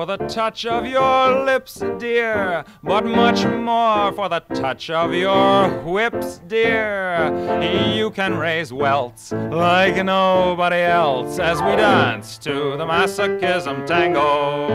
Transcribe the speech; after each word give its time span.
for 0.00 0.06
the 0.06 0.16
touch 0.28 0.64
of 0.64 0.86
your 0.86 1.44
lips, 1.44 1.82
dear, 1.98 2.64
but 2.82 3.04
much 3.04 3.44
more 3.44 4.10
for 4.12 4.30
the 4.30 4.40
touch 4.54 4.88
of 4.88 5.12
your 5.12 5.68
whips, 5.82 6.38
dear. 6.46 7.60
You 7.94 8.10
can 8.10 8.38
raise 8.38 8.72
welts 8.72 9.30
like 9.30 10.02
nobody 10.02 10.76
else 10.76 11.38
as 11.38 11.60
we 11.60 11.76
dance 11.76 12.38
to 12.38 12.78
the 12.78 12.86
masochism 12.86 13.84
tango. 13.86 14.68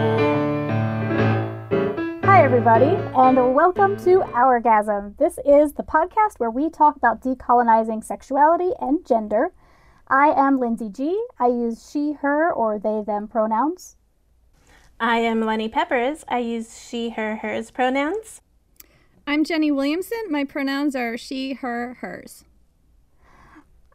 Hi, 2.23 2.43
everybody, 2.43 2.95
and 3.15 3.55
welcome 3.55 3.97
to 4.03 4.19
Hourgasm. 4.31 5.17
This 5.17 5.39
is 5.43 5.73
the 5.73 5.81
podcast 5.81 6.37
where 6.37 6.51
we 6.51 6.69
talk 6.69 6.97
about 6.97 7.23
decolonizing 7.23 8.03
sexuality 8.03 8.73
and 8.79 9.03
gender. 9.03 9.53
I 10.07 10.27
am 10.37 10.59
Lindsay 10.59 10.89
G. 10.89 11.19
I 11.39 11.47
use 11.47 11.89
she, 11.91 12.13
her, 12.21 12.53
or 12.53 12.77
they, 12.77 13.01
them 13.03 13.27
pronouns. 13.27 13.95
I 14.99 15.17
am 15.17 15.41
Lenny 15.41 15.67
Peppers. 15.67 16.23
I 16.29 16.39
use 16.39 16.81
she, 16.81 17.09
her, 17.09 17.37
hers 17.37 17.69
pronouns. 17.69 18.41
I'm 19.27 19.43
Jenny 19.43 19.69
Williamson. 19.69 20.23
My 20.29 20.45
pronouns 20.45 20.95
are 20.95 21.17
she, 21.17 21.53
her, 21.53 21.97
hers. 21.99 22.45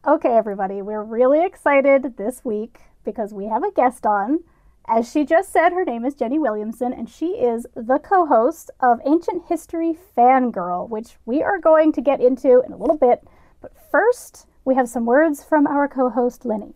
Okay, 0.07 0.37
everybody, 0.37 0.83
we're 0.83 1.03
really 1.03 1.43
excited 1.43 2.19
this 2.19 2.45
week 2.45 2.81
because 3.03 3.33
we 3.33 3.47
have 3.47 3.63
a 3.63 3.73
guest 3.73 4.05
on. 4.05 4.41
As 4.87 5.11
she 5.11 5.25
just 5.25 5.51
said, 5.51 5.73
her 5.73 5.87
name 5.87 6.05
is 6.05 6.15
Jenny 6.15 6.39
Williamson, 6.39 6.93
and 6.93 7.09
she 7.09 7.29
is 7.29 7.67
the 7.75 7.99
co 7.99 8.27
host 8.27 8.71
of 8.81 9.01
Ancient 9.07 9.45
History 9.49 9.97
Fangirl, 10.15 10.87
which 10.91 11.17
we 11.25 11.43
are 11.43 11.59
going 11.59 11.93
to 11.93 12.03
get 12.03 12.21
into 12.21 12.61
in 12.61 12.73
a 12.73 12.77
little 12.77 12.99
bit. 12.99 13.27
But 13.63 13.73
first, 13.91 14.47
we 14.67 14.75
have 14.75 14.89
some 14.89 15.07
words 15.07 15.43
from 15.43 15.67
our 15.67 15.89
co 15.89 16.11
host, 16.11 16.45
Lenny. 16.45 16.75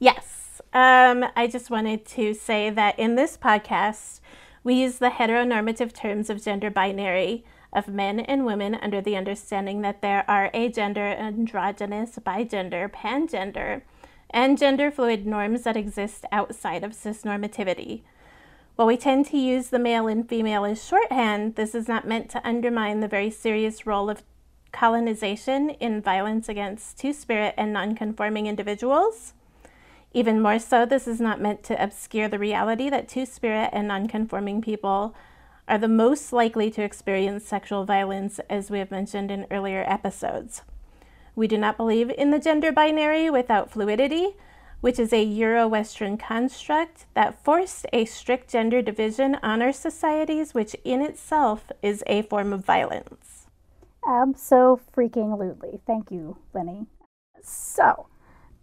Yes. 0.00 0.39
Um, 0.72 1.24
I 1.34 1.48
just 1.48 1.68
wanted 1.68 2.06
to 2.06 2.32
say 2.32 2.70
that 2.70 2.98
in 2.98 3.16
this 3.16 3.36
podcast, 3.36 4.20
we 4.62 4.74
use 4.74 4.98
the 4.98 5.10
heteronormative 5.10 5.92
terms 5.92 6.30
of 6.30 6.44
gender 6.44 6.70
binary 6.70 7.44
of 7.72 7.88
men 7.88 8.20
and 8.20 8.44
women 8.44 8.76
under 8.76 9.00
the 9.00 9.16
understanding 9.16 9.80
that 9.82 10.00
there 10.00 10.24
are 10.28 10.50
agender, 10.52 11.18
androgynous, 11.18 12.18
bigender, 12.18 12.88
pangender, 12.90 13.82
and 14.30 14.58
gender 14.58 14.90
fluid 14.90 15.26
norms 15.26 15.62
that 15.62 15.76
exist 15.76 16.24
outside 16.30 16.84
of 16.84 16.92
cisnormativity. 16.92 18.02
While 18.76 18.86
we 18.86 18.96
tend 18.96 19.26
to 19.26 19.38
use 19.38 19.68
the 19.68 19.78
male 19.78 20.06
and 20.06 20.28
female 20.28 20.64
as 20.64 20.84
shorthand, 20.84 21.56
this 21.56 21.74
is 21.74 21.88
not 21.88 22.06
meant 22.06 22.30
to 22.30 22.46
undermine 22.46 23.00
the 23.00 23.08
very 23.08 23.30
serious 23.30 23.86
role 23.86 24.08
of 24.08 24.22
colonization 24.72 25.70
in 25.70 26.00
violence 26.00 26.48
against 26.48 26.96
two 26.96 27.12
spirit 27.12 27.54
and 27.58 27.72
nonconforming 27.72 28.46
individuals. 28.46 29.34
Even 30.12 30.40
more 30.40 30.58
so, 30.58 30.84
this 30.84 31.06
is 31.06 31.20
not 31.20 31.40
meant 31.40 31.62
to 31.64 31.82
obscure 31.82 32.28
the 32.28 32.38
reality 32.38 32.90
that 32.90 33.08
two 33.08 33.24
spirit 33.24 33.70
and 33.72 33.88
nonconforming 33.88 34.60
people 34.60 35.14
are 35.68 35.78
the 35.78 35.88
most 35.88 36.32
likely 36.32 36.68
to 36.72 36.82
experience 36.82 37.46
sexual 37.46 37.84
violence, 37.84 38.40
as 38.50 38.70
we 38.70 38.80
have 38.80 38.90
mentioned 38.90 39.30
in 39.30 39.46
earlier 39.52 39.84
episodes. 39.86 40.62
We 41.36 41.46
do 41.46 41.56
not 41.56 41.76
believe 41.76 42.10
in 42.10 42.32
the 42.32 42.40
gender 42.40 42.72
binary 42.72 43.30
without 43.30 43.70
fluidity, 43.70 44.34
which 44.80 44.98
is 44.98 45.12
a 45.12 45.22
Euro 45.22 45.68
Western 45.68 46.16
construct 46.16 47.06
that 47.14 47.44
forced 47.44 47.86
a 47.92 48.04
strict 48.04 48.50
gender 48.50 48.82
division 48.82 49.36
on 49.42 49.62
our 49.62 49.72
societies, 49.72 50.54
which 50.54 50.74
in 50.84 51.02
itself 51.02 51.70
is 51.82 52.02
a 52.08 52.22
form 52.22 52.52
of 52.52 52.64
violence. 52.64 53.46
Abso 54.04 54.80
freaking 54.96 55.38
lutely. 55.38 55.80
Thank 55.86 56.10
you, 56.10 56.38
Lenny. 56.52 56.86
So, 57.42 58.06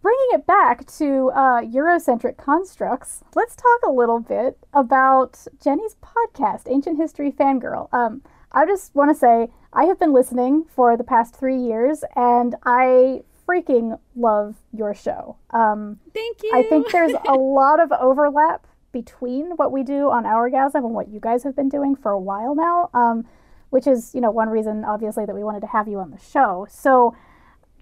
bringing 0.02 0.28
it 0.32 0.46
back 0.46 0.86
to 0.98 1.30
uh, 1.30 1.60
Eurocentric 1.60 2.36
constructs, 2.36 3.22
let's 3.34 3.56
talk 3.56 3.80
a 3.86 3.90
little 3.90 4.20
bit 4.20 4.58
about 4.72 5.46
Jenny's 5.62 5.96
podcast, 6.02 6.62
Ancient 6.66 6.96
History 6.96 7.30
Fangirl. 7.32 7.92
Um, 7.92 8.22
I 8.52 8.66
just 8.66 8.94
want 8.94 9.10
to 9.10 9.14
say 9.14 9.48
I 9.72 9.84
have 9.84 9.98
been 9.98 10.12
listening 10.12 10.64
for 10.74 10.96
the 10.96 11.04
past 11.04 11.36
three 11.36 11.58
years, 11.58 12.04
and 12.16 12.54
I 12.64 13.22
freaking 13.46 13.98
love 14.16 14.56
your 14.72 14.94
show. 14.94 15.36
Um, 15.50 15.98
Thank 16.14 16.42
you. 16.42 16.52
I 16.54 16.62
think 16.62 16.90
there's 16.90 17.14
a 17.26 17.34
lot 17.34 17.80
of 17.80 17.92
overlap 17.92 18.66
between 18.92 19.50
what 19.56 19.72
we 19.72 19.82
do 19.82 20.10
on 20.10 20.24
Hourgasm 20.24 20.76
and 20.76 20.94
what 20.94 21.08
you 21.08 21.20
guys 21.20 21.42
have 21.44 21.54
been 21.54 21.68
doing 21.68 21.94
for 21.94 22.10
a 22.10 22.20
while 22.20 22.54
now. 22.54 22.90
Um, 22.94 23.26
which 23.70 23.86
is, 23.86 24.14
you 24.14 24.20
know, 24.20 24.30
one 24.30 24.48
reason 24.48 24.84
obviously 24.84 25.26
that 25.26 25.34
we 25.34 25.44
wanted 25.44 25.60
to 25.60 25.66
have 25.66 25.88
you 25.88 25.98
on 25.98 26.10
the 26.10 26.18
show. 26.18 26.66
So, 26.70 27.14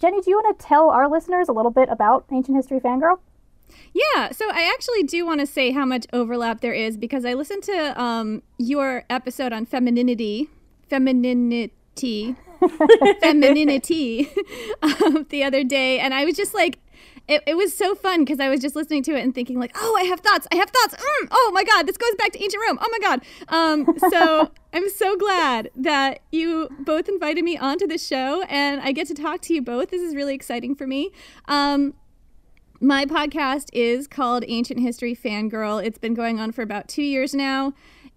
Jenny, 0.01 0.21
do 0.21 0.31
you 0.31 0.37
want 0.37 0.59
to 0.59 0.67
tell 0.67 0.91
our 0.91 1.09
listeners 1.09 1.49
a 1.49 1.53
little 1.53 1.71
bit 1.71 1.89
about 1.89 2.27
Ancient 2.31 2.57
History 2.57 2.81
Fangirl? 2.81 3.19
Yeah, 3.93 4.31
so 4.31 4.51
I 4.51 4.71
actually 4.73 5.03
do 5.05 5.25
want 5.25 5.41
to 5.41 5.47
say 5.47 5.73
how 5.73 5.85
much 5.85 6.07
overlap 6.13 6.61
there 6.61 6.75
is 6.75 6.97
because 6.97 7.25
I 7.25 7.35
listened 7.35 7.63
to 7.65 8.01
um, 8.01 8.43
your 8.59 9.05
episode 9.09 9.53
on 9.53 9.65
femininity, 9.65 10.49
femininity, 10.89 12.37
femininity 13.21 14.29
um, 14.83 15.27
the 15.31 15.43
other 15.43 15.65
day, 15.65 15.99
and 15.99 16.13
I 16.13 16.25
was 16.25 16.37
just 16.37 16.55
like, 16.55 16.79
it, 17.29 17.43
it 17.47 17.57
was 17.57 17.77
so 17.77 17.95
fun 17.95 18.25
because 18.25 18.39
I 18.39 18.49
was 18.49 18.61
just 18.61 18.77
listening 18.77 19.03
to 19.05 19.15
it 19.15 19.23
and 19.23 19.35
thinking 19.35 19.59
like, 19.59 19.73
oh, 19.75 19.97
I 19.99 20.05
have 20.05 20.21
thoughts. 20.21 20.47
I 20.53 20.57
have 20.57 20.71
thoughts. 20.71 20.95
Mm, 20.95 21.29
oh 21.31 21.51
my 21.53 21.65
God, 21.65 21.87
this 21.87 21.97
goes 21.97 22.15
back 22.17 22.33
to 22.33 22.43
ancient 22.43 22.63
Rome. 22.67 22.79
Oh 22.81 22.89
my 22.91 22.99
God. 22.99 23.21
Um, 23.49 23.99
so 24.11 24.51
I'm 24.73 24.89
so 24.91 25.17
glad 25.17 25.71
that 25.75 26.21
you 26.31 26.69
both 26.81 27.09
invited 27.09 27.45
me 27.45 27.57
onto 27.57 27.87
the 27.87 27.99
show 27.99 28.43
and 28.43 28.81
I 28.81 28.93
get 28.93 29.09
to 29.09 29.15
talk 29.15 29.41
to 29.43 29.55
you 29.55 29.63
both. 29.63 29.91
This 29.91 30.03
is 30.03 30.15
really 30.15 30.35
exciting 30.35 30.75
for 30.77 30.87
me. 30.87 31.11
Um, 31.47 31.95
my 32.81 33.07
podcast 33.07 33.71
is 33.73 34.07
called 34.07 34.45
Ancient 34.47 34.81
History 34.81 35.17
Fangirl. 35.17 35.85
It's 35.85 35.99
been 35.99 36.15
going 36.15 36.39
on 36.39 36.53
for 36.53 36.63
about 36.63 36.89
two 36.89 37.03
years 37.03 37.35
now. 37.35 37.73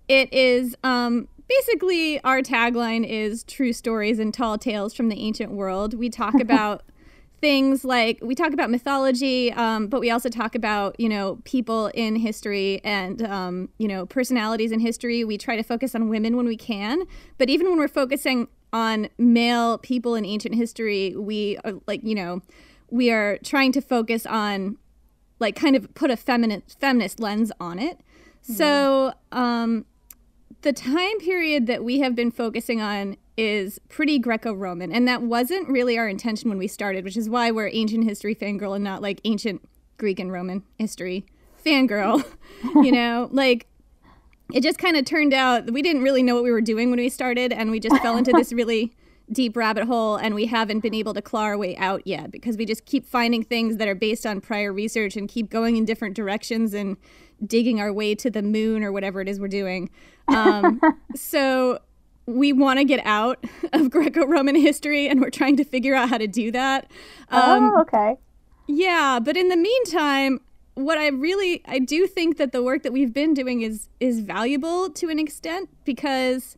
It 0.07 0.31
is 0.33 0.75
um, 0.83 1.29
basically 1.47 2.21
our 2.23 2.41
tagline 2.41 3.07
is 3.07 3.43
true 3.43 3.73
stories 3.73 4.19
and 4.19 4.33
tall 4.33 4.57
tales 4.57 4.93
from 4.93 5.09
the 5.09 5.19
ancient 5.19 5.51
world. 5.51 5.93
We 5.93 6.09
talk 6.09 6.33
about 6.41 6.83
things 7.41 7.85
like 7.85 8.19
we 8.21 8.35
talk 8.35 8.53
about 8.53 8.69
mythology, 8.69 9.51
um, 9.53 9.87
but 9.87 9.99
we 9.99 10.11
also 10.11 10.29
talk 10.29 10.55
about 10.55 10.99
you 10.99 11.09
know 11.09 11.39
people 11.43 11.87
in 11.93 12.15
history 12.15 12.81
and 12.83 13.21
um, 13.23 13.69
you 13.77 13.87
know 13.87 14.05
personalities 14.05 14.71
in 14.71 14.79
history. 14.79 15.23
We 15.23 15.37
try 15.37 15.55
to 15.55 15.63
focus 15.63 15.95
on 15.95 16.09
women 16.09 16.35
when 16.37 16.45
we 16.45 16.57
can, 16.57 17.03
but 17.37 17.49
even 17.49 17.69
when 17.69 17.77
we're 17.77 17.87
focusing 17.87 18.47
on 18.71 19.09
male 19.17 19.77
people 19.77 20.15
in 20.15 20.25
ancient 20.25 20.55
history, 20.55 21.15
we 21.15 21.57
are 21.63 21.73
like 21.87 22.03
you 22.03 22.15
know 22.15 22.41
we 22.89 23.11
are 23.11 23.37
trying 23.43 23.71
to 23.73 23.81
focus 23.81 24.25
on 24.25 24.77
like 25.39 25.55
kind 25.55 25.75
of 25.75 25.93
put 25.93 26.11
a 26.11 26.17
feminist 26.17 26.79
feminist 26.79 27.19
lens 27.19 27.51
on 27.59 27.79
it. 27.79 27.99
So 28.41 29.13
um, 29.31 29.85
the 30.61 30.73
time 30.73 31.19
period 31.19 31.67
that 31.67 31.83
we 31.83 31.99
have 31.99 32.15
been 32.15 32.31
focusing 32.31 32.81
on 32.81 33.17
is 33.37 33.79
pretty 33.87 34.19
Greco-Roman, 34.19 34.91
and 34.91 35.07
that 35.07 35.21
wasn't 35.21 35.69
really 35.69 35.97
our 35.97 36.09
intention 36.09 36.49
when 36.49 36.57
we 36.57 36.67
started, 36.67 37.05
which 37.05 37.15
is 37.15 37.29
why 37.29 37.51
we're 37.51 37.69
ancient 37.71 38.03
history 38.03 38.35
fangirl 38.35 38.75
and 38.75 38.83
not 38.83 39.01
like 39.01 39.21
ancient 39.23 39.61
Greek 39.97 40.19
and 40.19 40.31
Roman 40.31 40.63
history 40.77 41.25
fangirl. 41.65 42.25
you 42.83 42.91
know, 42.91 43.29
like 43.31 43.67
it 44.53 44.61
just 44.61 44.77
kind 44.79 44.97
of 44.97 45.05
turned 45.05 45.33
out 45.33 45.71
we 45.71 45.81
didn't 45.81 46.01
really 46.01 46.23
know 46.23 46.35
what 46.35 46.43
we 46.43 46.51
were 46.51 46.61
doing 46.61 46.89
when 46.89 46.99
we 46.99 47.09
started, 47.09 47.53
and 47.53 47.71
we 47.71 47.79
just 47.79 47.95
fell 48.01 48.17
into 48.17 48.31
this 48.33 48.51
really 48.51 48.91
deep 49.31 49.55
rabbit 49.55 49.85
hole, 49.85 50.17
and 50.17 50.35
we 50.35 50.47
haven't 50.47 50.79
been 50.81 50.95
able 50.95 51.13
to 51.13 51.21
claw 51.21 51.43
our 51.43 51.57
way 51.57 51.77
out 51.77 52.05
yet 52.05 52.31
because 52.31 52.57
we 52.57 52.65
just 52.65 52.85
keep 52.85 53.05
finding 53.05 53.43
things 53.43 53.77
that 53.77 53.87
are 53.87 53.95
based 53.95 54.25
on 54.25 54.41
prior 54.41 54.73
research 54.73 55.15
and 55.15 55.29
keep 55.29 55.49
going 55.49 55.77
in 55.77 55.85
different 55.85 56.15
directions 56.15 56.73
and 56.73 56.97
digging 57.45 57.79
our 57.79 57.91
way 57.91 58.15
to 58.15 58.29
the 58.29 58.41
moon 58.41 58.83
or 58.83 58.91
whatever 58.91 59.21
it 59.21 59.27
is 59.27 59.39
we're 59.39 59.47
doing. 59.47 59.89
Um, 60.27 60.81
so 61.15 61.79
we 62.25 62.53
want 62.53 62.79
to 62.79 62.85
get 62.85 63.05
out 63.05 63.43
of 63.73 63.89
Greco-Roman 63.89 64.55
history, 64.55 65.07
and 65.07 65.21
we're 65.21 65.29
trying 65.29 65.57
to 65.57 65.63
figure 65.63 65.95
out 65.95 66.09
how 66.09 66.17
to 66.17 66.27
do 66.27 66.51
that. 66.51 66.89
Um, 67.29 67.71
oh, 67.75 67.81
okay. 67.81 68.17
Yeah, 68.67 69.19
but 69.19 69.35
in 69.35 69.49
the 69.49 69.57
meantime, 69.57 70.39
what 70.75 70.97
I 70.97 71.07
really 71.07 71.61
I 71.65 71.79
do 71.79 72.07
think 72.07 72.37
that 72.37 72.51
the 72.51 72.63
work 72.63 72.83
that 72.83 72.93
we've 72.93 73.13
been 73.13 73.33
doing 73.33 73.61
is 73.61 73.89
is 73.99 74.21
valuable 74.21 74.89
to 74.91 75.09
an 75.09 75.19
extent 75.19 75.69
because 75.83 76.55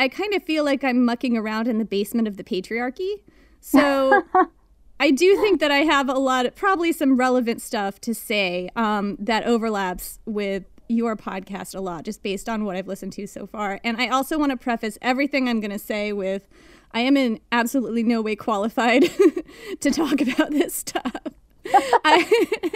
I 0.00 0.08
kind 0.08 0.34
of 0.34 0.42
feel 0.42 0.64
like 0.64 0.82
I'm 0.82 1.04
mucking 1.04 1.36
around 1.36 1.68
in 1.68 1.78
the 1.78 1.84
basement 1.84 2.26
of 2.26 2.36
the 2.36 2.44
patriarchy. 2.44 3.20
So 3.60 4.24
I 5.02 5.10
do 5.10 5.34
think 5.40 5.58
that 5.58 5.72
I 5.72 5.78
have 5.78 6.08
a 6.08 6.16
lot 6.16 6.46
of 6.46 6.54
probably 6.54 6.92
some 6.92 7.16
relevant 7.16 7.60
stuff 7.60 8.00
to 8.02 8.14
say 8.14 8.68
um, 8.76 9.16
that 9.18 9.42
overlaps 9.42 10.20
with 10.26 10.62
your 10.86 11.16
podcast 11.16 11.74
a 11.74 11.80
lot, 11.80 12.04
just 12.04 12.22
based 12.22 12.48
on 12.48 12.64
what 12.64 12.76
I've 12.76 12.86
listened 12.86 13.12
to 13.14 13.26
so 13.26 13.48
far. 13.48 13.80
And 13.82 14.00
I 14.00 14.06
also 14.06 14.38
want 14.38 14.52
to 14.52 14.56
preface 14.56 14.98
everything 15.02 15.48
I'm 15.48 15.58
going 15.58 15.72
to 15.72 15.78
say 15.80 16.12
with 16.12 16.46
I 16.92 17.00
am 17.00 17.16
in 17.16 17.40
absolutely 17.50 18.04
no 18.04 18.22
way 18.22 18.36
qualified 18.36 19.10
to 19.80 19.90
talk 19.90 20.20
about 20.20 20.52
this 20.52 20.72
stuff. 20.72 21.16
I, 21.66 22.70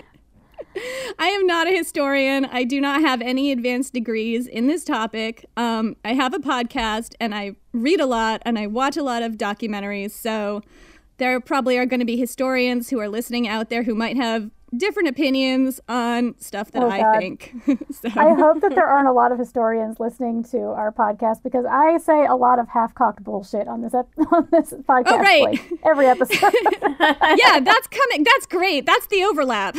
I 1.20 1.28
am 1.28 1.46
not 1.46 1.68
a 1.68 1.76
historian. 1.76 2.44
I 2.46 2.64
do 2.64 2.80
not 2.80 3.02
have 3.02 3.22
any 3.22 3.52
advanced 3.52 3.92
degrees 3.92 4.48
in 4.48 4.66
this 4.66 4.84
topic. 4.84 5.46
Um, 5.56 5.94
I 6.04 6.14
have 6.14 6.34
a 6.34 6.40
podcast 6.40 7.14
and 7.20 7.36
I 7.36 7.54
read 7.72 8.00
a 8.00 8.06
lot 8.06 8.42
and 8.44 8.58
I 8.58 8.66
watch 8.66 8.96
a 8.96 9.04
lot 9.04 9.22
of 9.22 9.34
documentaries. 9.34 10.10
So 10.10 10.62
there 11.18 11.40
probably 11.40 11.78
are 11.78 11.86
going 11.86 12.00
to 12.00 12.06
be 12.06 12.16
historians 12.16 12.90
who 12.90 13.00
are 13.00 13.08
listening 13.08 13.48
out 13.48 13.70
there 13.70 13.84
who 13.84 13.94
might 13.94 14.16
have 14.16 14.50
different 14.76 15.08
opinions 15.08 15.80
on 15.88 16.34
stuff 16.38 16.72
that 16.72 16.82
Oh, 16.82 16.90
I 16.90 17.00
God. 17.00 17.18
think. 17.18 17.54
so, 17.90 18.08
I 18.16 18.34
hope 18.34 18.60
that 18.60 18.74
there 18.74 18.86
aren't 18.86 19.08
a 19.08 19.12
lot 19.12 19.32
of 19.32 19.38
historians 19.38 20.00
listening 20.00 20.42
to 20.44 20.58
our 20.58 20.92
podcast 20.92 21.42
because 21.42 21.64
I 21.64 21.98
say 21.98 22.26
a 22.26 22.34
lot 22.34 22.58
of 22.58 22.68
half-cocked 22.68 23.22
bullshit 23.22 23.68
on 23.68 23.82
this 23.82 23.94
ep- 23.94 24.08
on 24.32 24.48
this 24.50 24.72
oh, 24.72 24.82
podcast. 24.82 25.04
Oh, 25.06 25.18
right. 25.18 25.42
like, 25.42 25.72
every 25.84 26.06
episode. 26.06 26.52
yeah, 26.82 27.60
that's 27.60 27.86
coming. 27.86 28.24
That's 28.24 28.46
great. 28.46 28.86
That's 28.86 29.06
the 29.06 29.24
overlap. 29.24 29.76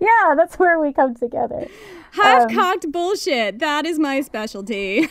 yeah, 0.00 0.34
that's 0.36 0.58
where 0.58 0.78
we 0.80 0.92
come 0.92 1.14
together. 1.14 1.68
Half 2.12 2.52
cocked 2.52 2.86
um, 2.86 2.90
bullshit. 2.90 3.60
That 3.60 3.86
is 3.86 3.98
my 3.98 4.20
specialty. 4.22 5.08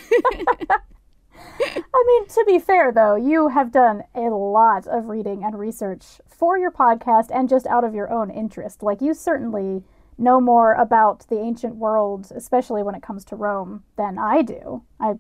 I 1.60 2.04
mean, 2.08 2.28
to 2.28 2.44
be 2.46 2.60
fair, 2.60 2.92
though, 2.92 3.16
you 3.16 3.50
have 3.50 3.72
done 3.72 4.04
a 4.16 4.30
lot 4.30 4.88
of 4.88 5.08
reading 5.08 5.44
and 5.44 5.58
research 5.58 6.22
for 6.28 6.58
your 6.58 6.72
podcast 6.72 7.28
and 7.34 7.50
just 7.50 7.68
out 7.68 7.84
of 7.84 7.94
your 7.94 8.12
own 8.12 8.30
interest. 8.30 8.84
Like, 8.84 9.02
you 9.02 9.14
certainly 9.14 9.84
know 10.18 10.40
more 10.42 10.74
about 10.74 11.28
the 11.30 11.40
ancient 11.40 11.76
world, 11.76 12.32
especially 12.36 12.84
when 12.84 12.96
it 12.96 13.02
comes 13.02 13.24
to 13.26 13.36
Rome, 13.36 13.84
than 13.98 14.18
I 14.18 14.42
do. 14.42 14.84
I 15.00 15.14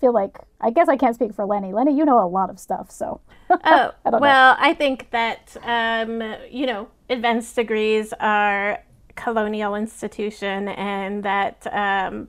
feel 0.00 0.12
like, 0.12 0.38
I 0.60 0.70
guess 0.70 0.88
I 0.88 0.96
can't 0.96 1.14
speak 1.14 1.34
for 1.34 1.44
Lenny. 1.44 1.72
Lenny, 1.72 1.96
you 1.96 2.04
know 2.04 2.24
a 2.24 2.28
lot 2.28 2.50
of 2.50 2.58
stuff, 2.58 2.90
so. 2.90 3.20
Oh, 3.50 3.92
know. 4.04 4.18
well, 4.18 4.56
I 4.58 4.74
think 4.74 5.10
that, 5.10 5.56
um, 5.62 6.22
you 6.50 6.66
know, 6.66 6.88
advanced 7.08 7.54
degrees 7.54 8.12
are 8.18 8.82
colonial 9.16 9.74
institution 9.74 10.68
and 10.68 11.22
that 11.22 11.66
um, 11.72 12.28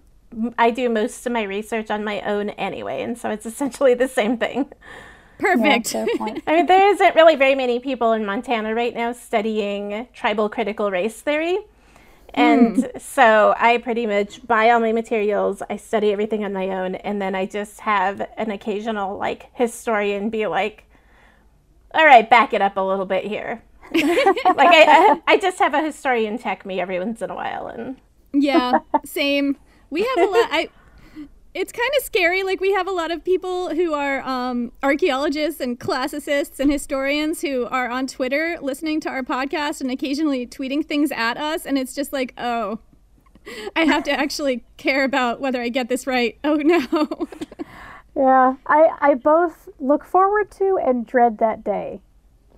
I 0.57 0.71
do 0.71 0.89
most 0.89 1.25
of 1.25 1.31
my 1.31 1.43
research 1.43 1.89
on 1.89 2.03
my 2.03 2.21
own 2.21 2.49
anyway. 2.51 3.01
And 3.01 3.17
so 3.17 3.29
it's 3.29 3.45
essentially 3.45 3.93
the 3.93 4.07
same 4.07 4.37
thing. 4.37 4.71
Perfect. 5.37 5.89
fair 5.89 6.07
point. 6.17 6.43
I 6.47 6.57
mean, 6.57 6.65
there 6.65 6.89
isn't 6.93 7.15
really 7.15 7.35
very 7.35 7.55
many 7.55 7.79
people 7.79 8.13
in 8.13 8.25
Montana 8.25 8.73
right 8.73 8.93
now 8.93 9.11
studying 9.11 10.07
tribal 10.13 10.49
critical 10.49 10.91
race 10.91 11.19
theory. 11.21 11.59
And 12.33 12.77
hmm. 12.77 12.97
so 12.99 13.55
I 13.57 13.77
pretty 13.77 14.05
much 14.05 14.45
buy 14.45 14.69
all 14.69 14.79
my 14.81 14.91
materials, 14.91 15.63
I 15.69 15.77
study 15.77 16.11
everything 16.11 16.43
on 16.43 16.51
my 16.51 16.69
own, 16.69 16.95
and 16.95 17.21
then 17.21 17.33
I 17.33 17.45
just 17.45 17.79
have 17.79 18.27
an 18.37 18.51
occasional 18.51 19.17
like 19.17 19.49
historian 19.53 20.29
be 20.29 20.45
like, 20.47 20.83
all 21.93 22.05
right, 22.05 22.29
back 22.29 22.53
it 22.53 22.61
up 22.61 22.75
a 22.75 22.81
little 22.81 23.05
bit 23.05 23.25
here. 23.25 23.63
like 23.93 24.03
I, 24.45 25.21
I 25.27 25.37
just 25.37 25.59
have 25.59 25.73
a 25.73 25.81
historian 25.81 26.37
check 26.37 26.65
me 26.65 26.81
every 26.81 26.99
once 26.99 27.21
in 27.21 27.29
a 27.29 27.35
while 27.35 27.67
and 27.67 27.97
yeah, 28.33 28.79
same. 29.05 29.57
We 29.95 30.01
have 30.03 30.27
a 30.27 30.31
lot. 30.31 30.49
I. 30.51 30.69
It's 31.53 31.71
kind 31.71 31.89
of 31.97 32.03
scary. 32.03 32.43
Like 32.43 32.59
we 32.59 32.73
have 32.73 32.85
a 32.85 32.91
lot 32.91 33.11
of 33.11 33.23
people 33.23 33.73
who 33.73 33.93
are 33.93 34.19
um, 34.23 34.73
archaeologists 34.83 35.61
and 35.61 35.79
classicists 35.79 36.59
and 36.59 36.69
historians 36.69 37.39
who 37.39 37.65
are 37.67 37.89
on 37.89 38.07
Twitter 38.07 38.57
listening 38.61 38.99
to 38.99 39.09
our 39.09 39.23
podcast 39.23 39.79
and 39.79 39.89
occasionally 39.89 40.45
tweeting 40.45 40.85
things 40.85 41.13
at 41.13 41.37
us, 41.37 41.65
and 41.65 41.77
it's 41.77 41.95
just 41.95 42.11
like, 42.11 42.33
oh, 42.37 42.79
I 43.73 43.85
have 43.85 44.03
to 44.03 44.11
actually 44.11 44.65
care 44.75 45.05
about 45.05 45.39
whether 45.39 45.61
I 45.61 45.69
get 45.69 45.87
this 45.87 46.05
right. 46.05 46.37
Oh 46.43 46.55
no. 46.55 47.29
Yeah, 48.17 48.55
I, 48.65 48.89
I 48.99 49.13
both 49.13 49.69
look 49.79 50.03
forward 50.03 50.51
to 50.59 50.77
and 50.77 51.07
dread 51.07 51.37
that 51.37 51.63
day 51.63 52.01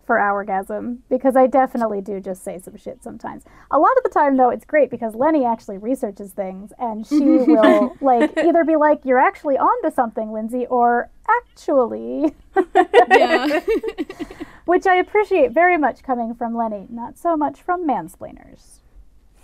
for 0.07 0.18
Hourgasm 0.18 1.00
because 1.09 1.36
I 1.36 1.45
definitely 1.45 2.01
do 2.01 2.19
just 2.19 2.44
say 2.44 2.57
some 2.57 2.77
shit 2.77 3.04
sometimes. 3.04 3.44
A 3.69 3.77
lot 3.77 3.95
of 3.98 4.04
the 4.04 4.09
time, 4.09 4.38
though, 4.38 4.50
it's 4.50 4.65
great 4.65 4.89
because 4.89 5.13
Lenny 5.13 5.45
actually 5.45 5.77
researches 5.77 6.31
things 6.31 6.71
and 6.80 7.06
she 7.06 7.19
will 7.19 7.95
like 8.01 8.36
either 8.38 8.63
be 8.63 8.77
like, 8.77 9.01
"You're 9.04 9.19
actually 9.19 9.57
onto 9.57 9.94
something, 9.94 10.31
Lindsay," 10.31 10.65
or 10.68 11.09
"Actually," 11.27 12.33
which 14.65 14.88
I 14.88 14.95
appreciate 14.95 15.51
very 15.51 15.77
much 15.77 16.01
coming 16.01 16.33
from 16.33 16.56
Lenny, 16.56 16.88
not 16.89 17.18
so 17.18 17.38
much 17.38 17.62
from 17.62 17.88
mansplainers. 17.88 18.80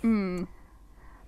Mm. 0.02 0.48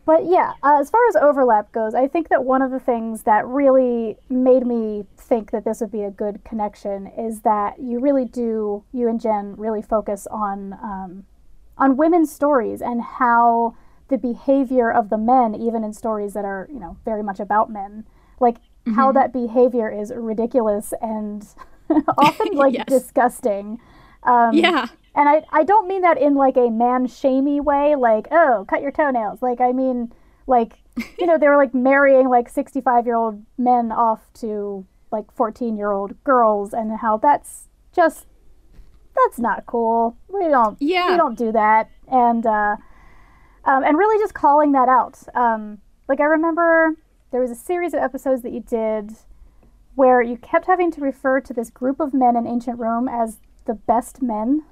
But 0.06 0.26
yeah, 0.26 0.54
uh, 0.62 0.78
as 0.80 0.88
far 0.90 1.00
as 1.08 1.16
overlap 1.16 1.72
goes, 1.72 1.94
I 1.94 2.08
think 2.08 2.28
that 2.30 2.44
one 2.44 2.62
of 2.62 2.70
the 2.70 2.80
things 2.80 3.24
that 3.24 3.46
really 3.46 4.16
made 4.30 4.66
me 4.66 5.04
think 5.18 5.50
that 5.50 5.64
this 5.64 5.80
would 5.80 5.92
be 5.92 6.04
a 6.04 6.10
good 6.12 6.44
connection 6.44 7.08
is 7.08 7.40
that 7.42 7.80
you 7.80 7.98
really 8.00 8.24
do, 8.24 8.84
you 8.92 9.08
and 9.08 9.20
Jen 9.20 9.56
really 9.56 9.82
focus 9.82 10.26
on 10.30 10.74
um, 10.74 11.24
on 11.78 11.96
women's 11.96 12.32
stories 12.32 12.80
and 12.80 13.02
how 13.02 13.76
the 14.08 14.16
behavior 14.18 14.92
of 14.92 15.10
the 15.10 15.18
men, 15.18 15.54
even 15.54 15.84
in 15.84 15.92
stories 15.92 16.34
that 16.34 16.44
are 16.44 16.68
you 16.72 16.78
know 16.80 16.96
very 17.04 17.22
much 17.22 17.40
about 17.40 17.70
men, 17.70 18.06
like 18.40 18.58
how 18.94 19.12
that 19.12 19.32
behavior 19.32 19.90
is 19.90 20.12
ridiculous 20.14 20.94
and 21.02 21.48
often 22.18 22.48
like 22.54 22.74
Yes. 22.74 22.86
disgusting. 22.88 23.80
Um, 24.22 24.52
yeah. 24.54 24.86
And 25.16 25.28
I, 25.28 25.42
I 25.50 25.64
don't 25.64 25.88
mean 25.88 26.02
that 26.02 26.18
in 26.20 26.34
like 26.34 26.56
a 26.56 26.70
man 26.70 27.06
shamey 27.06 27.58
way, 27.58 27.96
like, 27.96 28.28
oh, 28.30 28.66
cut 28.68 28.82
your 28.82 28.92
toenails. 28.92 29.40
Like, 29.40 29.60
I 29.60 29.72
mean, 29.72 30.12
like, 30.46 30.74
you 31.18 31.26
know, 31.26 31.38
they 31.38 31.48
were 31.48 31.56
like 31.56 31.74
marrying 31.74 32.28
like 32.28 32.48
65 32.48 33.06
year 33.06 33.16
old 33.16 33.42
men 33.58 33.90
off 33.90 34.28
to 34.40 34.86
like 35.10 35.32
14 35.32 35.76
year 35.76 35.90
old 35.90 36.22
girls, 36.22 36.72
and 36.74 36.98
how 37.00 37.16
that's 37.16 37.68
just, 37.94 38.26
that's 39.16 39.38
not 39.38 39.64
cool. 39.66 40.16
We 40.28 40.48
don't, 40.48 40.76
Yeah. 40.80 41.10
we 41.12 41.16
don't 41.16 41.38
do 41.38 41.50
that. 41.52 41.90
And, 42.08 42.44
uh, 42.44 42.76
um, 43.64 43.82
and 43.82 43.96
really 43.96 44.22
just 44.22 44.34
calling 44.34 44.72
that 44.72 44.88
out. 44.88 45.18
Um, 45.34 45.78
like, 46.08 46.20
I 46.20 46.24
remember 46.24 46.94
there 47.32 47.40
was 47.40 47.50
a 47.50 47.56
series 47.56 47.94
of 47.94 48.00
episodes 48.00 48.42
that 48.42 48.52
you 48.52 48.60
did 48.60 49.12
where 49.94 50.20
you 50.20 50.36
kept 50.36 50.66
having 50.66 50.90
to 50.92 51.00
refer 51.00 51.40
to 51.40 51.54
this 51.54 51.70
group 51.70 52.00
of 52.00 52.12
men 52.12 52.36
in 52.36 52.46
ancient 52.46 52.78
Rome 52.78 53.08
as 53.08 53.38
the 53.64 53.74
best 53.74 54.20
men. 54.22 54.62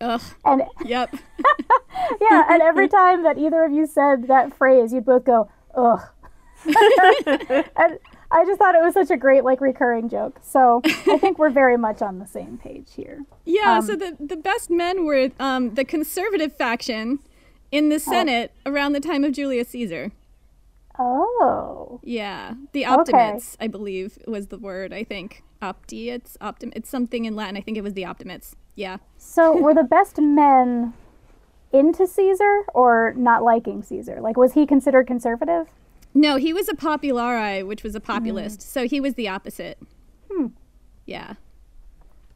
Ugh. 0.00 0.22
And 0.44 0.62
Yep. 0.84 1.16
yeah, 2.20 2.44
and 2.48 2.62
every 2.62 2.88
time 3.00 3.22
that 3.24 3.38
either 3.38 3.64
of 3.64 3.72
you 3.72 3.86
said 3.86 4.28
that 4.28 4.56
phrase, 4.56 4.92
you'd 4.92 5.04
both 5.04 5.24
go, 5.24 5.50
ugh. 5.74 6.00
and 6.64 7.98
I 8.30 8.44
just 8.44 8.58
thought 8.58 8.74
it 8.74 8.82
was 8.82 8.94
such 8.94 9.10
a 9.10 9.16
great, 9.16 9.44
like, 9.44 9.60
recurring 9.60 10.08
joke. 10.08 10.38
So 10.42 10.82
I 10.84 11.18
think 11.18 11.38
we're 11.38 11.50
very 11.50 11.76
much 11.76 12.02
on 12.02 12.18
the 12.18 12.26
same 12.26 12.58
page 12.58 12.88
here. 12.94 13.24
Yeah, 13.44 13.78
Um, 13.78 13.82
so 13.82 13.96
the, 13.96 14.16
the 14.20 14.36
best 14.36 14.70
men 14.70 15.04
were 15.06 15.30
um, 15.40 15.74
the 15.74 15.84
conservative 15.84 16.54
faction 16.54 17.20
in 17.70 17.88
the 17.88 17.98
Senate 17.98 18.52
around 18.66 18.92
the 18.92 19.00
time 19.00 19.24
of 19.24 19.32
Julius 19.32 19.68
Caesar. 19.68 20.12
Oh. 20.98 22.00
Yeah, 22.02 22.54
the 22.72 22.84
Optimates, 22.84 23.56
I 23.60 23.68
believe, 23.68 24.18
was 24.26 24.48
the 24.48 24.58
word. 24.58 24.92
I 24.92 25.04
think 25.04 25.42
Optiates, 25.62 26.36
optim. 26.40 26.72
It's 26.74 26.90
something 26.90 27.24
in 27.24 27.36
Latin. 27.36 27.56
I 27.56 27.60
think 27.60 27.76
it 27.78 27.84
was 27.84 27.94
the 27.94 28.04
Optimates. 28.04 28.56
Yeah. 28.78 28.98
So 29.16 29.56
were 29.56 29.74
the 29.74 29.82
best 29.82 30.20
men 30.20 30.94
into 31.72 32.06
Caesar 32.06 32.62
or 32.72 33.12
not 33.16 33.42
liking 33.42 33.82
Caesar? 33.82 34.20
Like, 34.20 34.36
was 34.36 34.52
he 34.52 34.66
considered 34.66 35.08
conservative? 35.08 35.66
No, 36.14 36.36
he 36.36 36.52
was 36.52 36.68
a 36.68 36.74
populari, 36.74 37.66
which 37.66 37.82
was 37.82 37.96
a 37.96 38.00
populist. 38.00 38.62
So 38.62 38.86
he 38.86 39.00
was 39.00 39.14
the 39.14 39.28
opposite. 39.28 39.78
Hmm. 40.30 40.46
Yeah. 41.06 41.34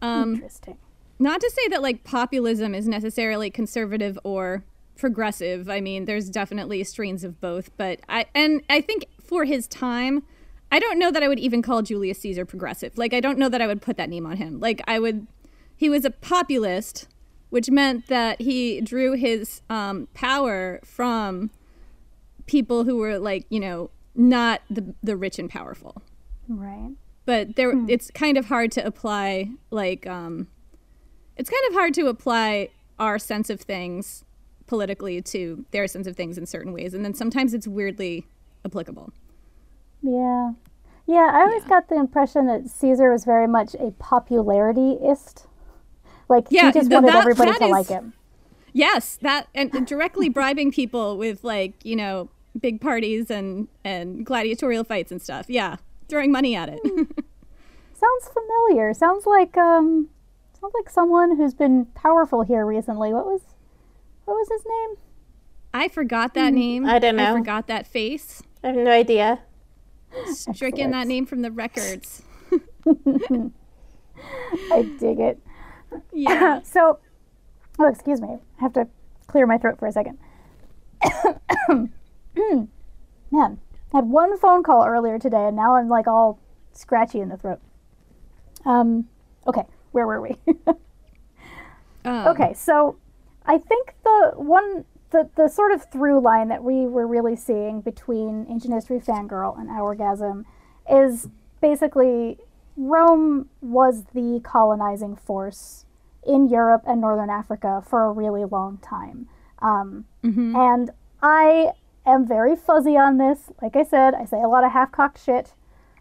Um, 0.00 0.34
Interesting. 0.34 0.78
not 1.20 1.40
to 1.40 1.48
say 1.48 1.68
that 1.68 1.80
like 1.80 2.02
populism 2.02 2.74
is 2.74 2.88
necessarily 2.88 3.48
conservative 3.48 4.18
or 4.24 4.64
progressive. 4.96 5.70
I 5.70 5.80
mean, 5.80 6.06
there's 6.06 6.28
definitely 6.28 6.82
strains 6.82 7.22
of 7.22 7.40
both, 7.40 7.70
but 7.76 8.00
I 8.08 8.26
and 8.34 8.62
I 8.68 8.80
think 8.80 9.06
for 9.22 9.44
his 9.44 9.68
time, 9.68 10.24
I 10.72 10.80
don't 10.80 10.98
know 10.98 11.12
that 11.12 11.22
I 11.22 11.28
would 11.28 11.38
even 11.38 11.62
call 11.62 11.82
Julius 11.82 12.18
Caesar 12.18 12.44
progressive. 12.44 12.98
Like 12.98 13.14
I 13.14 13.20
don't 13.20 13.38
know 13.38 13.48
that 13.48 13.62
I 13.62 13.68
would 13.68 13.80
put 13.80 13.96
that 13.96 14.10
name 14.10 14.26
on 14.26 14.38
him. 14.38 14.58
Like 14.58 14.82
I 14.88 14.98
would 14.98 15.28
he 15.82 15.90
was 15.90 16.04
a 16.04 16.10
populist, 16.12 17.08
which 17.50 17.68
meant 17.68 18.06
that 18.06 18.40
he 18.40 18.80
drew 18.80 19.14
his 19.14 19.62
um, 19.68 20.06
power 20.14 20.78
from 20.84 21.50
people 22.46 22.84
who 22.84 22.96
were 22.98 23.18
like, 23.18 23.46
you 23.50 23.58
know, 23.58 23.90
not 24.14 24.60
the 24.70 24.94
the 25.02 25.16
rich 25.16 25.38
and 25.40 25.48
powerful 25.50 26.02
Right. 26.46 26.92
but 27.24 27.56
there 27.56 27.72
it's 27.88 28.10
kind 28.10 28.36
of 28.36 28.44
hard 28.46 28.70
to 28.72 28.84
apply 28.86 29.50
like 29.70 30.06
um 30.06 30.48
it's 31.38 31.48
kind 31.48 31.62
of 31.68 31.72
hard 31.72 31.94
to 31.94 32.06
apply 32.08 32.68
our 32.98 33.18
sense 33.18 33.48
of 33.48 33.58
things 33.62 34.24
politically 34.66 35.22
to 35.22 35.64
their 35.70 35.88
sense 35.88 36.06
of 36.06 36.14
things 36.14 36.36
in 36.36 36.44
certain 36.44 36.74
ways 36.74 36.92
and 36.92 37.02
then 37.06 37.14
sometimes 37.14 37.54
it's 37.54 37.66
weirdly 37.66 38.26
applicable 38.66 39.10
Yeah. 40.02 40.52
Yeah, 41.06 41.30
I 41.32 41.40
always 41.46 41.64
got 41.64 41.88
the 41.88 41.96
impression 41.96 42.46
that 42.48 42.68
Caesar 42.68 43.10
was 43.10 43.24
very 43.24 43.48
much 43.48 43.74
a 43.74 43.92
popularityist. 43.92 45.46
Like, 46.32 46.46
Yeah, 46.50 46.66
he 46.66 46.72
just 46.72 46.90
th- 46.90 46.94
wanted 47.00 47.08
that- 47.12 47.20
everybody 47.20 47.50
that 47.52 47.58
to 47.58 47.64
is- 47.66 47.70
like 47.70 47.88
him. 47.88 48.12
yes 48.72 49.18
that 49.22 49.48
and 49.54 49.86
directly 49.86 50.28
bribing 50.30 50.72
people 50.72 51.16
with 51.18 51.44
like 51.44 51.74
you 51.84 51.94
know 51.94 52.28
big 52.58 52.80
parties 52.80 53.30
and 53.30 53.68
and 53.84 54.24
gladiatorial 54.26 54.82
fights 54.84 55.12
and 55.12 55.20
stuff 55.22 55.44
yeah 55.48 55.76
throwing 56.08 56.32
money 56.32 56.54
at 56.56 56.68
it 56.70 56.80
Sounds 58.02 58.28
familiar. 58.34 58.92
Sounds 58.94 59.26
like 59.26 59.56
um 59.56 60.08
sounds 60.60 60.74
like 60.74 60.90
someone 60.90 61.36
who's 61.36 61.54
been 61.54 61.86
powerful 61.94 62.42
here 62.42 62.66
recently. 62.66 63.12
What 63.12 63.26
was 63.26 63.42
what 64.24 64.34
was 64.34 64.48
his 64.50 64.62
name? 64.66 64.96
i 65.74 65.86
forgot 65.88 66.34
that 66.34 66.52
name 66.52 66.84
I 66.84 66.98
don't 66.98 67.16
know. 67.16 67.30
i 67.34 67.38
forgot 67.38 67.66
that 67.68 67.86
face 67.86 68.42
I 68.64 68.68
have 68.68 68.76
no 68.76 68.90
idea. 68.90 69.40
stricken 70.32 70.90
that 70.90 71.06
name 71.06 71.26
from 71.26 71.42
the 71.42 71.50
records 71.52 72.22
I 72.86 74.82
dig 74.98 75.18
it. 75.20 75.38
Yeah 76.12 76.60
So, 76.64 76.98
oh, 77.78 77.88
excuse 77.88 78.20
me. 78.20 78.38
I 78.58 78.62
have 78.62 78.72
to 78.74 78.88
clear 79.26 79.46
my 79.46 79.58
throat 79.58 79.78
for 79.78 79.86
a 79.86 79.92
second. 79.92 80.18
Man, 83.30 83.58
I 83.92 83.96
had 83.96 84.08
one 84.08 84.38
phone 84.38 84.62
call 84.62 84.86
earlier 84.86 85.18
today, 85.18 85.46
and 85.46 85.56
now 85.56 85.76
I'm 85.76 85.88
like 85.88 86.06
all 86.06 86.38
scratchy 86.72 87.20
in 87.20 87.28
the 87.28 87.36
throat. 87.36 87.60
Um, 88.64 89.08
okay, 89.46 89.64
where 89.92 90.06
were 90.06 90.20
we? 90.20 90.36
Um, 92.04 92.26
okay, 92.28 92.52
so 92.54 92.96
I 93.46 93.58
think 93.58 93.94
the 94.02 94.32
one 94.34 94.84
the, 95.10 95.28
the 95.36 95.48
sort 95.48 95.72
of 95.72 95.84
through 95.90 96.20
line 96.20 96.48
that 96.48 96.64
we 96.64 96.86
were 96.86 97.06
really 97.06 97.36
seeing 97.36 97.80
between 97.80 98.46
Ancient 98.48 98.74
History 98.74 98.98
Fangirl 98.98 99.58
and 99.58 99.68
Hourgasm 99.68 100.44
is 100.90 101.28
basically 101.60 102.38
Rome 102.76 103.48
was 103.60 104.04
the 104.14 104.40
colonizing 104.42 105.16
force 105.16 105.84
in 106.26 106.48
Europe 106.48 106.82
and 106.86 107.00
Northern 107.00 107.30
Africa 107.30 107.82
for 107.86 108.04
a 108.04 108.12
really 108.12 108.44
long 108.44 108.78
time. 108.78 109.28
Um, 109.60 110.04
And 110.56 110.90
I 111.22 111.72
am 112.06 112.26
very 112.26 112.56
fuzzy 112.56 112.96
on 112.96 113.18
this. 113.18 113.52
Like 113.60 113.76
I 113.76 113.82
said, 113.84 114.14
I 114.14 114.24
say 114.24 114.42
a 114.42 114.48
lot 114.48 114.64
of 114.64 114.72
half 114.72 114.92
cocked 114.92 115.22
shit. 115.22 115.54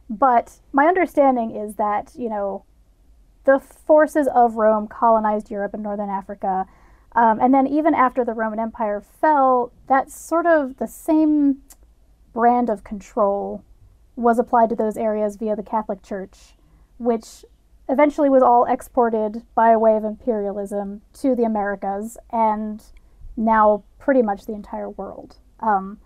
But 0.10 0.60
my 0.74 0.88
understanding 0.88 1.56
is 1.56 1.76
that, 1.76 2.14
you 2.18 2.30
know, 2.30 2.66
the 3.46 3.60
forces 3.60 4.28
of 4.34 4.56
Rome 4.56 4.88
colonized 4.88 5.50
Europe 5.50 5.74
and 5.74 5.84
Northern 5.84 6.10
Africa. 6.10 6.66
Um, 7.14 7.40
and 7.40 7.54
then 7.54 7.68
even 7.68 7.94
after 7.94 8.24
the 8.24 8.34
Roman 8.34 8.60
Empire 8.60 9.02
fell, 9.02 9.72
that 9.88 10.12
sort 10.12 10.46
of 10.46 10.78
the 10.78 10.88
same 10.88 11.62
brand 12.34 12.70
of 12.70 12.84
control 12.84 13.64
was 14.16 14.38
applied 14.40 14.70
to 14.70 14.76
those 14.76 14.98
areas 14.98 15.36
via 15.36 15.56
the 15.56 15.64
Catholic 15.64 16.04
Church, 16.04 16.56
which 17.02 17.44
eventually 17.90 18.30
was 18.30 18.44
all 18.44 18.66
exported 18.66 19.44
by 19.56 19.76
way 19.76 19.98
of 19.98 20.04
imperialism 20.04 21.02
to 21.14 21.36
the 21.36 21.44
Americas 21.44 22.16
and 22.32 22.84
now 23.36 23.84
pretty 23.98 24.22
much 24.22 24.46
the 24.46 24.54
entire 24.54 24.90
world. 24.90 25.38
Um, 25.60 26.00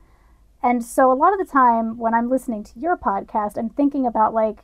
and 0.64 0.84
so 0.84 1.12
a 1.12 1.14
lot 1.14 1.34
of 1.34 1.40
the 1.46 1.52
time 1.52 1.98
when 1.98 2.14
I'm 2.14 2.30
listening 2.30 2.64
to 2.64 2.80
your 2.80 2.98
podcast, 2.98 3.58
I'm 3.58 3.70
thinking 3.70 4.08
about 4.08 4.34
like 4.34 4.64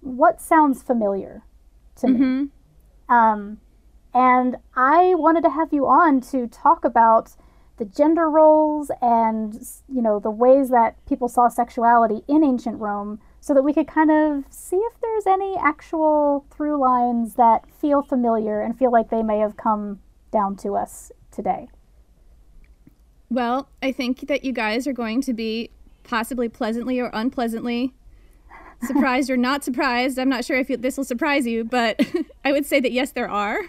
what 0.00 0.40
sounds 0.40 0.82
familiar 0.82 1.42
to 1.96 2.08
me. 2.08 2.20
Um, 3.08 3.60
and 4.12 4.56
I 4.74 5.14
wanted 5.14 5.42
to 5.44 5.50
have 5.50 5.72
you 5.72 5.86
on 5.86 6.20
to 6.32 6.46
talk 6.48 6.84
about 6.84 7.36
the 7.76 7.84
gender 7.84 8.28
roles 8.28 8.90
and 9.00 9.54
you 9.88 10.00
know 10.02 10.18
the 10.20 10.30
ways 10.30 10.68
that 10.70 10.96
people 11.06 11.28
saw 11.28 11.48
sexuality 11.48 12.22
in 12.28 12.44
ancient 12.44 12.78
Rome 12.80 13.20
so 13.44 13.52
that 13.52 13.60
we 13.60 13.74
could 13.74 13.86
kind 13.86 14.10
of 14.10 14.42
see 14.48 14.76
if 14.76 14.94
there's 15.02 15.26
any 15.26 15.54
actual 15.58 16.46
through 16.50 16.80
lines 16.80 17.34
that 17.34 17.70
feel 17.78 18.00
familiar 18.00 18.62
and 18.62 18.78
feel 18.78 18.90
like 18.90 19.10
they 19.10 19.22
may 19.22 19.38
have 19.38 19.54
come 19.58 20.00
down 20.32 20.56
to 20.56 20.74
us 20.74 21.12
today. 21.30 21.68
Well, 23.28 23.68
I 23.82 23.92
think 23.92 24.28
that 24.28 24.46
you 24.46 24.52
guys 24.54 24.86
are 24.86 24.94
going 24.94 25.20
to 25.20 25.34
be 25.34 25.68
possibly 26.04 26.48
pleasantly 26.48 26.98
or 26.98 27.10
unpleasantly 27.12 27.92
surprised 28.82 29.28
or 29.28 29.36
not 29.36 29.62
surprised. 29.62 30.18
I'm 30.18 30.30
not 30.30 30.46
sure 30.46 30.56
if 30.56 30.70
you, 30.70 30.78
this 30.78 30.96
will 30.96 31.04
surprise 31.04 31.46
you, 31.46 31.64
but 31.64 32.00
I 32.46 32.50
would 32.50 32.64
say 32.64 32.80
that 32.80 32.92
yes, 32.92 33.10
there 33.10 33.28
are 33.28 33.60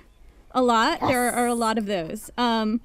a 0.52 0.62
lot. 0.62 1.02
There 1.02 1.30
are 1.30 1.48
a 1.48 1.54
lot 1.54 1.78
of 1.78 1.86
those. 1.86 2.32
Um. 2.38 2.80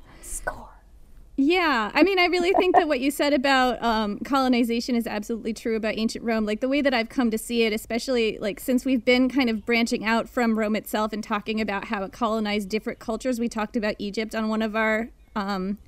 Yeah, 1.42 1.90
I 1.94 2.02
mean, 2.02 2.18
I 2.18 2.26
really 2.26 2.52
think 2.52 2.76
that 2.76 2.86
what 2.86 3.00
you 3.00 3.10
said 3.10 3.32
about 3.32 3.82
um, 3.82 4.18
colonization 4.18 4.94
is 4.94 5.06
absolutely 5.06 5.54
true 5.54 5.74
about 5.74 5.94
ancient 5.96 6.22
Rome. 6.22 6.44
Like 6.44 6.60
the 6.60 6.68
way 6.68 6.82
that 6.82 6.92
I've 6.92 7.08
come 7.08 7.30
to 7.30 7.38
see 7.38 7.62
it, 7.62 7.72
especially 7.72 8.36
like 8.38 8.60
since 8.60 8.84
we've 8.84 9.04
been 9.04 9.30
kind 9.30 9.48
of 9.48 9.64
branching 9.64 10.04
out 10.04 10.28
from 10.28 10.58
Rome 10.58 10.76
itself 10.76 11.14
and 11.14 11.24
talking 11.24 11.58
about 11.58 11.86
how 11.86 12.02
it 12.02 12.12
colonized 12.12 12.68
different 12.68 12.98
cultures. 12.98 13.40
We 13.40 13.48
talked 13.48 13.74
about 13.74 13.94
Egypt 13.98 14.34
on 14.34 14.50
one 14.50 14.60
of 14.60 14.76
our 14.76 15.08
um, 15.34 15.78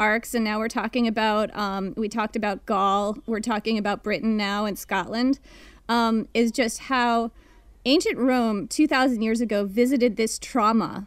arcs, 0.00 0.34
and 0.34 0.44
now 0.44 0.58
we're 0.58 0.68
talking 0.68 1.06
about 1.06 1.56
um, 1.56 1.94
we 1.96 2.08
talked 2.08 2.34
about 2.34 2.66
Gaul. 2.66 3.18
We're 3.26 3.40
talking 3.40 3.78
about 3.78 4.02
Britain 4.02 4.36
now 4.36 4.64
and 4.64 4.76
Scotland. 4.76 5.38
Um, 5.88 6.26
is 6.34 6.50
just 6.50 6.80
how 6.80 7.30
ancient 7.84 8.18
Rome, 8.18 8.66
two 8.66 8.88
thousand 8.88 9.22
years 9.22 9.40
ago, 9.40 9.64
visited 9.64 10.16
this 10.16 10.36
trauma 10.36 11.06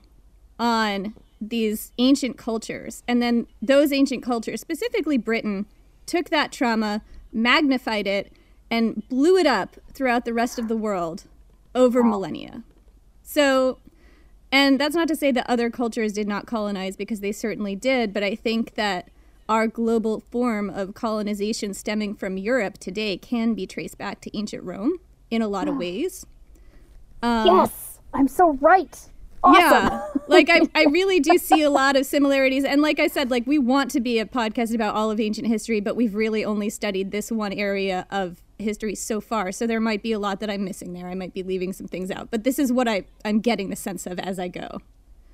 on 0.58 1.14
these 1.42 1.92
ancient 1.98 2.38
cultures. 2.38 3.04
And 3.08 3.22
then 3.22 3.48
those 3.62 3.92
ancient 3.92 4.24
cultures, 4.24 4.62
specifically 4.62 5.18
Britain, 5.18 5.66
took 6.06 6.30
that 6.30 6.52
trauma, 6.52 7.02
magnified 7.32 8.08
it, 8.08 8.32
and 8.72 9.08
blew 9.10 9.38
it 9.38 9.48
up 9.48 9.78
throughout 9.94 10.26
the 10.26 10.34
rest 10.34 10.60
of 10.60 10.68
the 10.68 10.78
world 10.78 11.26
over 11.74 12.04
millennia. 12.04 12.64
So, 13.24 13.80
and 14.52 14.80
that's 14.80 14.96
not 14.96 15.08
to 15.08 15.16
say 15.16 15.32
that 15.32 15.50
other 15.50 15.70
cultures 15.70 16.14
did 16.14 16.28
not 16.28 16.46
colonize 16.46 16.96
because 16.96 17.20
they 17.20 17.32
certainly 17.32 17.76
did, 17.76 18.14
but 18.14 18.24
I 18.24 18.36
think 18.36 18.76
that 18.76 19.10
our 19.48 19.68
global 19.68 20.20
form 20.20 20.70
of 20.70 20.94
colonization 20.94 21.74
stemming 21.74 22.16
from 22.16 22.38
Europe 22.38 22.78
today 22.78 23.18
can 23.18 23.56
be 23.56 23.66
traced 23.66 23.98
back 23.98 24.22
to 24.22 24.38
ancient 24.38 24.64
Rome 24.64 25.00
in 25.32 25.42
a 25.42 25.48
lot 25.48 25.68
of 25.68 25.76
ways. 25.78 26.26
Um, 27.22 27.48
yes, 27.48 28.00
I'm 28.14 28.28
so 28.28 28.54
right. 28.62 29.10
Awesome. 29.44 29.62
yeah. 29.62 30.08
like 30.28 30.50
I, 30.50 30.62
I 30.76 30.84
really 30.86 31.20
do 31.20 31.38
see 31.38 31.62
a 31.64 31.70
lot 31.70 31.96
of 31.96 32.06
similarities. 32.06 32.64
And 32.66 32.82
like 32.82 33.00
I 33.00 33.08
said, 33.08 33.32
like 33.32 33.48
we 33.48 33.58
want 33.58 33.92
to 33.92 34.00
be 34.00 34.20
a 34.20 34.26
podcast 34.26 34.76
about 34.76 34.96
all 34.96 35.10
of 35.12 35.20
ancient 35.20 35.48
history, 35.48 35.80
but 35.80 35.96
we've 35.96 36.16
really 36.16 36.44
only 36.44 36.70
studied 36.70 37.12
this 37.12 37.32
one 37.32 37.54
area 37.54 38.06
of 38.12 38.42
history 38.58 38.96
so 38.96 39.22
far. 39.22 39.52
So 39.54 39.66
there 39.66 39.80
might 39.80 40.04
be 40.04 40.12
a 40.12 40.20
lot 40.20 40.42
that 40.42 40.50
I'm 40.50 40.66
missing 40.66 40.92
there. 40.94 41.08
I 41.08 41.16
might 41.16 41.34
be 41.34 41.44
leaving 41.44 41.72
some 41.72 41.88
things 41.88 42.12
out. 42.12 42.30
But 42.32 42.44
this 42.44 42.60
is 42.60 42.72
what 42.74 42.88
I, 42.90 43.06
I'm 43.24 43.40
getting 43.40 43.70
the 43.70 43.76
sense 43.78 44.06
of 44.06 44.20
as 44.20 44.38
I 44.40 44.50
go. 44.50 44.80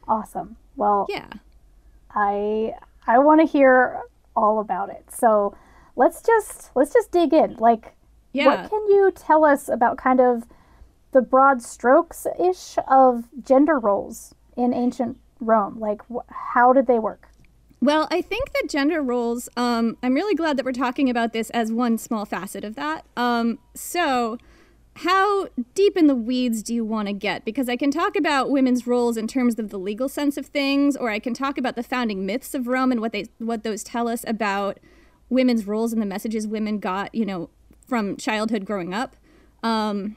Awesome. 0.07 0.57
Well, 0.75 1.07
Yeah. 1.09 1.27
I 2.13 2.73
I 3.07 3.19
want 3.19 3.41
to 3.41 3.47
hear 3.47 4.01
all 4.35 4.59
about 4.59 4.89
it. 4.89 5.05
So 5.11 5.55
let's 5.95 6.21
just 6.21 6.71
let's 6.75 6.93
just 6.93 7.11
dig 7.11 7.33
in. 7.33 7.55
Like, 7.57 7.93
Yeah. 8.33 8.45
what 8.61 8.69
can 8.69 8.79
you 8.87 9.11
tell 9.15 9.43
us 9.43 9.67
about 9.67 9.97
kind 9.97 10.19
of 10.21 10.43
the 11.15 11.21
broad 11.21 11.61
strokes 11.61 12.27
ish 12.37 12.75
of 12.89 13.23
gender 13.41 13.79
roles 13.79 14.35
in 14.57 14.73
ancient 14.73 15.17
Rome? 15.39 15.79
Like, 15.79 16.01
wh- 16.13 16.29
how 16.29 16.73
did 16.73 16.87
they 16.87 16.99
work? 16.99 17.29
Well, 17.81 18.07
I 18.11 18.21
think 18.21 18.51
that 18.51 18.69
gender 18.69 19.01
roles, 19.01 19.47
um, 19.55 19.97
I'm 20.03 20.13
really 20.13 20.35
glad 20.35 20.57
that 20.57 20.65
we're 20.65 20.73
talking 20.73 21.09
about 21.09 21.31
this 21.31 21.49
as 21.51 21.71
one 21.71 21.97
small 21.97 22.25
facet 22.25 22.65
of 22.65 22.75
that. 22.75 23.05
Um, 23.15 23.59
so, 23.73 24.37
how 24.97 25.47
deep 25.73 25.95
in 25.95 26.07
the 26.07 26.15
weeds 26.15 26.61
do 26.61 26.73
you 26.73 26.83
want 26.83 27.07
to 27.07 27.13
get? 27.13 27.45
Because 27.45 27.69
I 27.69 27.77
can 27.77 27.91
talk 27.91 28.17
about 28.17 28.49
women's 28.49 28.85
roles 28.85 29.15
in 29.15 29.27
terms 29.27 29.57
of 29.57 29.69
the 29.69 29.79
legal 29.79 30.09
sense 30.09 30.35
of 30.35 30.47
things, 30.47 30.97
or 30.97 31.09
I 31.09 31.19
can 31.19 31.33
talk 31.33 31.57
about 31.57 31.77
the 31.77 31.83
founding 31.83 32.25
myths 32.25 32.53
of 32.53 32.67
Rome 32.67 32.91
and 32.91 32.99
what 32.99 33.13
they 33.13 33.25
what 33.37 33.63
those 33.63 33.83
tell 33.83 34.09
us 34.09 34.25
about 34.27 34.79
women's 35.29 35.65
roles 35.65 35.93
and 35.93 36.01
the 36.01 36.05
messages 36.05 36.45
women 36.45 36.79
got, 36.79 37.15
you 37.15 37.25
know, 37.25 37.49
from 37.87 38.17
childhood 38.17 38.65
growing 38.65 38.93
up. 38.93 39.15
Um, 39.63 40.15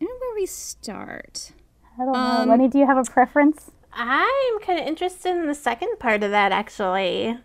I 0.00 0.04
don't 0.04 0.20
know 0.20 0.26
where 0.28 0.29
we 0.40 0.46
start. 0.46 1.52
I 2.00 2.04
don't 2.06 2.16
Um, 2.16 2.46
know. 2.48 2.52
Lenny, 2.52 2.68
do 2.68 2.78
you 2.78 2.86
have 2.86 2.96
a 2.96 3.04
preference? 3.04 3.70
I'm 3.92 4.58
kind 4.60 4.80
of 4.80 4.86
interested 4.86 5.36
in 5.36 5.46
the 5.46 5.54
second 5.54 5.98
part 5.98 6.22
of 6.22 6.30
that, 6.30 6.50
actually. 6.50 7.38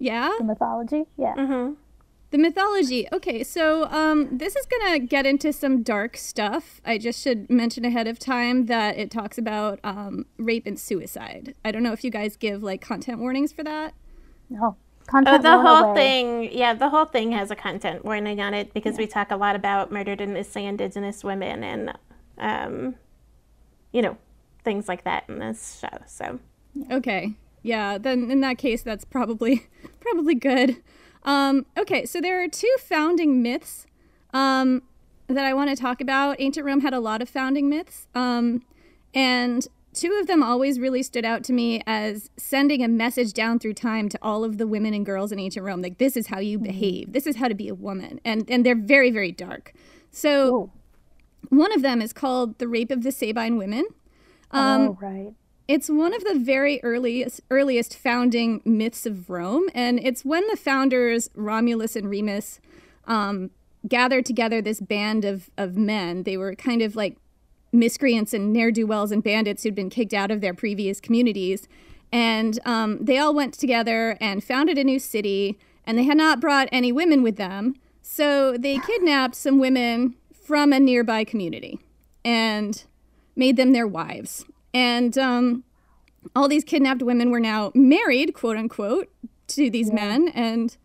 Yeah. 0.00 0.34
The 0.38 0.44
mythology? 0.44 1.04
Yeah. 1.16 1.34
The 2.30 2.38
mythology. 2.38 3.06
Okay, 3.12 3.44
so 3.44 3.84
um, 3.90 4.36
this 4.38 4.56
is 4.56 4.66
gonna 4.66 4.98
get 4.98 5.24
into 5.26 5.52
some 5.52 5.84
dark 5.84 6.16
stuff. 6.16 6.80
I 6.84 6.98
just 6.98 7.22
should 7.22 7.48
mention 7.48 7.84
ahead 7.84 8.08
of 8.08 8.18
time 8.18 8.66
that 8.66 8.98
it 8.98 9.12
talks 9.12 9.38
about 9.38 9.78
um, 9.84 10.26
rape 10.36 10.66
and 10.66 10.76
suicide. 10.76 11.54
I 11.64 11.70
don't 11.70 11.84
know 11.84 11.92
if 11.92 12.02
you 12.02 12.10
guys 12.10 12.36
give 12.36 12.64
like 12.64 12.80
content 12.80 13.20
warnings 13.20 13.52
for 13.52 13.62
that. 13.62 13.94
No. 14.50 14.76
Oh, 15.12 15.38
the 15.38 15.58
whole 15.60 15.90
away. 15.90 15.94
thing, 15.94 16.52
yeah, 16.58 16.72
the 16.72 16.88
whole 16.88 17.04
thing 17.04 17.30
has 17.32 17.50
a 17.52 17.54
content 17.56 18.04
warning 18.04 18.40
on 18.40 18.54
it 18.54 18.72
because 18.72 18.96
we 18.96 19.06
talk 19.06 19.30
a 19.30 19.36
lot 19.36 19.54
about 19.54 19.92
murdered 19.92 20.20
and 20.20 20.32
missing 20.32 20.64
Indigenous 20.64 21.22
women 21.22 21.62
and, 21.62 21.92
um, 22.38 22.96
you 23.92 24.02
know, 24.02 24.16
things 24.64 24.88
like 24.88 25.04
that 25.04 25.24
in 25.28 25.38
this 25.38 25.80
show. 25.80 26.02
So, 26.06 26.40
Okay, 26.90 27.34
yeah. 27.62 27.98
Then 27.98 28.30
in 28.30 28.40
that 28.40 28.58
case, 28.58 28.82
that's 28.82 29.04
probably 29.04 29.66
probably 30.00 30.34
good. 30.34 30.82
Um, 31.22 31.66
okay, 31.78 32.04
so 32.04 32.20
there 32.20 32.42
are 32.42 32.48
two 32.48 32.74
founding 32.80 33.42
myths 33.42 33.86
um, 34.32 34.82
that 35.28 35.44
I 35.44 35.54
want 35.54 35.70
to 35.70 35.76
talk 35.76 36.00
about. 36.00 36.36
Ancient 36.40 36.66
Rome 36.66 36.80
had 36.80 36.92
a 36.92 37.00
lot 37.00 37.22
of 37.22 37.28
founding 37.28 37.68
myths, 37.70 38.06
um, 38.14 38.62
and 39.14 39.66
two 39.94 40.12
of 40.20 40.26
them 40.26 40.42
always 40.42 40.78
really 40.78 41.02
stood 41.02 41.24
out 41.24 41.44
to 41.44 41.52
me 41.52 41.80
as 41.86 42.28
sending 42.36 42.82
a 42.82 42.88
message 42.88 43.32
down 43.32 43.58
through 43.58 43.74
time 43.74 44.08
to 44.10 44.18
all 44.20 44.44
of 44.44 44.58
the 44.58 44.66
women 44.66 44.92
and 44.92 45.06
girls 45.06 45.32
in 45.32 45.38
ancient 45.38 45.64
Rome. 45.64 45.80
Like, 45.80 45.98
this 45.98 46.16
is 46.16 46.26
how 46.26 46.40
you 46.40 46.58
behave. 46.58 47.12
This 47.12 47.26
is 47.26 47.36
how 47.36 47.48
to 47.48 47.54
be 47.54 47.68
a 47.68 47.74
woman, 47.74 48.20
and 48.24 48.44
and 48.50 48.66
they're 48.66 48.74
very 48.74 49.10
very 49.10 49.32
dark. 49.32 49.72
So 50.10 50.70
one 51.58 51.72
of 51.72 51.82
them 51.82 52.00
is 52.00 52.12
called 52.12 52.58
the 52.58 52.68
Rape 52.68 52.90
of 52.90 53.02
the 53.02 53.12
Sabine 53.12 53.56
Women. 53.56 53.86
oh, 54.90 54.98
right. 55.00 55.34
It's 55.66 55.88
one 55.88 56.12
of 56.12 56.22
the 56.24 56.38
very 56.38 56.78
earliest 56.82 57.40
earliest 57.50 57.96
founding 57.96 58.60
myths 58.64 59.06
of 59.06 59.30
Rome, 59.30 59.64
and 59.74 59.98
it's 59.98 60.24
when 60.24 60.46
the 60.48 60.56
founders 60.56 61.30
Romulus 61.34 61.96
and 61.96 62.08
Remus 62.08 62.60
um, 63.06 63.50
gathered 63.88 64.26
together 64.26 64.60
this 64.60 64.80
band 64.80 65.24
of 65.24 65.50
of 65.56 65.76
men. 65.76 66.24
They 66.24 66.36
were 66.36 66.54
kind 66.54 66.82
of 66.82 66.96
like 66.96 67.16
miscreants 67.72 68.32
and 68.32 68.52
ne'er 68.52 68.70
do 68.70 68.86
wells 68.86 69.10
and 69.10 69.22
bandits 69.22 69.62
who'd 69.62 69.74
been 69.74 69.90
kicked 69.90 70.14
out 70.14 70.30
of 70.30 70.40
their 70.40 70.54
previous 70.54 71.00
communities, 71.00 71.66
And 72.12 72.60
um, 72.64 73.04
they 73.04 73.18
all 73.18 73.34
went 73.34 73.54
together 73.54 74.16
and 74.20 74.44
founded 74.44 74.78
a 74.78 74.84
new 74.84 75.00
city, 75.00 75.58
and 75.84 75.98
they 75.98 76.04
had 76.04 76.16
not 76.16 76.40
brought 76.40 76.68
any 76.70 76.92
women 76.92 77.22
with 77.22 77.36
them. 77.36 77.74
So 78.02 78.56
they 78.56 78.78
kidnapped 78.78 79.34
some 79.34 79.58
women 79.58 80.14
from 80.44 80.72
a 80.72 80.78
nearby 80.78 81.24
community 81.24 81.80
and 82.24 82.84
made 83.34 83.56
them 83.56 83.72
their 83.72 83.86
wives. 83.86 84.44
And 84.72 85.16
um, 85.18 85.64
all 86.36 86.48
these 86.48 86.64
kidnapped 86.64 87.02
women 87.02 87.30
were 87.30 87.40
now 87.40 87.72
married, 87.74 88.34
quote 88.34 88.56
unquote, 88.56 89.10
to 89.48 89.70
these 89.70 89.92
men 89.92 90.28
and 90.28 90.76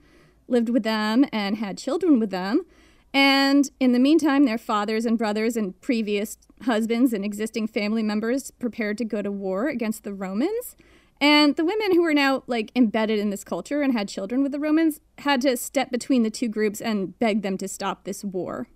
lived 0.47 0.69
with 0.69 0.83
them 0.83 1.25
and 1.31 1.57
had 1.57 1.77
children 1.77 2.19
with 2.19 2.29
them. 2.29 2.65
And 3.13 3.69
in 3.79 3.91
the 3.91 3.99
meantime, 3.99 4.45
their 4.45 4.57
fathers 4.57 5.05
and 5.05 5.17
brothers 5.17 5.57
and 5.57 5.79
previous 5.81 6.37
husbands 6.63 7.11
and 7.13 7.25
existing 7.25 7.67
family 7.67 8.03
members 8.03 8.51
prepared 8.51 8.97
to 8.99 9.05
go 9.05 9.21
to 9.21 9.31
war 9.31 9.67
against 9.67 10.03
the 10.03 10.13
Romans. 10.13 10.75
And 11.21 11.55
the 11.55 11.65
women 11.65 11.93
who 11.93 12.03
were 12.03 12.13
now 12.13 12.43
like 12.47 12.71
embedded 12.75 13.19
in 13.19 13.29
this 13.29 13.43
culture 13.43 13.81
and 13.81 13.93
had 13.93 14.07
children 14.07 14.43
with 14.43 14.51
the 14.51 14.59
Romans 14.59 15.01
had 15.19 15.41
to 15.41 15.57
step 15.57 15.91
between 15.91 16.23
the 16.23 16.29
two 16.29 16.47
groups 16.47 16.79
and 16.79 17.17
beg 17.19 17.41
them 17.41 17.57
to 17.57 17.67
stop 17.67 18.03
this 18.03 18.23
war. 18.23 18.67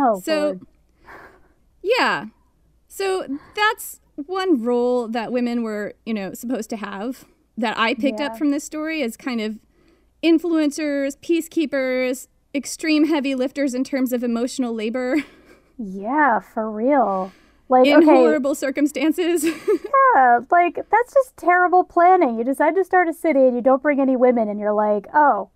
Oh, 0.00 0.20
So, 0.24 0.40
Lord. 0.40 0.60
yeah. 1.82 2.26
So 2.86 3.26
that's 3.54 4.00
one 4.14 4.62
role 4.62 5.08
that 5.08 5.32
women 5.32 5.62
were, 5.62 5.94
you 6.06 6.14
know, 6.14 6.34
supposed 6.34 6.70
to 6.70 6.76
have 6.76 7.24
that 7.56 7.78
I 7.78 7.94
picked 7.94 8.20
Yeah. 8.20 8.26
up 8.26 8.38
from 8.38 8.50
this 8.50 8.64
story 8.64 9.02
as 9.02 9.16
kind 9.16 9.40
of 9.40 9.58
influencers, 10.22 11.16
peacekeepers, 11.18 12.28
extreme 12.54 13.06
heavy 13.06 13.34
lifters 13.34 13.74
in 13.74 13.84
terms 13.84 14.12
of 14.12 14.24
emotional 14.24 14.74
labor 14.74 15.16
yeah, 15.80 16.40
for 16.40 16.68
real. 16.70 17.30
Like, 17.68 17.86
in 17.86 17.98
okay, 17.98 18.06
horrible 18.06 18.54
circumstances. 18.56 19.44
yeah, 20.14 20.40
like 20.50 20.74
that's 20.90 21.14
just 21.14 21.36
terrible 21.36 21.84
planning. 21.84 22.36
You 22.36 22.42
decide 22.42 22.74
to 22.74 22.82
start 22.84 23.06
a 23.08 23.12
city 23.12 23.40
and 23.40 23.54
you 23.54 23.60
don't 23.62 23.80
bring 23.82 24.00
any 24.00 24.16
women, 24.16 24.48
and 24.48 24.58
you're 24.58 24.72
like, 24.72 25.06
oh, 25.14 25.50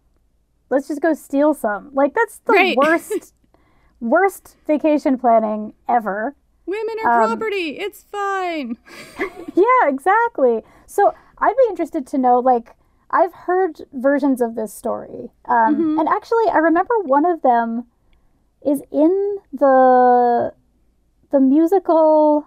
let's 0.71 0.87
just 0.87 1.01
go 1.01 1.13
steal 1.15 1.55
some. 1.55 1.91
Like 1.93 2.15
that's 2.15 2.39
the 2.47 2.53
Right. 2.53 2.77
worst, 2.85 3.35
worst 4.03 4.57
vacation 4.67 5.17
planning 5.17 5.73
ever. 5.89 6.35
women 6.67 6.97
are 7.05 7.23
Um, 7.23 7.29
property. 7.39 7.79
It's 7.79 8.03
fine. 8.03 8.77
Yeah, 9.55 9.89
exactly. 9.89 10.63
So 10.87 11.13
I'd 11.39 11.57
be 11.57 11.67
interested 11.71 12.07
to 12.09 12.19
know, 12.19 12.39
like, 12.39 12.75
I've 13.11 13.33
heard 13.35 13.83
versions 13.93 14.41
of 14.41 14.55
this 14.55 14.73
story, 14.73 15.31
um, 15.47 15.99
and 15.99 16.09
actually, 16.09 16.49
I 16.51 16.57
remember 16.59 16.95
one 17.03 17.27
of 17.27 17.43
them 17.43 17.87
is 18.65 18.83
in 18.91 19.37
the 19.53 20.55
the 21.31 21.39
musical 21.41 22.47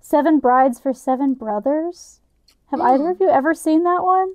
Seven 0.00 0.38
Brides 0.38 0.80
for 0.80 0.94
Seven 0.94 1.34
Brothers. 1.34 2.20
Have 2.70 2.80
either 2.80 3.10
of 3.10 3.20
you 3.20 3.28
ever 3.28 3.52
seen 3.52 3.82
that 3.84 4.02
one? 4.02 4.34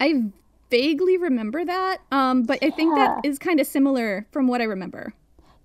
I 0.00 0.24
vaguely 0.70 1.16
remember 1.16 1.64
that, 1.64 1.98
um, 2.10 2.42
but 2.42 2.58
I 2.62 2.70
think 2.70 2.96
that 2.96 3.20
is 3.24 3.38
kind 3.38 3.60
of 3.60 3.66
similar 3.68 4.26
from 4.32 4.48
what 4.48 4.60
I 4.60 4.64
remember. 4.64 5.12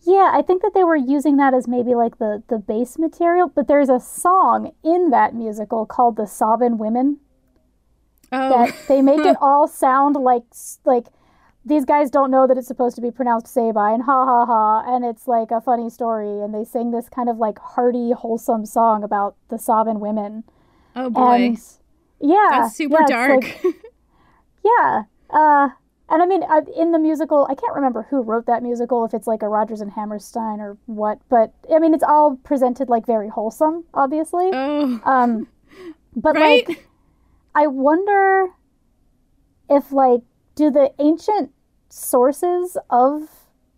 Yeah, 0.05 0.31
I 0.33 0.41
think 0.41 0.61
that 0.61 0.73
they 0.73 0.83
were 0.83 0.97
using 0.97 1.37
that 1.37 1.53
as 1.53 1.67
maybe 1.67 1.95
like 1.95 2.17
the 2.19 2.43
the 2.47 2.57
base 2.57 2.97
material, 2.97 3.47
but 3.47 3.67
there's 3.67 3.89
a 3.89 3.99
song 3.99 4.73
in 4.83 5.09
that 5.11 5.33
musical 5.33 5.85
called 5.85 6.17
"The 6.17 6.27
Sobbin' 6.27 6.77
Women." 6.77 7.19
Oh, 8.31 8.49
that 8.49 8.75
they 8.87 9.01
make 9.01 9.19
it 9.25 9.37
all 9.39 9.67
sound 9.67 10.15
like 10.15 10.43
like 10.83 11.07
these 11.65 11.85
guys 11.85 12.09
don't 12.09 12.31
know 12.31 12.45
that 12.47 12.57
it's 12.57 12.67
supposed 12.67 12.95
to 12.95 13.01
be 13.01 13.11
pronounced 13.11 13.53
Sabine, 13.53 14.01
ha 14.01 14.25
ha 14.25 14.45
ha, 14.45 14.83
and 14.93 15.05
it's 15.05 15.27
like 15.27 15.51
a 15.51 15.61
funny 15.61 15.89
story, 15.89 16.41
and 16.41 16.53
they 16.53 16.65
sing 16.65 16.91
this 16.91 17.07
kind 17.07 17.29
of 17.29 17.37
like 17.37 17.57
hearty, 17.59 18.11
wholesome 18.11 18.65
song 18.65 19.03
about 19.03 19.35
the 19.49 19.57
sobbing 19.57 20.01
women, 20.01 20.43
oh 20.97 21.09
boy, 21.09 21.35
and 21.35 21.59
yeah, 22.19 22.47
that's 22.49 22.75
super 22.75 22.97
yeah, 22.99 23.05
dark. 23.07 23.43
like- 23.63 23.75
yeah, 24.65 25.03
uh, 25.29 25.69
and 26.09 26.21
I 26.21 26.25
mean, 26.25 26.43
uh, 26.43 26.61
in 26.77 26.91
the 26.91 26.99
musical, 26.99 27.47
I 27.49 27.55
can't 27.55 27.73
remember 27.75 28.03
who 28.09 28.21
wrote 28.21 28.45
that 28.47 28.61
musical, 28.63 29.05
if 29.05 29.13
it's 29.13 29.27
like 29.27 29.41
a 29.41 29.47
Rodgers 29.47 29.81
and 29.81 29.91
Hammerstein 29.91 30.59
or 30.59 30.77
what, 30.85 31.19
but 31.29 31.53
I 31.73 31.79
mean, 31.79 31.93
it's 31.93 32.03
all 32.03 32.37
presented 32.43 32.89
like 32.89 33.05
very 33.05 33.29
wholesome, 33.29 33.85
obviously. 33.93 34.49
oh, 34.53 35.01
Um, 35.05 35.47
but 36.15 36.35
Right? 36.35 36.67
like, 36.67 36.87
I 37.55 37.67
wonder 37.67 38.47
if 39.69 39.91
like, 39.91 40.21
do 40.55 40.69
the 40.69 40.93
ancient 40.99 41.51
sources 41.89 42.77
of 42.89 43.29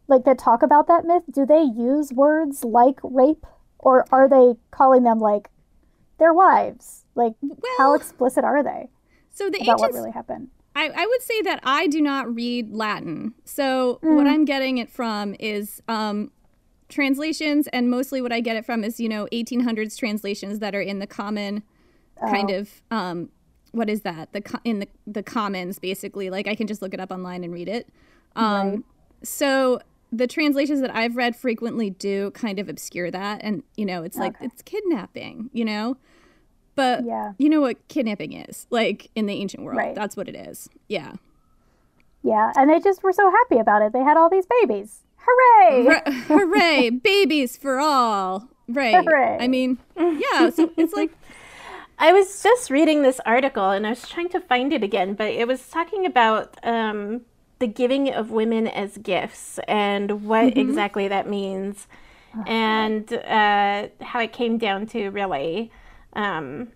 like 0.07 0.23
that 0.25 0.38
talk 0.38 0.61
about 0.61 0.88
that 0.88 1.05
myth, 1.05 1.23
do 1.31 1.45
they 1.45 1.61
use 1.61 2.11
words 2.13 2.63
like 2.63 2.99
rape, 3.03 3.45
or 3.79 4.05
are 4.11 4.27
they 4.27 4.53
calling 4.71 5.03
them 5.03 5.19
like 5.19 5.49
their 6.19 6.33
wives? 6.33 7.05
Like, 7.15 7.33
how 7.77 7.93
explicit 7.93 8.43
are 8.43 8.61
they 8.63 8.89
so 9.31 9.49
the 9.49 9.59
about 9.59 9.79
what 9.79 9.93
really 9.93 10.11
happened? 10.11 10.49
I, 10.75 10.89
I 10.89 11.05
would 11.05 11.21
say 11.21 11.41
that 11.43 11.59
I 11.63 11.88
do 11.88 12.01
not 12.01 12.33
read 12.35 12.71
Latin. 12.73 13.33
So 13.45 13.99
what 14.01 14.27
I'm 14.27 14.43
getting 14.45 14.77
it 14.77 14.89
from 14.89 15.35
is 15.39 15.81
um, 15.88 16.31
translations, 16.89 17.67
and 17.67 17.89
mostly 17.89 18.21
what 18.21 18.31
I 18.31 18.39
get 18.41 18.55
it 18.55 18.65
from 18.65 18.83
is, 18.83 18.99
you 18.99 19.09
know, 19.09 19.27
1800s 19.31 19.97
translations 19.97 20.59
that 20.59 20.75
are 20.75 20.81
in 20.81 20.99
the 20.99 21.07
common 21.07 21.63
kind 22.29 22.49
of, 22.51 22.81
um, 22.91 23.29
what 23.71 23.89
is 23.89 24.01
that? 24.01 24.31
The 24.33 24.41
co- 24.41 24.59
In 24.63 24.79
the, 24.79 24.88
the 25.07 25.23
commons, 25.23 25.79
basically. 25.79 26.29
Like 26.29 26.47
I 26.47 26.55
can 26.55 26.67
just 26.67 26.81
look 26.81 26.93
it 26.93 26.99
up 26.99 27.11
online 27.11 27.43
and 27.43 27.53
read 27.53 27.67
it. 27.67 27.89
Um, 28.35 28.83
So 29.23 29.79
the 30.11 30.27
translations 30.27 30.81
that 30.81 30.95
I've 30.95 31.15
read 31.15 31.35
frequently 31.35 31.89
do 31.89 32.31
kind 32.31 32.59
of 32.59 32.69
obscure 32.69 33.11
that. 33.11 33.41
And, 33.43 33.63
you 33.75 33.85
know, 33.85 34.03
it's 34.03 34.17
like, 34.17 34.35
it's 34.41 34.61
kidnapping, 34.61 35.49
you 35.51 35.65
know? 35.65 35.97
But 36.75 37.05
Yeah. 37.05 37.33
you 37.38 37.49
know 37.49 37.61
what 37.61 37.88
kidnapping 37.88 38.33
is, 38.33 38.67
like 38.69 39.09
in 39.15 39.25
the 39.25 39.33
ancient 39.33 39.63
world. 39.63 39.77
Right. 39.77 39.95
That's 39.95 40.15
what 40.17 40.27
it 40.27 40.35
is. 40.35 40.69
Yeah. 40.88 41.13
Yeah, 42.23 42.51
and 42.55 42.69
they 42.69 42.79
just 42.79 43.03
were 43.03 43.13
so 43.13 43.29
happy 43.29 43.59
about 43.59 43.81
it. 43.83 43.93
They 43.93 43.99
had 44.03 44.17
all 44.17 44.29
these 44.29 44.45
babies. 44.61 45.01
Hooray! 45.17 45.85
Hur- 45.85 46.11
hooray, 46.27 46.89
babies 46.89 47.55
for 47.55 47.79
all. 47.79 48.49
Right. 48.67 48.95
Hooray. 48.95 49.38
I 49.39 49.47
mean, 49.47 49.77
yeah. 49.97 50.49
So 50.49 50.71
it's 50.75 50.93
like, 50.93 51.11
I 51.99 52.11
was 52.13 52.41
just 52.41 52.69
reading 52.71 53.03
this 53.03 53.19
article 53.25 53.69
and 53.69 53.85
I 53.85 53.91
was 53.91 54.07
trying 54.09 54.29
to 54.29 54.39
find 54.39 54.73
it 54.73 54.83
again, 54.83 55.13
but 55.13 55.27
it 55.27 55.47
was 55.47 55.69
talking 55.69 56.05
about 56.05 56.57
um, 56.63 57.21
the 57.59 57.67
giving 57.67 58.11
of 58.11 58.31
women 58.31 58.67
as 58.67 58.97
gifts 58.97 59.59
and 59.67 60.25
what 60.27 60.57
exactly 60.57 61.07
that 61.07 61.29
means 61.29 61.88
and 62.47 63.13
uh, 63.13 63.88
how 64.01 64.19
it 64.19 64.33
came 64.33 64.57
down 64.57 64.85
to 64.88 65.09
really 65.09 65.71
um, 66.15 66.69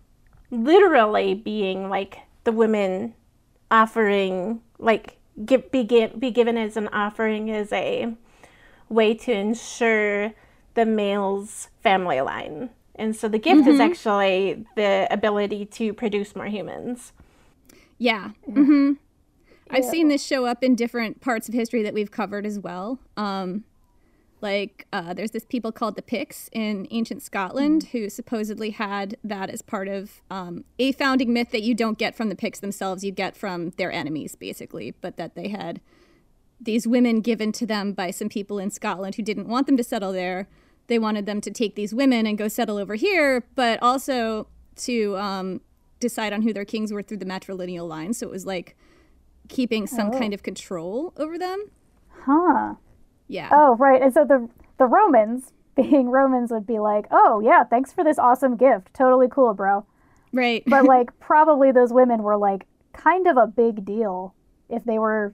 literally 0.51 1.33
being 1.33 1.89
like 1.89 2.19
the 2.43 2.51
women 2.51 3.13
offering, 3.71 4.61
like, 4.77 5.17
give, 5.45 5.71
be, 5.71 5.83
be 6.17 6.31
given 6.31 6.57
as 6.57 6.75
an 6.77 6.87
offering 6.89 7.51
as 7.51 7.71
a 7.71 8.13
way 8.89 9.13
to 9.13 9.31
ensure 9.31 10.33
the 10.73 10.85
male's 10.85 11.69
family 11.81 12.21
line. 12.21 12.69
And 12.95 13.15
so 13.15 13.29
the 13.29 13.39
gift 13.39 13.67
is 13.67 13.79
actually 13.79 14.65
the 14.75 15.07
ability 15.09 15.65
to 15.65 15.93
produce 15.93 16.35
more 16.35 16.47
humans. 16.47 17.13
yeah. 17.97 18.31
hmm 18.45 18.93
I've 19.71 19.85
seen 19.85 20.07
this 20.07 20.25
show 20.25 20.45
up 20.45 20.63
in 20.63 20.75
different 20.75 21.21
parts 21.21 21.47
of 21.47 21.53
history 21.53 21.83
that 21.83 21.93
we've 21.93 22.09
covered 22.09 22.45
as 22.45 22.57
well. 22.57 22.99
Um, 23.17 23.65
like, 24.41 24.87
uh, 24.93 25.13
there's 25.13 25.31
this 25.31 25.45
people 25.45 25.71
called 25.71 25.95
the 25.95 26.01
Picts 26.01 26.49
in 26.51 26.87
ancient 26.91 27.21
Scotland 27.21 27.89
who 27.91 28.09
supposedly 28.09 28.71
had 28.71 29.17
that 29.23 29.49
as 29.49 29.61
part 29.61 29.87
of 29.87 30.21
um, 30.29 30.63
a 30.77 30.91
founding 30.93 31.33
myth 31.33 31.51
that 31.51 31.61
you 31.61 31.73
don't 31.75 31.97
get 31.97 32.15
from 32.15 32.29
the 32.29 32.35
Picts 32.35 32.59
themselves, 32.59 33.03
you 33.03 33.11
get 33.11 33.35
from 33.35 33.71
their 33.71 33.91
enemies, 33.91 34.35
basically, 34.35 34.91
but 35.01 35.17
that 35.17 35.35
they 35.35 35.49
had 35.49 35.81
these 36.59 36.87
women 36.87 37.21
given 37.21 37.51
to 37.53 37.65
them 37.65 37.93
by 37.93 38.11
some 38.11 38.29
people 38.29 38.59
in 38.59 38.69
Scotland 38.69 39.15
who 39.15 39.23
didn't 39.23 39.47
want 39.47 39.65
them 39.65 39.77
to 39.77 39.83
settle 39.83 40.11
there. 40.11 40.47
They 40.87 40.99
wanted 40.99 41.25
them 41.25 41.41
to 41.41 41.51
take 41.51 41.75
these 41.75 41.93
women 41.93 42.25
and 42.25 42.37
go 42.37 42.47
settle 42.47 42.77
over 42.77 42.95
here, 42.95 43.45
but 43.55 43.81
also 43.81 44.47
to 44.77 45.17
um, 45.17 45.61
decide 45.99 46.33
on 46.33 46.41
who 46.41 46.53
their 46.53 46.65
kings 46.65 46.91
were 46.91 47.03
through 47.03 47.17
the 47.17 47.25
matrilineal 47.25 47.87
line. 47.87 48.13
So 48.13 48.27
it 48.27 48.31
was 48.31 48.45
like 48.45 48.75
keeping 49.47 49.87
some 49.87 50.11
kind 50.11 50.33
of 50.33 50.43
control 50.43 51.13
over 51.17 51.37
them. 51.37 51.71
Huh. 52.25 52.75
Yeah. 53.29 53.47
Oh, 53.51 53.75
right. 53.77 54.01
And 54.01 54.13
so 54.13 54.25
the 54.25 54.49
the 54.77 54.85
Romans, 54.85 55.53
being 55.75 56.09
Romans, 56.09 56.51
would 56.51 56.67
be 56.67 56.79
like, 56.79 57.05
"Oh 57.11 57.39
yeah, 57.39 57.63
thanks 57.63 57.93
for 57.93 58.03
this 58.03 58.19
awesome 58.19 58.57
gift. 58.57 58.93
Totally 58.93 59.27
cool, 59.29 59.53
bro." 59.53 59.85
Right. 60.33 60.63
But 60.67 60.83
like, 60.95 61.17
probably 61.21 61.71
those 61.71 61.93
women 61.93 62.23
were 62.23 62.35
like 62.37 62.65
kind 62.91 63.27
of 63.27 63.37
a 63.37 63.47
big 63.47 63.85
deal 63.85 64.33
if 64.67 64.83
they 64.83 64.99
were, 64.99 65.33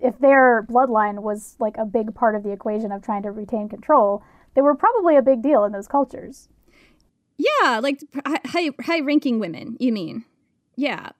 if 0.00 0.18
their 0.18 0.64
bloodline 0.70 1.20
was 1.20 1.56
like 1.58 1.76
a 1.76 1.84
big 1.84 2.14
part 2.14 2.34
of 2.34 2.42
the 2.42 2.50
equation 2.52 2.90
of 2.92 3.02
trying 3.02 3.22
to 3.24 3.30
retain 3.30 3.68
control. 3.68 4.22
They 4.54 4.62
were 4.62 4.74
probably 4.74 5.16
a 5.16 5.22
big 5.22 5.42
deal 5.42 5.64
in 5.64 5.72
those 5.72 5.86
cultures. 5.88 6.48
yeah, 7.36 7.78
like 7.82 8.00
high 8.46 8.70
high 8.80 9.00
ranking 9.00 9.38
women, 9.38 9.76
you 9.78 9.92
mean. 9.92 10.24
Yeah. 10.76 11.10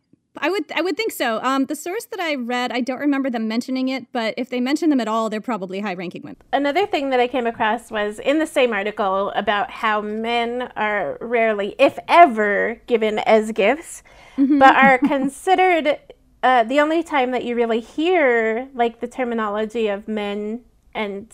I 0.40 0.50
would 0.50 0.64
I 0.74 0.80
would 0.80 0.96
think 0.96 1.12
so. 1.12 1.40
Um, 1.42 1.66
the 1.66 1.76
source 1.76 2.04
that 2.06 2.20
I 2.20 2.34
read, 2.34 2.72
I 2.72 2.80
don't 2.80 3.00
remember 3.00 3.30
them 3.30 3.48
mentioning 3.48 3.88
it, 3.88 4.12
but 4.12 4.34
if 4.36 4.50
they 4.50 4.60
mention 4.60 4.90
them 4.90 5.00
at 5.00 5.08
all, 5.08 5.30
they're 5.30 5.40
probably 5.40 5.80
high-ranking 5.80 6.22
women. 6.22 6.36
Another 6.52 6.86
thing 6.86 7.10
that 7.10 7.20
I 7.20 7.28
came 7.28 7.46
across 7.46 7.90
was 7.90 8.18
in 8.18 8.38
the 8.38 8.46
same 8.46 8.72
article 8.72 9.30
about 9.30 9.70
how 9.70 10.00
men 10.00 10.70
are 10.76 11.18
rarely, 11.20 11.74
if 11.78 11.98
ever, 12.08 12.80
given 12.86 13.18
as 13.20 13.52
gifts, 13.52 14.02
but 14.36 14.76
are 14.76 14.98
considered. 15.06 15.98
Uh, 16.42 16.62
the 16.62 16.78
only 16.78 17.02
time 17.02 17.32
that 17.32 17.44
you 17.44 17.56
really 17.56 17.80
hear 17.80 18.68
like 18.74 19.00
the 19.00 19.08
terminology 19.08 19.88
of 19.88 20.06
men 20.06 20.60
and 20.94 21.32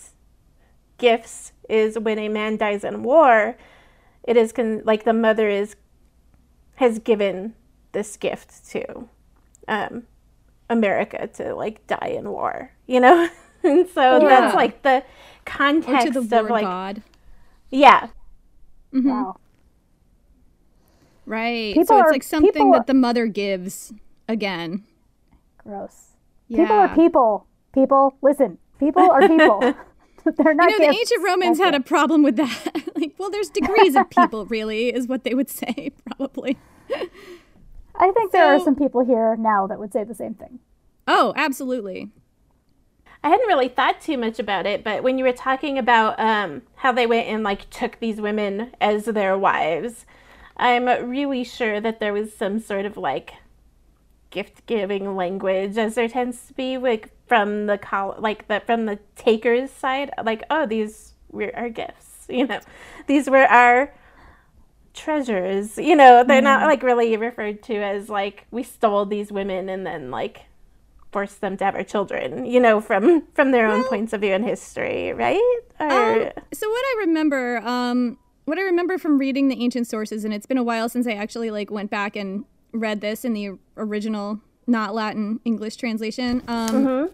gifts 0.97 1.53
is 1.69 1.99
when 1.99 2.19
a 2.19 2.29
man 2.29 2.57
dies 2.57 2.85
in 2.85 3.03
war. 3.03 3.57
It 4.23 4.37
is 4.37 4.53
con- 4.53 4.83
like 4.85 5.05
the 5.05 5.13
mother 5.13 5.49
is 5.49 5.77
has 6.77 6.99
given 6.99 7.55
this 7.93 8.17
gift 8.17 8.67
to 8.71 9.09
um, 9.69 10.05
America 10.71 11.27
to 11.35 11.55
like 11.55 11.87
die 11.87 12.15
in 12.17 12.31
war, 12.31 12.73
you 12.87 13.01
know? 13.01 13.29
and 13.63 13.89
so 13.89 14.21
Yeah. 14.23 14.29
that's 14.29 14.55
like 14.55 14.83
the 14.83 14.97
Or 14.99 15.05
context 15.45 16.07
to 16.15 16.21
the 16.21 16.21
of 16.21 16.31
war 16.49 16.51
like, 16.51 16.65
god. 16.65 17.03
yeah, 17.71 18.09
Wow. 18.93 19.37
Right. 21.25 21.73
People 21.75 21.87
so 21.87 21.99
it's 21.99 22.09
are- 22.09 22.13
like 22.13 22.23
something 22.23 22.53
people- 22.53 22.73
that 22.73 22.87
the 22.87 22.95
mother 22.95 23.27
gives 23.27 23.93
again. 24.29 24.85
Gross. 25.59 26.11
Yeah. 26.49 26.59
People 26.65 26.77
are 26.77 26.95
people. 26.95 27.47
People, 27.73 28.15
listen. 28.23 28.59
People 28.79 29.03
are 29.11 29.27
people. 29.29 29.61
They're 30.37 30.55
not 30.55 30.71
You 30.71 30.79
know, 30.79 30.87
the 30.93 30.99
ancient 30.99 31.25
Romans 31.25 31.59
That's 31.59 31.73
had 31.73 31.75
a 31.75 31.83
problem 31.83 32.23
with 32.23 32.37
that. 32.37 32.93
like, 32.97 33.15
well, 33.19 33.31
there's 33.31 33.49
degrees 33.49 33.97
of 33.97 34.09
people, 34.11 34.47
really, 34.47 34.93
is 34.95 35.07
what 35.09 35.25
they 35.25 35.35
would 35.35 35.49
say, 35.49 35.91
probably. 36.17 36.59
I 38.03 38.11
think 38.11 38.33
there 38.33 38.53
are 38.53 38.59
some 38.59 38.75
people 38.75 39.05
here 39.05 39.37
now 39.37 39.69
that 39.69 39.79
would 39.79 39.93
say 39.93 40.03
the 40.03 40.13
same 40.13 40.35
thing. 40.35 40.59
Oh, 41.07 41.33
absolutely. 41.37 42.11
I 43.23 43.29
hadn't 43.29 43.47
really 43.47 43.69
thought 43.69 44.01
too 44.01 44.19
much 44.19 44.41
about 44.41 44.67
it, 44.67 44.83
but 44.83 45.05
when 45.05 45.19
you 45.19 45.25
were 45.25 45.33
talking 45.33 45.79
about 45.79 46.19
um, 46.19 46.63
how 46.75 46.91
they 46.91 47.07
went 47.07 47.29
and 47.29 47.45
like 47.45 47.71
took 47.71 48.01
these 48.01 48.21
women 48.21 48.73
as 48.81 49.05
their 49.05 49.39
wives, 49.39 50.05
I'm 50.57 50.87
really 50.87 51.45
sure 51.45 51.81
that 51.81 52.01
there 52.01 52.13
was 52.13 52.35
some 52.35 52.59
sort 52.59 52.87
of 52.87 52.97
like 52.97 53.35
gift 54.31 54.67
giving 54.67 55.15
language, 55.15 55.79
as 55.79 55.95
there 55.95 56.09
tends 56.09 56.49
to 56.49 56.55
be 56.55 56.79
like 56.79 57.11
from 57.29 57.67
the 57.67 57.79
col- 57.79 58.17
like 58.19 58.49
the 58.49 58.61
from 58.67 58.87
the 58.87 58.99
takers 59.15 59.71
side, 59.71 60.11
like 60.25 60.43
oh 60.51 60.67
these 60.67 61.15
were 61.31 61.55
our 61.55 61.69
gifts, 61.69 62.27
you 62.29 62.49
know, 62.49 62.59
these 63.07 63.31
were 63.31 63.47
our 63.47 63.95
treasures, 64.95 65.79
you 65.79 65.97
know. 65.97 66.25
They're 66.25 66.43
not 66.43 66.67
like 66.67 66.83
really 66.83 67.17
referred 67.17 67.63
to 67.65 67.77
as 67.77 68.09
like 68.09 68.47
we 68.51 68.63
stole 68.63 69.07
these 69.07 69.33
women 69.33 69.69
and 69.69 69.87
then 69.87 70.11
like 70.11 70.43
forced 71.13 71.41
them 71.43 71.57
to 71.59 71.65
have 71.65 71.75
our 71.75 71.85
children, 71.85 72.45
you 72.47 72.61
know, 72.61 72.81
from 72.81 73.27
from 73.35 73.51
their 73.51 73.67
own 73.67 73.85
points 73.85 74.13
of 74.13 74.21
view 74.23 74.33
in 74.33 74.43
history, 74.43 75.13
right? 75.13 75.61
Or 75.81 76.27
Um, 76.27 76.31
so 76.53 76.69
what 76.69 76.85
I 76.85 76.97
remember, 77.01 77.59
um, 77.59 78.19
what 78.45 78.59
I 78.59 78.63
remember 78.63 78.99
from 78.99 79.19
reading 79.19 79.49
the 79.49 79.63
ancient 79.63 79.87
sources, 79.87 80.25
and 80.25 80.33
it's 80.35 80.47
been 80.47 80.59
a 80.59 80.63
while 80.63 80.89
since 80.89 81.07
I 81.07 81.13
actually 81.13 81.51
like 81.51 81.71
went 81.71 81.91
back 81.91 82.17
and 82.17 82.45
read 82.73 83.01
this 83.01 83.25
in 83.25 83.35
the 83.35 83.51
original, 83.77 84.41
not 84.67 84.95
Latin 84.95 85.41
English 85.45 85.77
translation. 85.77 86.43
Um, 86.49 87.11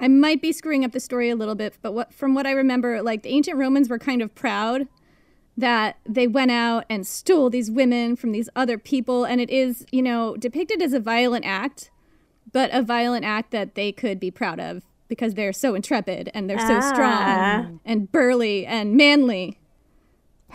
I 0.00 0.08
might 0.08 0.40
be 0.40 0.52
screwing 0.52 0.84
up 0.84 0.92
the 0.92 1.00
story 1.00 1.28
a 1.28 1.36
little 1.36 1.54
bit, 1.56 1.76
but 1.82 1.92
what 1.92 2.14
from 2.14 2.34
what 2.34 2.46
I 2.46 2.52
remember, 2.52 3.02
like 3.02 3.22
the 3.22 3.30
ancient 3.30 3.58
Romans 3.58 3.88
were 3.88 3.98
kind 3.98 4.22
of 4.22 4.34
proud 4.34 4.86
that 5.58 5.98
they 6.08 6.26
went 6.26 6.50
out 6.52 6.84
and 6.88 7.06
stole 7.06 7.50
these 7.50 7.70
women 7.70 8.14
from 8.16 8.32
these 8.32 8.48
other 8.56 8.78
people, 8.78 9.24
and 9.24 9.40
it 9.40 9.50
is, 9.50 9.84
you 9.90 10.00
know, 10.02 10.36
depicted 10.36 10.80
as 10.80 10.92
a 10.92 11.00
violent 11.00 11.44
act, 11.44 11.90
but 12.52 12.70
a 12.72 12.80
violent 12.80 13.24
act 13.24 13.50
that 13.50 13.74
they 13.74 13.90
could 13.92 14.18
be 14.20 14.30
proud 14.30 14.60
of 14.60 14.84
because 15.08 15.34
they're 15.34 15.52
so 15.52 15.74
intrepid 15.74 16.30
and 16.32 16.48
they're 16.48 16.58
so 16.60 16.78
Ah. 16.80 16.92
strong 16.92 17.80
and 17.84 18.10
burly 18.12 18.64
and 18.66 18.94
manly. 18.96 19.58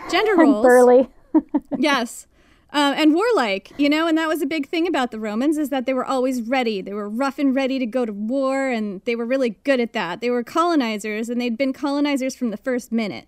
Gender 0.10 0.36
roles, 0.38 0.66
Burly. 0.66 1.10
yes, 1.78 2.26
um, 2.72 2.94
and 2.96 3.14
warlike. 3.14 3.72
You 3.78 3.90
know, 3.90 4.08
and 4.08 4.18
that 4.18 4.28
was 4.30 4.42
a 4.42 4.46
big 4.48 4.68
thing 4.70 4.88
about 4.88 5.12
the 5.12 5.20
Romans 5.20 5.58
is 5.58 5.70
that 5.70 5.86
they 5.86 5.94
were 5.94 6.06
always 6.06 6.42
ready. 6.42 6.82
They 6.82 6.94
were 6.94 7.10
rough 7.10 7.38
and 7.40 7.54
ready 7.54 7.78
to 7.80 7.86
go 7.86 8.06
to 8.06 8.14
war, 8.14 8.70
and 8.70 9.02
they 9.06 9.16
were 9.16 9.26
really 9.26 9.52
good 9.64 9.80
at 9.80 9.94
that. 9.94 10.22
They 10.22 10.30
were 10.30 10.44
colonizers, 10.44 11.30
and 11.30 11.42
they'd 11.42 11.58
been 11.58 11.74
colonizers 11.74 12.36
from 12.36 12.50
the 12.52 12.58
first 12.58 12.92
minute. 12.92 13.28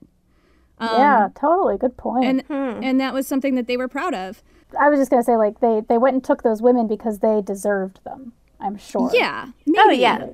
Yeah, 0.82 1.30
totally. 1.36 1.78
Good 1.78 1.98
point. 1.98 2.44
and 2.50 2.84
and 2.84 3.00
that 3.00 3.14
was 3.14 3.28
something 3.28 3.56
that 3.56 3.68
they 3.68 3.78
were 3.78 3.88
proud 3.88 4.14
of. 4.14 4.44
I 4.80 4.90
was 4.90 5.00
just 5.00 5.10
gonna 5.10 5.24
say, 5.24 5.38
like 5.38 5.60
they 5.60 5.82
they 5.88 5.98
went 5.98 6.16
and 6.16 6.24
took 6.24 6.44
those 6.44 6.62
women 6.62 6.88
because 6.88 7.20
they 7.20 7.42
deserved 7.42 8.04
them. 8.04 8.34
I'm 8.60 8.78
sure. 8.78 9.10
Yeah. 9.14 9.48
oh 9.78 9.90
yeah. 9.92 10.28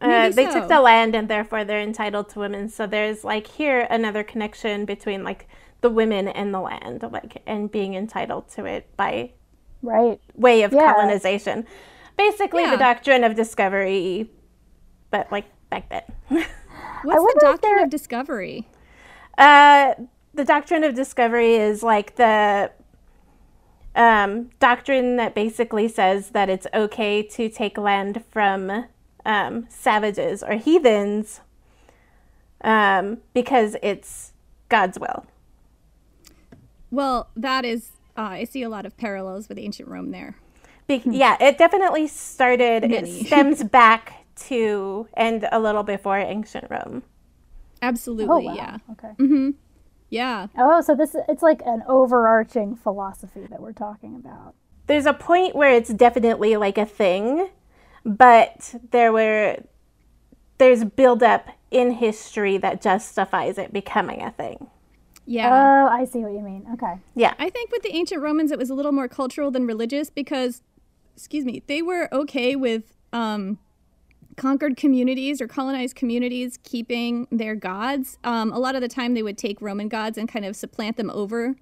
Uh, 0.00 0.30
they 0.30 0.46
so. 0.46 0.60
took 0.60 0.68
the 0.68 0.80
land 0.80 1.14
and 1.14 1.28
therefore 1.28 1.62
they're 1.64 1.80
entitled 1.80 2.30
to 2.30 2.38
women. 2.38 2.68
So 2.70 2.86
there's 2.86 3.22
like 3.22 3.46
here 3.46 3.86
another 3.90 4.22
connection 4.22 4.86
between 4.86 5.24
like 5.24 5.46
the 5.82 5.90
women 5.90 6.26
and 6.28 6.54
the 6.54 6.60
land, 6.60 7.02
like 7.12 7.42
and 7.46 7.70
being 7.70 7.94
entitled 7.94 8.48
to 8.52 8.64
it 8.64 8.88
by 8.96 9.32
Right. 9.82 10.18
way 10.34 10.62
of 10.62 10.72
Yeah. 10.72 10.92
colonization. 10.92 11.66
Basically, 12.16 12.62
Yeah. 12.62 12.70
the 12.72 12.76
doctrine 12.78 13.24
of 13.24 13.34
discovery, 13.34 14.30
but 15.10 15.30
like 15.30 15.46
back 15.68 15.88
then. 15.90 16.44
What's 17.02 17.34
the 17.34 17.40
doctrine 17.40 17.78
of 17.80 17.90
discovery? 17.90 18.68
Uh, 19.38 19.94
the 20.34 20.44
doctrine 20.44 20.84
of 20.84 20.94
discovery 20.94 21.54
is 21.54 21.82
like 21.82 22.16
the 22.16 22.70
um, 23.94 24.50
doctrine 24.60 25.16
that 25.16 25.34
basically 25.34 25.88
says 25.88 26.30
that 26.30 26.48
it's 26.48 26.66
okay 26.72 27.22
to 27.22 27.48
take 27.48 27.76
land 27.76 28.24
from 28.30 28.86
um, 29.24 29.66
savages 29.68 30.42
or 30.42 30.54
heathens 30.54 31.40
um, 32.62 33.18
because 33.34 33.76
it's 33.82 34.32
God's 34.68 34.98
will. 34.98 35.26
Well, 36.90 37.28
that 37.36 37.64
is. 37.64 37.92
Uh, 38.16 38.22
I 38.22 38.44
see 38.44 38.62
a 38.62 38.68
lot 38.68 38.84
of 38.86 38.96
parallels 38.96 39.48
with 39.48 39.58
ancient 39.58 39.88
Rome 39.88 40.10
there. 40.10 40.36
Be- 40.86 41.02
yeah, 41.06 41.36
it 41.40 41.56
definitely 41.56 42.08
started, 42.08 42.88
Many. 42.88 43.20
it 43.20 43.26
stems 43.26 43.62
back 43.62 44.19
to 44.48 45.08
and 45.14 45.48
a 45.52 45.58
little 45.60 45.82
before 45.82 46.18
ancient 46.18 46.66
Rome. 46.70 47.02
Absolutely. 47.82 48.26
Oh 48.34 48.38
wow. 48.38 48.54
Yeah. 48.54 48.78
Okay. 48.92 49.52
Yeah. 50.10 50.48
Oh, 50.58 50.80
so 50.80 50.94
this 50.94 51.14
it's 51.28 51.42
like 51.42 51.62
an 51.64 51.82
overarching 51.88 52.76
philosophy 52.76 53.46
that 53.48 53.60
we're 53.60 53.72
talking 53.72 54.16
about. 54.16 54.54
there's 54.86 55.06
a 55.06 55.12
point 55.14 55.54
where 55.54 55.72
it's 55.72 55.90
definitely 55.94 56.56
like 56.56 56.76
a 56.78 56.86
thing, 56.86 57.48
but 58.04 58.74
there 58.90 59.12
were 59.12 59.56
there's 60.58 60.84
buildup 60.84 61.48
in 61.70 61.92
history 61.92 62.58
that 62.58 62.82
justifies 62.82 63.56
it 63.56 63.72
becoming 63.72 64.20
a 64.22 64.30
thing. 64.32 64.68
Yeah. 65.26 65.48
Oh, 65.48 65.88
I 65.88 66.04
see 66.04 66.20
what 66.20 66.32
you 66.32 66.40
mean. 66.40 66.66
Okay. 66.74 66.94
Yeah. 67.14 67.34
I 67.38 67.48
think 67.50 67.70
with 67.70 67.82
the 67.82 67.94
ancient 67.94 68.20
Romans, 68.20 68.50
it 68.50 68.58
was 68.58 68.68
a 68.68 68.74
little 68.74 68.90
more 68.90 69.06
cultural 69.06 69.52
than 69.52 69.64
religious 69.64 70.10
because, 70.10 70.62
excuse 71.16 71.44
me, 71.44 71.62
they 71.68 71.82
were 71.82 72.08
okay 72.12 72.56
with 72.56 72.96
um, 73.12 73.58
conquered 74.36 74.76
communities 74.76 75.40
or 75.40 75.48
colonized 75.48 75.96
communities 75.96 76.58
keeping 76.62 77.26
their 77.30 77.54
gods. 77.54 78.18
Um, 78.24 78.52
a 78.52 78.58
lot 78.58 78.74
of 78.74 78.80
the 78.80 78.88
time, 78.88 79.14
they 79.14 79.22
would 79.22 79.38
take 79.38 79.60
Roman 79.60 79.88
gods 79.88 80.16
and 80.16 80.28
kind 80.28 80.44
of 80.44 80.56
supplant 80.56 80.96
them 80.96 81.10
over 81.10 81.56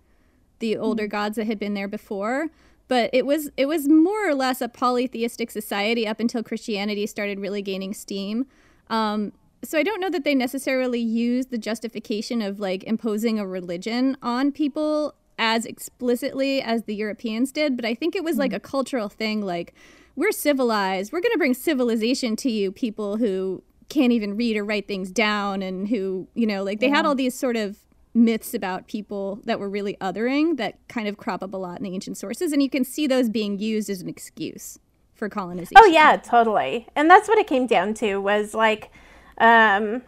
the 0.58 0.76
older 0.76 1.06
gods 1.06 1.36
that 1.36 1.46
had 1.46 1.58
been 1.58 1.74
there 1.74 1.88
before. 1.88 2.48
But 2.88 3.10
it 3.12 3.26
was 3.26 3.50
it 3.56 3.66
was 3.66 3.88
more 3.88 4.28
or 4.28 4.34
less 4.34 4.60
a 4.60 4.68
polytheistic 4.68 5.50
society 5.50 6.06
up 6.06 6.20
until 6.20 6.42
Christianity 6.42 7.06
started 7.06 7.38
really 7.38 7.62
gaining 7.62 7.92
steam. 7.92 8.46
Um, 8.88 9.32
so 9.62 9.78
I 9.78 9.82
don't 9.82 10.00
know 10.00 10.10
that 10.10 10.24
they 10.24 10.34
necessarily 10.34 11.00
used 11.00 11.50
the 11.50 11.58
justification 11.58 12.40
of 12.40 12.60
like 12.60 12.84
imposing 12.84 13.38
a 13.38 13.46
religion 13.46 14.16
on 14.22 14.52
people 14.52 15.14
as 15.38 15.66
explicitly 15.66 16.62
as 16.62 16.84
the 16.84 16.94
Europeans 16.94 17.52
did, 17.52 17.76
but 17.76 17.84
I 17.84 17.94
think 17.94 18.16
it 18.16 18.24
was 18.24 18.38
like 18.38 18.52
a 18.52 18.60
cultural 18.60 19.08
thing 19.08 19.44
like 19.44 19.74
we're 20.18 20.32
civilized. 20.32 21.12
We're 21.12 21.20
going 21.20 21.32
to 21.32 21.38
bring 21.38 21.54
civilization 21.54 22.34
to 22.36 22.50
you 22.50 22.72
people 22.72 23.18
who 23.18 23.62
can't 23.88 24.12
even 24.12 24.36
read 24.36 24.56
or 24.56 24.64
write 24.64 24.88
things 24.88 25.12
down 25.12 25.62
and 25.62 25.86
who, 25.86 26.26
you 26.34 26.44
know, 26.44 26.64
like 26.64 26.80
they 26.80 26.88
had 26.88 27.06
all 27.06 27.14
these 27.14 27.36
sort 27.36 27.54
of 27.54 27.78
myths 28.14 28.52
about 28.52 28.88
people 28.88 29.40
that 29.44 29.60
were 29.60 29.70
really 29.70 29.96
othering 30.00 30.56
that 30.56 30.76
kind 30.88 31.06
of 31.06 31.16
crop 31.16 31.40
up 31.40 31.54
a 31.54 31.56
lot 31.56 31.78
in 31.78 31.84
the 31.84 31.94
ancient 31.94 32.16
sources 32.16 32.52
and 32.52 32.60
you 32.60 32.68
can 32.68 32.82
see 32.82 33.06
those 33.06 33.28
being 33.28 33.60
used 33.60 33.88
as 33.88 34.02
an 34.02 34.08
excuse 34.08 34.80
for 35.14 35.28
colonization. 35.28 35.76
Oh 35.78 35.86
yeah, 35.86 36.16
totally. 36.16 36.88
And 36.96 37.08
that's 37.08 37.28
what 37.28 37.38
it 37.38 37.46
came 37.46 37.68
down 37.68 37.94
to 37.94 38.16
was 38.16 38.54
like 38.54 38.90
um 39.38 40.02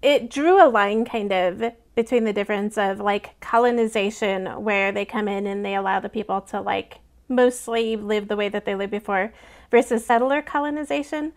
it 0.00 0.30
drew 0.30 0.64
a 0.64 0.70
line 0.70 1.04
kind 1.04 1.32
of 1.32 1.72
between 1.96 2.22
the 2.22 2.32
difference 2.32 2.78
of 2.78 3.00
like 3.00 3.38
colonization 3.40 4.46
where 4.62 4.92
they 4.92 5.04
come 5.04 5.26
in 5.26 5.48
and 5.48 5.64
they 5.64 5.74
allow 5.74 5.98
the 5.98 6.08
people 6.08 6.40
to 6.40 6.60
like 6.60 7.00
mostly 7.30 7.96
live 7.96 8.28
the 8.28 8.36
way 8.36 8.48
that 8.48 8.64
they 8.64 8.74
lived 8.74 8.90
before 8.90 9.32
versus 9.70 10.04
settler 10.04 10.42
colonization 10.42 11.32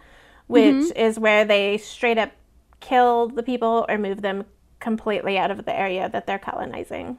which 0.48 0.76
mm-hmm. 0.76 0.98
is 0.98 1.20
where 1.20 1.46
they 1.46 1.78
straight 1.78 2.18
up 2.18 2.32
kill 2.80 3.30
the 3.30 3.44
people 3.44 3.86
or 3.88 3.98
move 3.98 4.22
them 4.22 4.44
completely 4.80 5.38
out 5.38 5.50
of 5.50 5.66
the 5.66 5.74
area 5.74 6.10
that 6.10 6.28
they're 6.28 6.38
colonizing. 6.38 7.18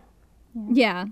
Yeah. 0.71 1.07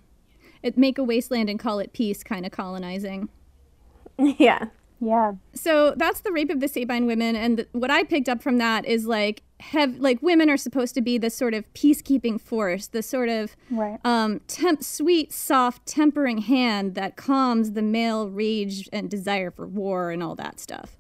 it 0.62 0.76
make 0.78 0.98
a 0.98 1.02
wasteland 1.02 1.48
and 1.48 1.58
call 1.58 1.78
it 1.78 1.92
peace 1.92 2.22
kind 2.22 2.44
of 2.44 2.52
colonizing. 2.52 3.30
yeah. 4.18 4.66
Yeah. 5.04 5.32
So 5.52 5.94
that's 5.96 6.20
the 6.20 6.30
rape 6.30 6.48
of 6.48 6.60
the 6.60 6.68
Sabine 6.68 7.06
women, 7.06 7.34
and 7.34 7.56
th- 7.56 7.68
what 7.72 7.90
I 7.90 8.04
picked 8.04 8.28
up 8.28 8.40
from 8.40 8.58
that 8.58 8.84
is 8.86 9.04
like 9.04 9.42
have 9.58 9.96
like 9.98 10.22
women 10.22 10.48
are 10.48 10.56
supposed 10.56 10.94
to 10.94 11.00
be 11.00 11.18
this 11.18 11.34
sort 11.36 11.54
of 11.54 11.64
peacekeeping 11.74 12.40
force, 12.40 12.86
the 12.86 13.02
sort 13.02 13.28
of 13.28 13.56
Right. 13.70 13.98
um, 14.04 14.40
temp- 14.46 14.84
sweet, 14.84 15.32
soft, 15.32 15.86
tempering 15.86 16.38
hand 16.38 16.94
that 16.94 17.16
calms 17.16 17.72
the 17.72 17.82
male 17.82 18.28
rage 18.28 18.88
and 18.92 19.10
desire 19.10 19.50
for 19.50 19.66
war 19.66 20.12
and 20.12 20.22
all 20.22 20.36
that 20.36 20.60
stuff. 20.60 20.96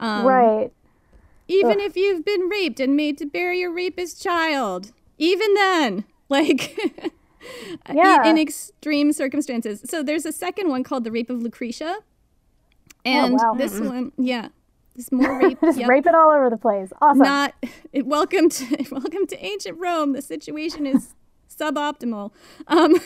Um, 0.00 0.26
right. 0.26 0.72
Even 1.46 1.78
if 1.78 1.96
you've 1.96 2.24
been 2.24 2.48
raped 2.48 2.80
and 2.80 2.96
made 2.96 3.18
to 3.18 3.26
bury 3.26 3.60
your 3.60 3.72
rapist 3.72 4.20
child, 4.22 4.90
even 5.18 5.54
then, 5.54 6.04
like. 6.28 6.76
in- 7.88 7.96
Yeah. 7.96 8.26
In 8.26 8.36
extreme 8.38 9.12
circumstances. 9.12 9.82
So 9.88 10.02
there's 10.02 10.26
a 10.26 10.32
second 10.32 10.70
one 10.70 10.82
called 10.82 11.04
The 11.04 11.12
Rape 11.12 11.30
of 11.30 11.40
Lucretia. 11.42 11.98
And 13.04 13.34
wow. 13.34 13.54
this 13.56 13.78
one, 13.78 14.12
yeah. 14.16 14.48
This 14.94 15.10
more 15.10 15.38
rape. 15.42 15.58
Just 15.60 15.78
yep. 15.78 15.88
rape 15.88 16.06
it 16.06 16.14
all 16.14 16.30
over 16.30 16.50
the 16.50 16.56
place. 16.56 16.92
Awesome. 17.00 17.22
Not 17.22 17.54
it, 17.92 18.06
welcome 18.06 18.48
to 18.48 18.86
welcome 18.90 19.26
to 19.26 19.44
ancient 19.44 19.78
Rome. 19.78 20.12
The 20.12 20.22
situation 20.22 20.86
is 20.86 21.14
suboptimal. 21.50 22.32
Um, 22.66 22.96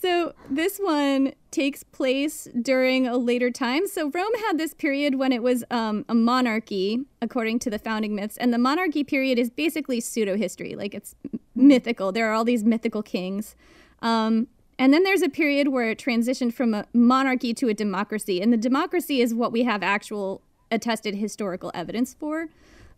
so 0.00 0.32
this 0.48 0.78
one 0.78 1.32
takes 1.50 1.82
place 1.82 2.46
during 2.60 3.06
a 3.06 3.16
later 3.16 3.50
time. 3.50 3.86
So 3.86 4.10
Rome 4.10 4.34
had 4.46 4.58
this 4.58 4.74
period 4.74 5.16
when 5.16 5.32
it 5.32 5.42
was 5.42 5.64
um, 5.70 6.04
a 6.08 6.14
monarchy, 6.14 7.00
according 7.22 7.58
to 7.60 7.70
the 7.70 7.78
founding 7.78 8.14
myths, 8.14 8.36
and 8.36 8.52
the 8.52 8.58
monarchy 8.58 9.02
period 9.02 9.38
is 9.38 9.50
basically 9.50 10.00
pseudo 10.00 10.36
history. 10.36 10.76
Like 10.76 10.94
it's 10.94 11.14
mythical. 11.54 12.12
There 12.12 12.30
are 12.30 12.34
all 12.34 12.44
these 12.44 12.64
mythical 12.64 13.02
kings. 13.02 13.56
Um, 14.00 14.46
and 14.78 14.92
then 14.92 15.02
there's 15.02 15.22
a 15.22 15.28
period 15.28 15.68
where 15.68 15.90
it 15.90 15.98
transitioned 15.98 16.54
from 16.54 16.72
a 16.74 16.84
monarchy 16.94 17.52
to 17.54 17.68
a 17.68 17.74
democracy. 17.74 18.40
And 18.40 18.52
the 18.52 18.56
democracy 18.56 19.20
is 19.20 19.34
what 19.34 19.50
we 19.52 19.64
have 19.64 19.82
actual 19.82 20.42
attested 20.70 21.14
historical 21.16 21.70
evidence 21.74 22.14
for. 22.14 22.48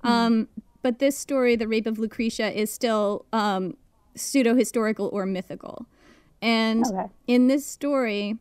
Um, 0.03 0.49
but 0.83 0.99
this 0.99 1.17
story, 1.17 1.57
The 1.57 1.69
Rape 1.69 1.87
of 1.87 1.99
Lucretia, 1.99 2.59
is 2.59 2.73
still 2.73 3.27
um, 3.33 3.77
pseudo 4.15 4.55
historical 4.55 5.09
or 5.13 5.27
mythical. 5.27 5.87
And 6.43 6.85
Okay. 6.87 7.07
in 7.27 7.49
this 7.49 7.67
story, 7.67 8.39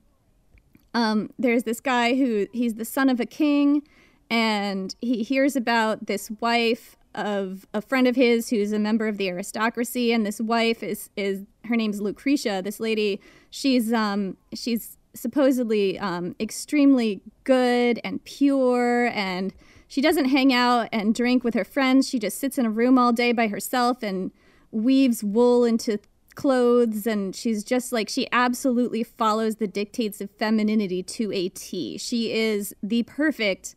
um, 0.94 1.30
there's 1.38 1.64
this 1.64 1.80
guy 1.82 2.16
who 2.16 2.48
he's 2.54 2.76
the 2.76 2.86
son 2.86 3.10
of 3.10 3.20
a 3.20 3.26
king, 3.26 3.84
and 4.30 4.96
he 5.02 5.24
hears 5.24 5.56
about 5.56 6.08
this 6.08 6.32
wife 6.40 6.96
of 7.20 7.66
a 7.74 7.82
friend 7.82 8.08
of 8.08 8.16
his 8.16 8.50
who's 8.50 8.72
a 8.72 8.80
member 8.80 9.08
of 9.08 9.18
the 9.18 9.30
aristocracy, 9.30 10.12
and 10.12 10.26
this 10.26 10.40
wife 10.40 10.84
is 10.84 11.10
is 11.16 11.44
her 11.66 11.76
name's 11.76 12.02
Lucretia. 12.02 12.62
This 12.64 12.80
lady, 12.80 13.22
she's 13.50 13.94
um 13.94 14.38
she's 14.54 14.98
supposedly 15.14 15.98
um, 16.00 16.36
extremely 16.40 17.22
good 17.44 18.00
and 18.04 18.24
pure, 18.24 19.08
and 19.14 19.54
she 19.88 20.02
doesn't 20.02 20.26
hang 20.26 20.54
out 20.54 20.88
and 20.92 21.16
drink 21.16 21.44
with 21.44 21.54
her 21.56 21.64
friends. 21.64 22.08
She 22.08 22.20
just 22.20 22.40
sits 22.40 22.58
in 22.58 22.66
a 22.66 22.70
room 22.70 22.98
all 22.98 23.12
day 23.12 23.32
by 23.32 23.48
herself 23.48 24.04
and 24.04 24.32
weaves 24.72 25.24
wool 25.24 25.66
into 25.66 26.00
clothes 26.36 27.06
and 27.06 27.36
she's 27.36 27.66
just 27.66 27.92
like 27.92 28.08
she 28.08 28.26
absolutely 28.32 29.04
follows 29.04 29.58
the 29.58 29.68
dictates 29.68 30.22
of 30.22 30.30
femininity 30.32 31.04
to 31.04 31.32
a 31.34 31.50
T. 31.50 31.98
She 31.98 32.32
is 32.32 32.74
the 32.82 33.04
perfect 33.04 33.76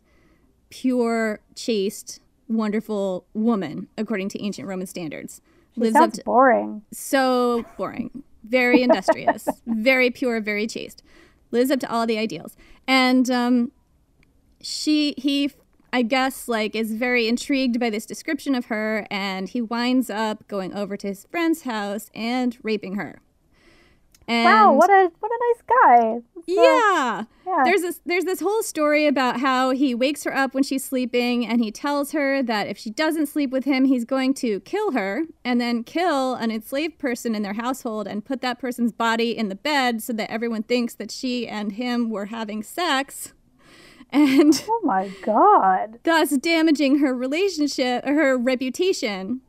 pure, 0.71 1.41
chaste, 1.57 2.21
wonderful 2.53 3.27
woman 3.35 3.89
according 3.97 4.29
to 4.31 4.43
ancient 4.43 4.69
Roman 4.69 4.87
standards. 4.87 5.41
Lives 5.77 5.97
up 5.97 6.13
to 6.13 6.25
boring. 6.25 6.83
so 6.93 7.65
boring, 7.79 8.23
very 8.45 8.83
industrious, 8.87 9.49
very 9.67 10.11
pure, 10.11 10.41
very 10.41 10.67
chaste. 10.67 11.03
Lives 11.51 11.71
up 11.71 11.81
to 11.81 11.91
all 11.91 12.07
the 12.07 12.19
ideals. 12.19 12.57
And 12.87 13.31
um, 13.31 13.73
she, 14.61 15.15
he, 15.17 15.51
I 15.93 16.03
guess, 16.03 16.49
like, 16.49 16.75
is 16.75 16.93
very 16.93 17.27
intrigued 17.29 17.79
by 17.81 17.91
this 17.91 18.07
description 18.07 18.55
of 18.55 18.67
her, 18.67 19.07
and 19.11 19.49
he 19.49 19.61
winds 19.61 20.11
up 20.11 20.47
going 20.49 20.75
over 20.75 20.97
to 20.97 21.07
his 21.07 21.27
friend's 21.31 21.63
house 21.63 22.11
and 22.15 22.57
raping 22.63 22.97
her. 22.97 23.21
And 24.29 24.45
Wow, 24.45 24.75
what 24.75 24.91
a 24.91 25.11
what 25.21 25.31
a 25.33 25.39
nice 25.49 25.63
guy. 25.69 26.21
yeah. 26.47 27.25
Yeah. 27.47 27.63
There's 27.65 27.81
this 27.83 28.01
there's 28.07 28.25
this 28.25 28.41
whole 28.41 28.63
story 28.63 29.07
about 29.07 29.41
how 29.41 29.71
he 29.71 29.95
wakes 29.95 30.25
her 30.25 30.35
up 30.35 30.55
when 30.55 30.63
she's 30.63 30.85
sleeping 30.85 31.45
and 31.47 31.63
he 31.63 31.71
tells 31.73 32.13
her 32.13 32.43
that 32.43 32.69
if 32.69 32.79
she 32.79 32.91
doesn't 32.91 33.27
sleep 33.27 33.51
with 33.51 33.65
him, 33.65 33.85
he's 33.87 34.05
going 34.05 34.33
to 34.35 34.61
kill 34.61 34.93
her 34.93 35.25
and 35.45 35.61
then 35.61 35.83
kill 35.85 36.35
an 36.35 36.51
enslaved 36.51 36.99
person 36.99 37.35
in 37.35 37.43
their 37.43 37.55
household 37.55 38.07
and 38.07 38.25
put 38.25 38.41
that 38.43 38.59
person's 38.61 38.93
body 38.93 39.37
in 39.37 39.49
the 39.49 39.55
bed 39.57 40.03
so 40.03 40.13
that 40.13 40.31
everyone 40.31 40.63
thinks 40.63 40.95
that 40.95 41.11
she 41.11 41.49
and 41.49 41.73
him 41.73 42.09
were 42.11 42.27
having 42.27 42.63
sex. 42.63 43.33
And 44.15 44.63
Oh 44.69 44.81
my 44.85 45.11
god. 45.23 45.99
thus 46.03 46.37
damaging 46.37 46.99
her 46.99 47.15
relationship, 47.15 48.05
her 48.05 48.37
reputation. 48.37 49.41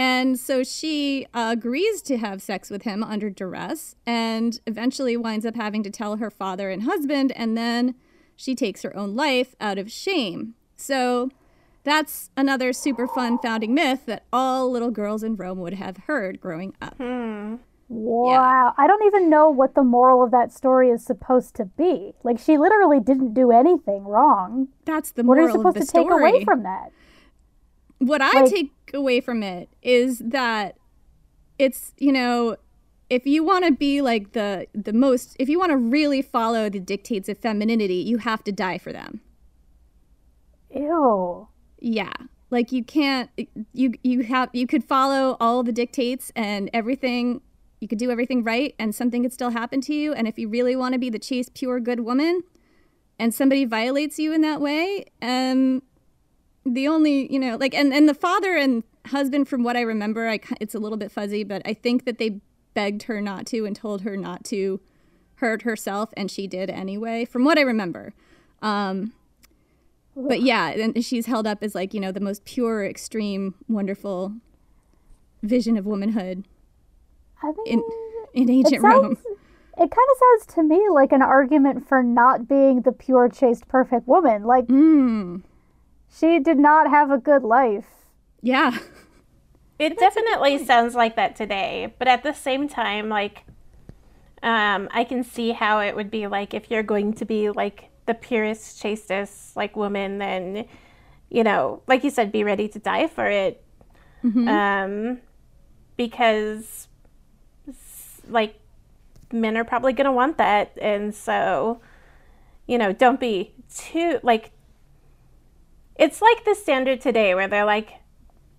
And 0.00 0.38
so 0.38 0.64
she 0.64 1.26
uh, 1.34 1.50
agrees 1.52 2.00
to 2.02 2.16
have 2.16 2.40
sex 2.40 2.70
with 2.70 2.84
him 2.84 3.04
under 3.04 3.28
duress 3.28 3.96
and 4.06 4.58
eventually 4.66 5.14
winds 5.14 5.44
up 5.44 5.56
having 5.56 5.82
to 5.82 5.90
tell 5.90 6.16
her 6.16 6.30
father 6.30 6.70
and 6.70 6.84
husband, 6.84 7.32
and 7.32 7.54
then 7.54 7.94
she 8.34 8.54
takes 8.54 8.80
her 8.80 8.96
own 8.96 9.14
life 9.14 9.54
out 9.60 9.76
of 9.76 9.92
shame. 9.92 10.54
So 10.74 11.28
that's 11.84 12.30
another 12.34 12.72
super 12.72 13.06
fun 13.06 13.36
founding 13.40 13.74
myth 13.74 14.06
that 14.06 14.24
all 14.32 14.70
little 14.70 14.90
girls 14.90 15.22
in 15.22 15.36
Rome 15.36 15.58
would 15.58 15.74
have 15.74 15.98
heard 16.06 16.40
growing 16.40 16.74
up. 16.80 16.98
Wow. 17.90 18.72
I 18.78 18.86
don't 18.86 19.04
even 19.04 19.28
know 19.28 19.50
what 19.50 19.74
the 19.74 19.82
moral 19.82 20.24
of 20.24 20.30
that 20.30 20.50
story 20.50 20.88
is 20.88 21.04
supposed 21.04 21.54
to 21.56 21.66
be. 21.66 22.14
Like 22.22 22.38
she 22.38 22.56
literally 22.56 23.00
didn't 23.00 23.34
do 23.34 23.50
anything 23.50 24.04
wrong. 24.04 24.68
That's 24.86 25.10
the 25.10 25.24
What 25.24 25.36
are 25.36 25.42
you 25.42 25.48
moral 25.48 25.66
of 25.68 25.74
supposed 25.74 25.76
the 25.76 25.92
to 25.92 25.98
take 25.98 26.08
story. 26.08 26.30
away 26.30 26.44
from 26.44 26.62
that? 26.62 26.90
What 28.00 28.20
I 28.20 28.40
Like- 28.42 28.50
take 28.50 28.72
away 28.92 29.20
from 29.20 29.42
it 29.42 29.68
is 29.82 30.18
that 30.18 30.76
it's 31.58 31.92
you 31.98 32.10
know 32.12 32.56
if 33.08 33.26
you 33.26 33.44
want 33.44 33.64
to 33.66 33.70
be 33.72 34.00
like 34.02 34.32
the 34.32 34.66
the 34.74 34.92
most 34.92 35.36
if 35.38 35.48
you 35.48 35.58
want 35.58 35.70
to 35.70 35.76
really 35.76 36.22
follow 36.22 36.68
the 36.68 36.80
dictates 36.80 37.28
of 37.28 37.38
femininity 37.38 37.94
you 37.94 38.18
have 38.18 38.42
to 38.44 38.52
die 38.52 38.78
for 38.78 38.92
them. 38.92 39.20
Ew. 40.74 41.48
yeah. 41.80 42.12
Like 42.50 42.72
you 42.72 42.82
can't 42.82 43.30
you 43.72 43.92
you 44.02 44.22
have 44.24 44.50
you 44.52 44.66
could 44.66 44.82
follow 44.84 45.36
all 45.40 45.62
the 45.62 45.72
dictates 45.72 46.32
and 46.34 46.68
everything 46.72 47.42
you 47.80 47.86
could 47.88 47.98
do 47.98 48.10
everything 48.10 48.42
right 48.42 48.74
and 48.78 48.94
something 48.94 49.22
could 49.22 49.32
still 49.32 49.50
happen 49.50 49.80
to 49.82 49.94
you. 49.94 50.12
And 50.12 50.26
if 50.26 50.38
you 50.38 50.48
really 50.48 50.74
want 50.74 50.92
to 50.94 50.98
be 50.98 51.10
the 51.10 51.18
chaste 51.18 51.54
pure 51.54 51.78
good 51.80 52.00
woman 52.00 52.42
and 53.18 53.32
somebody 53.34 53.64
violates 53.64 54.18
you 54.18 54.32
in 54.32 54.40
that 54.40 54.60
way 54.60 55.04
and 55.20 55.82
the 56.64 56.86
only 56.86 57.32
you 57.32 57.38
know 57.38 57.56
like 57.56 57.74
and 57.74 57.92
and 57.92 58.08
the 58.08 58.14
father 58.14 58.56
and 58.56 58.82
husband 59.06 59.48
from 59.48 59.62
what 59.62 59.76
i 59.76 59.80
remember 59.80 60.28
i 60.28 60.38
it's 60.60 60.74
a 60.74 60.78
little 60.78 60.98
bit 60.98 61.10
fuzzy 61.10 61.42
but 61.42 61.62
i 61.64 61.72
think 61.72 62.04
that 62.04 62.18
they 62.18 62.40
begged 62.74 63.04
her 63.04 63.20
not 63.20 63.46
to 63.46 63.64
and 63.64 63.74
told 63.74 64.02
her 64.02 64.16
not 64.16 64.44
to 64.44 64.80
hurt 65.36 65.62
herself 65.62 66.10
and 66.16 66.30
she 66.30 66.46
did 66.46 66.68
anyway 66.70 67.24
from 67.24 67.44
what 67.44 67.58
i 67.58 67.62
remember. 67.62 68.12
Um 68.62 69.12
but 70.14 70.42
yeah 70.42 70.68
and 70.68 71.02
she's 71.02 71.26
held 71.26 71.46
up 71.46 71.62
as 71.62 71.74
like 71.74 71.94
you 71.94 72.00
know 72.00 72.12
the 72.12 72.20
most 72.20 72.44
pure 72.44 72.84
extreme 72.84 73.54
wonderful 73.68 74.34
vision 75.42 75.78
of 75.78 75.86
womanhood 75.86 76.44
I 77.42 77.46
mean, 77.46 77.66
in 77.66 77.82
in 78.34 78.48
it 78.48 78.52
ancient 78.52 78.82
sounds, 78.82 79.02
rome. 79.02 79.16
it 79.78 79.90
kind 79.90 79.90
of 79.90 80.18
sounds 80.18 80.54
to 80.54 80.62
me 80.62 80.88
like 80.90 81.12
an 81.12 81.22
argument 81.22 81.88
for 81.88 82.02
not 82.02 82.46
being 82.46 82.82
the 82.82 82.92
pure, 82.92 83.28
chaste, 83.28 83.66
perfect 83.68 84.06
woman. 84.06 84.44
Like 84.44 84.66
mm, 84.66 85.42
she 86.12 86.38
did 86.38 86.58
not 86.58 86.90
have 86.90 87.10
a 87.10 87.18
good 87.18 87.42
life. 87.42 87.86
yeah 88.42 88.78
It 89.78 89.98
definitely 89.98 90.62
sounds 90.62 90.94
like 90.94 91.16
that 91.16 91.36
today, 91.36 91.94
but 91.98 92.06
at 92.06 92.22
the 92.22 92.34
same 92.34 92.68
time, 92.68 93.08
like, 93.08 93.44
um, 94.42 94.90
I 94.92 95.04
can 95.04 95.24
see 95.24 95.52
how 95.52 95.80
it 95.80 95.96
would 95.96 96.10
be 96.10 96.26
like 96.26 96.52
if 96.52 96.70
you're 96.70 96.82
going 96.82 97.14
to 97.14 97.24
be 97.24 97.48
like 97.48 97.88
the 98.04 98.12
purest, 98.12 98.78
chastest 98.82 99.56
like 99.56 99.76
woman, 99.76 100.18
then, 100.18 100.66
you 101.30 101.42
know, 101.42 101.80
like 101.86 102.04
you 102.04 102.10
said, 102.10 102.30
be 102.30 102.44
ready 102.44 102.68
to 102.68 102.78
die 102.78 103.06
for 103.06 103.26
it, 103.26 103.64
um, 104.48 105.20
because, 105.96 106.88
like, 108.28 108.60
men 109.32 109.56
are 109.56 109.64
probably 109.64 109.94
gonna 109.94 110.12
want 110.12 110.36
that, 110.36 110.76
and 110.78 111.14
so, 111.14 111.80
you 112.66 112.76
know, 112.76 112.92
don't 112.92 113.18
be 113.18 113.54
too 113.74 114.20
like. 114.22 114.52
It's 116.00 116.22
like 116.22 116.44
the 116.46 116.54
standard 116.54 117.00
today 117.02 117.34
where 117.34 117.46
they're 117.46 117.66
like, 117.66 117.92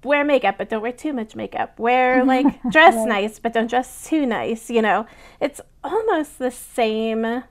wear 0.03 0.23
makeup, 0.23 0.59
but 0.59 0.69
don't 0.69 0.81
wear 0.81 0.91
too 0.91 1.11
much 1.11 1.35
makeup. 1.35 1.79
Wear 1.79 2.23
like 2.33 2.45
dress 2.69 2.95
nice, 3.07 3.39
but 3.39 3.51
don't 3.51 3.69
dress 3.69 4.07
too 4.07 4.25
nice. 4.27 4.69
You 4.69 4.83
know, 4.83 5.07
it's 5.39 5.59
almost 5.83 6.37
the 6.37 6.51
same 6.51 7.43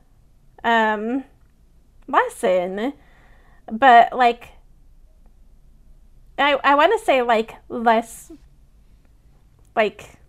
um, 0.63 1.25
lesson, 2.07 2.93
but 3.71 4.13
like 4.13 4.51
I 6.39 6.57
I 6.63 6.77
want 6.77 6.99
to 6.99 7.05
say 7.05 7.23
like 7.23 7.57
less 7.69 8.31
like 9.75 10.21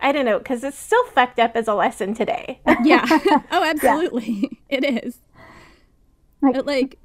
I 0.00 0.12
don't 0.12 0.24
know, 0.24 0.38
because 0.38 0.64
it's 0.64 0.78
still 0.78 1.04
fucked 1.08 1.38
up 1.38 1.52
as 1.56 1.68
a 1.68 1.74
lesson 1.74 2.14
today. 2.14 2.60
Yeah. 2.82 3.06
oh, 3.50 3.64
absolutely. 3.64 4.60
It 4.68 4.84
is. 4.84 5.18
Like, 6.42 6.54
But, 6.54 6.66
like 6.66 6.98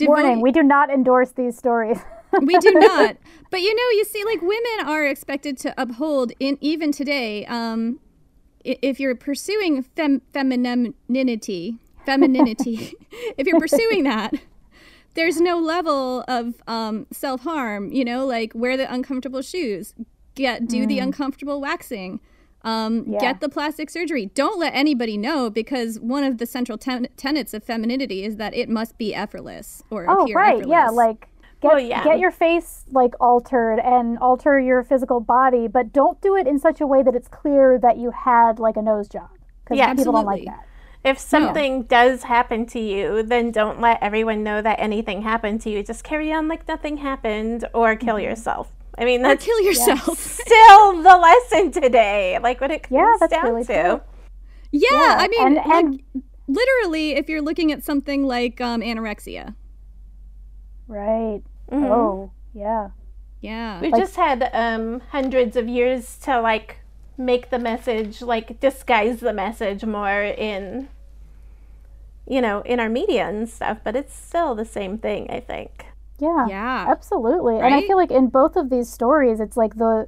Warning: 0.00 0.30
devote- 0.36 0.42
We 0.42 0.52
do 0.52 0.62
not 0.62 0.90
endorse 0.90 1.32
these 1.32 1.56
stories. 1.56 1.98
we 2.40 2.56
do 2.58 2.72
not. 2.74 3.16
But 3.50 3.60
you 3.60 3.74
know, 3.74 3.90
you 3.96 4.04
see, 4.04 4.24
like 4.24 4.40
women 4.42 4.86
are 4.86 5.06
expected 5.06 5.58
to 5.58 5.74
uphold 5.80 6.32
in 6.40 6.58
even 6.60 6.92
today. 6.92 7.44
Um, 7.46 8.00
if 8.64 9.00
you're 9.00 9.14
pursuing 9.16 9.82
fem- 9.82 10.22
femininity, 10.32 11.78
femininity, 12.06 12.94
if 13.36 13.46
you're 13.46 13.60
pursuing 13.60 14.04
that, 14.04 14.34
there's 15.14 15.40
no 15.40 15.58
level 15.58 16.24
of 16.28 16.54
um, 16.66 17.06
self 17.12 17.42
harm. 17.42 17.92
You 17.92 18.04
know, 18.04 18.24
like 18.26 18.52
wear 18.54 18.76
the 18.76 18.92
uncomfortable 18.92 19.42
shoes, 19.42 19.94
get 20.34 20.66
do 20.68 20.86
the 20.86 20.98
uncomfortable 20.98 21.60
waxing. 21.60 22.20
Um, 22.64 23.04
Yeah. 23.08 23.18
Get 23.20 23.40
the 23.40 23.48
plastic 23.48 23.90
surgery. 23.90 24.26
Don't 24.34 24.58
let 24.58 24.74
anybody 24.74 25.16
know 25.16 25.50
because 25.50 25.98
one 26.00 26.22
of 26.24 26.38
the 26.38 26.46
central 26.46 26.78
ten- 26.78 27.08
tenets 27.16 27.52
of 27.54 27.64
femininity 27.64 28.24
is 28.24 28.36
that 28.36 28.54
it 28.54 28.68
must 28.68 28.96
be 28.98 29.14
effortless 29.14 29.82
or 29.90 30.06
oh, 30.08 30.22
appear 30.24 30.36
right. 30.36 30.66
Yeah, 30.66 30.84
effortless. 30.84 30.96
like 30.96 31.28
get 31.60 31.68
Well, 31.72 31.80
yeah. 31.80 32.04
get 32.04 32.18
your 32.18 32.30
face 32.30 32.84
like 32.90 33.14
altered 33.20 33.78
and 33.80 34.18
alter 34.18 34.58
your 34.60 34.82
physical 34.84 35.20
body, 35.20 35.66
but 35.68 35.92
don't 35.92 36.20
do 36.20 36.36
it 36.36 36.46
in 36.46 36.58
such 36.58 36.80
a 36.80 36.86
way 36.86 37.02
that 37.02 37.14
it's 37.14 37.28
clear 37.28 37.78
that 37.78 37.98
you 37.98 38.10
had 38.10 38.58
like 38.58 38.76
a 38.76 38.82
nose 38.82 39.08
job 39.08 39.28
because 39.64 39.78
Yeah, 39.78 39.94
people 39.94 40.12
don't 40.12 40.24
like 40.26 40.40
absolutely. 40.42 40.46
that. 40.46 40.66
If 41.04 41.18
something 41.18 41.82
does 41.82 42.22
happen 42.22 42.64
to 42.66 42.78
you, 42.78 43.24
then 43.24 43.50
don't 43.50 43.80
let 43.80 44.00
everyone 44.00 44.44
know 44.44 44.62
that 44.62 44.78
anything 44.78 45.22
happened 45.22 45.60
to 45.62 45.70
you. 45.70 45.82
Just 45.82 46.04
carry 46.04 46.32
on 46.32 46.46
like 46.46 46.68
nothing 46.68 46.98
happened 46.98 47.64
or 47.74 47.96
kill 47.96 48.14
Mm-hmm. 48.16 48.24
yourself. 48.24 48.72
I 48.98 49.04
mean, 49.04 49.20
or 49.20 49.28
that's 49.28 49.44
kill 49.44 49.60
yourself. 49.62 50.18
still 50.18 51.02
the 51.02 51.16
lesson 51.16 51.70
today. 51.72 52.38
Like 52.42 52.60
what 52.60 52.70
it 52.70 52.82
comes 52.84 52.92
Yeah, 52.98 53.12
that's 53.20 53.32
down 53.32 53.44
really 53.46 53.64
to. 53.64 53.82
true. 53.82 54.00
Yeah, 54.72 55.16
I 55.18 55.28
mean, 55.28 55.58
and- 55.58 55.92
like, 56.14 56.24
literally, 56.48 57.12
if 57.12 57.28
you're 57.28 57.42
looking 57.42 57.72
at 57.72 57.84
something 57.84 58.26
like 58.26 58.60
um, 58.60 58.80
anorexia, 58.80 59.54
Right. 60.88 61.42
Mhm. 61.70 61.84
Oh, 61.90 62.30
yeah. 62.52 62.90
yeah, 63.40 63.80
We've 63.80 63.92
Like- 63.92 64.02
just 64.02 64.16
had 64.16 64.50
um, 64.52 65.00
hundreds 65.10 65.56
of 65.56 65.68
years 65.68 66.18
to 66.20 66.40
like 66.40 66.80
make 67.16 67.50
the 67.50 67.58
message, 67.58 68.20
like 68.20 68.60
disguise 68.60 69.20
the 69.20 69.32
message 69.32 69.84
more 69.84 70.22
in, 70.22 70.88
you 72.26 72.40
know, 72.40 72.60
in 72.62 72.80
our 72.80 72.88
media 72.88 73.28
and 73.28 73.48
stuff. 73.48 73.78
But 73.84 73.96
it's 73.96 74.14
still 74.14 74.54
the 74.54 74.64
same 74.64 74.98
thing, 74.98 75.30
I 75.30 75.40
think. 75.40 75.86
Yeah. 76.22 76.46
yeah, 76.48 76.86
Absolutely. 76.88 77.56
And 77.58 77.74
I 77.74 77.80
feel 77.82 77.96
like 77.96 78.10
in 78.12 78.28
both 78.28 78.54
of 78.56 78.70
these 78.70 78.88
stories 78.88 79.40
it's 79.40 79.56
like 79.56 79.74
the 79.76 80.06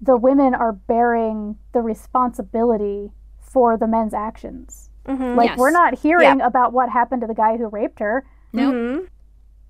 the 0.00 0.16
women 0.16 0.54
are 0.54 0.72
bearing 0.72 1.56
the 1.72 1.80
responsibility 1.80 3.12
for 3.40 3.76
the 3.76 3.86
men's 3.86 4.14
actions. 4.14 4.90
Mm-hmm. 5.06 5.36
Like 5.36 5.50
Yes. 5.50 5.58
we're 5.58 5.70
not 5.70 5.98
hearing 5.98 6.40
about 6.40 6.72
what 6.72 6.88
happened 6.88 7.20
to 7.22 7.26
the 7.26 7.34
guy 7.34 7.56
who 7.56 7.66
raped 7.68 8.00
her. 8.00 8.24
Nope. 8.52 8.74
Mm-hmm. 8.74 9.04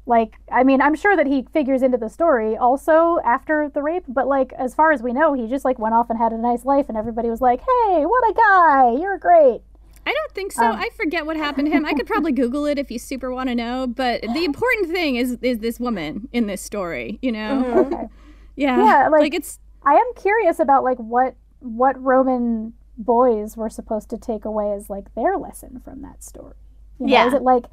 Like 0.06 0.34
I 0.50 0.64
mean, 0.64 0.80
I'm 0.80 0.94
sure 0.94 1.16
that 1.16 1.26
he 1.26 1.46
figures 1.52 1.82
into 1.82 1.98
the 1.98 2.08
story 2.08 2.56
also 2.56 3.18
after 3.24 3.68
the 3.72 3.82
rape, 3.82 4.04
but 4.08 4.26
like 4.26 4.52
as 4.54 4.74
far 4.74 4.92
as 4.92 5.02
we 5.02 5.12
know, 5.12 5.32
he 5.32 5.46
just 5.46 5.64
like 5.64 5.78
went 5.78 5.94
off 5.94 6.10
and 6.10 6.18
had 6.18 6.32
a 6.32 6.38
nice 6.38 6.64
life 6.64 6.86
and 6.88 6.96
everybody 6.98 7.28
was 7.30 7.40
like, 7.40 7.60
"Hey, 7.60 8.04
what 8.06 8.30
a 8.30 8.34
guy. 8.34 8.96
You're 9.00 9.18
great." 9.18 9.62
I 10.06 10.12
don't 10.12 10.32
think 10.32 10.52
so. 10.52 10.64
Um, 10.64 10.76
I 10.76 10.88
forget 10.96 11.26
what 11.26 11.36
happened 11.36 11.66
to 11.68 11.72
him. 11.72 11.84
I 11.84 11.92
could 11.92 12.06
probably 12.06 12.32
Google 12.42 12.66
it 12.66 12.78
if 12.78 12.90
you 12.90 12.98
super 12.98 13.32
want 13.32 13.48
to 13.48 13.54
know. 13.54 13.86
But 13.86 14.22
the 14.22 14.44
important 14.50 14.90
thing 14.90 15.16
is 15.16 15.38
is 15.42 15.58
this 15.58 15.78
woman 15.78 16.28
in 16.32 16.46
this 16.46 16.60
story. 16.62 17.18
You 17.22 17.32
know, 17.32 17.64
Okay. 17.86 18.08
yeah, 18.56 18.76
Mm-hmm. 18.76 18.86
Yeah, 18.86 19.08
like- 19.08 19.34
it's 19.34 19.58
I 19.84 19.94
am 19.94 20.06
curious 20.16 20.58
about 20.60 20.84
like 20.84 20.98
what 20.98 21.34
what 21.60 22.00
Roman 22.02 22.74
boys 22.98 23.56
were 23.56 23.70
supposed 23.70 24.10
to 24.10 24.18
take 24.18 24.44
away 24.44 24.72
as 24.72 24.90
like 24.90 25.14
their 25.14 25.36
lesson 25.38 25.80
from 25.84 26.02
that 26.02 26.22
story. 26.22 26.54
You 26.98 27.06
know, 27.06 27.12
Yeah. 27.12 27.26
Is 27.28 27.34
it 27.34 27.42
like 27.42 27.64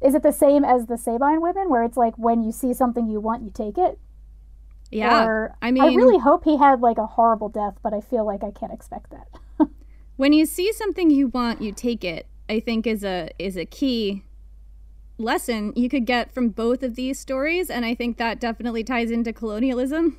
is 0.00 0.14
it 0.14 0.22
the 0.22 0.32
same 0.32 0.64
as 0.64 0.86
the 0.86 0.96
Sabine 0.96 1.40
women 1.40 1.68
where 1.70 1.82
it's 1.82 1.96
like 1.96 2.14
when 2.16 2.42
you 2.42 2.52
see 2.52 2.72
something 2.72 3.08
you 3.08 3.20
want, 3.20 3.42
you 3.42 3.50
take 3.50 3.76
it? 3.78 3.98
yeah. 4.90 5.24
Or 5.24 5.56
I 5.60 5.70
mean, 5.70 5.82
I 5.82 5.88
really 5.94 6.18
hope 6.18 6.44
he 6.44 6.56
had 6.56 6.80
like 6.80 6.96
a 6.98 7.06
horrible 7.06 7.48
death, 7.48 7.74
but 7.82 7.92
I 7.92 8.00
feel 8.00 8.24
like 8.24 8.42
I 8.44 8.50
can't 8.50 8.72
expect 8.72 9.10
that. 9.10 9.26
When 10.18 10.34
you 10.34 10.44
see 10.44 10.72
something 10.72 11.10
you 11.10 11.28
want, 11.28 11.62
you 11.62 11.72
take 11.72 12.04
it. 12.04 12.26
I 12.50 12.60
think 12.60 12.86
is 12.86 13.04
a 13.04 13.30
is 13.38 13.56
a 13.56 13.64
key 13.64 14.24
lesson 15.16 15.72
you 15.76 15.88
could 15.88 16.04
get 16.06 16.32
from 16.34 16.50
both 16.50 16.82
of 16.82 16.94
these 16.96 17.18
stories, 17.18 17.70
and 17.70 17.84
I 17.86 17.94
think 17.94 18.18
that 18.18 18.38
definitely 18.40 18.84
ties 18.84 19.10
into 19.10 19.32
colonialism. 19.32 20.18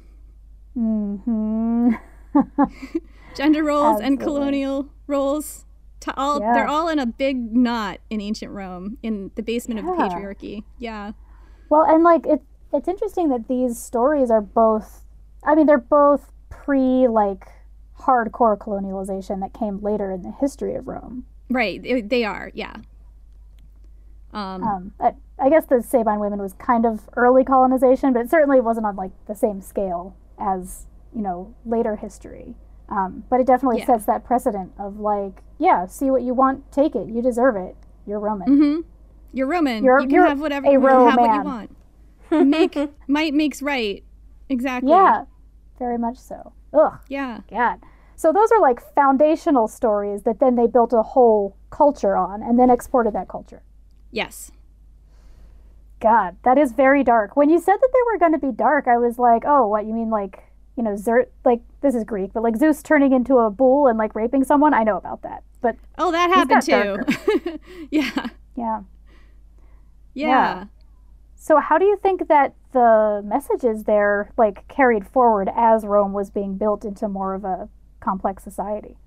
Mm-hmm. 0.78 1.92
gender 3.36 3.64
roles 3.64 4.00
and 4.02 4.20
colonial 4.20 4.88
roles 5.08 5.66
to 6.00 6.16
all 6.16 6.40
Yeah. 6.40 6.54
they're 6.54 6.68
all 6.68 6.88
in 6.90 7.00
a 7.00 7.06
big 7.06 7.56
knot 7.56 8.00
in 8.10 8.22
ancient 8.22 8.52
rome 8.52 8.98
in 9.04 9.32
the 9.36 9.42
basement 9.44 9.80
of 9.80 9.86
the 9.88 9.92
patriarchy 9.94 10.64
yeah 10.78 11.14
Well, 11.70 11.84
and 11.84 12.04
like 12.04 12.26
it, 12.26 12.42
it's 12.72 12.88
interesting 12.88 13.30
that 13.30 13.48
these 13.48 13.78
stories 13.80 14.30
are 14.32 14.42
both. 14.42 15.04
I 15.44 15.56
mean, 15.56 15.66
they're 15.66 15.78
both 15.78 16.32
pre 16.50 17.08
like 17.08 17.46
hardcore 18.00 18.58
colonialization 18.58 19.40
that 19.42 19.54
came 19.54 19.82
later 19.82 20.12
in 20.12 20.22
the 20.24 20.32
history 20.40 20.76
of 20.76 20.88
Rome. 20.88 21.26
right 21.50 21.82
they, 22.10 22.24
are 22.24 22.52
yeah 22.54 22.76
um, 24.34 24.64
Um, 24.64 24.92
I, 25.00 25.14
I 25.40 25.50
guess 25.50 25.66
the 25.66 25.82
Sabine 25.82 26.20
women 26.20 26.40
was 26.40 26.54
kind 26.54 26.86
of 26.86 27.10
early 27.16 27.44
colonization, 27.44 28.14
but 28.14 28.20
it 28.22 28.30
certainly 28.30 28.60
wasn't 28.60 28.86
on 28.86 28.96
like 28.96 29.12
the 29.28 29.36
same 29.36 29.62
scale 29.62 30.16
as 30.38 30.86
you 31.16 31.22
know 31.22 31.54
later 31.66 31.96
history. 31.96 32.56
Um, 32.90 33.24
but 33.30 33.40
it 33.40 33.48
definitely 33.48 33.80
Yeah. 33.80 33.86
sets 33.88 34.06
that 34.06 34.24
precedent 34.24 34.72
of 34.80 35.00
like, 35.00 35.42
yeah, 35.58 35.86
see 35.86 36.10
what 36.12 36.22
you 36.24 36.34
want, 36.34 36.72
take 36.72 36.96
it, 36.96 37.08
you 37.10 37.22
deserve 37.22 37.56
it. 37.56 37.76
You're 38.06 38.20
Roman. 38.20 38.48
mhm. 38.48 38.84
you're 39.32 39.46
roman 39.48 39.84
You're- 39.84 40.02
you 40.04 40.08
can 40.08 40.16
you're 40.16 40.28
have 40.28 40.40
whatever 40.42 40.68
a 40.68 40.72
you 40.72 40.80
have 40.84 41.16
what 41.20 41.36
you 41.36 41.44
want 41.44 41.70
make 42.48 42.76
might 43.08 43.34
makes 43.36 43.62
right 43.62 44.04
exactly 44.50 44.90
Yeah, 44.92 45.26
very 45.78 45.98
much 46.00 46.18
so. 46.18 46.54
Ugh, 46.74 47.00
yeah 47.08 47.42
God. 47.50 47.80
So 48.16 48.34
those 48.34 48.52
are 48.52 48.62
like 48.62 48.82
foundational 48.96 49.68
stories 49.68 50.24
that 50.24 50.40
then 50.40 50.56
they 50.56 50.68
built 50.68 50.92
a 50.92 51.02
whole 51.02 51.56
culture 51.70 52.18
on 52.18 52.44
and 52.44 52.60
then 52.60 52.70
exported 52.70 53.14
that 53.14 53.28
culture. 53.30 53.64
yes 54.12 54.52
God, 56.02 56.38
that 56.44 56.58
is 56.58 56.72
very 56.72 57.04
dark. 57.04 57.36
When 57.36 57.50
you 57.50 57.60
said 57.60 57.76
that 57.76 57.90
they 57.94 58.00
were 58.06 58.18
going 58.18 58.32
to 58.32 58.40
be 58.40 58.54
dark, 58.54 58.88
I 58.88 58.98
was 58.98 59.20
like, 59.20 59.44
oh, 59.46 59.68
what 59.68 59.86
you 59.86 59.94
mean, 59.94 60.10
like 60.10 60.50
you 60.78 60.84
know, 60.84 60.92
Zert? 60.92 61.26
Like 61.44 61.62
this 61.82 61.94
is 61.94 62.06
Greek, 62.06 62.32
but 62.34 62.42
like 62.42 62.56
Zeus 62.56 62.82
turning 62.82 63.12
into 63.12 63.38
a 63.38 63.50
bull 63.50 63.88
and 63.88 63.98
like 63.98 64.16
raping 64.16 64.46
someone. 64.46 64.74
I 64.74 64.84
know 64.84 64.96
about 64.96 65.24
that, 65.24 65.44
but 65.62 65.76
oh 65.98 66.12
that 66.12 66.30
happened 66.30 66.62
too 66.62 67.60
yeah 67.92 68.28
yeah. 68.56 68.82
yeah 70.14 70.66
So 71.36 71.60
how 71.60 71.78
do 71.78 71.86
you 71.86 71.98
think 71.98 72.30
that 72.30 72.54
the 72.72 73.22
messages 73.26 73.84
there 73.86 74.32
like 74.38 74.68
carried 74.68 75.08
forward 75.08 75.50
as 75.56 75.86
Rome 75.86 76.14
was 76.14 76.30
being 76.30 76.58
built 76.58 76.86
into 76.86 77.08
more 77.08 77.34
of 77.34 77.44
a 77.44 77.70
complex 78.00 78.44
society? 78.44 78.98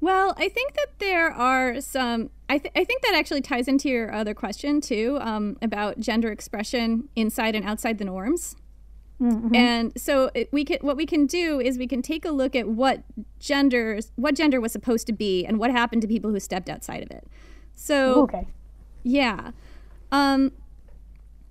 Well, 0.00 0.34
I 0.36 0.48
think 0.48 0.74
that 0.74 0.88
there 0.98 1.30
are 1.30 1.80
some. 1.80 2.30
I, 2.48 2.58
th- 2.58 2.72
I 2.76 2.84
think 2.84 3.02
that 3.02 3.14
actually 3.16 3.40
ties 3.40 3.66
into 3.66 3.88
your 3.88 4.12
other 4.12 4.34
question 4.34 4.80
too 4.80 5.18
um, 5.20 5.56
about 5.62 5.98
gender 5.98 6.30
expression 6.30 7.08
inside 7.16 7.54
and 7.54 7.64
outside 7.64 7.98
the 7.98 8.04
norms. 8.04 8.56
And 9.18 9.98
so 9.98 10.30
it, 10.34 10.52
we 10.52 10.62
can 10.66 10.76
what 10.82 10.98
we 10.98 11.06
can 11.06 11.24
do 11.26 11.58
is 11.58 11.78
we 11.78 11.86
can 11.86 12.02
take 12.02 12.26
a 12.26 12.30
look 12.30 12.54
at 12.54 12.68
what 12.68 13.02
genders 13.40 14.12
what 14.16 14.34
gender 14.34 14.60
was 14.60 14.72
supposed 14.72 15.06
to 15.06 15.14
be 15.14 15.46
and 15.46 15.58
what 15.58 15.70
happened 15.70 16.02
to 16.02 16.08
people 16.08 16.30
who 16.30 16.38
stepped 16.38 16.68
outside 16.68 17.02
of 17.02 17.10
it. 17.10 17.26
So 17.74 18.24
Okay. 18.24 18.46
yeah. 19.04 19.52
Um, 20.12 20.52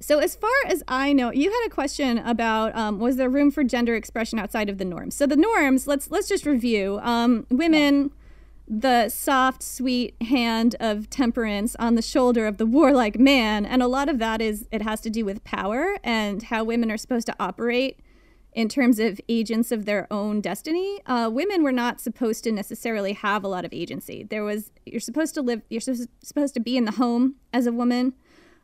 so 0.05 0.19
as 0.19 0.35
far 0.35 0.51
as 0.67 0.83
I 0.87 1.13
know, 1.13 1.31
you 1.31 1.49
had 1.49 1.65
a 1.65 1.69
question 1.71 2.19
about 2.19 2.75
um, 2.75 2.99
was 2.99 3.15
there 3.15 3.27
room 3.27 3.49
for 3.49 3.63
gender 3.63 3.95
expression 3.95 4.37
outside 4.37 4.69
of 4.69 4.77
the 4.77 4.85
norms? 4.85 5.15
So 5.15 5.25
the 5.25 5.35
norms, 5.35 5.87
let's 5.87 6.11
let's 6.11 6.27
just 6.27 6.45
review. 6.45 6.99
Um, 7.01 7.47
women, 7.49 8.11
the 8.67 9.09
soft, 9.09 9.63
sweet 9.63 10.13
hand 10.21 10.75
of 10.79 11.09
temperance 11.09 11.75
on 11.79 11.95
the 11.95 12.03
shoulder 12.03 12.45
of 12.45 12.57
the 12.57 12.67
warlike 12.67 13.17
man, 13.17 13.65
and 13.65 13.81
a 13.81 13.87
lot 13.87 14.07
of 14.07 14.19
that 14.19 14.43
is 14.43 14.67
it 14.71 14.83
has 14.83 15.01
to 15.01 15.09
do 15.09 15.25
with 15.25 15.43
power 15.43 15.97
and 16.03 16.43
how 16.43 16.63
women 16.63 16.91
are 16.91 16.97
supposed 16.97 17.25
to 17.25 17.35
operate 17.39 17.99
in 18.53 18.69
terms 18.69 18.99
of 18.99 19.19
agents 19.27 19.71
of 19.71 19.85
their 19.85 20.05
own 20.11 20.39
destiny. 20.39 20.99
Uh, 21.07 21.31
women 21.33 21.63
were 21.63 21.71
not 21.71 21.99
supposed 21.99 22.43
to 22.43 22.51
necessarily 22.51 23.13
have 23.13 23.43
a 23.43 23.47
lot 23.47 23.65
of 23.65 23.73
agency. 23.73 24.21
There 24.21 24.43
was 24.43 24.71
you're 24.85 24.99
supposed 24.99 25.33
to 25.33 25.41
live, 25.41 25.63
you're 25.67 25.81
supposed 25.81 26.53
to 26.53 26.59
be 26.59 26.77
in 26.77 26.85
the 26.85 26.91
home 26.91 27.37
as 27.51 27.65
a 27.65 27.71
woman, 27.71 28.13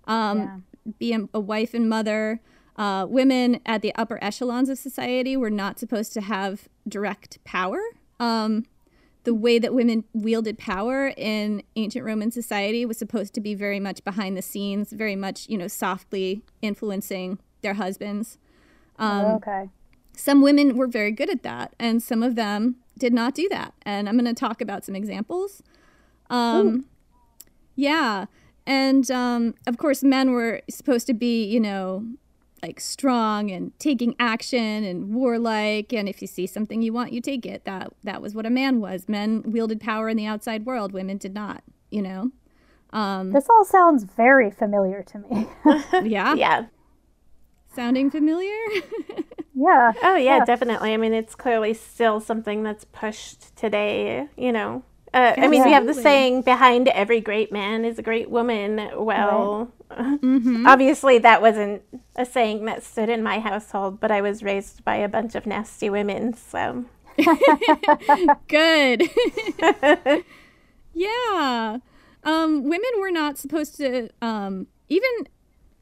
um, 0.06 0.38
Yeah. 0.38 0.58
Be 1.00 1.14
a, 1.14 1.28
a 1.34 1.40
wife 1.40 1.74
and 1.74 1.90
mother. 1.90 2.42
Uh, 2.76 3.06
women 3.08 3.60
at 3.66 3.82
the 3.82 3.94
upper 3.96 4.18
echelons 4.24 4.70
of 4.70 4.78
society 4.78 5.36
were 5.38 5.50
not 5.50 5.80
supposed 5.80 6.14
to 6.14 6.22
have 6.22 6.68
direct 6.88 7.44
power. 7.44 7.80
Um, 8.20 8.66
the 9.24 9.34
way 9.34 9.60
that 9.60 9.74
women 9.74 10.04
wielded 10.14 10.58
power 10.58 11.14
in 11.16 11.62
ancient 11.76 12.04
Roman 12.06 12.32
society 12.32 12.86
was 12.86 12.98
supposed 12.98 13.34
to 13.36 13.42
be 13.42 13.54
very 13.54 13.80
much 13.80 14.04
behind 14.04 14.36
the 14.36 14.42
scenes, 14.42 14.92
very 14.92 15.16
much, 15.16 15.48
you 15.48 15.58
know, 15.58 15.68
softly 15.68 16.42
influencing 16.62 17.38
their 17.62 17.76
husbands. 17.76 18.40
Um, 18.98 19.26
okay. 19.26 19.70
some 20.16 20.42
women 20.42 20.76
were 20.76 20.88
very 20.88 21.12
good 21.12 21.30
at 21.30 21.44
that, 21.44 21.76
and 21.80 22.02
some 22.02 22.24
of 22.24 22.36
them 22.36 22.78
did 22.98 23.14
not 23.14 23.36
do 23.36 23.48
that. 23.50 23.74
And 23.84 24.10
I'm 24.10 24.16
going 24.16 24.26
to 24.26 24.34
talk 24.34 24.62
about 24.62 24.86
some 24.86 24.96
examples. 24.96 25.62
Um, 26.30 26.86
yeah. 27.76 28.26
And 28.66 29.10
um, 29.10 29.56
of 29.68 29.78
course, 29.78 30.04
men 30.04 30.32
were 30.32 30.62
supposed 30.70 31.08
to 31.08 31.14
be, 31.14 31.44
you 31.46 31.60
know, 31.60 32.06
like 32.62 32.80
strong 32.80 33.50
and 33.50 33.78
taking 33.80 34.16
action 34.20 34.84
and 34.84 35.14
warlike. 35.14 35.94
And 35.94 36.08
if 36.08 36.22
you 36.22 36.28
see 36.28 36.46
something 36.46 36.82
you 36.82 36.94
want, 36.94 37.12
you 37.12 37.22
take 37.22 37.46
it. 37.46 37.66
That 37.66 37.94
that 38.04 38.22
was 38.22 38.36
what 38.36 38.46
a 38.46 38.50
man 38.50 38.80
was. 38.80 39.10
Men 39.10 39.44
wielded 39.46 39.82
power 39.82 40.10
in 40.10 40.18
the 40.18 40.26
outside 40.26 40.66
world. 40.66 40.92
Women 40.92 41.18
did 41.18 41.34
not. 41.34 41.64
You 41.90 42.02
know. 42.04 42.32
Um, 42.94 43.32
This 43.32 43.48
all 43.50 43.66
sounds 43.66 44.04
very 44.04 44.52
familiar 44.52 45.02
to 45.04 45.20
me. 45.20 45.48
yeah. 46.10 46.36
Yeah. 46.36 46.66
Sounding 47.74 48.12
familiar? 48.12 48.54
yeah. 49.56 49.94
Oh 50.04 50.18
yeah, 50.18 50.44
definitely. 50.44 50.94
I 50.94 50.98
mean, 50.98 51.14
it's 51.14 51.36
clearly 51.36 51.74
still 51.74 52.20
something 52.20 52.64
that's 52.64 52.84
pushed 52.84 53.56
today. 53.56 54.28
You 54.36 54.52
know, 54.52 54.84
uh, 55.14 55.34
I 55.38 55.48
mean, 55.48 55.64
we 55.64 55.72
have 55.72 55.88
the 55.88 55.94
saying 55.94 56.44
"behind 56.44 56.88
every 56.90 57.22
great 57.22 57.52
man 57.52 57.86
is 57.86 58.00
a 58.00 58.02
great 58.02 58.30
woman." 58.30 58.90
Well, 58.96 59.72
obviously 60.66 61.18
that 61.20 61.42
wasn't 61.42 61.82
a 62.16 62.26
saying 62.26 62.66
that 62.66 62.84
stood 62.84 63.10
in 63.10 63.22
my 63.22 63.40
household, 63.40 64.00
but 64.00 64.12
I 64.12 64.22
was 64.22 64.44
raised 64.44 64.86
by 64.86 64.96
a 64.96 65.10
bunch 65.10 65.36
of 65.36 65.46
nasty 65.46 65.90
women, 65.90 66.34
so 66.34 66.86
Good. 68.48 69.10
yeah. 70.94 71.78
Um, 72.24 72.64
women 72.64 72.92
were 73.00 73.12
not 73.12 73.38
supposed 73.38 73.76
to, 73.78 74.10
um, 74.22 74.68
even 74.90 75.10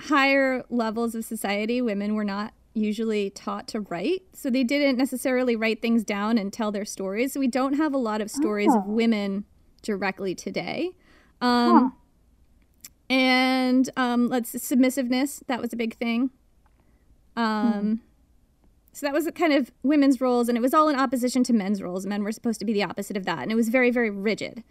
higher 0.02 0.64
levels 0.70 1.16
of 1.16 1.26
society, 1.26 1.82
women 1.82 2.16
were 2.16 2.24
not 2.24 2.54
usually 2.74 3.30
taught 3.32 3.68
to 3.70 3.82
write. 3.82 4.24
So 4.34 4.50
they 4.50 4.64
didn't 4.64 4.98
necessarily 4.98 5.56
write 5.56 5.82
things 5.82 6.04
down 6.04 6.38
and 6.38 6.54
tell 6.54 6.72
their 6.72 6.86
stories. 6.86 7.34
So 7.34 7.40
we 7.40 7.48
don't 7.48 7.74
have 7.74 7.94
a 7.94 7.98
lot 7.98 8.22
of 8.22 8.30
stories 8.30 8.74
of 8.74 8.86
women 8.86 9.46
directly 9.82 10.36
today. 10.36 10.92
Um, 11.42 11.96
And 13.10 13.90
um, 13.98 14.30
let's 14.30 14.52
submissiveness, 14.52 15.42
that 15.48 15.60
was 15.60 15.74
a 15.74 15.76
big 15.76 15.98
thing. 15.98 16.30
Um, 17.36 18.02
So 18.92 19.06
that 19.06 19.14
was 19.14 19.30
kind 19.34 19.54
of 19.54 19.72
women's 19.82 20.20
roles, 20.20 20.50
and 20.50 20.58
it 20.58 20.62
was 20.62 20.74
all 20.74 20.90
in 20.90 20.96
opposition 21.00 21.44
to 21.46 21.54
men's 21.54 21.82
roles. 21.82 22.06
Men 22.06 22.24
were 22.24 22.32
supposed 22.32 22.60
to 22.60 22.66
be 22.66 22.74
the 22.74 22.84
opposite 22.84 23.18
of 23.18 23.26
that, 23.26 23.40
and 23.40 23.52
it 23.52 23.56
was 23.56 23.70
very, 23.70 23.92
very 23.92 24.10
rigid. 24.10 24.64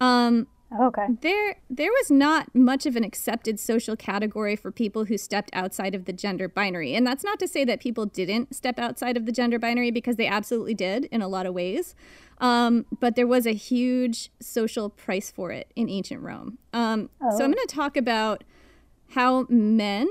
Um, 0.00 0.46
Okay. 0.80 1.06
there, 1.20 1.56
there 1.70 1.90
was 1.90 2.10
not 2.10 2.54
much 2.54 2.86
of 2.86 2.96
an 2.96 3.04
accepted 3.04 3.60
social 3.60 3.94
category 3.96 4.56
for 4.56 4.72
people 4.72 5.04
who 5.04 5.16
stepped 5.16 5.50
outside 5.52 5.94
of 5.94 6.04
the 6.04 6.12
gender 6.12 6.48
binary, 6.48 6.94
and 6.94 7.06
that's 7.06 7.22
not 7.22 7.38
to 7.40 7.48
say 7.48 7.64
that 7.64 7.80
people 7.80 8.06
didn't 8.06 8.54
step 8.54 8.78
outside 8.78 9.16
of 9.16 9.26
the 9.26 9.32
gender 9.32 9.58
binary 9.58 9.90
because 9.90 10.16
they 10.16 10.26
absolutely 10.26 10.74
did 10.74 11.04
in 11.06 11.22
a 11.22 11.28
lot 11.28 11.46
of 11.46 11.54
ways. 11.54 11.94
Um, 12.38 12.86
but 13.00 13.14
there 13.14 13.26
was 13.26 13.46
a 13.46 13.52
huge 13.54 14.30
social 14.40 14.90
price 14.90 15.30
for 15.30 15.52
it 15.52 15.70
in 15.76 15.88
ancient 15.88 16.20
Rome. 16.22 16.58
Um, 16.72 17.10
So 17.20 17.44
I'm 17.44 17.52
going 17.52 17.66
to 17.66 17.74
talk 17.74 17.96
about 17.96 18.42
how 19.10 19.46
men 19.48 20.08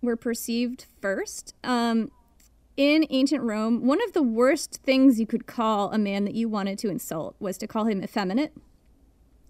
were 0.00 0.16
perceived 0.16 0.86
first. 1.00 1.54
Um, 1.62 2.10
in 2.76 3.06
ancient 3.10 3.42
Rome, 3.42 3.86
one 3.86 4.02
of 4.02 4.12
the 4.12 4.22
worst 4.22 4.80
things 4.82 5.18
you 5.20 5.26
could 5.26 5.46
call 5.46 5.92
a 5.92 5.98
man 5.98 6.24
that 6.24 6.34
you 6.34 6.48
wanted 6.48 6.78
to 6.80 6.88
insult 6.88 7.36
was 7.38 7.56
to 7.58 7.66
call 7.66 7.84
him 7.86 8.02
effeminate. 8.02 8.52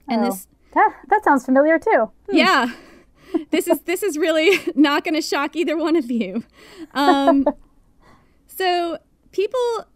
And 0.09 0.23
Oh. 0.23 0.27
this, 0.27 0.47
That, 0.75 0.93
that 1.09 1.25
sounds 1.25 1.45
familiar 1.45 1.79
too. 1.79 2.11
yeah, 2.31 2.73
this 3.51 3.67
is 3.67 3.81
this 3.83 4.03
is 4.03 4.19
really 4.19 4.59
not 4.75 5.05
going 5.05 5.15
to 5.15 5.23
shock 5.23 5.57
either 5.57 5.77
one 5.77 5.97
of 5.97 6.11
you. 6.11 6.45
Um, 6.95 7.47
so 8.47 8.99
people, 9.33 9.87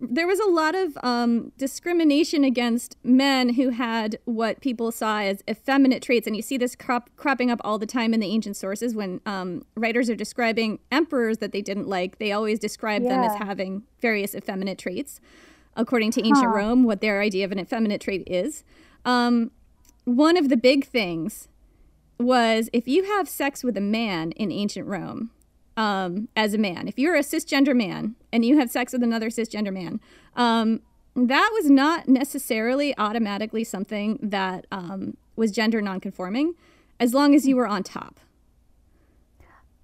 there 0.00 0.26
was 0.26 0.38
a 0.40 0.48
lot 0.48 0.74
of 0.74 0.96
um, 1.02 1.52
discrimination 1.56 2.44
against 2.44 2.96
men 3.02 3.54
who 3.54 3.70
had 3.70 4.18
what 4.24 4.60
people 4.60 4.92
saw 4.92 5.20
as 5.20 5.42
effeminate 5.48 6.02
traits, 6.02 6.26
and 6.26 6.36
you 6.36 6.42
see 6.42 6.56
this 6.56 6.76
crop, 6.76 7.10
cropping 7.16 7.50
up 7.50 7.60
all 7.64 7.78
the 7.78 7.86
time 7.86 8.14
in 8.14 8.20
the 8.20 8.26
ancient 8.26 8.56
sources 8.56 8.94
when 8.94 9.20
um, 9.26 9.64
writers 9.74 10.08
are 10.10 10.16
describing 10.16 10.78
emperors 10.92 11.38
that 11.38 11.52
they 11.52 11.62
didn't 11.62 11.88
like. 11.88 12.18
They 12.18 12.32
always 12.32 12.58
describe 12.58 13.02
them 13.02 13.22
as 13.24 13.34
having 13.36 13.84
various 14.00 14.34
effeminate 14.34 14.78
traits, 14.78 15.20
according 15.76 16.12
to 16.12 16.26
ancient 16.26 16.48
Rome, 16.48 16.84
what 16.84 17.00
their 17.00 17.20
idea 17.20 17.44
of 17.44 17.52
an 17.52 17.58
effeminate 17.58 18.00
trait 18.00 18.24
is. 18.26 18.64
Um, 19.08 19.52
one 20.04 20.36
of 20.36 20.50
the 20.50 20.56
big 20.56 20.84
things 20.84 21.48
was 22.18 22.68
if 22.74 22.86
you 22.86 23.04
have 23.04 23.26
sex 23.26 23.64
with 23.64 23.74
a 23.76 23.80
man 23.80 24.32
in 24.32 24.52
ancient 24.52 24.86
Rome, 24.86 25.30
um, 25.78 26.28
as 26.36 26.52
a 26.52 26.58
man, 26.58 26.88
if 26.88 26.98
you're 26.98 27.14
a 27.14 27.20
cisgender 27.20 27.74
man 27.74 28.16
and 28.32 28.44
you 28.44 28.58
have 28.58 28.70
sex 28.70 28.92
with 28.92 29.02
another 29.02 29.30
cisgender 29.30 29.72
man, 29.72 29.98
um, 30.36 30.82
that 31.16 31.50
was 31.54 31.70
not 31.70 32.06
necessarily 32.06 32.96
automatically 32.98 33.64
something 33.64 34.18
that 34.20 34.66
um, 34.70 35.16
was 35.36 35.52
gender 35.52 35.80
nonconforming, 35.80 36.54
as 37.00 37.14
long 37.14 37.34
as 37.34 37.46
you 37.46 37.56
were 37.56 37.66
on 37.66 37.82
top. 37.82 38.20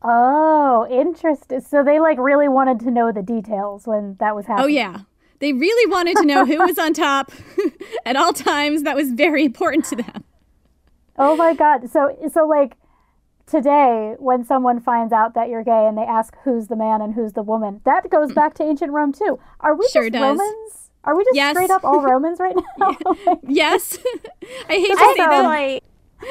Oh, 0.03 0.87
interesting. 0.91 1.63
So 1.63 1.83
they 1.83 1.99
like 1.99 2.19
really 2.19 2.49
wanted 2.49 2.79
to 2.81 2.91
know 2.91 3.11
the 3.11 3.23
details 3.23 3.87
when 3.87 4.17
that 4.21 4.37
was 4.37 4.45
happening. 4.45 4.65
Oh 4.65 4.69
yeah, 4.69 5.01
they 5.41 5.53
really 5.53 5.91
wanted 5.91 6.17
to 6.19 6.25
know 6.25 6.45
who 6.47 6.59
was 6.59 6.79
on 6.79 6.93
top 6.95 7.33
at 8.07 8.17
all 8.17 8.33
times. 8.33 8.83
That 8.83 8.97
was 8.97 9.11
very 9.11 9.45
important 9.45 9.85
to 9.87 9.97
them. 9.97 10.25
Oh 11.19 11.37
my 11.37 11.55
god. 11.55 11.91
So 11.91 12.17
so 12.33 12.47
like 12.47 12.77
today 13.47 14.15
when 14.19 14.45
someone 14.45 14.81
finds 14.81 15.13
out 15.13 15.35
that 15.35 15.49
you're 15.49 15.65
gay 15.65 15.87
and 15.87 15.97
they 15.99 16.03
ask 16.03 16.35
who's 16.45 16.69
the 16.69 16.77
man 16.77 17.01
and 17.01 17.15
who's 17.15 17.33
the 17.35 17.43
woman, 17.43 17.81
that 17.85 18.09
goes 18.11 18.33
back 18.33 18.55
to 18.55 18.63
ancient 18.63 18.93
Rome 18.93 19.13
too. 19.13 19.39
Are 19.61 19.75
we 19.75 19.87
Sure 19.93 20.05
just 20.11 20.13
does. 20.13 20.39
Romans? 20.39 20.91
Are 21.05 21.17
we 21.17 21.25
just 21.25 21.37
Yes. 21.37 21.55
straight 21.57 21.71
up 21.71 21.85
all 21.85 22.01
Romans 22.11 22.41
right 22.41 22.57
now? 22.79 22.97
Yes, 23.47 23.99
I 24.69 24.73
hate 24.73 24.87
to 24.89 24.97
I 24.99 25.15
say 25.17 25.25
that. 25.27 25.45
actually 25.45 25.83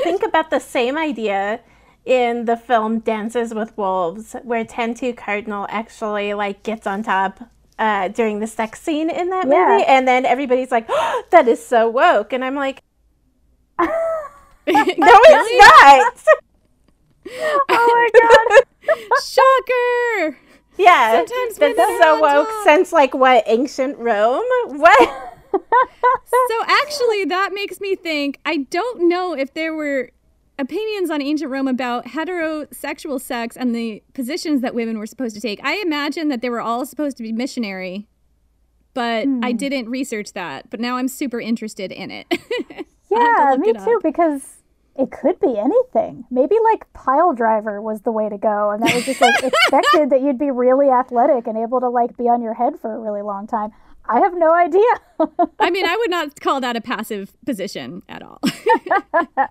think 0.03 0.23
about 0.23 0.49
the 0.49 0.59
same 0.59 0.97
idea 0.97 1.59
in 2.05 2.45
the 2.45 2.57
film 2.57 2.99
Dances 2.99 3.53
with 3.53 3.77
Wolves, 3.77 4.35
where 4.43 4.65
Tantoo 4.65 5.15
Cardinal 5.15 5.67
actually 5.69 6.33
like 6.33 6.63
gets 6.63 6.85
on 6.87 7.03
top 7.03 7.39
uh, 7.79 8.07
during 8.09 8.39
the 8.39 8.47
sex 8.47 8.81
scene 8.81 9.09
in 9.09 9.29
that 9.29 9.47
Yeah. 9.47 9.67
movie, 9.69 9.83
and 9.85 10.07
then 10.07 10.25
everybody's 10.25 10.71
like, 10.71 10.85
oh, 10.89 11.23
"That 11.31 11.47
is 11.47 11.65
so 11.65 11.89
woke," 11.89 12.33
and 12.33 12.43
I'm 12.45 12.55
like, 12.55 12.81
"No, 13.79 13.85
it's 14.67 15.53
not." 15.57 16.23
oh 17.69 18.09
my 18.13 18.19
god. 18.19 18.63
Shocker! 19.23 20.37
Yeah, 20.77 21.17
Sometimes 21.25 21.57
that's 21.57 21.77
so 21.99 22.19
woke 22.19 22.47
top. 22.47 22.63
since 22.63 22.91
like 22.91 23.13
what 23.13 23.43
ancient 23.47 23.97
Rome? 23.97 24.43
What? 24.67 25.29
So 26.25 26.63
actually, 26.67 27.25
that 27.25 27.51
makes 27.53 27.79
me 27.79 27.95
think. 27.95 28.39
I 28.45 28.57
don't 28.71 29.07
know 29.07 29.33
if 29.33 29.53
there 29.53 29.73
were 29.75 30.09
opinions 30.63 31.09
on 31.11 31.21
ancient 31.21 31.51
Rome 31.51 31.67
about 31.67 32.05
heterosexual 32.05 33.21
sex 33.21 33.55
and 33.57 33.75
the 33.75 34.01
positions 34.13 34.61
that 34.61 34.73
women 34.73 34.97
were 34.97 35.05
supposed 35.05 35.35
to 35.35 35.41
take. 35.41 35.59
I 35.63 35.75
imagine 35.85 36.29
that 36.29 36.41
they 36.41 36.49
were 36.49 36.61
all 36.61 36.85
supposed 36.85 37.17
to 37.17 37.23
be 37.23 37.31
missionary, 37.33 38.07
but 38.93 39.27
I 39.43 39.51
hmm. 39.51 39.57
didn't 39.57 39.89
research 39.89 40.33
that. 40.33 40.69
But 40.69 40.79
now 40.79 40.95
I'm 40.95 41.07
super 41.07 41.39
interested 41.39 41.91
in 41.91 42.09
it. 42.09 42.27
I'll 42.31 42.37
to 42.37 42.85
Yeah, 43.11 43.55
me 43.59 43.69
it 43.69 43.83
too, 43.83 43.99
because 44.01 44.63
it 44.95 45.11
could 45.11 45.39
be 45.39 45.57
anything. 45.57 46.25
Maybe 46.31 46.55
like 46.71 46.91
pile 46.93 47.33
driver 47.33 47.81
was 47.81 48.01
the 48.01 48.11
way 48.11 48.29
to 48.29 48.37
go, 48.37 48.71
and 48.71 48.81
that 48.81 48.95
was 48.95 49.05
just 49.05 49.21
like 49.21 49.35
expected 49.43 50.09
that 50.11 50.21
you'd 50.21 50.39
be 50.39 50.49
really 50.49 50.89
athletic 50.89 51.45
and 51.47 51.57
able 51.57 51.79
to 51.81 51.89
like 51.89 52.15
be 52.17 52.23
on 52.23 52.41
your 52.41 52.53
head 52.53 52.79
for 52.79 52.95
a 52.95 52.99
really 52.99 53.21
long 53.21 53.47
time. 53.47 53.71
I 54.05 54.19
have 54.19 54.33
no 54.35 54.53
idea. 54.53 54.81
I 55.59 55.69
mean, 55.69 55.85
I 55.85 55.95
would 55.95 56.09
not 56.09 56.39
call 56.41 56.59
that 56.61 56.75
a 56.75 56.81
passive 56.81 57.37
position 57.45 58.03
at 58.09 58.21
all. 58.21 58.41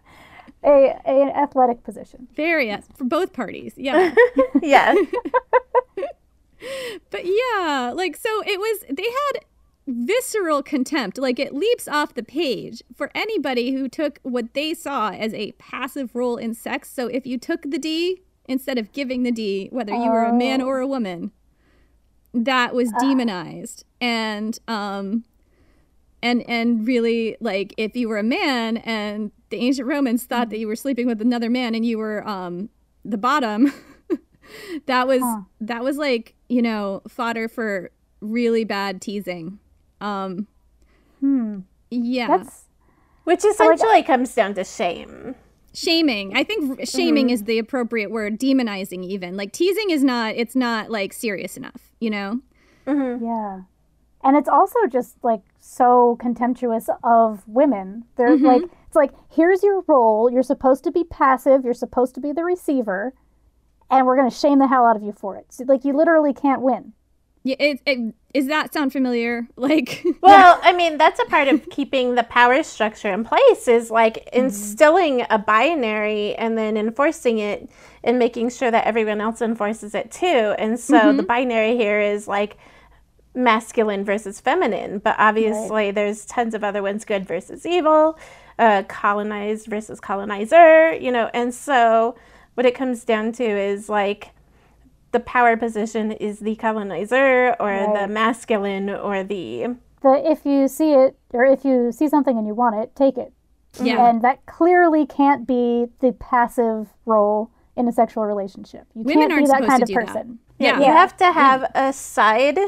a, 0.65 0.97
a 1.05 1.23
an 1.23 1.29
athletic 1.31 1.83
position. 1.83 2.29
Very 2.35 2.67
yes, 2.67 2.87
for 2.95 3.05
both 3.05 3.33
parties. 3.33 3.75
Yeah. 3.77 4.15
Yeah, 4.63 4.95
But 7.11 7.25
yeah, 7.25 7.93
like 7.95 8.17
so 8.17 8.43
it 8.47 8.59
was 8.59 8.85
they 8.89 9.03
had 9.03 9.45
visceral 9.87 10.63
contempt. 10.63 11.19
Like 11.19 11.39
it 11.39 11.55
leaps 11.55 11.89
off 11.89 12.15
the 12.15 12.23
page 12.23 12.83
for 12.95 13.11
anybody 13.15 13.73
who 13.73 13.89
took 13.89 14.19
what 14.23 14.55
they 14.55 14.75
saw 14.75 15.11
as 15.11 15.35
a 15.35 15.53
passive 15.53 16.15
role 16.15 16.37
in 16.37 16.55
sex. 16.55 16.91
So 16.91 17.09
if 17.09 17.27
you 17.27 17.39
took 17.39 17.63
the 17.63 17.79
D 17.79 18.23
instead 18.47 18.79
of 18.79 18.93
giving 18.93 19.23
the 19.23 19.33
D, 19.33 19.69
whether 19.73 19.95
you 19.95 20.11
were 20.11 20.25
a 20.25 20.33
man 20.33 20.63
or 20.63 20.79
a 20.79 20.87
woman, 20.87 21.33
that 22.33 22.75
was 22.75 22.93
demonized. 23.01 23.85
And 24.01 24.59
um 24.69 25.25
and 26.23 26.49
and 26.49 26.87
really 26.87 27.37
like 27.41 27.75
if 27.77 27.97
you 27.97 28.09
were 28.09 28.19
a 28.19 28.23
man 28.23 28.77
and 28.79 29.33
the 29.53 29.59
ancient 29.59 29.87
Romans 29.87 30.25
thought 30.25 30.51
that 30.51 30.57
mm-hmm. 30.57 30.63
you 30.63 30.67
were 30.67 30.77
sleeping 30.77 31.07
with 31.07 31.23
another 31.23 31.49
man 31.49 31.77
and 31.77 31.87
you 31.87 31.99
were 31.99 32.27
um 32.29 32.69
the 33.05 33.19
bottom. 33.19 33.73
That 34.87 35.07
was 35.07 35.23
that 35.61 35.83
was 35.83 35.97
like 35.97 36.35
you 36.49 36.61
know 36.61 37.01
fodder 37.09 37.49
for 37.49 37.91
really 38.21 38.65
bad 38.65 39.01
teasing. 39.01 39.61
Um 40.01 40.47
hmm. 41.21 41.61
yeah. 41.91 42.27
That's 42.27 42.65
which 43.25 43.45
essentially 43.45 44.03
comes 44.03 44.35
down 44.35 44.55
to 44.55 44.65
shame. 44.65 45.37
shaming. 45.73 46.37
I 46.37 46.43
think 46.43 46.81
r- 46.81 46.85
shaming 46.85 47.27
mm-hmm. 47.27 47.35
is 47.35 47.45
the 47.45 47.59
appropriate 47.59 48.11
word. 48.11 48.39
Demonizing 48.39 49.05
even. 49.05 49.37
Like 49.37 49.53
teasing 49.53 49.91
is 49.91 50.03
not 50.03 50.35
it's 50.35 50.57
not 50.57 50.91
like 50.91 51.13
serious 51.13 51.57
enough 51.57 51.93
you 52.03 52.11
know? 52.11 52.41
Mm-hmm. 52.87 53.25
Yeah. 53.25 53.61
and 54.25 54.37
it's 54.37 54.49
also 54.49 54.87
just 54.91 55.17
like 55.23 55.43
so 55.61 56.17
contemptuous 56.21 56.91
of 57.05 57.47
women. 57.47 58.05
They're 58.17 58.37
like 58.37 58.63
it's 58.93 58.97
like 58.97 59.13
here's 59.35 59.63
your 59.63 59.83
role. 59.87 60.31
You're 60.31 60.43
supposed 60.43 60.85
to 60.85 60.93
be 60.93 61.03
passive. 61.05 61.65
You're 61.65 61.73
supposed 61.73 62.15
to 62.17 62.21
be 62.21 62.33
the 62.33 62.45
receiver, 62.45 63.15
and 63.91 64.07
we're 64.07 64.17
gonna 64.17 64.31
shame 64.31 64.59
the 64.59 64.67
hell 64.67 64.85
out 64.85 64.97
of 64.97 65.03
you 65.03 65.13
for 65.13 65.35
it. 65.35 65.47
So, 65.49 65.65
like 65.67 65.87
you 65.87 65.97
literally 65.97 66.35
can't 66.35 66.61
win. 66.61 66.93
Yeah, 67.43 67.57
it, 67.59 67.81
it, 67.87 68.15
is 68.35 68.49
that 68.49 68.75
sound 68.75 68.93
familiar? 68.93 69.49
Like, 69.57 70.05
Well, 70.21 70.61
I 70.63 70.75
mean, 70.75 70.99
that's 70.99 71.19
a 71.21 71.25
part 71.25 71.49
of 71.49 71.71
keeping 71.71 72.17
the 72.17 72.23
power 72.25 72.63
structure 72.63 73.11
in 73.11 73.25
place 73.25 73.67
is 73.67 73.91
like 73.91 74.27
mm-hmm. 74.27 74.45
instilling 74.45 75.25
a 75.31 75.39
binary 75.39 76.35
and 76.35 76.59
then 76.59 76.77
enforcing 76.77 77.39
it 77.39 77.71
and 78.05 78.19
making 78.19 78.51
sure 78.51 78.71
that 78.71 78.85
everyone 78.85 79.23
else 79.23 79.41
enforces 79.41 79.95
it 79.95 80.11
too. 80.11 80.55
And 80.59 80.79
so 80.79 80.99
mm-hmm. 80.99 81.17
the 81.17 81.23
binary 81.23 81.79
here 81.79 81.99
is 81.99 82.29
like 82.29 82.59
masculine 83.35 84.05
versus 84.05 84.39
feminine, 84.39 84.99
but 84.99 85.17
obviously 85.19 85.91
there's 85.91 86.27
tons 86.27 86.55
of 86.55 86.63
other 86.63 86.83
ones 86.83 87.07
good 87.07 87.27
versus 87.27 87.65
evil, 87.65 88.19
uh, 88.63 88.83
colonized 88.85 89.67
versus 89.67 89.99
colonizer, 90.01 90.95
you 90.95 91.11
know. 91.11 91.29
And 91.35 91.53
so 91.53 92.15
what 92.55 92.65
it 92.65 92.75
comes 92.75 93.05
down 93.05 93.33
to 93.33 93.45
is 93.45 93.89
like 93.89 94.31
the 95.11 95.21
power 95.21 95.57
position 95.57 96.13
is 96.13 96.39
the 96.39 96.55
colonizer 96.57 97.57
or 97.59 97.73
the 97.99 98.07
masculine 98.07 98.89
or 98.89 99.25
the 99.25 99.77
The 100.01 100.23
if 100.31 100.47
you 100.47 100.69
see 100.69 100.93
it 100.93 101.17
or 101.33 101.45
if 101.45 101.65
you 101.65 101.91
see 101.93 102.09
something 102.09 102.37
and 102.39 102.47
you 102.47 102.55
want 102.55 102.77
it, 102.83 102.95
take 102.95 103.19
it. 103.19 103.33
yeah. 103.83 104.09
And 104.09 104.23
that 104.23 104.47
clearly 104.47 105.07
can't 105.07 105.47
be 105.47 105.87
the 106.01 106.13
passive 106.13 106.89
role 107.05 107.51
in 107.77 107.89
a 107.89 107.93
sexual 107.93 108.25
relationship. 108.27 108.87
You 108.95 109.03
Women 109.03 109.29
can't 109.29 109.31
be 109.31 109.35
aren't 109.35 109.49
that 109.49 109.69
kind 109.69 109.83
of 109.83 109.89
do 109.89 109.95
that. 109.95 110.07
person. 110.07 110.39
Yeah. 110.59 110.79
You 110.79 110.85
have 110.87 111.17
to 111.17 111.33
have 111.33 111.71
a 111.75 111.93
side 111.93 112.59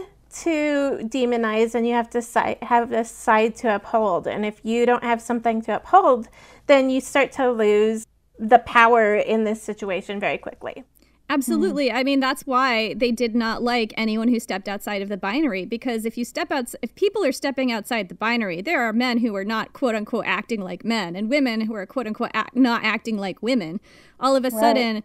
to 0.43 0.99
demonize 1.03 1.75
and 1.75 1.87
you 1.87 1.95
have 1.95 2.11
to 2.11 2.23
si- 2.23 2.57
have 2.63 2.93
a 2.93 3.05
side 3.05 3.57
to 3.57 3.75
uphold. 3.75 4.27
And 4.27 4.45
if 4.45 4.61
you 4.65 4.87
don't 4.87 5.05
have 5.05 5.21
something 5.21 5.63
to 5.63 5.77
uphold, 5.77 6.29
then 6.67 6.91
you 6.91 7.01
start 7.01 7.33
to 7.33 7.51
lose 7.51 8.07
the 8.39 8.59
power 8.59 9.15
in 9.15 9.45
this 9.45 9.63
situation 9.63 10.19
very 10.19 10.39
quickly. 10.39 10.85
Absolutely. 11.31 11.91
I 11.91 12.03
mean, 12.03 12.21
that's 12.21 12.43
why 12.47 12.95
they 12.95 13.11
did 13.11 13.35
not 13.35 13.63
like 13.63 13.95
anyone 13.97 14.29
who 14.29 14.39
stepped 14.39 14.69
outside 14.69 15.01
of 15.01 15.09
the 15.09 15.17
binary 15.17 15.65
because 15.65 16.05
if 16.05 16.19
you 16.19 16.25
step 16.25 16.51
out, 16.53 16.75
if 16.83 16.95
people 16.97 17.25
are 17.25 17.33
stepping 17.33 17.73
outside 17.73 18.11
the 18.11 18.15
binary, 18.15 18.61
there 18.61 18.83
are 18.83 18.93
men 18.93 19.19
who 19.19 19.35
are 19.35 19.45
not 19.45 19.73
quote 19.73 19.95
unquote 19.95 20.27
acting 20.27 20.61
like 20.61 20.85
men 20.85 21.17
and 21.17 21.31
women 21.31 21.63
who 21.63 21.75
are 21.75 21.87
quote 21.87 22.07
unquote 22.07 22.31
act, 22.35 22.55
not 22.55 22.85
acting 22.85 23.17
like 23.17 23.43
women. 23.43 23.81
All 24.21 24.37
of 24.37 24.45
a 24.45 24.51
sudden, 24.51 25.03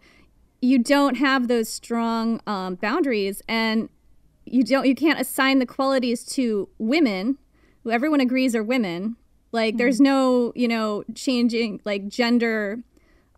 you 0.60 0.78
don't 0.78 1.16
have 1.16 1.48
those 1.48 1.70
strong 1.70 2.40
um, 2.46 2.74
boundaries 2.74 3.42
and 3.48 3.88
you 4.50 4.62
don't, 4.64 4.86
you 4.86 4.94
can't 4.94 5.20
assign 5.20 5.58
the 5.58 5.66
qualities 5.66 6.24
to 6.24 6.68
women 6.78 7.38
who 7.84 7.90
everyone 7.90 8.20
agrees 8.20 8.54
are 8.54 8.62
women. 8.62 9.16
Like, 9.52 9.76
there's 9.78 10.00
no, 10.00 10.52
you 10.54 10.68
know, 10.68 11.02
changing 11.14 11.80
like 11.84 12.08
gender 12.08 12.80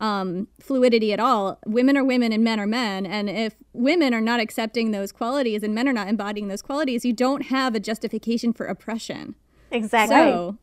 um, 0.01 0.49
fluidity 0.61 1.13
at 1.13 1.21
all. 1.21 1.59
Women 1.65 1.97
are 1.97 2.05
women 2.05 2.33
and 2.33 2.43
men 2.43 2.59
are 2.59 2.67
men. 2.67 3.07
And 3.07 3.31
if 3.31 3.55
women 3.73 4.13
are 4.13 4.21
not 4.21 4.41
accepting 4.41 4.91
those 4.91 5.13
qualities 5.13 5.63
and 5.63 5.75
men 5.75 5.89
are 5.89 5.93
not 5.93 6.09
embodying 6.09 6.49
those 6.49 6.61
qualities, 6.63 7.05
you 7.05 7.13
don't 7.13 7.43
have 7.47 7.75
a 7.75 7.81
justification 7.81 8.53
for 8.53 8.67
oppression. 8.67 9.37
Exactly. 9.71 10.17
So, 10.17 10.59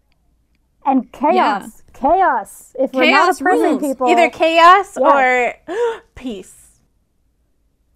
And 0.85 1.11
chaos. 1.13 1.83
Chaos. 1.93 2.75
If 2.77 2.93
we're 2.93 3.09
not 3.09 3.23
Chaos 3.25 3.39
oppressing 3.41 3.63
rules. 3.63 3.81
people. 3.81 4.07
Either 4.09 4.29
chaos 4.29 4.97
Yes. 4.97 4.97
or 4.97 5.55
peace. 6.15 6.58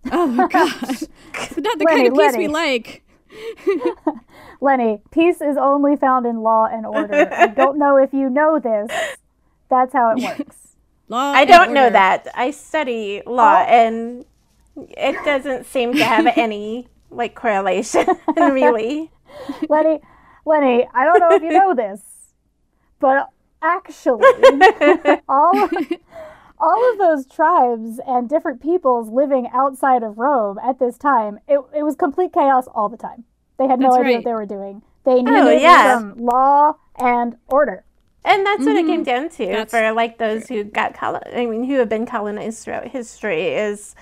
oh 0.12 0.28
my 0.28 0.48
God. 0.48 0.72
But 0.80 1.58
not 1.58 1.80
the 1.80 1.86
Lenny, 1.86 2.04
kind 2.04 2.08
of 2.08 2.14
peace 2.14 2.38
we 2.38 2.48
like. 2.48 3.04
Lenny, 4.62 5.02
peace 5.12 5.42
is 5.42 5.58
only 5.58 5.96
found 5.96 6.26
in 6.26 6.42
law 6.42 6.66
and 6.66 6.86
order. 6.86 7.34
I 7.34 7.48
don't 7.48 7.78
know 7.78 7.98
if 7.98 8.14
you 8.14 8.30
know 8.30 8.60
this. 8.60 8.92
That's 9.70 9.94
how 9.94 10.16
it 10.16 10.24
works. 10.24 10.76
Law 11.10 11.32
I 11.32 11.46
don't 11.46 11.74
know 11.74 11.90
that. 11.90 12.28
I 12.36 12.52
study 12.52 13.22
law 13.26 13.60
oh. 13.60 13.70
and 13.70 14.26
it 14.76 15.24
doesn't 15.26 15.66
seem 15.66 15.94
to 15.94 16.04
have 16.04 16.28
any 16.38 16.88
like 17.10 17.36
correlation 17.36 18.06
really. 18.38 19.12
Lenny, 19.70 20.00
Lenny, 20.46 20.88
I 20.94 21.06
don't 21.06 21.20
know 21.20 21.32
if 21.32 21.42
you 21.42 21.50
know 21.50 21.74
this, 21.76 22.02
but 23.00 23.30
actually, 23.62 24.24
all 25.28 25.70
all 26.64 26.92
of 26.92 26.98
those 26.98 27.26
tribes 27.28 28.00
and 28.08 28.30
different 28.30 28.62
peoples 28.62 29.10
living 29.10 29.50
outside 29.54 30.02
of 30.02 30.18
Rome 30.18 30.58
at 30.60 30.80
this 30.80 30.98
time, 30.98 31.40
it, 31.48 31.60
it 31.76 31.84
was 31.84 31.96
complete 31.96 32.32
chaos 32.34 32.68
all 32.74 32.88
the 32.88 32.98
time. 32.98 33.26
They 33.60 33.68
had 33.68 33.80
no 33.80 33.90
That's 33.90 34.00
idea 34.00 34.06
right. 34.06 34.16
what 34.18 34.26
they 34.26 34.34
were 34.34 34.46
doing. 34.46 34.82
They 35.04 35.12
oh, 35.12 35.22
needed 35.22 35.34
Oh, 35.36 35.52
yeah. 35.52 35.98
some 35.98 36.18
law 36.18 36.76
and 36.96 37.36
order. 37.48 37.84
And 38.26 38.46
that's 38.46 38.66
what 38.66 38.78
it 38.78 38.86
came 38.86 39.04
mm-hmm. 39.04 39.24
down 39.24 39.30
to 39.30 39.46
That's 39.48 39.72
for 39.72 39.92
like 39.92 40.18
those 40.18 40.48
who 40.48 40.64
got 40.64 40.94
colonized. 40.94 41.36
I 41.36 41.46
mean, 41.46 41.66
who 41.66 41.76
have 41.80 41.90
been 41.90 42.06
colonized 42.06 42.64
throughout 42.64 42.88
history 42.88 43.48
is 43.50 43.96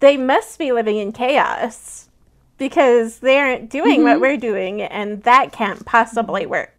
they 0.00 0.18
must 0.18 0.58
be 0.58 0.70
living 0.72 0.98
in 0.98 1.12
chaos 1.12 2.10
because 2.58 3.20
they 3.20 3.38
aren't 3.38 3.70
doing 3.70 4.02
what 4.02 4.14
mm-hmm. 4.14 4.20
we're 4.20 4.36
doing, 4.36 4.82
and 4.82 5.22
that 5.22 5.52
can't 5.52 5.86
possibly 5.86 6.42
mm-hmm. 6.42 6.50
work. 6.50 6.74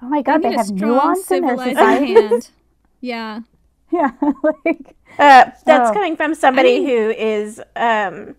Oh 0.00 0.08
my 0.08 0.22
God, 0.22 0.42
they 0.42 0.54
a 0.54 0.58
have 0.58 0.66
strong 0.66 0.92
nuance 0.92 1.30
in 1.32 1.42
their 1.42 1.56
society. 1.56 2.12
hand. 2.12 2.50
Yeah. 3.00 3.40
Yeah, 3.90 4.10
like 4.64 4.96
Uh, 5.18 5.50
that's 5.64 5.90
Oh. 5.90 5.92
coming 5.92 6.16
from 6.16 6.34
somebody 6.34 6.84
who 6.84 7.10
is 7.10 7.60
um, 7.76 8.34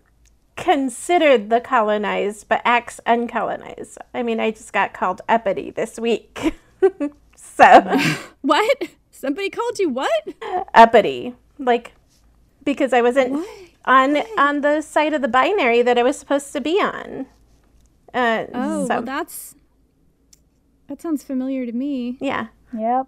considered 0.56 1.48
the 1.50 1.60
colonized 1.60 2.48
but 2.48 2.60
acts 2.64 3.00
uncolonized. 3.06 3.96
I 4.12 4.22
mean, 4.22 4.40
I 4.40 4.50
just 4.50 4.72
got 4.72 4.92
called 4.92 5.22
uppity 5.28 5.70
this 5.70 5.98
week. 5.98 6.54
so, 7.36 7.98
What? 8.42 8.82
Somebody 9.10 9.48
called 9.50 9.78
you 9.78 9.88
what? 9.88 10.22
uppity. 10.74 11.34
Like, 11.58 11.92
because 12.64 12.92
I 12.92 13.00
wasn't 13.00 13.46
on 13.86 14.18
on 14.36 14.60
the 14.60 14.82
side 14.82 15.14
of 15.14 15.22
the 15.22 15.28
binary 15.28 15.80
that 15.82 15.96
I 15.96 16.02
was 16.02 16.18
supposed 16.18 16.52
to 16.52 16.60
be 16.60 16.78
on. 16.82 17.26
Uh, 18.12 18.44
Oh, 18.52 18.82
so, 18.86 18.94
well, 18.96 19.02
that's. 19.02 19.54
That 20.88 21.00
sounds 21.00 21.24
familiar 21.24 21.64
to 21.66 21.72
me. 21.72 22.16
yeah. 22.20 22.48
yep. 22.76 23.06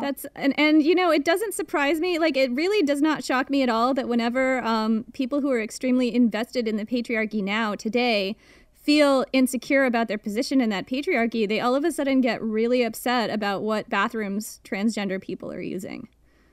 That's 0.00 0.26
and 0.34 0.58
and 0.58 0.82
you 0.82 0.94
know 0.94 1.10
it 1.10 1.24
doesn't 1.24 1.54
surprise 1.54 2.00
me 2.00 2.18
like 2.18 2.36
it 2.36 2.50
really 2.52 2.84
does 2.84 3.00
not 3.00 3.24
shock 3.24 3.50
me 3.50 3.62
at 3.62 3.68
all 3.68 3.94
that 3.94 4.08
whenever 4.08 4.62
um, 4.64 5.04
people 5.12 5.40
who 5.40 5.50
are 5.50 5.60
extremely 5.60 6.14
invested 6.14 6.68
in 6.68 6.76
the 6.76 6.84
patriarchy 6.84 7.42
now 7.42 7.74
today 7.74 8.36
feel 8.74 9.24
insecure 9.32 9.84
about 9.84 10.08
their 10.08 10.18
position 10.18 10.60
in 10.60 10.68
that 10.70 10.86
patriarchy 10.86 11.48
they 11.48 11.60
all 11.60 11.74
of 11.74 11.84
a 11.84 11.92
sudden 11.92 12.20
get 12.20 12.42
really 12.42 12.82
upset 12.82 13.30
about 13.30 13.62
what 13.62 13.88
bathrooms 13.88 14.60
transgender 14.64 15.20
people 15.20 15.52
are 15.52 15.60
using 15.60 16.08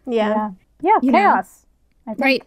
Yeah. 0.06 0.52
Yeah, 0.82 0.98
yeah, 1.02 1.12
chaos. 1.12 1.66
I 2.08 2.12
think 2.12 2.22
right 2.22 2.44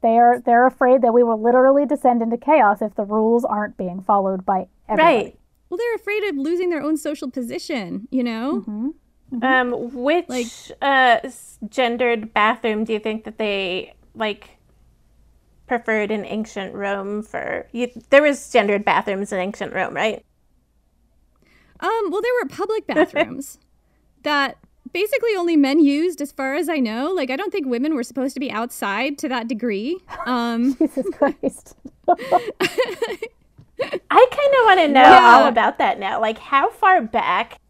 they 0.00 0.16
are 0.16 0.40
they're 0.40 0.66
afraid 0.66 1.02
that 1.02 1.12
we 1.12 1.22
will 1.24 1.42
literally 1.42 1.84
descend 1.84 2.22
into 2.22 2.36
chaos 2.36 2.80
if 2.80 2.94
the 2.94 3.04
rules 3.04 3.44
aren't 3.44 3.76
being 3.76 4.00
followed 4.00 4.46
by 4.46 4.68
everybody. 4.88 5.16
Right. 5.16 5.38
well 5.68 5.78
they're 5.78 5.94
afraid 5.96 6.22
of 6.24 6.36
losing 6.36 6.70
their 6.70 6.82
own 6.82 6.96
social 6.96 7.30
position 7.30 8.06
you 8.10 8.22
know 8.22 8.64
Um, 9.42 9.92
which 9.94 10.28
Like- 10.28 10.46
uh, 10.80 11.20
gendered 11.68 12.32
bathroom 12.32 12.84
do 12.84 12.92
you 12.92 12.98
think 12.98 13.24
that 13.24 13.38
they 13.38 13.94
like 14.14 14.56
preferred 15.66 16.10
in 16.10 16.24
ancient 16.24 16.74
Rome? 16.74 17.22
For 17.22 17.66
you, 17.72 17.90
there 18.10 18.22
was 18.22 18.50
gendered 18.50 18.84
bathrooms 18.84 19.32
in 19.32 19.38
ancient 19.38 19.74
Rome, 19.74 19.94
right? 19.94 20.24
Um, 21.80 22.10
well, 22.10 22.22
there 22.22 22.32
were 22.42 22.48
public 22.48 22.86
bathrooms 22.86 23.58
that 24.22 24.56
basically 24.92 25.36
only 25.36 25.56
men 25.56 25.78
used, 25.78 26.20
as 26.22 26.32
far 26.32 26.54
as 26.54 26.68
I 26.70 26.78
know. 26.78 27.12
Like, 27.14 27.30
I 27.30 27.36
don't 27.36 27.52
think 27.52 27.66
women 27.66 27.94
were 27.94 28.02
supposed 28.02 28.32
to 28.34 28.40
be 28.40 28.50
outside 28.50 29.18
to 29.18 29.28
that 29.28 29.46
degree. 29.46 29.98
Um, 30.26 30.74
Jesus 30.78 31.06
Christ. 31.12 31.76
I 32.08 32.16
kind 34.10 34.54
of 34.54 34.64
want 34.64 34.80
to 34.80 34.88
know 34.88 35.02
Yeah. 35.02 35.34
all 35.34 35.46
about 35.46 35.78
that 35.78 36.00
now. 36.00 36.18
Like, 36.20 36.38
how 36.38 36.70
far 36.70 37.02
back 37.02 37.60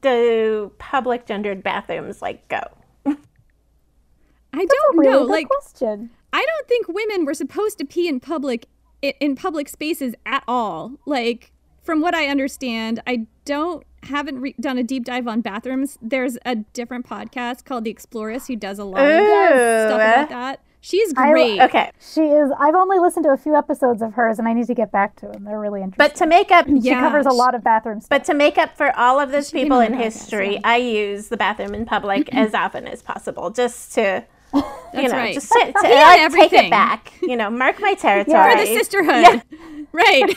do 0.00 0.72
public 0.78 1.26
gendered 1.26 1.62
bathrooms 1.62 2.22
like 2.22 2.46
go? 2.48 2.60
I 3.06 4.64
don't 4.64 4.98
really 4.98 5.10
know. 5.10 5.20
good 5.20 5.30
Like, 5.30 5.48
question. 5.48 6.10
I 6.32 6.44
don't 6.44 6.68
think 6.68 6.88
women 6.88 7.24
were 7.24 7.34
supposed 7.34 7.78
to 7.78 7.84
pee 7.84 8.08
in 8.08 8.20
public 8.20 8.66
in 9.02 9.36
public 9.36 9.68
spaces 9.68 10.14
at 10.24 10.42
all. 10.48 10.92
Like, 11.04 11.52
from 11.82 12.00
what 12.00 12.14
I 12.14 12.26
understand, 12.26 13.00
I 13.06 13.26
don't 13.44 13.84
haven't 14.02 14.40
re- 14.40 14.54
done 14.60 14.78
a 14.78 14.82
deep 14.82 15.04
dive 15.04 15.28
on 15.28 15.40
bathrooms. 15.40 15.98
There's 16.00 16.38
a 16.46 16.56
different 16.56 17.06
podcast 17.06 17.64
called 17.64 17.84
The 17.84 17.90
Exploress 17.90 18.46
who 18.46 18.56
does 18.56 18.78
a 18.78 18.84
lot 18.84 19.02
of 19.04 19.26
stuff 19.26 19.94
about 19.94 20.18
eh? 20.18 20.26
that. 20.26 20.60
She's 20.86 21.12
I- 21.16 21.30
great. 21.32 21.60
Okay, 21.60 21.90
She 21.98 22.20
is. 22.20 22.48
I've 22.60 22.76
only 22.76 23.00
listened 23.00 23.24
to 23.24 23.30
a 23.32 23.36
few 23.36 23.56
episodes 23.56 24.02
of 24.02 24.14
hers, 24.14 24.38
and 24.38 24.46
I 24.46 24.52
need 24.52 24.68
to 24.68 24.74
get 24.74 24.92
back 24.92 25.16
to 25.16 25.26
them. 25.26 25.42
They're 25.42 25.58
really 25.58 25.82
interesting. 25.82 25.98
but 25.98 26.14
to 26.16 26.26
make 26.26 26.52
up, 26.52 26.66
she 26.66 26.74
Yeah, 26.78 27.00
covers 27.00 27.26
a 27.26 27.30
lot 27.32 27.56
of 27.56 27.64
bathrooms. 27.64 28.06
but 28.08 28.22
to 28.26 28.34
make 28.34 28.56
up 28.56 28.76
for 28.76 28.96
all 28.96 29.18
of 29.18 29.32
those 29.32 29.50
people 29.50 29.80
in 29.80 29.94
podcast, 29.94 29.96
history, 30.02 30.52
yeah. 30.54 30.60
I 30.62 30.76
use 30.76 31.26
the 31.26 31.36
bathroom 31.36 31.74
in 31.74 31.86
public 31.86 32.28
as 32.32 32.54
often 32.54 32.86
as 32.86 33.02
possible, 33.02 33.50
just 33.50 33.94
to. 33.94 34.24
you 34.54 34.62
That's 34.92 35.12
know, 35.12 35.18
right. 35.18 35.34
just 35.34 35.50
to, 35.52 35.58
to 35.72 35.88
Yeah, 35.88 36.28
like, 36.30 36.32
take 36.32 36.52
it 36.52 36.70
back. 36.70 37.12
You 37.22 37.36
know, 37.36 37.50
mark 37.50 37.80
my 37.80 37.94
territory. 37.94 38.52
For 38.56 38.60
the 38.60 38.66
sisterhood. 38.66 39.42
right. 39.92 40.36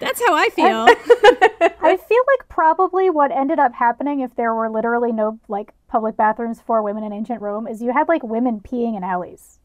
That's 0.00 0.20
how 0.26 0.34
I 0.34 0.48
feel. 0.50 0.86
I 1.82 1.96
feel 1.96 2.22
like 2.38 2.48
probably 2.48 3.10
what 3.10 3.30
ended 3.30 3.58
up 3.58 3.74
happening 3.74 4.20
if 4.20 4.34
there 4.34 4.54
were 4.54 4.70
literally 4.70 5.12
no 5.12 5.38
like 5.48 5.72
public 5.88 6.16
bathrooms 6.16 6.60
for 6.60 6.82
women 6.82 7.04
in 7.04 7.12
ancient 7.12 7.42
Rome 7.42 7.66
is 7.66 7.82
you 7.82 7.92
had 7.92 8.08
like 8.08 8.22
women 8.22 8.60
peeing 8.60 8.96
in 8.96 9.04
alleys. 9.04 9.58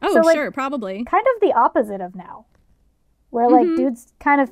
Oh, 0.00 0.12
So, 0.14 0.20
like- 0.20 0.36
sure, 0.36 0.50
probably. 0.50 1.04
Kind 1.04 1.26
of 1.34 1.40
the 1.40 1.52
opposite 1.52 2.00
of 2.00 2.14
now. 2.14 2.46
Where 3.30 3.48
like 3.50 3.66
Mhm. 3.66 3.76
dudes 3.76 4.14
kind 4.18 4.40
of 4.40 4.50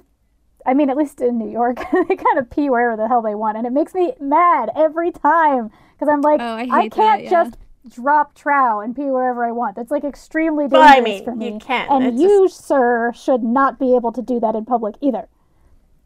I 0.67 0.75
mean, 0.75 0.91
at 0.91 0.97
least 0.97 1.21
in 1.21 1.39
New 1.39 1.51
York, 1.51 1.77
they 2.09 2.17
kind 2.17 2.39
of 2.39 2.51
pee 2.51 2.69
wherever 2.71 2.97
the 2.97 3.09
hell 3.09 3.23
they 3.23 3.35
want, 3.35 3.57
and 3.57 3.67
it 3.67 3.73
makes 3.73 3.95
me 3.95 4.13
mad 4.21 4.71
every 4.77 5.13
time 5.13 5.71
because 5.95 6.13
I'm 6.13 6.21
like, 6.23 6.41
Oh, 6.41 6.55
I 6.55 6.65
hate 6.83 6.93
can't 6.93 6.97
that, 6.97 7.25
yeah. 7.25 7.31
just 7.31 7.57
drop 7.89 8.35
trow 8.35 8.81
and 8.81 8.95
pee 8.97 9.05
wherever 9.05 9.45
I 9.47 9.53
want. 9.53 9.77
That's 9.77 9.91
like 9.93 10.03
extremely 10.05 10.67
Well, 10.67 10.83
dangerous 10.83 10.99
I 10.99 11.01
mean, 11.01 11.25
for 11.25 11.35
me. 11.37 11.53
you 11.53 11.59
can. 11.61 11.89
and 11.91 12.05
It's 12.15 12.21
you, 12.21 12.49
sir, 12.49 13.13
should 13.15 13.43
not 13.45 13.79
be 13.79 13.95
able 13.95 14.11
to 14.13 14.21
do 14.23 14.41
that 14.41 14.55
in 14.57 14.65
public 14.65 14.97
either. 15.01 15.29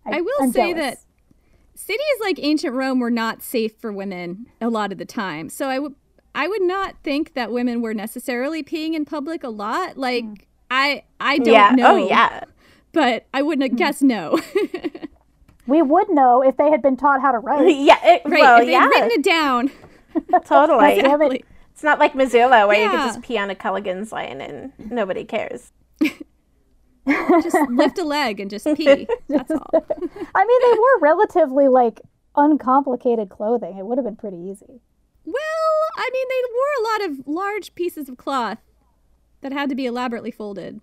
I 0.07 0.21
will 0.21 0.31
I'm 0.41 0.53
say 0.53 0.73
jealous. 0.75 0.85
that 0.85 0.99
cities 1.75 2.01
like 2.21 2.39
ancient 2.43 2.75
Rome 2.75 3.01
were 3.01 3.11
not 3.11 3.43
safe 3.43 3.73
for 3.79 3.93
women 3.93 4.47
a 4.61 4.69
lot 4.69 4.93
of 4.93 4.99
the 4.99 5.05
time. 5.05 5.49
So 5.49 5.69
I 5.69 5.79
would 5.79 5.95
I 6.35 6.49
would 6.49 6.63
not 6.63 6.97
think 7.03 7.35
that 7.35 7.51
women 7.53 7.81
were 7.83 7.95
necessarily 7.95 8.63
peeing 8.63 8.95
in 8.95 9.05
public 9.05 9.43
a 9.45 9.49
lot. 9.49 9.97
Like 9.97 10.25
Mm. 10.25 10.41
I 10.71 11.05
I 11.21 11.39
don't 11.39 11.53
yeah. 11.55 11.71
know. 11.75 11.95
Oh 11.95 12.09
yeah. 12.09 12.45
But 12.93 13.27
I 13.33 13.43
wouldn't 13.43 13.73
Mm. 13.73 13.77
guess 13.77 14.03
no. 14.03 14.41
we 15.67 15.83
would 15.83 16.09
know 16.11 16.43
if 16.43 16.57
they 16.57 16.71
had 16.71 16.83
been 16.83 16.97
taught 16.97 17.21
how 17.21 17.33
to 17.33 17.39
write. 17.39 17.75
Yeah. 17.77 17.99
It, 18.03 18.23
right. 18.25 18.41
well, 18.41 18.59
if 18.61 18.67
they'd 18.67 18.73
yeah. 18.73 18.87
written 18.87 19.11
it 19.13 19.23
down. 19.23 19.71
totally. 20.47 20.99
Exactly. 21.01 21.45
It's 21.73 21.83
not 21.85 21.99
like 21.99 22.15
Missoula 22.15 22.67
where 22.67 22.83
you 22.83 22.91
can 22.91 23.09
just 23.09 23.23
pee 23.23 23.39
on 23.39 23.49
a 23.49 23.55
Culligan's 23.55 24.13
line 24.13 24.43
and 24.43 24.73
nobody 24.91 25.25
cares. 25.25 25.73
Just 27.43 27.57
lift 27.71 27.99
a 27.99 28.05
leg 28.05 28.39
and 28.39 28.51
just 28.51 28.67
pee. 28.75 29.07
That's 29.29 29.51
all. 29.51 29.71
I 29.73 30.45
mean, 30.45 30.61
they 30.73 30.79
wore 30.79 30.99
relatively 31.01 31.69
like 31.69 32.03
uncomplicated 32.37 33.31
clothing. 33.31 33.79
It 33.79 33.87
would 33.87 33.97
have 33.97 34.05
been 34.05 34.17
pretty 34.17 34.37
easy. 34.37 34.81
Well, 35.25 35.81
I 35.97 36.11
mean, 36.13 36.27
they 36.29 36.43
wore 36.53 36.75
a 36.79 36.93
lot 36.93 37.11
of 37.11 37.27
large 37.27 37.75
pieces 37.75 38.09
of 38.11 38.19
cloth 38.19 38.59
that 39.41 39.53
had 39.53 39.71
to 39.71 39.75
be 39.75 39.87
elaborately 39.87 40.31
folded. 40.31 40.81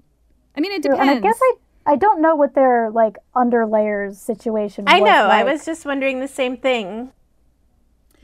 I 0.55 0.61
mean, 0.61 0.71
it 0.71 0.81
depends. 0.81 1.01
And 1.01 1.09
I 1.11 1.19
guess 1.19 1.39
I 1.41 1.53
I 1.88 1.95
don't 1.95 2.21
know 2.21 2.35
what 2.35 2.53
their 2.53 2.91
like 2.91 3.15
underlayers 3.35 4.15
situation. 4.15 4.85
Was. 4.85 4.93
I 4.93 4.99
was 4.99 5.09
know. 5.09 5.27
I 5.29 5.43
was 5.43 5.65
just 5.65 5.85
wondering 5.85 6.19
the 6.19 6.27
same 6.27 6.57
thing. 6.57 7.11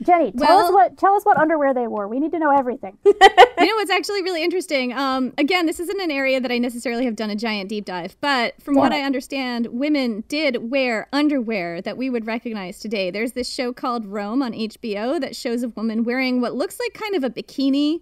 Jenny, 0.02 0.32
tell 0.32 0.58
us 0.58 0.72
what 0.72 0.98
tell 0.98 1.14
us 1.14 1.24
what 1.24 1.38
underwear 1.38 1.72
they 1.72 1.86
wore. 1.86 2.08
We 2.08 2.20
need 2.20 2.32
to 2.32 2.38
know 2.38 2.50
everything. 2.50 2.98
you 3.04 3.14
know 3.14 3.74
what's 3.76 3.90
actually 3.90 4.22
really 4.22 4.42
interesting? 4.42 4.92
Um, 4.92 5.32
again, 5.38 5.66
this 5.66 5.80
isn't 5.80 6.00
an 6.00 6.10
area 6.10 6.40
that 6.40 6.50
I 6.50 6.58
necessarily 6.58 7.04
have 7.06 7.16
done 7.16 7.30
a 7.30 7.36
giant 7.36 7.70
deep 7.70 7.84
dive, 7.86 8.16
but 8.20 8.60
from 8.60 8.74
what 8.74 8.90
Damn 8.90 9.02
I 9.02 9.06
understand, 9.06 9.68
women 9.68 10.24
did 10.28 10.70
wear 10.70 11.08
underwear 11.12 11.80
that 11.80 11.96
we 11.96 12.10
would 12.10 12.26
recognize 12.26 12.80
today. 12.80 13.10
There's 13.10 13.32
this 13.32 13.48
show 13.48 13.72
called 13.72 14.04
Rome 14.04 14.42
on 14.42 14.52
HBO 14.52 15.18
that 15.20 15.36
shows 15.36 15.62
a 15.62 15.68
woman 15.68 16.04
wearing 16.04 16.40
what 16.40 16.54
looks 16.54 16.78
like 16.78 16.92
kind 16.92 17.14
of 17.14 17.24
a 17.24 17.30
bikini 17.30 18.00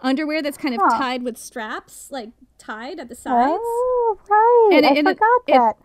underwear 0.00 0.42
that's 0.42 0.56
kind 0.58 0.74
of 0.74 0.80
Huh. 0.82 0.98
tied 0.98 1.22
with 1.22 1.36
straps, 1.36 2.08
like 2.10 2.30
tied 2.62 2.98
at 3.00 3.08
the 3.08 3.14
sides. 3.14 3.58
Oh, 3.62 4.18
right. 4.28 4.76
And 4.78 4.86
I 4.86 4.90
it- 4.90 4.98
and 4.98 5.08
it- 5.08 5.18
forgot 5.18 5.40
it- 5.48 5.52
that. 5.52 5.76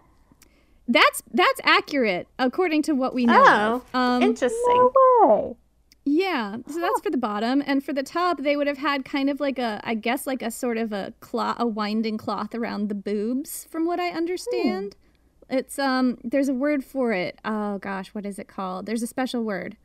That's 0.90 1.22
that's 1.34 1.60
accurate 1.66 2.28
according 2.40 2.82
to 2.84 2.94
what 2.94 3.14
we 3.14 3.26
know. 3.26 3.84
Oh. 3.94 4.00
Um, 4.00 4.24
interesting. 4.24 4.58
no 4.68 4.92
way. 5.22 5.56
Yeah, 6.10 6.56
so 6.70 6.80
that's 6.80 7.02
for 7.02 7.10
the 7.10 7.18
bottom, 7.18 7.62
and 7.68 7.84
for 7.84 7.92
the 7.92 8.02
top, 8.04 8.40
they 8.42 8.56
would 8.56 8.68
have 8.68 8.78
had 8.78 9.04
kind 9.04 9.30
of 9.30 9.42
like 9.42 9.60
a, 9.60 9.82
I 9.84 9.94
guess, 9.96 10.26
like 10.26 10.42
a 10.42 10.50
sort 10.50 10.78
of 10.78 10.94
a 10.94 11.14
cloth, 11.20 11.58
a 11.60 11.68
winding 11.68 12.18
cloth 12.18 12.56
around 12.56 12.88
the 12.88 12.96
boobs, 12.96 13.68
from 13.70 13.86
what 13.86 14.00
I 14.00 14.12
understand. 14.12 14.96
It's 15.50 15.78
um, 15.78 16.18
there's 16.24 16.48
a 16.48 16.54
word 16.54 16.86
for 16.86 17.12
it. 17.12 17.38
Oh 17.44 17.78
gosh, 17.80 18.10
what 18.16 18.26
is 18.26 18.40
it 18.40 18.48
called? 18.48 18.86
There's 18.86 19.04
a 19.04 19.08
special 19.08 19.44
word, 19.44 19.76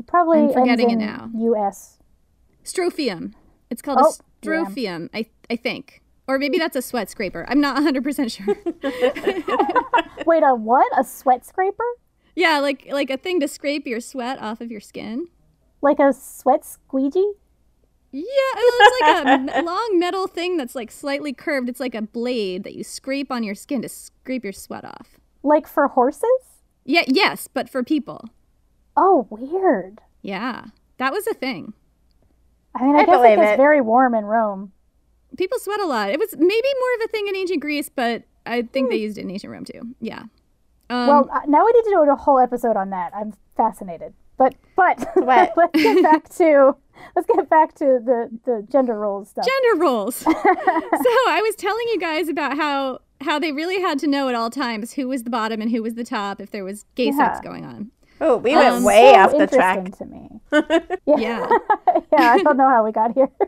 It 0.00 0.08
probably 0.08 0.40
I'm 0.40 0.52
forgetting 0.52 0.90
ends 0.90 1.04
it 1.04 1.06
now. 1.06 1.30
U.S. 1.34 1.98
strophium. 2.64 3.34
It's 3.70 3.82
called 3.82 3.98
Oh, 4.02 4.14
a 4.16 4.44
strophium, 4.44 5.08
I 5.14 5.26
I 5.48 5.54
think, 5.54 6.02
or 6.30 6.38
maybe 6.38 6.58
that's 6.58 6.76
a 6.76 6.82
sweat 6.82 7.10
scraper. 7.10 7.44
I'm 7.48 7.60
not 7.60 7.74
100 7.82 8.02
percent 8.04 8.32
sure. 8.32 8.46
Wait, 10.26 10.42
a 10.42 10.54
what? 10.54 10.86
A 10.98 11.04
sweat 11.04 11.44
scraper? 11.44 11.84
yeah, 12.36 12.58
like 12.58 12.86
like 12.90 13.10
a 13.10 13.16
thing 13.16 13.40
to 13.40 13.48
scrape 13.48 13.86
your 13.86 14.00
sweat 14.00 14.40
off 14.40 14.60
of 14.60 14.70
your 14.70 14.80
skin. 14.80 15.26
Like 15.82 15.98
a 15.98 16.12
sweat 16.12 16.64
squeegee? 16.64 17.32
Yeah, 18.12 18.22
it 18.24 18.74
looks 18.78 19.48
like 19.48 19.56
a 19.56 19.62
long 19.64 19.98
metal 19.98 20.26
thing 20.26 20.56
that's 20.56 20.74
like 20.74 20.90
slightly 20.90 21.32
curved. 21.32 21.68
It's 21.68 21.80
like 21.80 21.94
a 21.94 22.02
blade 22.02 22.64
that 22.64 22.74
you 22.74 22.84
scrape 22.84 23.30
on 23.30 23.42
your 23.42 23.54
skin 23.54 23.82
to 23.82 23.88
scrape 23.88 24.44
your 24.44 24.52
sweat 24.52 24.84
off. 24.84 25.18
Like 25.42 25.66
for 25.66 25.88
horses? 25.88 26.24
Yeah, 26.84 27.04
yes, 27.06 27.48
but 27.52 27.68
for 27.68 27.82
people. 27.82 28.28
Oh, 28.96 29.26
weird. 29.30 30.00
Yeah, 30.22 30.66
that 30.98 31.12
was 31.12 31.26
a 31.26 31.34
thing. 31.34 31.72
I 32.74 32.84
mean, 32.84 32.96
I, 32.96 33.00
I 33.00 33.04
guess 33.06 33.14
it 33.14 33.18
believe 33.18 33.38
gets 33.38 33.56
very 33.56 33.80
warm 33.80 34.14
in 34.14 34.24
Rome. 34.24 34.72
People 35.36 35.58
sweat 35.58 35.80
a 35.80 35.86
lot. 35.86 36.10
It 36.10 36.18
was 36.18 36.34
maybe 36.36 36.48
more 36.48 36.94
of 36.96 37.00
a 37.04 37.08
thing 37.08 37.26
in 37.28 37.36
ancient 37.36 37.60
Greece, 37.60 37.88
but 37.88 38.24
I 38.46 38.62
think 38.62 38.90
they 38.90 38.96
used 38.96 39.18
it 39.18 39.22
in 39.22 39.30
ancient 39.30 39.52
Rome 39.52 39.64
too. 39.64 39.94
Yeah. 40.00 40.24
Um, 40.90 41.06
well, 41.06 41.30
uh, 41.32 41.40
now 41.46 41.64
we 41.64 41.72
need 41.72 41.82
to 41.84 41.90
do 41.90 42.10
a 42.10 42.16
whole 42.16 42.38
episode 42.38 42.76
on 42.76 42.90
that. 42.90 43.12
I'm 43.14 43.32
fascinated. 43.56 44.12
But 44.36 44.54
but 44.74 45.06
What? 45.16 45.52
let's 45.56 45.72
get 45.72 46.02
back 46.02 46.28
to 46.30 46.74
let's 47.14 47.28
get 47.32 47.48
back 47.48 47.74
to 47.74 48.00
the 48.04 48.30
the 48.44 48.66
gender 48.70 48.98
roles 48.98 49.30
stuff. 49.30 49.44
gender 49.44 49.82
roles. 49.82 50.16
so 50.16 50.30
I 50.34 51.40
was 51.44 51.54
telling 51.56 51.86
you 51.88 52.00
guys 52.00 52.28
about 52.28 52.56
how 52.56 53.00
how 53.20 53.38
they 53.38 53.52
really 53.52 53.80
had 53.80 53.98
to 54.00 54.06
know 54.06 54.28
at 54.28 54.34
all 54.34 54.50
times 54.50 54.94
who 54.94 55.06
was 55.06 55.24
the 55.24 55.30
bottom 55.30 55.60
and 55.60 55.70
who 55.70 55.82
was 55.82 55.94
the 55.94 56.04
top 56.04 56.40
if 56.40 56.50
there 56.50 56.64
was 56.64 56.84
gay 56.94 57.12
sex 57.12 57.38
going 57.40 57.64
on. 57.64 57.90
Oh, 58.20 58.36
we 58.36 58.54
went 58.54 58.74
Um, 58.74 58.84
way 58.84 59.12
so 59.14 59.18
off 59.20 59.30
the 59.32 59.46
track. 59.46 59.78
interesting 59.78 60.08
to 60.08 60.14
me. 60.14 60.40
Yeah. 61.06 61.48
yeah, 62.12 62.32
I 62.32 62.42
don't 62.42 62.56
know 62.56 62.68
how 62.68 62.84
we 62.84 62.92
got 62.92 63.12
here. 63.14 63.28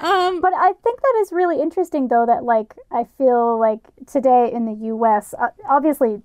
Um, 0.00 0.40
But 0.40 0.52
I 0.54 0.72
think 0.84 1.00
that 1.02 1.18
is 1.20 1.32
really 1.32 1.60
interesting, 1.60 2.08
though, 2.08 2.24
that 2.26 2.44
like 2.44 2.74
I 2.90 3.04
feel 3.04 3.58
like 3.58 3.80
today 4.06 4.50
in 4.52 4.64
the 4.64 4.86
U.S., 4.86 5.34
uh, 5.38 5.48
obviously, 5.68 6.22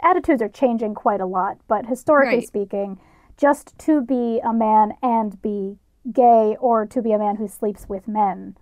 attitudes 0.00 0.40
are 0.42 0.48
changing 0.48 0.94
quite 0.94 1.20
a 1.20 1.26
lot. 1.26 1.58
But 1.68 1.86
historically 1.86 2.38
Right. 2.38 2.46
speaking, 2.46 3.00
just 3.36 3.76
to 3.80 4.00
be 4.02 4.40
a 4.44 4.52
man 4.52 4.92
and 5.02 5.40
be 5.42 5.78
gay, 6.12 6.56
or 6.60 6.86
to 6.86 7.02
be 7.02 7.12
a 7.12 7.18
man 7.18 7.36
who 7.36 7.48
sleeps 7.48 7.88
with 7.88 8.06
men, 8.06 8.56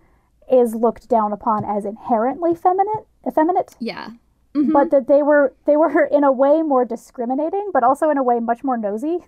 is 0.51 0.75
looked 0.75 1.09
down 1.09 1.33
upon 1.33 1.64
as 1.64 1.85
inherently 1.85 2.55
feminine, 2.55 3.05
effeminate. 3.27 3.77
yeah. 3.81 4.11
Mm-hmm. 4.59 4.72
But 4.72 4.90
that 4.90 5.06
they 5.09 5.22
were 5.22 5.54
they 5.66 5.76
were 5.76 6.04
in 6.11 6.24
a 6.24 6.32
way 6.32 6.62
more 6.62 6.84
discriminating, 6.84 7.70
but 7.72 7.82
also 7.84 8.11
in 8.11 8.18
a 8.18 8.22
way 8.22 8.40
much 8.40 8.64
more 8.64 8.76
nosy. 8.76 9.18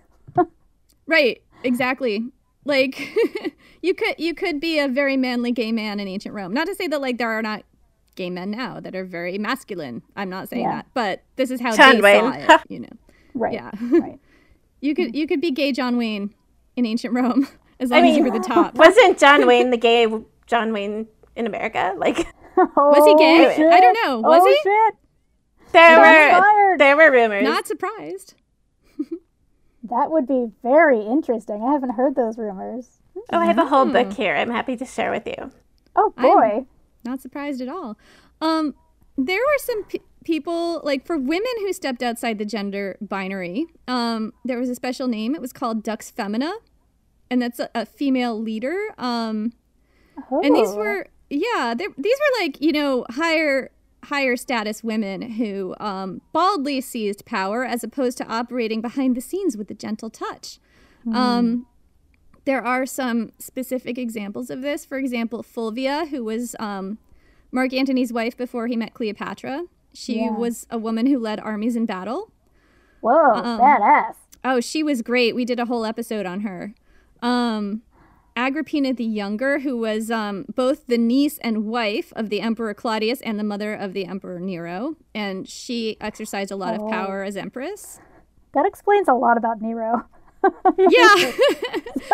Right, 1.07 1.41
exactly. 1.63 2.25
Like 2.65 2.99
you 3.81 3.93
could 3.93 4.15
you 4.17 4.33
could 4.33 4.59
be 4.59 4.79
a 4.79 4.87
very 4.87 5.17
manly 5.17 5.51
gay 5.51 5.71
man 5.71 5.99
in 5.99 6.07
ancient 6.07 6.33
Rome. 6.35 6.53
Not 6.53 6.67
to 6.67 6.75
say 6.75 6.87
that 6.87 7.01
like 7.01 7.17
there 7.17 7.29
are 7.31 7.41
not 7.41 7.63
gay 8.15 8.29
men 8.29 8.51
now 8.51 8.79
that 8.79 8.95
are 8.95 9.05
very 9.05 9.37
masculine. 9.37 10.03
I'm 10.15 10.29
not 10.29 10.49
saying 10.49 10.63
Yeah. 10.63 10.75
that, 10.77 10.85
but 10.93 11.23
this 11.37 11.49
is 11.51 11.59
how 11.61 11.75
John 11.75 11.95
they 11.95 12.01
Wayne. 12.01 12.45
saw 12.47 12.55
it. 12.55 12.61
You 12.69 12.79
know, 12.81 12.89
Right. 13.33 13.53
Yeah. 13.53 13.71
right. 13.91 14.19
you 14.79 14.93
could 14.93 15.15
you 15.15 15.27
could 15.27 15.41
be 15.41 15.51
gay 15.51 15.71
John 15.71 15.97
Wayne 15.97 16.33
in 16.75 16.85
ancient 16.85 17.13
Rome 17.13 17.47
as 17.79 17.89
long 17.89 18.03
I 18.03 18.09
as 18.09 18.17
you 18.17 18.23
were 18.23 18.31
the 18.31 18.39
top. 18.45 18.75
wasn't 18.75 19.17
John 19.17 19.47
Wayne 19.47 19.69
the 19.71 19.77
gay 19.77 20.07
John 20.45 20.71
Wayne 20.71 21.07
in 21.35 21.47
America? 21.47 21.93
Like 21.97 22.27
Was 22.57 23.05
he 23.07 23.15
gay? 23.17 23.55
Oh, 23.57 23.69
I 23.69 23.79
don't 23.79 23.97
know. 24.05 24.19
Was 24.19 24.41
oh, 24.43 24.47
he? 24.47 24.59
Shit. 24.63 24.95
There 25.71 25.99
were 25.99 26.41
fired. 26.41 26.79
there 26.79 26.95
were 26.97 27.11
rumors. 27.11 27.43
Not 27.43 27.67
surprised. 27.67 28.35
That 29.83 30.11
would 30.11 30.27
be 30.27 30.51
very 30.61 31.01
interesting. 31.01 31.63
I 31.67 31.71
haven't 31.73 31.91
heard 31.91 32.15
those 32.15 32.37
rumors. 32.37 32.99
oh, 33.33 33.37
I 33.39 33.45
have 33.45 33.57
a 33.57 33.65
whole 33.65 33.85
Hmm. 33.85 33.93
book 33.93 34.13
here. 34.13 34.35
I'm 34.35 34.51
happy 34.51 34.77
to 34.77 34.85
share 34.85 35.09
with 35.11 35.25
you. 35.25 35.51
Oh 35.95 36.13
I'm- 36.17 36.29
boy. 36.61 36.65
Not 37.03 37.19
surprised 37.19 37.61
at 37.61 37.67
all. 37.67 37.97
Um, 38.41 38.75
there 39.17 39.39
were 39.39 39.57
some 39.57 39.83
p- 39.85 40.01
people 40.23 40.81
like 40.83 41.03
for 41.05 41.17
women 41.17 41.51
who 41.61 41.73
stepped 41.73 42.03
outside 42.03 42.37
the 42.37 42.45
gender 42.45 42.95
binary. 43.01 43.65
Um, 43.87 44.33
there 44.45 44.59
was 44.59 44.69
a 44.69 44.75
special 44.75 45.07
name. 45.07 45.33
It 45.33 45.41
was 45.41 45.51
called 45.51 45.81
Dux 45.83 46.11
Femina, 46.11 46.53
and 47.31 47.41
that's 47.41 47.59
a, 47.59 47.69
a 47.73 47.85
female 47.87 48.39
leader. 48.39 48.77
Um, 48.99 49.53
and 50.29 50.55
these 50.55 50.69
Oh. 50.69 50.77
were 50.77 51.07
yeah, 51.31 51.73
these 51.75 51.87
were 51.97 52.43
like 52.43 52.61
you 52.61 52.71
know 52.71 53.03
higher 53.09 53.71
higher 54.05 54.35
status 54.35 54.83
women 54.83 55.21
who 55.33 55.75
um, 55.79 56.21
baldly 56.33 56.81
seized 56.81 57.25
power 57.25 57.63
as 57.63 57.83
opposed 57.83 58.17
to 58.17 58.25
operating 58.27 58.81
behind 58.81 59.15
the 59.15 59.21
scenes 59.21 59.55
with 59.55 59.69
a 59.69 59.75
gentle 59.75 60.09
touch. 60.09 60.59
Um, 61.13 61.65
there 62.45 62.63
are 62.63 62.85
some 62.85 63.31
specific 63.39 63.97
examples 63.97 64.49
of 64.49 64.61
this. 64.61 64.85
For 64.85 64.97
example, 64.97 65.43
Fulvia, 65.43 66.05
who 66.09 66.23
was 66.23 66.55
um, 66.59 66.97
Mark 67.51 67.73
Antony's 67.73 68.11
wife 68.13 68.35
before 68.37 68.67
he 68.67 68.75
met 68.75 68.93
Cleopatra. 68.93 69.65
She 69.93 70.21
Yeah. 70.21 70.31
was 70.31 70.65
a 70.69 70.77
woman 70.77 71.05
who 71.07 71.19
led 71.19 71.39
armies 71.39 71.75
in 71.75 71.85
battle. 71.85 72.31
Whoa, 73.01 73.33
um, 73.33 73.59
badass. 73.59 74.15
Oh, 74.43 74.59
she 74.59 74.81
was 74.83 75.01
great. 75.01 75.35
We 75.35 75.45
did 75.45 75.59
a 75.59 75.65
whole 75.65 75.85
episode 75.85 76.25
on 76.25 76.41
her. 76.41 76.73
Um, 77.21 77.81
Agrippina 78.35 78.93
the 78.93 79.03
Younger, 79.05 79.59
who 79.59 79.77
was 79.77 80.09
um, 80.09 80.45
both 80.55 80.87
the 80.87 80.97
niece 80.97 81.37
and 81.39 81.65
wife 81.65 82.13
of 82.15 82.29
the 82.29 82.41
Emperor 82.41 82.73
Claudius 82.73 83.21
and 83.21 83.37
the 83.37 83.43
mother 83.43 83.73
of 83.73 83.93
the 83.93 84.05
Emperor 84.05 84.39
Nero. 84.39 84.95
And 85.13 85.47
she 85.47 85.97
exercised 85.99 86.51
a 86.51 86.55
lot 86.55 86.79
Oh. 86.79 86.85
of 86.85 86.91
power 86.91 87.23
as 87.23 87.35
empress. 87.35 87.99
That 88.53 88.65
explains 88.65 89.07
a 89.07 89.13
lot 89.13 89.37
about 89.37 89.61
Nero. 89.61 90.05
Yeah. 90.77 91.13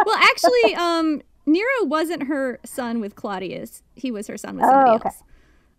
well, 0.06 0.18
actually, 0.18 0.76
um, 0.76 1.22
Nero 1.46 1.84
wasn't 1.86 2.24
her 2.24 2.60
son 2.66 3.00
with 3.00 3.16
Claudius. 3.16 3.84
He 3.96 4.12
was 4.12 4.28
her 4.28 4.38
son 4.38 4.58
with 4.58 4.66
Oh, 4.66 4.96
okay. 4.96 5.06
else. 5.10 5.24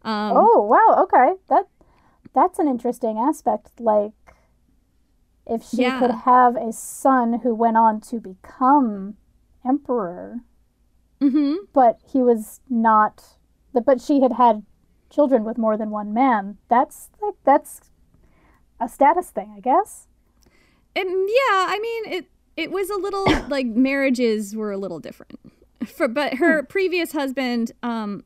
Um, 0.02 0.32
oh 0.36 0.62
wow, 0.62 1.02
okay. 1.02 1.34
That 1.48 1.66
that's 2.32 2.58
an 2.58 2.68
interesting 2.68 3.18
aspect. 3.18 3.72
Like 3.80 4.12
if 5.46 5.62
she 5.68 5.82
Yeah. 5.82 5.98
could 5.98 6.12
have 6.24 6.56
a 6.56 6.72
son 6.72 7.40
who 7.40 7.54
went 7.54 7.76
on 7.76 8.00
to 8.02 8.18
become 8.20 9.16
emperor, 9.66 10.40
hmm 11.20 11.54
but 11.72 11.98
he 12.12 12.22
was 12.22 12.60
not 12.68 13.38
but 13.84 14.00
she 14.00 14.20
had 14.20 14.32
had 14.32 14.64
children 15.10 15.44
with 15.44 15.58
more 15.58 15.76
than 15.76 15.90
one 15.90 16.12
man. 16.12 16.58
That's 16.68 17.10
like 17.20 17.34
that's 17.44 17.80
a 18.80 18.88
status 18.88 19.30
thing, 19.30 19.54
I 19.56 19.60
guess. 19.60 20.06
It, 20.94 21.06
yeah, 21.06 21.66
I 21.68 21.78
mean 21.80 22.12
it. 22.12 22.26
It 22.56 22.70
was 22.72 22.90
a 22.90 22.96
little 22.96 23.24
like 23.48 23.66
marriages 23.66 24.54
were 24.56 24.72
a 24.72 24.78
little 24.78 24.98
different. 24.98 25.38
For 25.86 26.08
but 26.08 26.34
her 26.34 26.62
previous 26.64 27.12
husband, 27.12 27.72
um, 27.82 28.24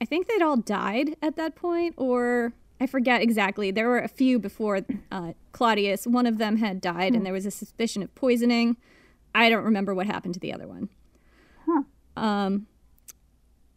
I 0.00 0.04
think 0.04 0.28
they'd 0.28 0.42
all 0.42 0.56
died 0.56 1.16
at 1.22 1.36
that 1.36 1.54
point, 1.56 1.94
or 1.96 2.52
I 2.80 2.86
forget 2.86 3.22
exactly. 3.22 3.70
There 3.70 3.88
were 3.88 4.00
a 4.00 4.08
few 4.08 4.38
before 4.38 4.80
uh, 5.10 5.32
Claudius. 5.52 6.06
One 6.06 6.26
of 6.26 6.38
them 6.38 6.58
had 6.58 6.80
died, 6.80 7.14
and 7.14 7.24
there 7.24 7.32
was 7.32 7.46
a 7.46 7.50
suspicion 7.50 8.02
of 8.02 8.14
poisoning. 8.14 8.76
I 9.34 9.48
don't 9.50 9.64
remember 9.64 9.94
what 9.94 10.06
happened 10.06 10.34
to 10.34 10.40
the 10.40 10.52
other 10.52 10.66
one. 10.68 10.88
Um, 12.16 12.66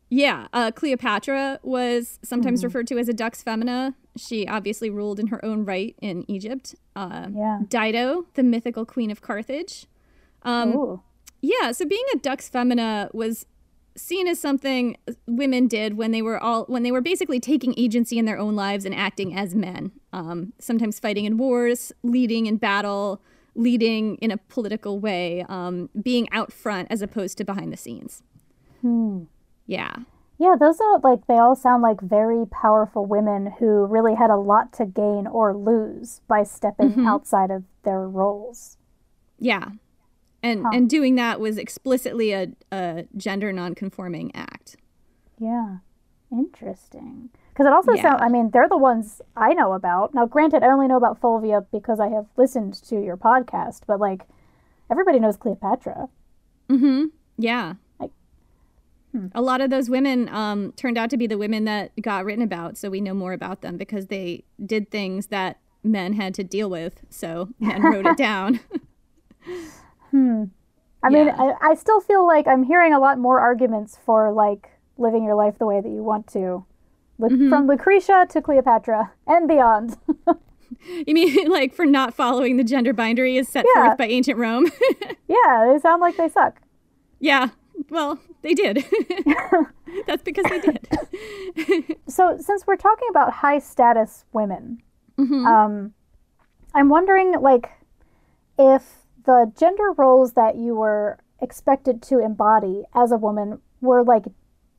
yeah, 0.09 0.47
uh, 0.53 0.71
Cleopatra 0.71 1.59
was 1.63 2.19
sometimes 2.23 2.63
referred 2.63 2.87
to 2.87 2.97
as 2.97 3.09
a 3.09 3.13
dux 3.13 3.41
femina. 3.43 3.95
She 4.15 4.47
obviously 4.47 4.89
ruled 4.89 5.19
in 5.19 5.27
her 5.27 5.43
own 5.43 5.65
right 5.65 5.95
in 6.01 6.23
Egypt. 6.29 6.75
Uh, 6.95 7.27
Yeah. 7.33 7.59
Dido, 7.67 8.25
the 8.35 8.43
mythical 8.43 8.85
queen 8.85 9.11
of 9.11 9.21
Carthage. 9.21 9.85
Um, 10.43 11.01
yeah, 11.41 11.71
so 11.71 11.85
being 11.85 12.05
a 12.13 12.17
dux 12.17 12.47
femina 12.47 13.09
was 13.13 13.45
seen 13.95 14.27
as 14.27 14.39
something 14.39 14.95
women 15.25 15.67
did 15.67 15.97
when 15.97 16.11
they 16.11 16.21
were 16.21 16.41
all 16.41 16.65
when 16.65 16.83
they 16.83 16.91
were 16.91 17.01
basically 17.01 17.39
taking 17.39 17.73
agency 17.77 18.19
in 18.19 18.25
their 18.25 18.37
own 18.37 18.55
lives 18.55 18.85
and 18.85 18.93
acting 18.95 19.35
as 19.35 19.55
men. 19.55 19.91
Um, 20.13 20.53
sometimes 20.59 20.99
fighting 20.99 21.25
in 21.25 21.37
wars, 21.37 21.91
leading 22.03 22.45
in 22.45 22.57
battle, 22.57 23.21
leading 23.57 24.15
in 24.17 24.31
a 24.31 24.37
political 24.37 24.99
way, 24.99 25.43
um, 25.49 25.89
being 26.01 26.27
out 26.31 26.53
front 26.53 26.87
as 26.89 27.01
opposed 27.01 27.37
to 27.39 27.43
behind 27.43 27.73
the 27.73 27.77
scenes. 27.77 28.23
Hmm. 28.81 29.23
Yeah. 29.65 29.95
Yeah, 30.39 30.55
those 30.57 30.79
are 30.79 30.99
like 30.99 31.25
they 31.27 31.37
all 31.37 31.55
sound 31.55 31.81
like 31.81 31.99
very 31.99 32.45
powerful 32.45 33.05
women 33.05 33.53
who 33.59 33.85
really 33.85 34.13
had 34.13 34.29
a 34.29 34.37
lot 34.37 34.71
to 34.73 34.85
gain 34.85 35.25
or 35.25 35.55
lose 35.55 36.21
by 36.27 36.43
stepping 36.43 37.05
outside 37.07 37.49
of 37.49 37.63
their 37.83 38.07
roles. 38.07 38.77
Yeah. 39.39 39.69
And 40.43 40.63
and 40.71 40.87
doing 40.87 41.15
that 41.15 41.39
was 41.39 41.57
explicitly 41.57 42.31
a, 42.31 42.49
a 42.71 43.05
gender 43.17 43.51
nonconforming 43.51 44.31
act. 44.35 44.77
Yeah. 45.39 45.77
Interesting. 46.31 47.29
Because 47.57 47.65
it 47.71 47.73
also 47.73 47.93
Yeah. 47.93 48.03
sounds, 48.03 48.21
I 48.21 48.29
mean, 48.29 48.51
they're 48.51 48.69
the 48.69 48.77
ones 48.77 49.19
I 49.35 49.53
know 49.55 49.73
about. 49.73 50.13
Now, 50.13 50.27
granted, 50.27 50.61
I 50.61 50.67
only 50.67 50.87
know 50.87 50.95
about 50.97 51.19
Fulvia 51.19 51.65
because 51.71 51.99
I 51.99 52.09
have 52.09 52.27
listened 52.37 52.75
to 52.83 53.01
your 53.03 53.17
podcast, 53.17 53.81
but 53.87 53.99
like 53.99 54.27
everybody 54.91 55.17
knows 55.17 55.37
Cleopatra. 55.37 56.07
Yeah. 57.39 57.73
Like- 57.99 58.11
a 59.33 59.41
lot 59.41 59.61
of 59.61 59.71
those 59.71 59.89
women 59.89 60.29
um, 60.29 60.71
turned 60.73 60.99
out 60.99 61.09
to 61.09 61.17
be 61.17 61.25
the 61.25 61.37
women 61.39 61.65
that 61.65 61.99
got 61.99 62.25
written 62.25 62.43
about, 62.43 62.77
so 62.77 62.91
we 62.91 63.01
know 63.01 63.15
more 63.15 63.33
about 63.33 63.61
them 63.61 63.75
because 63.75 64.05
they 64.05 64.43
did 64.63 64.91
things 64.91 65.27
that 65.27 65.57
men 65.83 66.13
had 66.13 66.35
to 66.35 66.43
deal 66.43 66.69
with. 66.69 67.01
So 67.09 67.49
men 67.59 67.81
wrote 67.81 68.05
it 68.05 68.17
down. 68.29 68.59
hmm. 70.11 70.43
I 71.01 71.09
mean, 71.09 71.25
Yeah. 71.27 71.55
I, 71.59 71.69
I 71.71 71.73
still 71.73 72.01
feel 72.01 72.25
like 72.27 72.45
I'm 72.47 72.61
hearing 72.63 72.93
a 72.93 72.99
lot 72.99 73.17
more 73.17 73.39
arguments 73.39 73.97
for 74.05 74.31
like 74.31 74.69
living 74.97 75.23
your 75.23 75.35
life 75.35 75.57
the 75.57 75.65
way 75.65 75.81
that 75.81 75.89
you 75.89 76.03
want 76.03 76.27
to. 76.33 76.65
Lu- 77.19 77.49
From 77.49 77.67
Lucretia 77.67 78.25
to 78.29 78.41
Cleopatra 78.41 79.11
and 79.25 79.47
beyond. 79.47 79.97
you 81.07 81.13
mean 81.13 81.47
like 81.51 81.73
for 81.73 81.85
not 81.85 82.13
following 82.13 82.57
the 82.57 82.63
gender 82.63 82.93
binary 82.93 83.37
as 83.37 83.47
set 83.47 83.65
Yeah. 83.75 83.85
forth 83.85 83.97
by 83.97 84.05
ancient 84.07 84.37
Rome? 84.37 84.65
yeah, 85.27 85.71
they 85.71 85.79
sound 85.79 86.01
like 86.01 86.17
they 86.17 86.29
suck. 86.29 86.61
yeah. 87.19 87.49
Well, 87.91 88.19
they 88.41 88.55
did. 88.55 88.83
That's 90.07 90.23
because 90.23 90.45
they 90.49 90.59
did. 90.59 91.95
So, 92.07 92.35
since 92.39 92.65
we're 92.65 92.75
talking 92.75 93.07
about 93.11 93.31
high 93.33 93.59
status 93.59 94.25
women, 94.33 94.79
um, 95.19 95.93
I'm 96.73 96.89
wondering, 96.89 97.35
like, 97.39 97.69
if 98.57 99.05
the 99.25 99.51
gender 99.57 99.91
roles 99.95 100.33
that 100.33 100.55
you 100.55 100.73
were 100.73 101.19
expected 101.39 102.01
to 102.03 102.17
embody 102.19 102.83
as 102.95 103.11
a 103.11 103.17
woman 103.17 103.59
were 103.79 104.03
like 104.03 104.25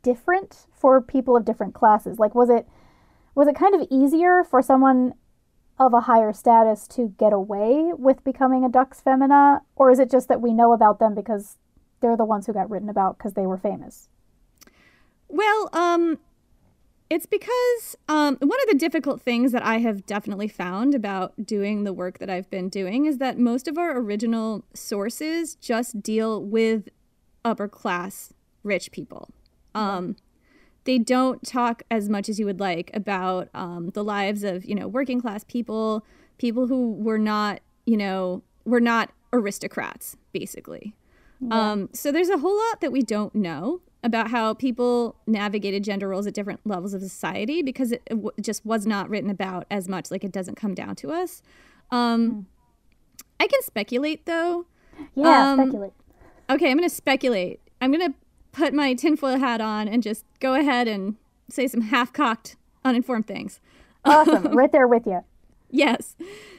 different 0.03 0.67
for 0.73 1.01
people 1.01 1.37
of 1.37 1.45
different 1.45 1.75
classes. 1.75 2.19
Like, 2.19 2.35
was 2.35 2.51
it 2.51 2.67
was 3.35 3.49
it 3.49 3.55
kind 3.55 3.75
of 3.75 3.87
easier 3.91 4.43
for 4.43 4.61
someone 4.61 5.15
of 5.79 5.95
a 5.95 6.03
higher 6.03 6.33
status 6.33 6.89
to 6.89 7.15
get 7.19 7.33
away 7.33 7.93
with 7.97 8.25
becoming 8.25 8.65
a 8.65 8.69
dux 8.69 9.01
femina, 9.01 9.63
or 9.77 9.91
is 9.91 9.99
it 9.99 10.11
just 10.11 10.29
that 10.29 10.41
we 10.41 10.53
know 10.53 10.73
about 10.73 10.99
them 10.99 11.15
because 11.15 11.57
they're 12.01 12.17
the 12.17 12.25
ones 12.25 12.47
who 12.47 12.53
got 12.53 12.69
written 12.69 12.89
about 12.89 13.17
because 13.17 13.35
they 13.35 13.47
were 13.47 13.57
famous? 13.57 14.09
Well, 15.29 15.69
um, 15.73 16.19
it's 17.11 17.27
because 17.27 17.97
um, 18.09 18.37
one 18.41 18.61
of 18.63 18.69
the 18.69 18.77
difficult 18.79 19.23
things 19.23 19.53
that 19.53 19.65
I 19.65 19.79
have 19.79 20.05
definitely 20.05 20.49
found 20.49 20.95
about 20.95 21.47
doing 21.47 21.85
the 21.85 21.93
work 21.93 22.19
that 22.19 22.29
I've 22.29 22.51
been 22.51 22.69
doing 22.69 23.07
is 23.07 23.19
that 23.19 23.39
most 23.39 23.69
of 23.69 23.79
our 23.79 23.97
original 23.99 24.65
sources 24.75 25.55
just 25.55 26.03
deal 26.03 26.43
with 26.43 26.89
upper 27.45 27.69
class 27.69 28.35
rich 28.63 28.91
people. 28.91 29.31
Um, 29.79 30.17
they 30.85 30.99
don't 30.99 31.47
talk 31.47 31.83
as 31.91 32.09
much 32.09 32.29
as 32.29 32.39
you 32.39 32.47
would 32.47 32.61
like 32.61 32.91
about 32.95 33.49
um, 33.55 33.91
the 33.91 34.03
lives 34.03 34.43
of 34.43 34.65
you 34.65 34.75
know 34.75 34.89
working 34.89 35.21
class 35.21 35.45
people, 35.45 36.05
people 36.39 36.67
who 36.67 36.93
were 36.93 37.19
not 37.19 37.61
you 37.87 37.97
know 37.97 38.43
were 38.65 38.81
not 38.81 39.11
aristocrats 39.33 40.17
basically. 40.33 40.95
Um, 41.53 41.89
so 41.93 42.11
there's 42.11 42.31
a 42.31 42.39
whole 42.39 42.57
lot 42.57 42.81
that 42.81 42.91
we 42.91 43.01
don't 43.03 43.33
know 43.35 43.81
about 44.03 44.31
how 44.31 44.55
people 44.55 45.15
navigated 45.27 45.85
gender 45.85 46.09
roles 46.09 46.27
at 46.27 46.35
different 46.35 46.61
levels 46.65 46.95
of 46.95 47.01
society 47.01 47.63
because 47.63 47.93
it, 47.93 48.03
it 48.07 48.15
w- 48.15 48.33
just 48.41 48.67
was 48.67 48.87
not 48.87 49.09
written 49.09 49.31
about 49.31 49.65
as 49.71 49.89
much. 49.89 50.11
Like 50.11 50.25
it 50.25 50.33
doesn't 50.33 50.57
come 50.57 50.75
down 50.75 50.97
to 50.97 51.13
us. 51.13 51.43
Um, 51.93 52.47
I 53.39 53.47
can 53.47 53.63
speculate 53.63 54.27
though. 54.27 54.67
Yeah, 55.15 55.53
Um, 55.53 55.59
speculate. 55.61 55.93
Okay, 56.51 56.71
I'm 56.71 56.77
going 56.77 56.89
to 56.89 56.95
speculate. 56.95 57.61
I'm 57.81 57.93
going 57.93 58.11
to 58.13 58.19
put 58.59 58.75
my 58.75 58.93
tinfoil 58.93 59.39
hat 59.39 59.61
on 59.61 59.87
and 59.89 60.03
just 60.03 60.25
go 60.41 60.55
ahead 60.55 60.89
and 60.89 61.17
say 61.49 61.69
some 61.69 61.81
half 61.81 62.13
cocked, 62.13 62.57
uninformed 62.85 63.27
things. 63.27 63.61
Awesome, 64.05 64.45
right 64.57 64.73
there 64.73 64.89
with 64.89 65.07
you. 65.07 65.25
Yes. 65.71 66.17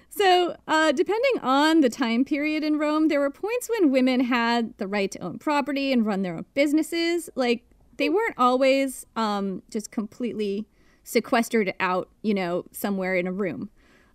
So, 0.09 0.55
uh, 0.67 0.91
depending 0.91 1.41
on 1.41 1.81
the 1.81 1.89
time 1.89 2.25
period 2.25 2.63
in 2.63 2.79
Rome, 2.79 3.09
there 3.09 3.19
were 3.19 3.29
points 3.29 3.69
when 3.69 3.91
women 3.91 4.21
had 4.21 4.75
the 4.77 4.87
right 4.87 5.11
to 5.11 5.19
own 5.19 5.39
property 5.39 5.91
and 5.91 6.05
run 6.05 6.23
their 6.23 6.35
own 6.35 6.45
businesses. 6.53 7.29
Like, 7.35 7.63
they 7.97 8.09
weren't 8.09 8.35
always 8.37 9.05
um, 9.15 9.61
just 9.69 9.91
completely 9.91 10.67
sequestered 11.03 11.73
out, 11.79 12.09
you 12.21 12.33
know, 12.33 12.65
somewhere 12.71 13.15
in 13.15 13.27
a 13.27 13.31
room. 13.31 13.69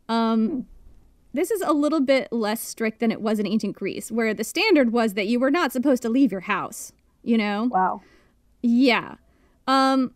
Um, 0.08 0.66
this 1.32 1.50
is 1.50 1.60
a 1.62 1.72
little 1.72 2.00
bit 2.00 2.32
less 2.32 2.60
strict 2.60 3.00
than 3.00 3.10
it 3.10 3.20
was 3.20 3.38
in 3.38 3.46
ancient 3.46 3.76
Greece, 3.76 4.10
where 4.10 4.32
the 4.32 4.44
standard 4.44 4.92
was 4.92 5.14
that 5.14 5.26
you 5.26 5.38
were 5.38 5.50
not 5.50 5.72
supposed 5.72 6.02
to 6.02 6.08
leave 6.08 6.32
your 6.32 6.42
house, 6.42 6.92
you 7.24 7.38
know? 7.38 7.68
Wow. 7.70 8.02
Yeah. 8.62 9.16
Um, 9.66 10.12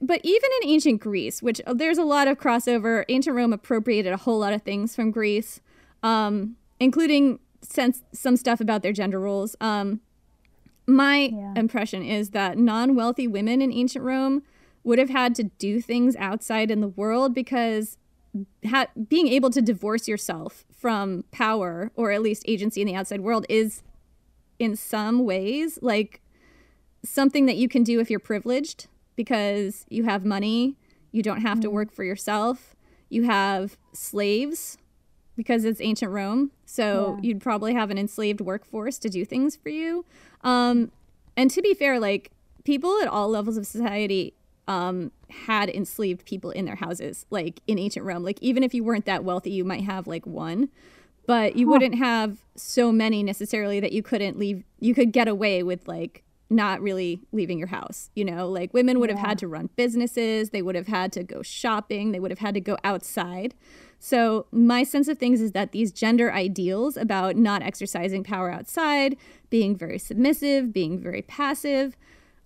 but 0.00 0.20
even 0.24 0.50
in 0.62 0.68
ancient 0.70 1.00
Greece, 1.00 1.42
which 1.42 1.60
uh, 1.66 1.74
there's 1.74 1.98
a 1.98 2.04
lot 2.04 2.28
of 2.28 2.38
crossover, 2.38 3.04
ancient 3.08 3.36
Rome 3.36 3.52
appropriated 3.52 4.12
a 4.12 4.16
whole 4.16 4.38
lot 4.38 4.52
of 4.52 4.62
things 4.62 4.94
from 4.94 5.10
Greece, 5.10 5.60
um, 6.02 6.56
including 6.78 7.38
sense, 7.62 8.02
some 8.12 8.36
stuff 8.36 8.60
about 8.60 8.82
their 8.82 8.92
gender 8.92 9.20
roles. 9.20 9.56
Um, 9.60 10.00
my 10.86 11.30
Yeah. 11.32 11.52
impression 11.56 12.02
is 12.02 12.30
that 12.30 12.58
non 12.58 12.94
wealthy 12.94 13.26
women 13.28 13.60
in 13.62 13.72
ancient 13.72 14.04
Rome 14.04 14.42
would 14.82 14.98
have 14.98 15.10
had 15.10 15.34
to 15.34 15.44
do 15.44 15.80
things 15.80 16.16
outside 16.16 16.70
in 16.70 16.80
the 16.80 16.88
world 16.88 17.34
because 17.34 17.98
ha- 18.66 18.86
being 19.08 19.28
able 19.28 19.50
to 19.50 19.60
divorce 19.60 20.08
yourself 20.08 20.64
from 20.72 21.24
power 21.30 21.90
or 21.94 22.10
at 22.10 22.22
least 22.22 22.42
agency 22.48 22.80
in 22.80 22.86
the 22.86 22.94
outside 22.94 23.20
world 23.20 23.44
is 23.48 23.82
in 24.58 24.74
some 24.76 25.24
ways 25.24 25.78
like 25.82 26.22
something 27.04 27.46
that 27.46 27.56
you 27.56 27.68
can 27.68 27.82
do 27.82 28.00
if 28.00 28.10
you're 28.10 28.18
privileged 28.20 28.86
because 29.16 29.84
you 29.88 30.04
have 30.04 30.24
money, 30.24 30.76
you 31.12 31.22
don't 31.22 31.40
have 31.42 31.60
to 31.60 31.70
work 31.70 31.92
for 31.92 32.04
yourself, 32.04 32.74
you 33.08 33.24
have 33.24 33.76
slaves 33.92 34.78
because 35.36 35.64
it's 35.64 35.80
ancient 35.80 36.12
Rome. 36.12 36.50
So 36.66 37.16
Yeah. 37.16 37.28
you'd 37.28 37.40
probably 37.40 37.74
have 37.74 37.90
an 37.90 37.98
enslaved 37.98 38.40
workforce 38.40 38.98
to 38.98 39.08
do 39.08 39.24
things 39.24 39.56
for 39.56 39.70
you. 39.70 40.04
Um, 40.42 40.90
and 41.36 41.50
to 41.50 41.62
be 41.62 41.74
fair, 41.74 41.98
like 41.98 42.30
people 42.64 43.00
at 43.00 43.08
all 43.08 43.28
levels 43.28 43.56
of 43.56 43.66
society 43.66 44.34
um, 44.68 45.10
had 45.30 45.68
enslaved 45.70 46.24
people 46.26 46.50
in 46.50 46.64
their 46.64 46.76
houses, 46.76 47.26
like 47.30 47.60
in 47.66 47.78
ancient 47.78 48.04
Rome. 48.06 48.22
Like 48.22 48.38
even 48.40 48.62
if 48.62 48.74
you 48.74 48.84
weren't 48.84 49.06
that 49.06 49.24
wealthy, 49.24 49.50
you 49.50 49.64
might 49.64 49.82
have 49.84 50.06
like 50.06 50.26
one, 50.26 50.68
but 51.26 51.56
you 51.56 51.66
wouldn't 51.68 51.94
have 51.96 52.38
so 52.54 52.92
many 52.92 53.22
necessarily 53.22 53.80
that 53.80 53.92
you 53.92 54.02
couldn't 54.02 54.38
leave. 54.38 54.62
You 54.78 54.94
could 54.94 55.10
get 55.12 55.26
away 55.26 55.62
with 55.62 55.88
like 55.88 56.22
not 56.50 56.82
really 56.82 57.20
leaving 57.32 57.58
your 57.58 57.68
house. 57.68 58.10
You 58.14 58.24
know, 58.24 58.48
like 58.48 58.74
women 58.74 58.98
would 59.00 59.10
have 59.10 59.18
had 59.18 59.38
to 59.38 59.48
run 59.48 59.70
businesses, 59.76 60.50
they 60.50 60.62
would 60.62 60.74
have 60.74 60.88
had 60.88 61.12
to 61.12 61.22
go 61.22 61.42
shopping, 61.42 62.12
they 62.12 62.20
would 62.20 62.30
have 62.30 62.40
had 62.40 62.54
to 62.54 62.60
go 62.60 62.76
outside. 62.84 63.54
So, 64.02 64.46
my 64.50 64.82
sense 64.82 65.08
of 65.08 65.18
things 65.18 65.42
is 65.42 65.52
that 65.52 65.72
these 65.72 65.92
gender 65.92 66.32
ideals 66.32 66.96
about 66.96 67.36
not 67.36 67.62
exercising 67.62 68.24
power 68.24 68.50
outside, 68.50 69.16
being 69.50 69.76
very 69.76 69.98
submissive, 69.98 70.72
being 70.72 70.98
very 70.98 71.22
passive, 71.22 71.96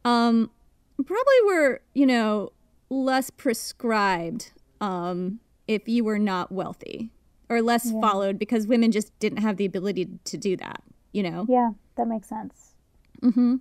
um, 0.05 0.51
probably 0.97 1.41
were, 1.47 1.81
you 1.95 2.07
know, 2.07 2.53
less 2.91 3.31
prescribed 3.31 4.53
um, 4.81 5.41
if 5.69 5.89
you 5.89 6.05
were 6.05 6.19
not 6.19 6.51
wealthy 6.53 7.11
or 7.49 7.63
less 7.63 7.91
followed 7.93 8.39
because 8.39 8.67
women 8.67 8.91
just 8.91 9.17
didn't 9.19 9.39
have 9.39 9.57
the 9.57 9.65
ability 9.65 10.09
to 10.25 10.37
do 10.37 10.57
that, 10.57 10.83
you 11.13 11.23
know? 11.23 11.47
Yeah, 11.49 11.71
that 11.97 12.09
makes 12.09 12.29
sense. 12.29 12.75
Mm-hmm. 13.23 13.57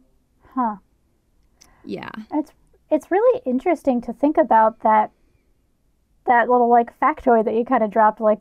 Huh. 0.55 0.77
Yeah. 1.83 2.11
It's 2.31 2.51
it's 2.89 3.09
really 3.11 3.41
interesting 3.45 4.01
to 4.01 4.13
think 4.13 4.37
about 4.37 4.81
that 4.81 5.11
that 6.25 6.49
little 6.49 6.69
like 6.69 6.97
factoid 6.99 7.45
that 7.45 7.53
you 7.53 7.65
kind 7.65 7.83
of 7.83 7.91
dropped 7.91 8.21
like 8.21 8.39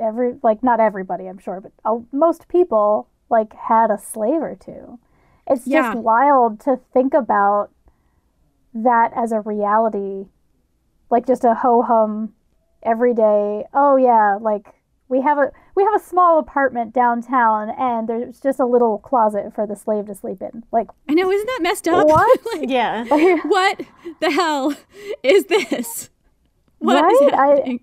every 0.00 0.34
like 0.42 0.62
not 0.62 0.80
everybody 0.80 1.26
I'm 1.26 1.38
sure 1.38 1.60
but 1.60 1.72
uh, 1.84 1.98
most 2.12 2.48
people 2.48 3.08
like 3.28 3.52
had 3.54 3.90
a 3.90 3.98
slave 3.98 4.42
or 4.42 4.56
two. 4.56 4.98
It's 5.46 5.66
Yeah. 5.66 5.92
just 5.92 6.02
wild 6.04 6.60
to 6.60 6.78
think 6.92 7.14
about 7.14 7.70
that 8.74 9.12
as 9.16 9.32
a 9.32 9.40
reality 9.40 10.26
like 11.10 11.26
just 11.26 11.44
a 11.44 11.54
ho 11.54 11.82
hum 11.82 12.34
everyday 12.82 13.64
oh 13.74 13.96
yeah 13.96 14.38
like 14.40 14.74
we 15.10 15.20
have 15.20 15.36
a 15.38 15.50
we 15.74 15.82
have 15.82 15.94
a 15.94 16.02
small 16.02 16.38
apartment 16.38 16.94
downtown 16.94 17.68
and 17.70 18.08
there's 18.08 18.40
just 18.40 18.60
a 18.60 18.64
little 18.64 18.98
closet 18.98 19.52
for 19.54 19.66
the 19.66 19.76
slave 19.76 20.06
to 20.06 20.14
sleep 20.14 20.40
in 20.40 20.64
like 20.72 20.86
I 21.08 21.14
know, 21.14 21.30
isn't 21.30 21.46
that 21.46 21.58
messed 21.62 21.86
up? 21.88 22.06
What? 22.06 22.40
Like, 22.54 22.70
Yeah. 22.70 23.04
what 23.42 23.80
the 24.20 24.30
hell 24.30 24.74
is 25.22 25.44
this? 25.46 26.08
What 26.78 27.04
is 27.12 27.20
Right? 27.20 27.34
I- 27.34 27.46
happening? 27.56 27.80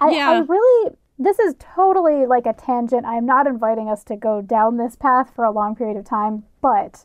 I, 0.00 0.06
I 0.06 0.10
Yeah. 0.10 0.44
really 0.48 0.96
this 1.18 1.38
is 1.38 1.54
totally 1.58 2.26
like 2.26 2.46
a 2.46 2.52
tangent. 2.52 3.04
I'm 3.06 3.26
not 3.26 3.46
inviting 3.46 3.88
us 3.88 4.02
to 4.04 4.16
go 4.16 4.40
down 4.42 4.76
this 4.78 4.96
path 4.96 5.32
for 5.34 5.44
a 5.44 5.50
long 5.52 5.76
period 5.76 5.96
of 5.96 6.04
time, 6.04 6.44
but 6.60 7.04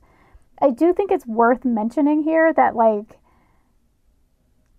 I 0.61 0.71
do 0.71 0.93
think 0.93 1.11
it's 1.11 1.27
worth 1.27 1.63
mentioning 1.63 2.23
here 2.23 2.51
that 2.53 2.75
like 2.75 3.19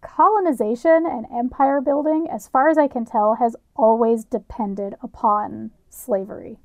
colonization 0.01 1.07
and 1.07 1.27
empire 1.33 1.81
building, 1.81 2.29
as 2.31 2.49
far 2.49 2.69
as 2.69 2.79
I 2.79 2.89
can 2.89 3.05
tell, 3.05 3.37
has 3.37 3.57
always 3.75 4.25
depended 4.25 4.95
upon 5.03 5.71
slavery. 5.89 6.59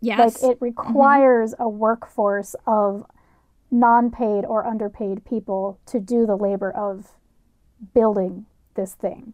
yes. 0.00 0.18
Like 0.18 0.50
it 0.50 0.56
mm-hmm. 0.56 0.64
requires 0.64 1.54
a 1.58 1.68
workforce 1.68 2.54
of 2.66 3.04
non-paid 3.70 4.44
or 4.44 4.66
underpaid 4.66 5.24
people 5.24 5.78
to 5.86 6.00
do 6.00 6.26
the 6.26 6.36
labor 6.36 6.70
of 6.70 7.12
building 7.94 8.46
this 8.74 8.94
thing. 8.94 9.32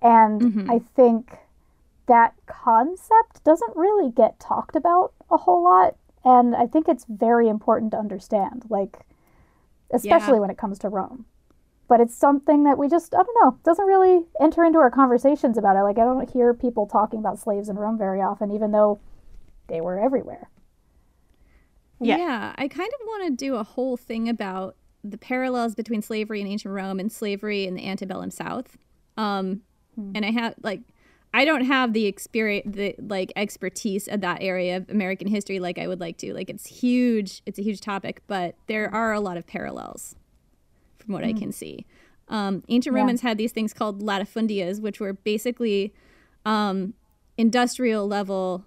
And 0.00 0.40
mm-hmm. 0.40 0.70
I 0.70 0.80
think 0.94 1.38
that 2.06 2.34
concept 2.46 3.42
doesn't 3.44 3.76
really 3.76 4.10
get 4.10 4.38
talked 4.38 4.76
about 4.76 5.12
a 5.30 5.38
whole 5.38 5.64
lot 5.64 5.96
and 6.24 6.54
I 6.56 6.66
think 6.66 6.88
it's 6.88 7.06
very 7.08 7.48
important 7.48 7.92
to 7.92 7.98
understand 7.98 8.64
like 8.68 9.06
especially 9.92 10.40
when 10.40 10.50
it 10.50 10.58
comes 10.58 10.78
to 10.80 10.88
Rome. 10.88 11.26
But 11.86 12.00
it's 12.00 12.16
something 12.16 12.64
that 12.64 12.78
we 12.78 12.88
just 12.88 13.14
I 13.14 13.18
don't 13.22 13.36
know, 13.42 13.58
doesn't 13.64 13.84
really 13.84 14.24
enter 14.40 14.64
into 14.64 14.78
our 14.78 14.90
conversations 14.90 15.58
about 15.58 15.76
it. 15.76 15.82
Like 15.82 15.98
I 15.98 16.04
don't 16.04 16.30
hear 16.30 16.54
people 16.54 16.86
talking 16.86 17.18
about 17.18 17.38
slaves 17.38 17.68
in 17.68 17.76
Rome 17.76 17.98
very 17.98 18.20
often 18.20 18.50
even 18.50 18.72
though 18.72 19.00
they 19.68 19.80
were 19.80 19.98
everywhere. 19.98 20.48
Yeah. 22.00 22.16
Yeah, 22.18 22.52
I 22.56 22.68
kind 22.68 22.90
of 23.00 23.06
want 23.06 23.24
to 23.26 23.44
do 23.44 23.56
a 23.56 23.62
whole 23.62 23.96
thing 23.96 24.28
about 24.28 24.76
the 25.02 25.18
parallels 25.18 25.74
between 25.74 26.02
slavery 26.02 26.40
in 26.40 26.46
ancient 26.46 26.72
Rome 26.72 26.98
and 26.98 27.12
slavery 27.12 27.66
in 27.66 27.74
the 27.74 27.86
antebellum 27.86 28.30
South. 28.30 28.76
Um, 29.16 29.62
And 30.14 30.24
I 30.24 30.30
have 30.30 30.54
like, 30.62 30.80
I 31.32 31.44
don't 31.44 31.64
have 31.64 31.92
the 31.92 32.06
experience, 32.06 32.74
the 32.76 32.94
like 32.98 33.32
expertise 33.36 34.08
of 34.08 34.20
that 34.22 34.42
area 34.42 34.76
of 34.76 34.88
American 34.90 35.28
history 35.28 35.60
like 35.60 35.78
I 35.78 35.86
would 35.86 36.00
like 36.00 36.16
to. 36.18 36.32
Like, 36.34 36.50
it's 36.50 36.66
huge. 36.66 37.42
It's 37.46 37.58
a 37.58 37.62
huge 37.62 37.80
topic, 37.80 38.22
but 38.26 38.56
there 38.66 38.92
are 38.92 39.12
a 39.12 39.20
lot 39.20 39.36
of 39.36 39.46
parallels 39.46 40.16
from 41.04 41.14
what 41.14 41.24
I 41.24 41.32
can 41.32 41.52
see. 41.52 41.86
Um, 42.28 42.64
ancient 42.68 42.94
Romans 42.94 43.20
had 43.20 43.36
these 43.38 43.52
things 43.52 43.72
called 43.72 44.02
latifundias, 44.02 44.80
which 44.80 44.98
were 44.98 45.12
basically 45.12 45.92
um, 46.46 46.94
industrial 47.36 48.06
level 48.06 48.64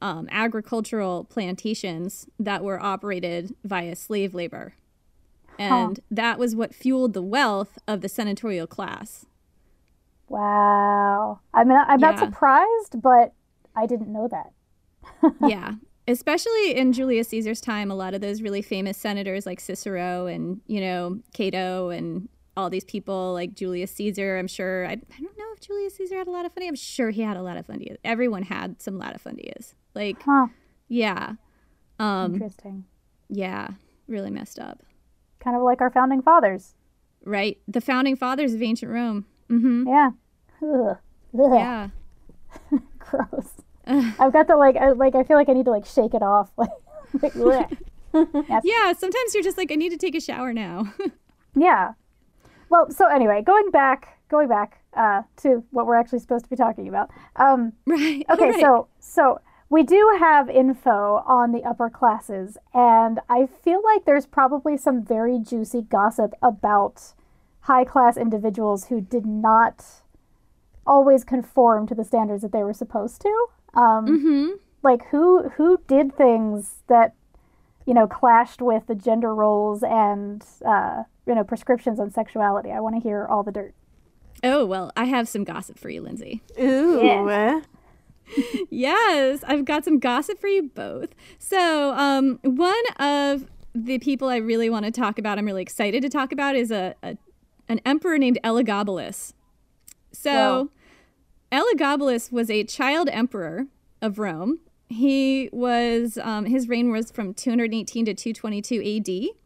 um, 0.00 0.28
agricultural 0.30 1.24
plantations 1.24 2.26
that 2.38 2.64
were 2.64 2.82
operated 2.82 3.54
via 3.64 3.94
slave 3.96 4.34
labor. 4.34 4.74
And 5.58 6.00
that 6.10 6.38
was 6.38 6.56
what 6.56 6.74
fueled 6.74 7.12
the 7.12 7.22
wealth 7.22 7.78
of 7.86 8.00
the 8.00 8.08
senatorial 8.08 8.66
class. 8.66 9.26
Wow. 10.28 11.40
I 11.54 11.62
mean 11.64 11.78
I'm 11.86 12.00
not 12.00 12.18
surprised, 12.18 13.00
but 13.00 13.32
I 13.76 13.86
didn't 13.86 14.12
know 14.12 14.28
that. 14.28 15.34
yeah. 15.48 15.74
Especially 16.08 16.74
in 16.74 16.92
Julius 16.92 17.28
Caesar's 17.28 17.60
time, 17.60 17.90
a 17.90 17.94
lot 17.94 18.12
of 18.14 18.20
those 18.20 18.42
really 18.42 18.62
famous 18.62 18.98
senators 18.98 19.46
like 19.46 19.60
Cicero 19.60 20.26
and, 20.26 20.60
you 20.66 20.80
know, 20.80 21.20
Cato 21.32 21.90
and 21.90 22.28
all 22.56 22.68
these 22.68 22.84
people 22.84 23.32
like 23.32 23.54
Julius 23.54 23.92
Caesar, 23.92 24.36
I'm 24.36 24.48
sure. 24.48 24.84
I, 24.86 24.92
I 24.92 25.20
don't 25.20 25.38
know 25.38 25.44
if 25.54 25.60
Julius 25.60 25.94
Caesar 25.96 26.16
had 26.18 26.26
a 26.26 26.30
latifundia. 26.30 26.68
I'm 26.68 26.74
sure 26.74 27.10
he 27.10 27.22
had 27.22 27.36
a 27.36 27.40
latifundia. 27.40 27.96
Everyone 28.04 28.42
had 28.42 28.82
some 28.82 28.98
lot 28.98 29.14
of 29.14 29.22
latifundias. 29.22 29.74
Like, 29.94 30.20
Huh. 30.24 30.48
yeah. 30.88 31.34
Um, 31.98 32.34
Interesting. 32.34 32.84
yeah. 33.28 33.68
Really 34.08 34.30
messed 34.30 34.58
up. 34.58 34.82
Kind 35.38 35.56
of 35.56 35.62
like 35.62 35.80
our 35.80 35.90
founding 35.90 36.20
fathers. 36.20 36.74
Right? 37.24 37.58
The 37.68 37.80
founding 37.80 38.16
fathers 38.16 38.54
of 38.54 38.62
ancient 38.62 38.90
Rome. 38.90 39.24
Mm-hmm. 39.48 39.86
Yeah. 39.88 40.10
Ugh. 40.62 40.96
Ugh. 41.40 41.52
Yeah. 41.54 41.88
Gross. 42.98 43.61
I've 44.18 44.32
got 44.32 44.46
to 44.48 44.56
like 44.56 44.76
I 44.76 44.90
like 44.92 45.14
I 45.14 45.22
feel 45.24 45.36
like 45.36 45.48
I 45.48 45.52
need 45.52 45.64
to 45.66 45.70
like 45.70 45.86
shake 45.86 46.14
it 46.14 46.22
off. 46.22 46.50
Like. 47.22 47.68
Yeah. 48.64 48.92
Sometimes 48.92 49.34
you're 49.34 49.42
just 49.42 49.58
like, 49.58 49.70
I 49.70 49.74
need 49.74 49.90
to 49.90 49.98
take 49.98 50.14
a 50.14 50.20
shower 50.20 50.52
now. 50.52 50.92
Yeah. 51.54 51.92
Well, 52.70 52.90
so 52.90 53.06
anyway, 53.06 53.42
going 53.42 53.70
back, 53.70 54.18
going 54.30 54.48
back 54.48 54.80
uh, 54.94 55.22
to 55.42 55.62
what 55.70 55.86
we're 55.86 55.94
actually 55.96 56.20
supposed 56.20 56.44
to 56.44 56.50
be 56.50 56.56
talking 56.56 56.88
about. 56.88 57.10
Um, 57.36 57.72
right. 57.86 58.24
okay, 58.30 58.50
Right. 58.50 58.60
so 58.60 58.88
so 58.98 59.40
we 59.68 59.82
do 59.82 60.16
have 60.18 60.48
info 60.48 61.22
on 61.26 61.52
the 61.52 61.62
upper 61.64 61.90
classes, 61.90 62.56
and 62.74 63.20
I 63.28 63.46
feel 63.62 63.82
like 63.84 64.04
there's 64.06 64.26
probably 64.26 64.76
some 64.78 65.02
very 65.04 65.38
juicy 65.38 65.82
gossip 65.82 66.32
about 66.42 67.12
high 67.60 67.84
class 67.84 68.16
individuals 68.16 68.86
who 68.86 69.00
did 69.00 69.24
not 69.26 69.84
always 70.86 71.24
conform 71.24 71.86
to 71.86 71.94
the 71.94 72.04
standards 72.04 72.42
that 72.42 72.52
they 72.52 72.62
were 72.62 72.74
supposed 72.74 73.20
to. 73.22 73.46
Um, 73.74 74.06
Mm-hmm. 74.06 74.48
like 74.82 75.06
who 75.10 75.48
who 75.56 75.78
did 75.86 76.14
things 76.16 76.82
that 76.88 77.14
you 77.86 77.94
know 77.94 78.06
clashed 78.06 78.60
with 78.60 78.86
the 78.86 78.94
gender 78.94 79.34
roles 79.34 79.82
and 79.82 80.44
uh, 80.66 81.04
you 81.26 81.34
know 81.34 81.44
prescriptions 81.44 81.98
on 81.98 82.10
sexuality. 82.10 82.70
I 82.70 82.80
want 82.80 82.96
to 82.96 83.00
hear 83.00 83.26
all 83.26 83.42
the 83.42 83.52
dirt. 83.52 83.74
Oh, 84.44 84.66
well, 84.66 84.90
I 84.96 85.04
have 85.04 85.28
some 85.28 85.44
gossip 85.44 85.78
for 85.78 85.88
you, 85.88 86.00
Lindsay. 86.02 86.42
Ooh. 86.60 87.00
Yeah. 87.02 87.60
Yes, 88.70 89.44
I've 89.46 89.64
got 89.64 89.84
some 89.84 89.98
gossip 89.98 90.40
for 90.40 90.46
you 90.46 90.70
both. 90.74 91.10
So, 91.38 91.92
um, 91.94 92.38
one 92.42 92.82
of 92.98 93.46
the 93.74 93.98
people 93.98 94.28
I 94.28 94.36
really 94.36 94.70
want 94.70 94.86
to 94.86 94.90
talk 94.90 95.18
about, 95.18 95.38
I'm 95.38 95.44
really 95.44 95.60
excited 95.62 96.02
to 96.02 96.08
talk 96.08 96.32
about, 96.32 96.56
is 96.56 96.70
a, 96.70 96.94
a 97.02 97.16
an 97.68 97.80
emperor 97.84 98.16
named 98.18 98.38
Elagabalus. 98.42 99.34
So, 100.12 100.70
Elagabalus 101.52 102.32
was 102.32 102.50
a 102.50 102.64
child 102.64 103.08
emperor 103.12 103.66
of 104.00 104.18
Rome. 104.18 104.60
He 104.88 105.48
was 105.52 106.18
um, 106.18 106.46
his 106.46 106.68
reign 106.68 106.90
was 106.90 107.10
from 107.10 107.34
218 107.34 108.06
to 108.06 108.14
222 108.14 108.80
AD. 108.96 109.36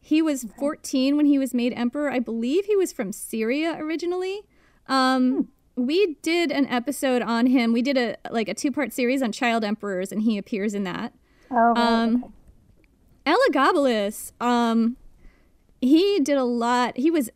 He 0.00 0.22
was 0.22 0.46
14 0.58 1.16
when 1.16 1.26
he 1.26 1.38
was 1.38 1.54
made 1.54 1.72
emperor. 1.72 2.10
I 2.10 2.18
believe 2.18 2.66
he 2.66 2.76
was 2.76 2.92
from 2.92 3.12
Syria 3.12 3.76
originally. 3.78 4.42
Um, 4.86 5.48
we 5.74 6.16
did 6.22 6.50
an 6.50 6.66
episode 6.66 7.22
on 7.22 7.46
him. 7.46 7.72
We 7.72 7.82
did 7.82 7.96
a 7.96 8.16
like 8.30 8.48
a 8.48 8.54
two 8.54 8.72
part 8.72 8.92
series 8.92 9.22
on 9.22 9.32
child 9.32 9.64
emperors, 9.64 10.10
and 10.12 10.22
he 10.22 10.38
appears 10.38 10.74
in 10.74 10.84
that. 10.84 11.12
Oh, 11.50 11.72
right, 11.74 11.78
Um. 11.78 12.32
Elagabalus, 13.26 14.30
um, 14.40 14.96
he 15.80 16.20
did 16.20 16.36
a 16.36 16.44
lot. 16.44 16.96
He 16.96 17.10
was 17.10 17.28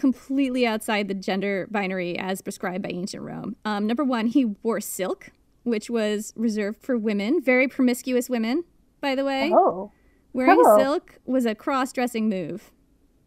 completely 0.00 0.66
outside 0.66 1.08
the 1.08 1.14
gender 1.14 1.68
binary 1.70 2.18
as 2.18 2.40
prescribed 2.42 2.82
by 2.82 2.88
ancient 2.90 3.22
Rome. 3.22 3.56
Um, 3.64 3.86
number 3.86 4.02
one, 4.04 4.26
he 4.26 4.46
wore 4.62 4.80
silk, 4.80 5.30
which 5.62 5.90
was 5.90 6.32
reserved 6.36 6.82
for 6.82 6.96
women, 6.96 7.40
very 7.42 7.68
promiscuous 7.68 8.28
women, 8.30 8.64
by 9.00 9.14
the 9.14 9.24
way. 9.24 9.50
oh, 9.54 9.92
Wearing 10.32 10.60
Oh. 10.64 10.78
silk 10.78 11.18
was 11.26 11.44
a 11.44 11.54
cross-dressing 11.54 12.28
move 12.28 12.70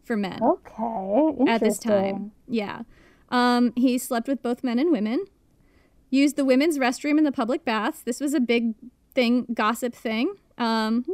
for 0.02 0.16
men 0.16 0.42
Okay. 0.42 1.28
Interesting. 1.38 1.48
at 1.48 1.60
this 1.60 1.78
time. 1.78 2.32
Yeah. 2.48 2.82
Um, 3.28 3.72
he 3.76 3.98
slept 3.98 4.26
with 4.26 4.42
both 4.42 4.64
men 4.64 4.78
and 4.78 4.90
women. 4.90 5.24
Used 6.10 6.36
the 6.36 6.44
women's 6.44 6.78
restroom 6.78 7.18
in 7.18 7.24
the 7.24 7.32
public 7.32 7.64
baths. 7.64 8.02
This 8.02 8.20
was 8.20 8.34
a 8.34 8.40
big 8.40 8.74
thing, 9.14 9.46
gossip 9.54 9.94
thing. 9.94 10.34
Um, 10.58 11.04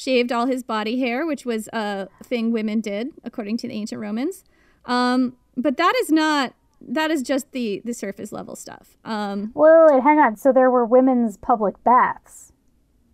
Shaved 0.00 0.32
all 0.32 0.46
his 0.46 0.62
body 0.62 0.98
hair, 0.98 1.26
which 1.26 1.44
was 1.44 1.68
a 1.74 2.08
thing 2.24 2.52
women 2.52 2.80
did, 2.80 3.08
according 3.22 3.58
to 3.58 3.68
the 3.68 3.74
ancient 3.74 4.00
Romans. 4.00 4.44
Um, 4.86 5.36
but 5.58 5.76
that 5.76 5.94
is 6.00 6.10
not. 6.10 6.54
That 6.80 7.10
is 7.10 7.20
just 7.22 7.52
the 7.52 7.82
the 7.84 7.92
surface 7.92 8.32
level 8.32 8.56
stuff. 8.56 8.96
Um, 9.04 9.52
Wait, 9.54 9.70
wait, 9.90 10.02
hang 10.02 10.18
on. 10.18 10.36
So 10.36 10.52
there 10.52 10.70
were 10.70 10.86
women's 10.86 11.36
public 11.36 11.74
baths. 11.84 12.52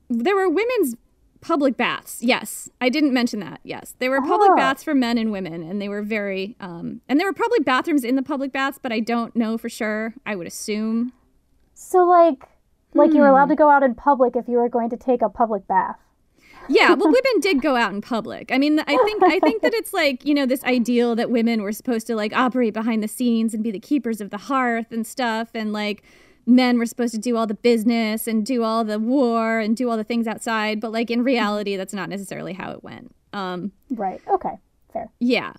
there 0.09 0.37
were 0.37 0.49
women's 0.49 0.95
public 1.41 1.77
baths. 1.77 2.23
Yes, 2.23 2.71
I 2.81 2.89
didn't 2.89 3.13
mention 3.13 3.41
that. 3.41 3.59
Yes, 3.65 3.97
there 3.99 4.11
were 4.13 4.21
public 4.23 4.51
Oh. 4.53 4.57
baths 4.57 4.85
for 4.85 4.95
men 4.95 5.19
and 5.19 5.33
women, 5.33 5.65
and 5.65 5.83
they 5.83 5.89
were 5.89 6.03
very. 6.03 6.55
Um, 6.61 7.01
and 7.09 7.19
there 7.19 7.27
were 7.27 7.33
probably 7.33 7.59
bathrooms 7.61 8.05
in 8.05 8.15
the 8.15 8.23
public 8.23 8.53
baths, 8.53 8.79
but 8.81 8.93
I 8.93 9.01
don't 9.01 9.35
know 9.35 9.59
for 9.59 9.69
sure. 9.69 10.15
I 10.25 10.37
would 10.37 10.47
assume. 10.47 11.13
So 11.75 12.05
like, 12.05 12.45
like 12.95 13.13
you 13.13 13.19
were 13.23 13.27
Hmm. 13.27 13.33
allowed 13.33 13.49
to 13.49 13.57
go 13.57 13.69
out 13.71 13.83
in 13.83 13.97
public 13.97 14.37
if 14.37 14.47
you 14.47 14.59
were 14.59 14.69
going 14.69 14.91
to 14.91 14.97
take 14.97 15.21
a 15.23 15.29
public 15.29 15.67
bath. 15.67 15.99
Yeah, 16.69 16.95
well, 16.95 17.09
women 17.09 17.41
did 17.41 17.63
go 17.63 17.77
out 17.77 17.93
in 17.93 18.01
public. 18.01 18.51
I 18.53 18.59
mean, 18.59 18.81
I 18.81 18.97
think 19.05 19.23
I 19.23 19.39
think 19.41 19.63
that 19.63 19.75
it's 19.75 19.93
like 19.93 20.25
you 20.25 20.35
know 20.35 20.47
this 20.47 20.63
ideal 20.65 21.15
that 21.17 21.31
women 21.31 21.63
were 21.63 21.73
supposed 21.73 22.07
to 22.09 22.17
like 22.17 22.35
operate 22.35 22.75
behind 22.75 23.03
the 23.03 23.09
scenes 23.09 23.55
and 23.55 23.63
be 23.63 23.71
the 23.71 23.81
keepers 23.81 24.21
of 24.21 24.31
the 24.31 24.39
hearth 24.39 24.93
and 24.93 25.07
stuff, 25.07 25.51
and 25.55 25.73
like 25.73 26.03
men 26.47 26.79
were 26.79 26.87
supposed 26.87 27.13
to 27.13 27.21
do 27.21 27.37
all 27.37 27.47
the 27.47 27.55
business 27.55 28.27
and 28.27 28.47
do 28.47 28.63
all 28.63 28.85
the 28.85 28.99
war 28.99 29.59
and 29.59 29.77
do 29.77 29.91
all 29.91 29.97
the 29.97 30.05
things 30.05 30.27
outside. 30.27 30.81
But 30.81 30.93
like 30.93 31.11
in 31.11 31.25
reality, 31.25 31.77
that's 31.77 31.95
not 31.95 32.09
necessarily 32.09 32.53
how 32.53 32.71
it 32.71 32.85
went. 32.85 33.15
Um, 33.33 33.73
Right. 33.91 34.21
Okay. 34.29 34.59
Fair. 34.93 35.11
Yeah. 35.19 35.55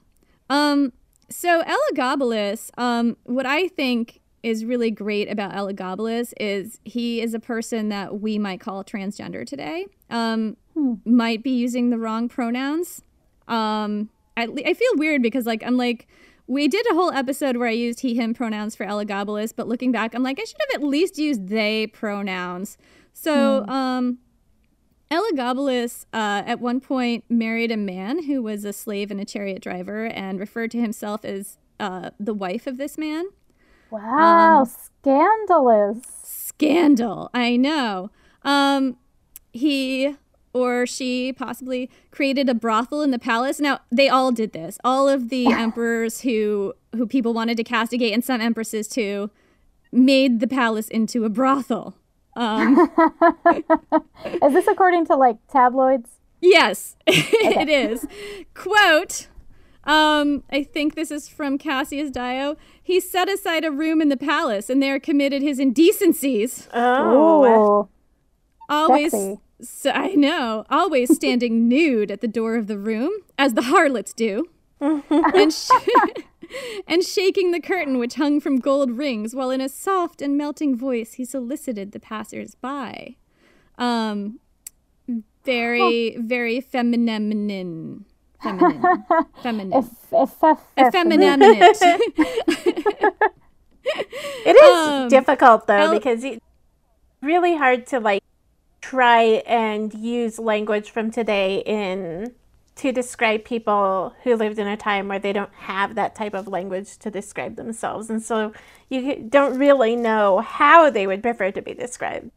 Um, 0.49 0.93
so 1.29 1.61
Elagabalus, 1.63 2.71
um, 2.77 3.17
what 3.25 3.45
I 3.45 3.67
think 3.67 4.21
is 4.43 4.63
really 4.63 4.91
great 4.91 5.29
about 5.29 5.51
Elagabalus 5.53 6.33
is 6.39 6.79
he 6.85 7.21
is 7.21 7.33
a 7.33 7.39
person 7.39 7.89
that 7.89 8.21
we 8.21 8.37
might 8.37 8.61
call 8.61 8.83
transgender 8.83 9.45
today. 9.45 9.87
Um, 10.09 10.55
might 11.05 11.43
be 11.43 11.51
using 11.51 11.89
the 11.89 11.97
wrong 11.97 12.29
pronouns. 12.29 13.01
Um, 13.47 14.09
I, 14.35 14.47
I 14.65 14.73
feel 14.73 14.91
weird 14.95 15.21
because 15.21 15.45
like 15.45 15.63
I'm 15.65 15.77
like 15.77 16.07
we 16.47 16.67
did 16.67 16.85
a 16.89 16.93
whole 16.93 17.11
episode 17.11 17.57
where 17.57 17.67
I 17.67 17.71
used 17.71 17.99
he 17.99 18.15
him 18.15 18.33
pronouns 18.33 18.75
for 18.75 18.85
Elagabalus, 18.85 19.53
but 19.55 19.67
looking 19.67 19.91
back, 19.91 20.13
I'm 20.13 20.23
like 20.23 20.39
I 20.39 20.43
should 20.43 20.57
have 20.59 20.81
at 20.81 20.87
least 20.87 21.17
used 21.17 21.47
they 21.47 21.87
pronouns. 21.87 22.77
So 23.13 23.65
um, 23.67 24.19
Elagabalus 25.09 26.05
uh, 26.13 26.43
at 26.45 26.59
one 26.59 26.79
point 26.79 27.23
married 27.29 27.71
a 27.71 27.77
man 27.77 28.23
who 28.23 28.43
was 28.43 28.65
a 28.65 28.73
slave 28.73 29.11
and 29.11 29.19
a 29.19 29.25
chariot 29.25 29.61
driver 29.61 30.05
and 30.05 30.39
referred 30.39 30.71
to 30.71 30.79
himself 30.79 31.25
as 31.25 31.57
uh, 31.79 32.11
the 32.19 32.33
wife 32.33 32.67
of 32.67 32.77
this 32.77 32.97
man. 32.97 33.25
Wow. 33.89 34.59
Um, 34.59 34.65
scandalous. 34.65 36.03
Scandal, 36.23 37.29
I 37.33 37.55
know. 37.55 38.11
Um, 38.43 38.97
he 39.53 40.15
or 40.53 40.85
she 40.85 41.33
possibly 41.33 41.89
created 42.11 42.49
a 42.49 42.53
brothel 42.53 43.01
in 43.01 43.11
the 43.11 43.19
palace. 43.19 43.59
Now 43.59 43.79
they 43.91 44.09
all 44.09 44.31
did 44.31 44.53
this. 44.53 44.77
All 44.83 45.07
of 45.07 45.29
the 45.29 45.47
emperors 45.47 46.21
who 46.21 46.73
who 46.95 47.07
people 47.07 47.33
wanted 47.33 47.57
to 47.57 47.63
castigate, 47.63 48.13
and 48.13 48.23
some 48.23 48.41
empresses 48.41 48.87
too, 48.87 49.29
made 49.91 50.39
the 50.39 50.47
palace 50.47 50.87
into 50.87 51.25
a 51.25 51.29
brothel. 51.29 51.95
Um, 52.35 52.77
Is 54.25 54.53
this 54.53 54.67
according 54.67 55.05
to 55.07 55.15
like 55.15 55.37
tabloids? 55.51 56.09
Yes, 56.39 56.95
it 57.07 57.67
is. 57.67 58.05
Quote, 58.53 59.27
um, 59.85 60.43
I 60.51 60.63
think 60.63 60.95
this 60.95 61.09
is 61.09 61.27
from 61.29 61.57
Cassius 61.57 62.11
Dio. 62.11 62.57
He 62.83 62.99
set 62.99 63.29
aside 63.29 63.65
a 63.65 63.71
room 63.71 64.01
in 64.01 64.09
the 64.09 64.17
palace 64.17 64.69
and 64.69 64.83
there 64.83 64.99
committed 64.99 65.41
his 65.41 65.59
indecencies. 65.59 66.67
Oh. 66.73 67.45
Ooh. 67.83 67.89
Always, 68.69 69.13
Sexy. 69.13 69.39
So, 69.61 69.91
I 69.91 70.09
know, 70.15 70.65
always 70.69 71.13
standing 71.15 71.67
nude 71.69 72.11
at 72.11 72.21
the 72.21 72.27
door 72.27 72.55
of 72.55 72.67
the 72.67 72.77
room, 72.77 73.11
as 73.37 73.53
the 73.53 73.63
harlots 73.63 74.13
do. 74.13 74.45
and, 74.79 75.51
sh- 75.51 75.69
and 76.87 77.03
shaking 77.03 77.51
the 77.51 77.59
curtain 77.59 77.97
which 77.97 78.15
hung 78.15 78.39
from 78.39 78.57
gold 78.59 78.91
rings, 78.91 79.33
while 79.35 79.49
in 79.49 79.59
a 79.61 79.67
soft 79.69 80.21
and 80.21 80.37
melting 80.37 80.77
voice 80.77 81.13
he 81.13 81.25
solicited 81.25 81.91
the 81.93 81.99
passers 81.99 82.53
by. 82.55 83.15
Um, 83.79 84.39
very, 85.43 86.15
very 86.19 86.61
feminine. 86.61 88.05
Feminine. 88.43 88.83
Feminine. 89.41 89.73
Effeminate. 90.77 91.41
It 94.45 94.55
is 94.55 94.87
Um, 94.89 95.07
difficult 95.07 95.65
though 95.67 95.73
El- 95.77 95.93
because 95.93 96.23
it's 96.23 96.39
really 97.21 97.55
hard 97.55 97.85
to 97.87 97.99
like 97.99 98.21
try 98.81 99.21
and 99.45 99.93
use 99.93 100.39
language 100.39 100.91
from 100.91 101.11
today 101.11 101.63
in 101.65 102.33
to 102.75 102.91
describe 102.91 103.43
people 103.43 104.13
who 104.23 104.35
lived 104.35 104.59
in 104.59 104.67
a 104.67 104.77
time 104.77 105.07
where 105.07 105.17
they 105.17 105.33
don't 105.33 105.53
have 105.53 105.95
that 105.95 106.13
type 106.13 106.35
of 106.35 106.47
language 106.47 106.97
to 106.99 107.09
describe 107.09 107.55
themselves 107.55 108.09
and 108.09 108.21
so 108.21 108.53
you 108.89 109.25
don't 109.27 109.57
really 109.57 109.95
know 109.95 110.39
how 110.39 110.89
they 110.89 111.07
would 111.07 111.23
prefer 111.23 111.51
to 111.51 111.61
be 111.61 111.73
described. 111.73 112.29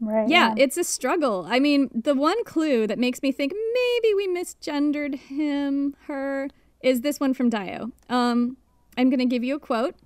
Right. 0.00 0.28
Yeah, 0.28 0.54
it's 0.56 0.76
a 0.76 0.84
struggle. 0.84 1.46
I 1.48 1.58
mean, 1.58 1.90
the 1.92 2.14
one 2.14 2.44
clue 2.44 2.86
that 2.86 2.98
makes 2.98 3.20
me 3.22 3.32
think 3.32 3.52
maybe 3.52 4.14
we 4.14 4.28
misgendered 4.28 5.16
him, 5.16 5.96
her, 6.06 6.48
is 6.80 7.00
this 7.00 7.18
one 7.18 7.34
from 7.34 7.50
Dio. 7.50 7.90
Um, 8.08 8.56
I'm 8.96 9.10
going 9.10 9.18
to 9.18 9.26
give 9.26 9.42
you 9.42 9.56
a 9.56 9.60
quote. 9.60 9.96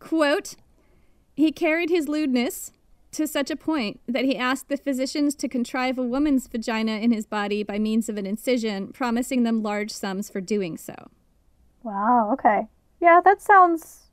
Quote, 0.00 0.54
he 1.34 1.50
carried 1.50 1.88
his 1.88 2.08
lewdness 2.08 2.72
to 3.18 3.26
such 3.26 3.50
a 3.50 3.56
point 3.56 4.00
that 4.08 4.24
he 4.24 4.36
asked 4.36 4.68
the 4.68 4.76
physicians 4.76 5.34
to 5.36 5.48
contrive 5.48 5.98
a 5.98 6.02
woman's 6.02 6.46
vagina 6.48 6.92
in 6.92 7.12
his 7.12 7.26
body 7.26 7.62
by 7.62 7.78
means 7.78 8.08
of 8.08 8.16
an 8.16 8.26
incision, 8.26 8.88
promising 8.92 9.42
them 9.44 9.62
large 9.62 9.90
sums 9.92 10.30
for 10.30 10.40
doing 10.40 10.76
so. 10.78 10.94
Wow. 11.82 12.30
Okay. 12.32 12.66
Yeah, 13.00 13.20
that 13.24 13.40
sounds 13.42 14.08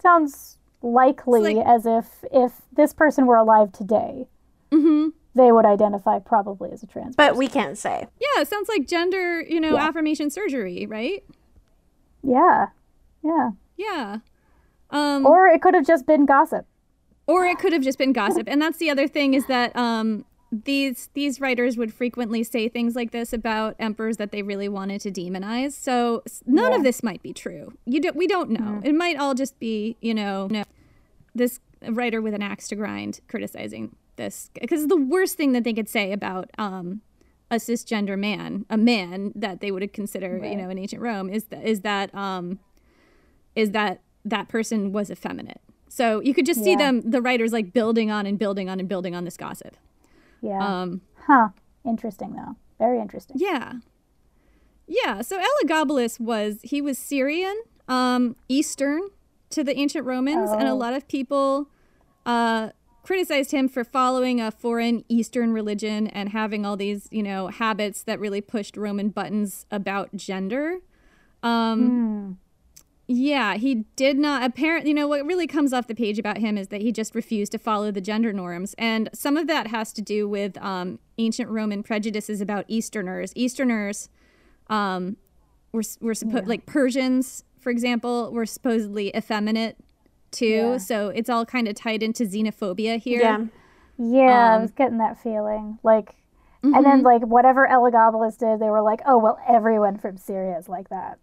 sounds 0.00 0.58
likely 0.82 1.54
like- 1.54 1.66
as 1.66 1.86
if 1.86 2.24
if 2.32 2.62
this 2.72 2.92
person 2.94 3.26
were 3.26 3.36
alive 3.36 3.72
today, 3.72 4.26
Mm-hmm. 4.72 5.10
they 5.34 5.52
would 5.52 5.64
identify 5.64 6.18
probably 6.18 6.70
as 6.72 6.82
a 6.82 6.86
trans. 6.86 7.14
But 7.16 7.36
we 7.36 7.46
can't 7.48 7.78
say. 7.78 8.06
Yeah, 8.20 8.40
it 8.42 8.48
sounds 8.48 8.68
like 8.68 8.86
gender, 8.88 9.40
you 9.42 9.60
know, 9.60 9.74
Yeah. 9.74 9.86
affirmation 9.88 10.28
surgery, 10.30 10.86
right? 10.86 11.22
yeah. 12.22 12.66
Yeah. 13.22 13.50
Yeah. 13.76 14.18
Um, 14.90 15.24
Or 15.26 15.46
it 15.48 15.62
could 15.62 15.74
have 15.74 15.86
just 15.86 16.06
been 16.06 16.26
gossip. 16.26 16.66
Or 17.26 17.44
it 17.44 17.58
could 17.58 17.72
have 17.72 17.82
just 17.82 17.98
been 17.98 18.12
gossip. 18.12 18.48
And 18.48 18.60
that's 18.60 18.78
the 18.78 18.90
other 18.90 19.08
thing 19.08 19.34
is 19.34 19.46
that 19.46 19.74
um, 19.76 20.24
these 20.52 21.10
these 21.14 21.40
writers 21.40 21.76
would 21.76 21.92
frequently 21.92 22.42
say 22.44 22.68
things 22.68 22.94
like 22.94 23.10
this 23.10 23.32
about 23.32 23.74
emperors 23.78 24.16
that 24.16 24.30
they 24.30 24.42
really 24.42 24.68
wanted 24.68 25.00
to 25.02 25.10
demonize. 25.10 25.72
So 25.72 26.22
none 26.46 26.72
of 26.72 26.82
this 26.82 27.02
might 27.02 27.22
be 27.22 27.32
true. 27.32 27.72
You 27.84 28.00
don't 28.00 28.16
we 28.16 28.26
don't 28.26 28.50
know. 28.50 28.80
It 28.84 28.94
might 28.94 29.18
all 29.18 29.34
just 29.34 29.58
be 29.58 29.96
you 30.00 30.14
know 30.14 30.46
no, 30.50 30.64
this 31.34 31.60
writer 31.88 32.22
with 32.22 32.34
an 32.34 32.42
axe 32.42 32.68
to 32.68 32.76
grind 32.76 33.20
criticizing 33.28 33.96
this. 34.16 34.50
Because 34.58 34.86
the 34.86 34.96
worst 34.96 35.36
thing 35.36 35.52
that 35.52 35.64
they 35.64 35.72
could 35.72 35.88
say 35.88 36.12
about 36.12 36.50
um, 36.58 37.02
a 37.50 37.56
cisgender 37.56 38.18
man 38.18 38.66
a 38.70 38.76
man 38.76 39.32
that 39.34 39.60
they 39.60 39.70
would 39.70 39.92
consider 39.92 40.44
you 40.44 40.56
know 40.56 40.68
in 40.68 40.78
ancient 40.78 41.02
rome 41.02 41.28
is 41.28 41.44
that 41.44 41.64
is 41.64 41.80
that 41.80 42.14
um, 42.14 42.60
is 43.54 43.72
that 43.72 44.00
that 44.24 44.48
person 44.48 44.92
was 44.92 45.10
effeminate. 45.10 45.60
So 45.96 46.20
you 46.20 46.34
could 46.34 46.44
just 46.44 46.62
see 46.62 46.72
Yeah. 46.72 46.76
them, 46.92 47.10
the 47.10 47.22
writers, 47.22 47.52
like 47.54 47.72
building 47.72 48.10
on 48.10 48.26
and 48.26 48.38
building 48.38 48.68
on 48.68 48.78
and 48.80 48.86
building 48.86 49.14
on 49.14 49.24
this 49.24 49.38
gossip. 49.38 49.78
Yeah. 50.42 50.58
Um, 50.82 51.00
huh. 51.26 51.48
Interesting 51.86 52.34
though. 52.34 52.54
Very 52.78 53.00
interesting. 53.00 53.36
yeah, 53.40 53.74
yeah. 54.86 55.22
So 55.22 55.40
Elagabalus 55.40 56.20
was 56.20 56.58
he 56.62 56.82
was 56.82 56.98
Syrian, 56.98 57.56
um, 57.88 58.36
Eastern 58.48 59.00
to 59.50 59.64
the 59.64 59.74
ancient 59.78 60.04
Romans, 60.04 60.50
and 60.50 60.68
a 60.68 60.72
Oh. 60.72 60.76
lot 60.76 60.92
of 60.92 61.08
people 61.08 61.70
uh, 62.26 62.70
criticized 63.02 63.52
him 63.52 63.66
for 63.68 63.82
following 63.84 64.38
a 64.38 64.50
foreign 64.50 65.02
Eastern 65.08 65.52
religion 65.54 66.08
and 66.08 66.28
having 66.30 66.66
all 66.66 66.76
these, 66.76 67.08
you 67.10 67.22
know, 67.22 67.46
habits 67.46 68.02
that 68.02 68.20
really 68.20 68.42
pushed 68.42 68.76
Roman 68.76 69.08
buttons 69.08 69.64
about 69.70 70.14
gender. 70.16 70.80
Um, 71.42 72.38
Yeah, 73.08 73.54
he 73.54 73.84
did 73.94 74.18
not. 74.18 74.42
Apparently, 74.42 74.90
you 74.90 74.94
know, 74.94 75.06
what 75.06 75.24
really 75.24 75.46
comes 75.46 75.72
off 75.72 75.86
the 75.86 75.94
page 75.94 76.18
about 76.18 76.38
him 76.38 76.58
is 76.58 76.68
that 76.68 76.80
he 76.82 76.90
just 76.90 77.14
refused 77.14 77.52
to 77.52 77.58
follow 77.58 77.92
the 77.92 78.00
gender 78.00 78.32
norms. 78.32 78.74
And 78.78 79.08
some 79.12 79.36
of 79.36 79.46
that 79.46 79.68
has 79.68 79.92
to 79.92 80.02
do 80.02 80.28
with 80.28 80.58
um, 80.58 80.98
ancient 81.16 81.48
Roman 81.48 81.84
prejudices 81.84 82.40
about 82.40 82.64
Easterners. 82.66 83.32
Easterners 83.36 84.08
um, 84.68 85.16
were, 85.72 85.82
were 86.00 86.14
supposed, 86.14 86.48
like 86.48 86.66
Persians, 86.66 87.44
for 87.60 87.70
example, 87.70 88.32
were 88.32 88.46
supposedly 88.46 89.14
effeminate 89.16 89.76
too. 90.32 90.72
Yeah. 90.72 90.78
So 90.78 91.08
it's 91.10 91.30
all 91.30 91.46
kind 91.46 91.68
of 91.68 91.76
tied 91.76 92.02
into 92.02 92.24
xenophobia 92.24 93.00
here. 93.00 93.20
Yeah. 93.20 93.44
Yeah, 93.98 94.50
I 94.52 94.56
Um, 94.56 94.62
was 94.62 94.72
getting 94.72 94.98
that 94.98 95.22
feeling. 95.22 95.78
Like 95.82 96.16
And 96.62 96.84
then 96.84 97.02
like 97.02 97.22
whatever 97.22 97.66
Elagabalus 97.66 98.36
did, 98.36 98.60
they 98.60 98.68
were 98.68 98.82
like, 98.82 99.00
oh 99.06 99.18
well, 99.18 99.38
everyone 99.48 99.96
from 99.96 100.16
Syria 100.16 100.58
is 100.58 100.68
like 100.68 100.88
that. 100.88 101.18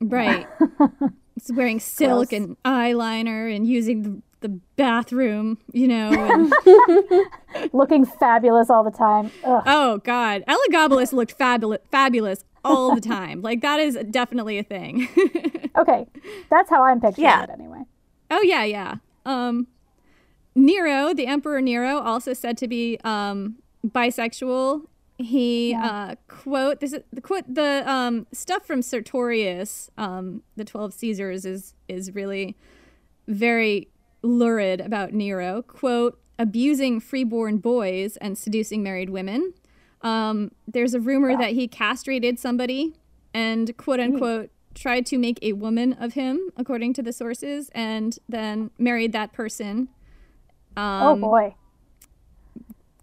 Right. 0.00 0.46
it's 1.36 1.50
wearing 1.52 1.80
silk 1.80 2.30
Gross. 2.30 2.40
and 2.40 2.56
eyeliner 2.64 3.54
and 3.54 3.66
using 3.66 4.02
the, 4.02 4.22
the 4.40 4.48
bathroom, 4.76 5.58
you 5.72 5.88
know. 5.88 6.10
And, 6.12 7.72
Looking 7.72 8.04
fabulous 8.04 8.70
all 8.70 8.84
the 8.84 8.90
time. 8.90 9.30
Ugh. 9.44 9.62
oh 9.66 9.98
God, 9.98 10.44
Elagabalus 10.46 11.12
looked 11.12 11.32
fabulous, 11.32 11.80
fabulous 11.90 12.44
all 12.64 12.94
the 12.94 13.00
time. 13.00 13.42
Like 13.42 13.60
that 13.62 13.80
is 13.80 13.98
definitely 14.10 14.58
a 14.58 14.62
thing. 14.62 15.08
Okay, 15.76 16.08
that's 16.50 16.68
how 16.70 16.82
I'm 16.82 17.00
picturing 17.00 17.24
Yeah. 17.26 17.44
it 17.44 17.50
anyway. 17.50 17.82
oh 18.32 18.42
yeah, 18.42 18.64
yeah. 18.64 18.94
Um, 19.24 19.68
Nero, 20.56 21.14
the 21.14 21.26
Emperor 21.28 21.60
Nero, 21.60 22.00
also 22.00 22.32
said 22.32 22.58
to 22.58 22.66
be 22.66 22.98
um, 23.04 23.56
bisexual. 23.86 24.86
He 25.18 25.74
uh, 25.74 26.14
quote 26.28 26.78
this 26.78 26.92
is 26.92 27.02
the 27.12 27.20
quote 27.20 27.42
the 27.52 27.82
um, 27.90 28.26
stuff 28.32 28.64
from 28.64 28.82
Suetonius, 28.82 29.90
um, 29.98 30.42
the 30.56 30.64
Twelve 30.64 30.94
Caesars, 30.94 31.44
is 31.44 31.74
is 31.88 32.14
really 32.14 32.56
very 33.26 33.88
lurid 34.22 34.80
about 34.80 35.12
Nero. 35.12 35.62
Quote, 35.62 36.20
abusing 36.38 37.00
freeborn 37.00 37.58
boys 37.58 38.16
and 38.18 38.38
seducing 38.38 38.82
married 38.82 39.10
women. 39.10 39.54
Um, 40.02 40.52
there's 40.68 40.94
a 40.94 41.00
rumor 41.00 41.36
that 41.36 41.52
he 41.52 41.66
castrated 41.66 42.38
somebody 42.38 42.94
and 43.34 43.76
quote 43.76 43.98
unquote 43.98 44.50
tried 44.74 45.04
to 45.06 45.18
make 45.18 45.38
a 45.42 45.52
woman 45.54 45.92
of 45.94 46.12
him, 46.12 46.50
according 46.56 46.92
to 46.94 47.02
the 47.02 47.12
sources, 47.12 47.70
and 47.74 48.18
then 48.28 48.70
married 48.78 49.12
that 49.12 49.32
person. 49.32 49.88
Um, 50.76 51.02
oh 51.02 51.16
boy. 51.16 51.54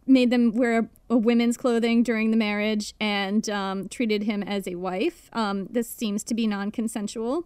Made 0.08 0.30
them 0.30 0.52
wear 0.54 0.80
a, 0.80 0.90
a 1.10 1.18
women's 1.18 1.58
clothing 1.58 2.04
during 2.04 2.32
the 2.32 2.38
marriage 2.38 2.94
and 3.00 3.50
um, 3.50 3.88
treated 3.90 4.24
him 4.24 4.44
as 4.44 4.68
a 4.68 4.76
wife. 4.76 5.30
Um, 5.34 5.68
this 5.70 5.90
seems 5.90 6.24
to 6.26 6.34
be 6.36 6.48
non-consensual. 6.48 7.46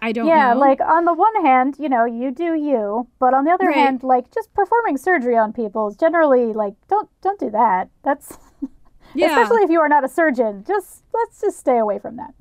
I 0.00 0.12
don't 0.12 0.28
Yeah, 0.28 0.54
know. 0.54 0.60
like 0.60 0.80
on 0.80 1.04
the 1.06 1.12
one 1.12 1.44
hand, 1.44 1.76
you 1.78 1.88
know, 1.88 2.04
you 2.04 2.30
do 2.30 2.54
you, 2.54 3.08
but 3.18 3.34
on 3.34 3.44
the 3.44 3.50
other 3.50 3.66
Right. 3.66 3.76
hand, 3.76 4.02
like 4.04 4.32
just 4.32 4.52
performing 4.54 4.96
surgery 4.96 5.36
on 5.36 5.52
people 5.52 5.88
is 5.88 5.96
generally 5.96 6.52
like 6.52 6.74
don't 6.88 7.08
don't 7.20 7.38
do 7.40 7.50
that. 7.50 7.90
That's 8.04 8.38
yeah, 9.14 9.26
especially 9.26 9.62
if 9.62 9.70
you 9.70 9.80
are 9.80 9.88
not 9.88 10.04
a 10.04 10.08
surgeon. 10.08 10.64
Just 10.66 11.02
let's 11.12 11.40
just 11.40 11.58
stay 11.58 11.78
away 11.78 11.98
from 11.98 12.16
that. 12.16 12.32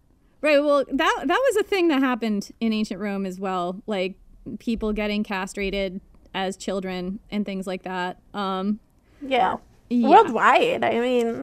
right. 0.41 0.63
Well, 0.63 0.85
that 0.87 1.23
that 1.25 1.41
was 1.49 1.55
a 1.57 1.63
thing 1.63 1.87
that 1.87 1.99
happened 1.99 2.51
in 2.59 2.73
ancient 2.73 2.99
Rome 2.99 3.25
as 3.25 3.39
well. 3.39 3.81
Like 3.87 4.15
people 4.59 4.93
getting 4.93 5.23
castrated 5.23 5.99
as 6.35 6.57
children 6.57 7.19
and 7.31 7.43
things 7.43 7.65
like 7.65 7.81
that. 7.83 8.19
Um, 8.35 8.79
Yeah. 9.21 9.57
yeah. 9.89 10.07
Worldwide. 10.09 10.83
I 10.83 10.99
mean, 10.99 11.41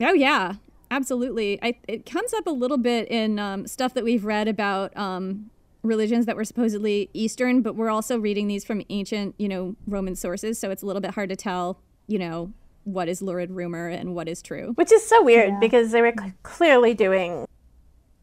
Oh 0.00 0.12
yeah, 0.14 0.54
absolutely. 0.90 1.58
I, 1.62 1.76
it 1.86 2.04
comes 2.06 2.32
up 2.34 2.46
a 2.46 2.50
little 2.50 2.78
bit 2.78 3.08
in 3.08 3.38
um, 3.38 3.66
stuff 3.66 3.94
that 3.94 4.02
we've 4.04 4.24
read 4.24 4.48
about 4.48 4.96
um, 4.96 5.50
religions 5.82 6.26
that 6.26 6.34
were 6.36 6.44
supposedly 6.44 7.08
Eastern, 7.12 7.62
but 7.62 7.76
we're 7.76 7.90
also 7.90 8.18
reading 8.18 8.48
these 8.48 8.64
from 8.64 8.82
ancient, 8.90 9.34
you 9.38 9.48
know, 9.48 9.76
Roman 9.86 10.16
sources, 10.16 10.58
so 10.58 10.70
it's 10.70 10.82
a 10.82 10.86
little 10.86 11.00
bit 11.02 11.12
hard 11.12 11.28
to 11.28 11.36
tell, 11.36 11.78
you 12.08 12.18
know, 12.18 12.52
what 12.84 13.08
is 13.08 13.22
lurid 13.22 13.52
rumor 13.52 13.86
and 13.88 14.12
what 14.14 14.28
is 14.28 14.42
true. 14.42 14.72
which 14.74 14.90
is 14.90 15.06
so 15.06 15.22
weird 15.22 15.60
because 15.60 15.92
they 15.92 16.02
were 16.02 16.12
cl- 16.18 16.32
clearly 16.42 16.94
doing 16.94 17.46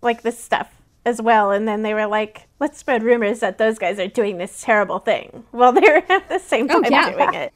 like 0.01 0.22
this 0.24 0.38
stuff 0.38 0.70
as 1.05 1.22
well. 1.22 1.51
And 1.51 1.66
then 1.66 1.82
they 1.84 1.93
were 1.93 2.07
like, 2.07 2.49
let's 2.60 2.78
spread 2.78 3.03
rumors 3.03 3.39
that 3.39 3.57
those 3.57 3.80
guys 3.80 3.99
are 3.99 4.07
doing 4.10 4.38
this 4.38 4.62
terrible 4.62 4.99
thing 4.99 5.45
while 5.51 5.72
they 5.74 5.80
were 5.80 6.03
at 6.10 6.28
the 6.28 6.39
same 6.39 6.68
Oh, 6.70 6.82
time 6.82 6.91
yeah. 6.91 7.10
doing 7.12 7.34
it. 7.36 7.53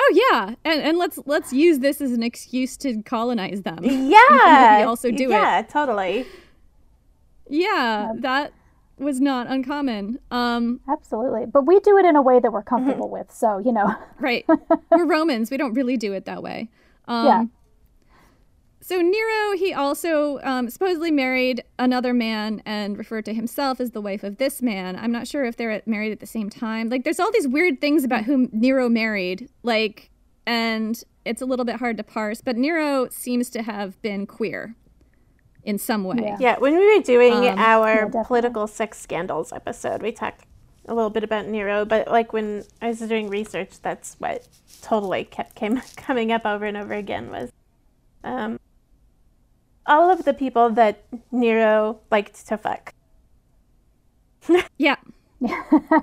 Oh 0.00 0.12
yeah, 0.30 0.54
and 0.64 0.80
and 0.80 0.96
let's 0.98 1.18
let's 1.26 1.52
use 1.52 1.80
this 1.80 2.00
as 2.00 2.12
an 2.12 2.22
excuse 2.22 2.76
to 2.78 3.02
colonize 3.02 3.62
them. 3.62 3.78
Yeah. 3.82 4.84
also 4.86 5.10
do 5.10 5.24
it. 5.24 5.30
yeah, 5.30 5.62
totally. 5.68 6.24
Yeah, 7.48 8.12
that 8.20 8.52
was 8.98 9.20
not 9.20 9.46
uncommon. 9.46 10.18
Um, 10.30 10.80
Absolutely. 10.88 11.46
But 11.46 11.66
we 11.66 11.80
do 11.80 11.96
it 11.98 12.04
in 12.04 12.16
a 12.16 12.22
way 12.22 12.40
that 12.40 12.52
we're 12.52 12.62
comfortable 12.74 13.08
with. 13.08 13.32
So, 13.32 13.58
you 13.58 13.72
know, 13.72 13.94
right. 14.18 14.44
We're 14.90 15.06
Romans. 15.06 15.50
We 15.50 15.56
don't 15.56 15.74
really 15.74 15.96
do 15.96 16.12
it 16.12 16.24
that 16.26 16.42
way. 16.42 16.68
Um, 17.06 17.26
yeah. 17.26 17.44
So 18.88 19.02
Nero, 19.02 19.54
he 19.54 19.74
also 19.74 20.40
um, 20.42 20.70
supposedly 20.70 21.10
married 21.10 21.62
another 21.78 22.14
man 22.14 22.62
and 22.64 22.96
referred 22.96 23.26
to 23.26 23.34
himself 23.34 23.80
as 23.80 23.90
the 23.90 24.00
wife 24.00 24.22
of 24.22 24.38
this 24.38 24.62
man. 24.62 24.96
I'm 24.96 25.12
not 25.12 25.28
sure 25.28 25.44
if 25.44 25.58
they're 25.58 25.82
married 25.84 26.10
at 26.10 26.20
the 26.20 26.26
same 26.26 26.48
time. 26.48 26.88
Like, 26.88 27.04
there's 27.04 27.20
all 27.20 27.30
these 27.30 27.46
weird 27.46 27.82
things 27.82 28.02
about 28.02 28.24
whom 28.24 28.48
Nero 28.50 28.88
married, 28.88 29.50
like, 29.62 30.08
and 30.46 31.04
it's 31.26 31.42
a 31.42 31.44
little 31.44 31.66
bit 31.66 31.76
hard 31.76 31.98
to 31.98 32.02
parse. 32.02 32.40
But 32.40 32.56
Nero 32.56 33.10
seems 33.10 33.50
to 33.50 33.62
have 33.62 34.00
been 34.00 34.26
queer 34.26 34.74
in 35.64 35.76
some 35.76 36.04
way. 36.04 36.20
Yeah. 36.22 36.36
Yeah, 36.40 36.58
when 36.58 36.74
we 36.74 36.96
were 36.96 37.02
doing 37.02 37.34
Um, 37.46 37.58
our 37.58 37.94
definitely. 38.06 38.24
political 38.24 38.66
sex 38.66 38.98
scandals 38.98 39.52
episode, 39.52 40.00
we 40.00 40.12
talked 40.12 40.46
a 40.86 40.94
little 40.94 41.10
bit 41.10 41.24
about 41.24 41.46
Nero, 41.46 41.84
but 41.84 42.08
like 42.08 42.32
when 42.32 42.64
I 42.80 42.88
was 42.88 43.00
doing 43.00 43.28
research, 43.28 43.82
that's 43.82 44.14
what 44.18 44.48
totally 44.80 45.24
kept 45.24 45.56
came 45.56 45.78
coming 45.98 46.32
up 46.32 46.46
over 46.46 46.64
and 46.64 46.78
over 46.78 46.94
again 46.94 47.30
was 47.30 47.52
um, 48.24 48.58
all 49.88 50.10
of 50.10 50.24
the 50.24 50.34
people 50.34 50.70
that 50.70 51.04
Nero 51.32 52.00
liked 52.10 52.46
to 52.48 52.56
fuck. 52.58 52.94
Yeah. 54.78 54.96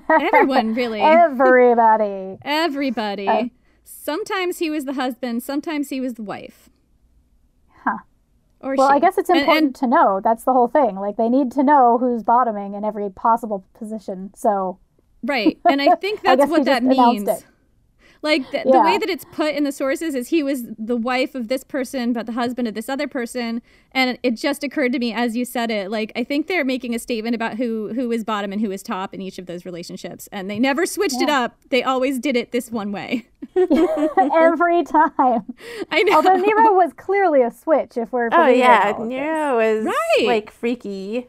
Everyone, 0.09 0.73
really. 0.75 1.01
everybody. 1.01 2.37
Everybody. 2.43 3.27
Uh, 3.27 3.45
sometimes 3.83 4.59
he 4.59 4.69
was 4.69 4.85
the 4.85 4.93
husband, 4.93 5.43
sometimes 5.43 5.89
he 5.89 5.99
was 5.99 6.13
the 6.13 6.23
wife. 6.23 6.69
Huh. 7.83 7.97
Or 8.61 8.75
Well, 8.75 8.89
she. 8.89 8.95
I 8.95 8.99
guess 8.99 9.17
it's 9.17 9.29
important 9.29 9.63
and 9.65 9.75
to 9.75 9.87
know. 9.87 10.21
That's 10.23 10.43
the 10.43 10.53
whole 10.53 10.67
thing. 10.67 10.95
Like 10.97 11.17
they 11.17 11.29
need 11.29 11.51
to 11.53 11.63
know 11.63 11.97
who's 11.97 12.23
bottoming 12.23 12.73
in 12.73 12.83
every 12.85 13.09
possible 13.09 13.65
position. 13.77 14.31
So, 14.35 14.79
Right. 15.23 15.57
And 15.69 15.81
I 15.81 15.95
think 15.95 16.21
that's 16.23 16.37
guess 16.39 16.47
we 16.47 16.51
what 16.59 16.65
that 16.65 16.83
just 16.83 16.93
announced 16.93 17.25
means. 17.25 17.45
It. 18.25 18.41
Like 18.41 18.51
the, 18.51 18.69
the 18.71 18.79
way 18.81 18.97
that 18.97 19.09
it's 19.09 19.25
put 19.31 19.53
in 19.55 19.63
the 19.63 19.71
sources 19.71 20.15
is 20.15 20.29
he 20.29 20.43
was 20.43 20.63
the 20.77 20.95
wife 20.97 21.35
of 21.35 21.47
this 21.47 21.63
person, 21.63 22.11
but 22.13 22.25
the 22.25 22.31
husband 22.33 22.67
of 22.67 22.73
this 22.73 22.89
other 22.89 23.07
person. 23.07 23.61
And 23.91 24.17
it 24.23 24.31
just 24.31 24.63
occurred 24.63 24.91
to 24.93 24.99
me 24.99 25.13
as 25.13 25.35
you 25.35 25.45
said 25.45 25.71
it, 25.71 25.89
like 25.91 26.11
I 26.15 26.23
think 26.23 26.47
they're 26.47 26.65
making 26.65 26.93
a 26.95 26.99
statement 26.99 27.35
about 27.35 27.55
who 27.57 27.93
who 27.93 28.11
is 28.11 28.23
bottom 28.23 28.51
and 28.51 28.59
who 28.61 28.71
is 28.71 28.83
top 28.83 29.13
in 29.13 29.21
each 29.21 29.37
of 29.37 29.45
those 29.45 29.65
relationships, 29.65 30.27
and 30.31 30.49
they 30.49 30.59
never 30.59 30.85
switched 30.85 31.21
it 31.21 31.29
up. 31.29 31.55
They 31.69 31.83
always 31.83 32.19
did 32.19 32.35
it 32.35 32.51
this 32.51 32.71
one 32.71 32.91
way. 32.91 33.27
every 33.55 34.83
time. 34.83 35.45
I 35.91 36.03
know. 36.03 36.15
Although 36.15 36.35
Nero 36.35 36.73
was 36.73 36.91
clearly 36.93 37.41
a 37.41 37.51
switch, 37.51 37.95
if 37.97 38.11
we're 38.11 38.27
Oh 38.27 38.37
believing 38.37 38.59
yeah, 38.59 38.93
all 38.95 39.03
of. 39.03 39.07
Nero 39.07 39.59
is 39.59 39.85
Right. 39.85 40.25
like 40.25 40.51
freaky. 40.51 41.27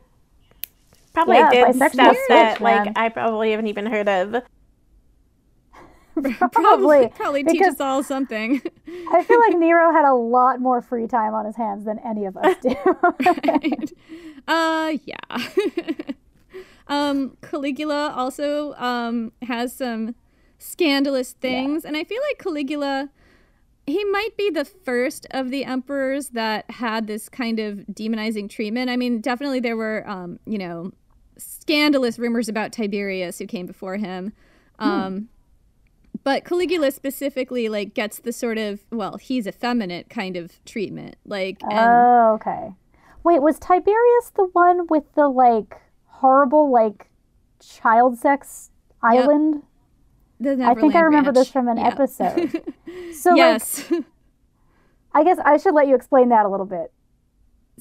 Probably 1.12 1.36
Yeah, 1.36 1.50
did 1.50 1.76
stuff 1.76 1.92
that 2.28 2.56
switch, 2.56 2.60
like. 2.60 2.92
I 2.96 3.08
probably 3.08 3.52
haven't 3.52 3.68
even 3.68 3.86
heard 3.86 4.08
of. 4.08 4.42
Probably, 6.52 7.08
probably 7.14 7.44
teach 7.44 7.62
us 7.62 7.80
all 7.80 8.02
something. 8.02 8.62
I 9.12 9.22
feel 9.22 9.40
like 9.40 9.56
Nero 9.58 9.92
had 9.92 10.08
a 10.08 10.14
lot 10.14 10.60
more 10.60 10.80
free 10.80 11.06
time 11.06 11.34
on 11.34 11.44
his 11.44 11.56
hands 11.56 11.84
than 11.84 11.98
any 11.98 12.24
of 12.24 12.36
us 12.36 12.56
do. 12.62 12.74
right? 13.46 13.92
Uh, 14.48 14.96
yeah. 15.04 15.48
um, 16.88 17.36
Caligula 17.42 18.12
also 18.16 18.74
um 18.74 19.32
has 19.42 19.72
some 19.72 20.14
scandalous 20.58 21.32
things, 21.32 21.84
and 21.84 21.96
I 21.96 22.04
feel 22.04 22.20
like 22.28 22.38
Caligula. 22.38 23.10
He 23.88 24.02
might 24.06 24.36
be 24.36 24.50
the 24.50 24.64
first 24.64 25.28
of 25.30 25.50
the 25.50 25.64
emperors 25.64 26.30
that 26.30 26.68
had 26.68 27.06
this 27.06 27.28
kind 27.28 27.60
of 27.60 27.84
demonizing 27.92 28.50
treatment. 28.50 28.90
I 28.90 28.96
mean, 28.96 29.20
definitely 29.20 29.60
there 29.60 29.76
were, 29.76 30.02
um, 30.08 30.40
you 30.44 30.58
know, 30.58 30.90
scandalous 31.38 32.18
rumors 32.18 32.48
about 32.48 32.72
Tiberius 32.72 33.38
who 33.38 33.46
came 33.46 33.64
before 33.64 33.96
him. 33.96 34.32
Um, 34.80 35.28
but 36.26 36.44
Caligula 36.44 36.90
specifically 36.90 37.68
like 37.68 37.94
gets 37.94 38.18
the 38.18 38.32
sort 38.32 38.58
of 38.58 38.80
well, 38.90 39.16
he's 39.16 39.46
effeminate 39.46 40.10
kind 40.10 40.36
of 40.36 40.58
treatment. 40.64 41.14
Like, 41.24 41.62
and 41.62 41.72
oh, 41.72 42.32
okay. 42.34 42.72
Wait, 43.22 43.40
was 43.40 43.60
Tiberius 43.60 44.32
the 44.34 44.48
one 44.52 44.88
with 44.90 45.04
the 45.14 45.28
like 45.28 45.80
horrible 46.06 46.72
like 46.72 47.08
child 47.60 48.18
sex 48.18 48.72
island? 49.04 49.62
the 50.40 50.60
I 50.64 50.74
think 50.74 50.96
I 50.96 51.00
remember 51.02 51.30
this 51.30 51.48
from 51.48 51.68
an 51.68 51.78
episode. 51.78 52.60
So 53.14 53.30
like, 53.30 53.38
yes. 53.38 53.92
I 55.14 55.22
guess 55.22 55.38
I 55.44 55.58
should 55.58 55.74
let 55.74 55.86
you 55.86 55.94
explain 55.94 56.28
that 56.30 56.44
a 56.44 56.48
little 56.48 56.66
bit 56.66 56.92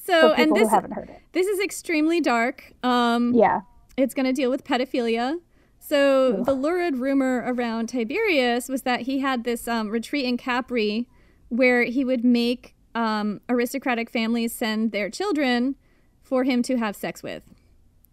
so, 0.03 0.33
and 0.33 0.55
this 0.55 0.69
haven't 0.69 0.91
heard 0.91 1.09
it. 1.09 1.21
this 1.31 1.47
is 1.47 1.59
extremely 1.59 2.21
dark. 2.21 2.73
Um, 2.83 3.33
Yeah. 3.33 3.61
it's 3.97 4.13
going 4.13 4.25
to 4.25 4.33
deal 4.33 4.49
with 4.49 4.63
pedophilia. 4.63 5.39
So 5.79 6.43
the 6.43 6.53
lurid 6.53 6.97
rumor 6.97 7.43
around 7.45 7.87
Tiberius 7.87 8.69
was 8.69 8.81
that 8.83 9.01
he 9.01 9.19
had 9.19 9.43
this 9.43 9.67
um, 9.67 9.89
retreat 9.89 10.25
in 10.25 10.37
Capri, 10.37 11.07
where 11.49 11.83
he 11.83 12.03
would 12.03 12.25
make 12.25 12.75
um, 12.95 13.41
aristocratic 13.49 14.09
families 14.09 14.53
send 14.53 14.91
their 14.91 15.09
children 15.09 15.75
for 16.23 16.43
him 16.43 16.63
to 16.63 16.77
have 16.77 16.95
sex 16.95 17.21
with, 17.21 17.43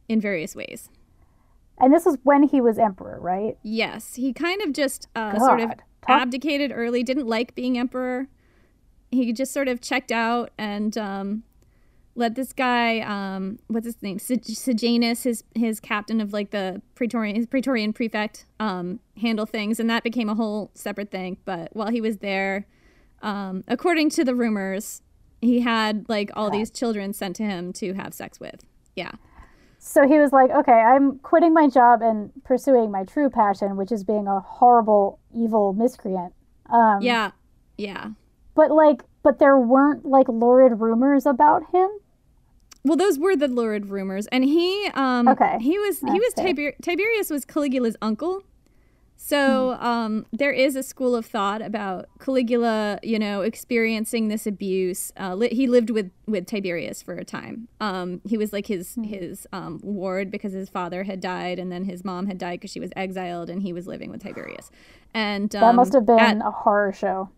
in 0.09 0.21
various 0.21 0.55
ways. 0.55 0.91
And 1.79 1.93
this 1.93 2.05
was 2.05 2.19
when 2.23 2.43
he 2.43 2.61
was 2.61 2.79
emperor, 2.79 3.19
right? 3.21 3.57
Yes, 3.63 4.17
he 4.17 4.33
kind 4.33 4.61
of 4.63 4.73
just 4.73 5.09
uh, 5.17 5.39
sort 5.39 5.61
of 5.61 5.69
God. 5.71 5.83
abdicated 6.09 6.73
early, 6.75 7.03
didn't 7.03 7.27
like 7.27 7.55
being 7.55 7.79
emperor. 7.79 8.29
He 9.11 9.33
just 9.33 9.53
sort 9.53 9.69
of 9.69 9.81
checked 9.81 10.13
out 10.13 10.51
and 10.59 10.97
um, 10.99 11.43
let 12.15 12.35
this 12.35 12.53
guy, 12.53 13.01
um, 13.01 13.59
what's 13.69 13.87
his 13.87 14.03
name, 14.03 14.19
Sejanus, 14.19 15.23
his 15.23 15.45
his 15.55 15.81
captain 15.81 16.21
of 16.21 16.33
like 16.33 16.51
the 16.51 16.83
Praetorian, 16.95 17.37
his 17.37 17.47
Praetorian 17.47 17.93
prefect, 17.93 18.45
um, 18.61 19.01
handle 19.21 19.47
things, 19.47 19.81
and 19.81 19.89
that 19.89 20.03
became 20.03 20.29
a 20.29 20.35
whole 20.35 20.71
separate 20.75 21.11
thing. 21.11 21.39
But 21.45 21.75
while 21.75 21.89
he 21.89 22.01
was 22.01 22.19
there, 22.19 22.67
um, 23.23 23.65
according 23.67 24.11
to 24.11 24.25
the 24.25 24.35
rumors, 24.35 25.03
he 25.41 25.61
had 25.61 26.07
like 26.09 26.31
all 26.35 26.51
these 26.51 26.71
children 26.71 27.13
sent 27.13 27.37
to 27.37 27.45
him 27.45 27.73
to 27.75 27.95
have 27.95 28.13
sex 28.13 28.39
with. 28.39 28.65
Yeah. 28.95 29.13
So 29.79 30.07
he 30.07 30.19
was 30.19 30.33
like, 30.33 30.51
okay, 30.51 30.73
I'm 30.73 31.19
quitting 31.19 31.53
my 31.53 31.69
job 31.69 32.03
and 32.03 32.31
pursuing 32.45 32.93
my 32.93 33.03
true 33.03 33.29
passion, 33.29 33.77
which 33.77 33.91
is 33.91 34.05
being 34.05 34.29
a 34.29 34.39
horrible, 34.39 35.19
evil 35.35 35.73
miscreant. 35.73 36.33
Um, 36.71 37.03
yeah. 37.03 37.33
Yeah. 37.77 38.11
But 38.55 38.71
like, 38.71 39.03
but 39.25 39.41
there 39.41 39.59
weren't 39.59 40.07
like 40.07 40.29
lurid 40.29 40.81
rumors 40.81 41.27
about 41.27 41.63
him. 41.73 41.89
Well, 42.85 42.97
those 42.97 43.19
were 43.19 43.37
the 43.37 43.49
lurid 43.49 43.87
rumors, 43.91 44.27
and 44.29 44.43
he, 44.45 44.89
um, 44.95 45.29
Okay. 45.29 45.57
he 45.61 45.79
was 45.79 46.01
he 46.01 46.19
was 46.19 46.33
Tiber- 46.35 46.75
Tiberius 46.83 47.31
was 47.31 47.45
Caligula's 47.45 47.97
uncle. 48.03 48.43
So 49.17 49.75
um, 49.75 50.27
there 50.33 50.51
is 50.51 50.75
a 50.75 50.83
school 50.83 51.15
of 51.15 51.25
thought 51.25 51.63
about 51.63 52.07
Caligula, 52.19 52.99
you 53.05 53.21
know, 53.21 53.43
experiencing 53.43 54.27
this 54.27 54.49
abuse. 54.49 55.13
Uh, 55.17 55.37
li- 55.37 55.55
he 55.55 55.69
lived 55.69 55.91
with 55.91 56.11
with 56.27 56.45
Tiberius 56.47 57.03
for 57.03 57.15
a 57.15 57.25
time. 57.25 57.69
Um, 57.81 58.21
he 58.25 58.37
was 58.37 58.53
like 58.53 58.67
his 58.67 58.97
his 59.05 59.47
um, 59.53 59.79
ward 59.85 60.33
because 60.33 60.53
his 60.53 60.69
father 60.69 61.05
had 61.05 61.21
died, 61.21 61.61
and 61.61 61.71
then 61.71 61.85
his 61.85 62.05
mom 62.05 62.27
had 62.27 62.37
died 62.37 62.59
because 62.59 62.73
she 62.73 62.81
was 62.81 62.91
exiled, 62.97 63.49
and 63.49 63.63
he 63.63 63.73
was 63.73 63.87
living 63.87 64.11
with 64.11 64.21
Tiberius. 64.25 64.73
And 65.15 65.55
um, 65.55 65.61
That 65.61 65.75
must 65.77 65.93
have 65.93 66.05
been 66.07 66.19
at- 66.19 66.39
a 66.45 66.51
horror 66.51 66.93
show. 66.93 67.29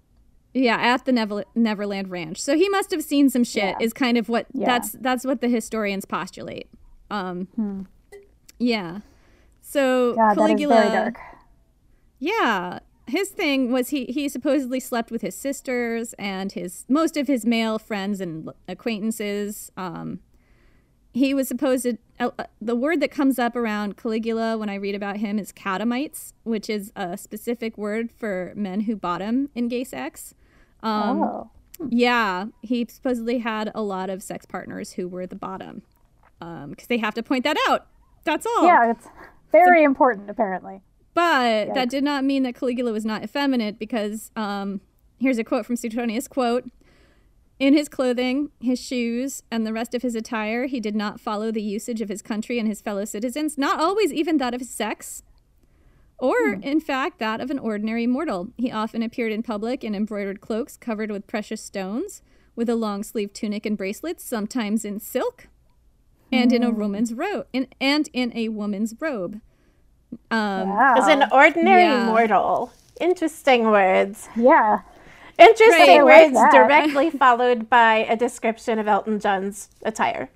Yeah, 0.55 0.76
at 0.76 1.05
the 1.05 1.12
Never- 1.12 1.44
Neverland 1.55 2.09
Ranch. 2.10 2.40
So 2.40 2.56
he 2.56 2.68
must 2.68 2.90
have 2.93 3.02
seen 3.02 3.28
some 3.28 3.44
shit. 3.44 3.74
Yeah. 3.78 3.85
Is 3.85 3.93
kind 3.93 4.16
of 4.16 4.28
what 4.28 4.47
Yeah. 4.52 4.66
that's 4.66 4.93
that's 4.93 5.24
what 5.26 5.40
the 5.40 5.48
historians 5.48 6.05
postulate. 6.06 6.68
Um, 7.10 7.86
Yeah. 8.59 9.01
So 9.60 10.14
God, 10.14 10.36
Caligula. 10.36 11.12
Yeah, 12.18 12.78
his 13.06 13.28
thing 13.31 13.70
was 13.72 13.89
he 13.90 14.05
he 14.06 14.28
supposedly 14.28 14.81
slept 14.81 15.10
with 15.10 15.22
his 15.22 15.35
sisters 15.35 16.14
and 16.18 16.52
his 16.52 16.85
most 16.89 17.16
of 17.16 17.26
his 17.26 17.44
male 17.44 17.78
friends 17.78 18.20
and 18.20 18.48
acquaintances. 18.68 19.70
Um, 19.76 20.20
he 21.12 21.35
was 21.35 21.47
supposed 21.48 21.85
to. 21.85 21.98
Uh, 22.18 22.31
uh, 22.39 22.44
the 22.60 22.76
word 22.76 23.01
that 23.01 23.10
comes 23.10 23.39
up 23.39 23.56
around 23.56 23.97
Caligula 23.97 24.56
when 24.56 24.68
I 24.68 24.74
read 24.76 24.94
about 24.94 25.16
him 25.18 25.39
is 25.39 25.52
catamites, 25.52 26.32
which 26.44 26.70
is 26.70 26.93
a 26.97 27.16
specific 27.16 27.76
word 27.76 28.10
for 28.12 28.52
men 28.56 28.82
who 28.82 28.94
bottom 28.97 29.48
in 29.55 29.68
gay 29.68 29.85
sex. 29.85 30.35
Um, 30.85 31.23
oh, 31.23 31.51
yeah, 31.89 32.47
he 32.62 32.86
supposedly 32.89 33.39
had 33.39 33.73
a 33.74 33.82
lot 33.82 34.11
of 34.11 34.23
sex 34.23 34.47
partners 34.47 34.93
who 34.93 35.09
were 35.09 35.27
the 35.27 35.35
bottom, 35.35 35.82
because 36.39 36.86
they 36.89 36.98
have 36.98 37.15
to 37.15 37.23
point 37.23 37.43
that 37.44 37.56
out. 37.69 37.86
That's 38.24 38.47
all. 38.47 38.66
yeah, 38.66 38.90
it's 38.90 39.09
very 39.51 39.82
important 39.82 40.31
apparently. 40.31 40.82
But 41.15 41.74
that 41.74 41.89
did 41.89 42.02
not 42.02 42.24
mean 42.24 42.43
that 42.43 42.55
Caligula 42.55 42.93
was 42.93 43.05
not 43.05 43.23
effeminate, 43.23 43.78
because 43.78 44.31
um, 44.36 44.81
here's 45.19 45.39
a 45.39 45.44
quote 45.44 45.65
from 45.65 45.77
Suetonius: 45.77 46.28
"Quote: 46.28 46.65
In 47.59 47.73
his 47.73 47.89
clothing, 47.89 48.51
his 48.61 48.81
shoes, 48.81 49.43
and 49.51 49.66
the 49.66 49.73
rest 49.73 49.94
of 49.94 50.02
his 50.02 50.15
attire, 50.15 50.66
he 50.66 50.81
did 50.81 50.97
not 50.97 51.20
follow 51.20 51.51
the 51.51 51.62
usage 51.62 52.01
of 52.01 52.09
his 52.09 52.20
country 52.20 52.59
and 52.59 52.69
his 52.69 52.81
fellow 52.81 53.05
citizens, 53.05 53.56
not 53.56 53.78
always 53.81 54.12
even 54.12 54.39
that 54.39 54.55
of 54.55 54.61
his 54.61 54.70
sex." 54.70 55.23
Or, 56.24 56.55
in 56.55 56.80
fact, 56.80 57.18
that 57.18 57.40
of 57.40 57.51
an 57.51 57.59
ordinary 57.59 58.06
mortal. 58.06 58.48
He 58.56 58.72
often 58.72 59.02
appeared 59.02 59.30
in 59.32 59.42
public 59.42 59.84
in 59.84 59.94
embroidered 59.94 60.40
cloaks 60.40 60.76
covered 60.76 61.10
with 61.10 61.26
precious 61.26 61.60
stones, 61.62 62.22
with 62.56 62.68
a 62.70 62.74
long 62.76 63.02
sleeved 63.02 63.34
tunic 63.34 63.66
and 63.66 63.76
bracelets, 63.76 64.24
sometimes 64.24 64.84
in 64.84 65.01
silk, 65.01 65.48
and 66.32 66.52
in 66.52 66.62
a 66.62 66.70
woman's 66.70 67.12
robe, 67.12 67.46
in, 67.52 67.68
and 67.80 68.09
in 68.12 68.32
a 68.34 68.48
woman's 68.48 68.94
robe. 69.01 69.40
Um, 70.30 70.70
Wow. 70.70 70.94
As 70.96 71.09
an 71.09 71.24
ordinary 71.30 71.82
Yeah. 71.82 72.06
mortal. 72.06 72.72
Interesting 73.01 73.64
words. 73.70 74.28
yeah. 74.36 74.80
Interesting 75.38 76.02
Right. 76.05 76.22
I 76.22 76.26
like 76.28 76.32
words 76.32 76.55
directly 76.55 77.10
followed 77.10 77.68
by 77.68 77.96
a 78.09 78.16
description 78.16 78.78
of 78.78 78.86
Elton 78.88 79.18
John's 79.20 79.68
attire. 79.82 80.30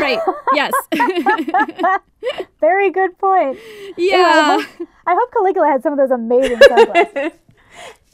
Right. 0.00 0.18
Yes. 0.54 0.72
Very 2.60 2.90
good 2.90 3.16
point. 3.18 3.58
yeah. 3.96 4.60
I 5.06 5.14
hope 5.14 5.32
Caligula 5.32 5.68
had 5.68 5.82
some 5.82 5.92
of 5.92 5.98
those 5.98 6.10
amazing 6.10 6.58
sunglasses. 6.60 7.32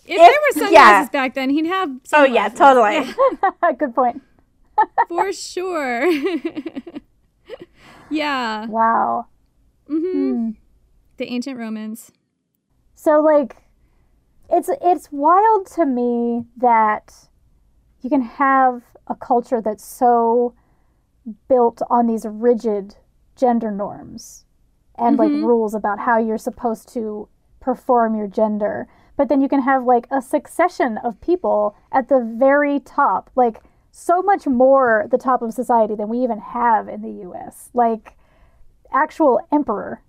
If 0.06 0.19
there 0.19 0.28
were 0.28 0.52
sunglasses 0.66 0.73
yeah. 0.73 1.09
back 1.09 1.35
then, 1.35 1.48
he'd 1.48 1.65
have 1.65 1.89
Oh 2.12 2.24
yeah, 2.24 2.52
sunglasses. 2.52 3.15
totally. 3.15 3.77
good 3.78 3.94
point. 3.94 4.20
for 5.09 5.32
sure. 5.32 6.11
yeah. 8.11 8.66
Wow. 8.66 9.28
Mm-hmm. 9.89 10.32
Hmm. 10.32 10.51
The 11.16 11.27
ancient 11.32 11.59
Romans. 11.59 12.12
So 12.94 13.20
like 13.20 13.56
it's 14.51 14.69
it's 14.82 15.09
wild 15.11 15.66
to 15.74 15.86
me 15.86 16.44
that 16.59 17.12
you 18.02 18.11
can 18.11 18.23
have 18.23 18.82
a 19.06 19.15
culture 19.15 19.62
that's 19.62 19.85
so 19.85 20.55
built 21.49 21.81
on 21.89 22.07
these 22.07 22.27
rigid 22.29 22.97
gender 23.37 23.71
norms 23.71 24.45
and 24.97 25.19
like 25.19 25.31
rules 25.31 25.75
about 25.75 26.01
how 26.01 26.19
you're 26.19 26.39
supposed 26.39 26.89
to 26.89 27.29
perform 27.61 28.15
your 28.15 28.29
gender. 28.29 28.87
But 29.17 29.29
then 29.29 29.41
you 29.41 29.49
can 29.49 29.63
have 29.63 29.85
like 29.85 30.07
a 30.11 30.23
succession 30.23 30.99
of 30.99 31.21
people 31.21 31.77
at 31.91 32.09
the 32.09 32.21
very 32.21 32.79
top, 32.81 33.31
like 33.35 33.61
so 33.91 34.23
much 34.23 34.47
more 34.47 35.07
the 35.11 35.19
top 35.19 35.43
of 35.43 35.53
society 35.53 35.95
than 35.95 36.09
we 36.09 36.19
even 36.19 36.39
have 36.39 36.89
in 36.89 37.03
the 37.03 37.29
US. 37.29 37.71
Like 37.75 38.17
actual 38.93 39.41
emperor 39.53 40.03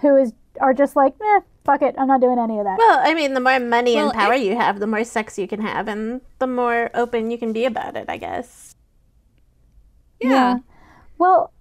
who 0.00 0.16
is 0.16 0.32
are 0.60 0.74
just 0.74 0.96
like, 0.96 1.14
eh, 1.20 1.40
fuck 1.64 1.82
it, 1.82 1.94
I'm 1.98 2.08
not 2.08 2.20
doing 2.20 2.38
any 2.38 2.58
of 2.58 2.64
that. 2.64 2.78
Well, 2.78 2.98
I 3.02 3.14
mean, 3.14 3.34
the 3.34 3.40
more 3.40 3.58
money 3.58 3.96
Well, 3.96 4.10
and 4.10 4.18
power 4.18 4.34
you 4.34 4.56
have, 4.56 4.80
the 4.80 4.86
more 4.86 5.04
sex 5.04 5.38
you 5.38 5.48
can 5.48 5.60
have, 5.62 5.88
and 5.88 6.20
the 6.38 6.46
more 6.46 6.90
open 6.94 7.30
you 7.30 7.38
can 7.38 7.52
be 7.52 7.64
about 7.64 7.96
it, 7.96 8.06
I 8.08 8.18
guess. 8.18 8.71
Yeah. 10.30 10.58
Well, 11.18 11.52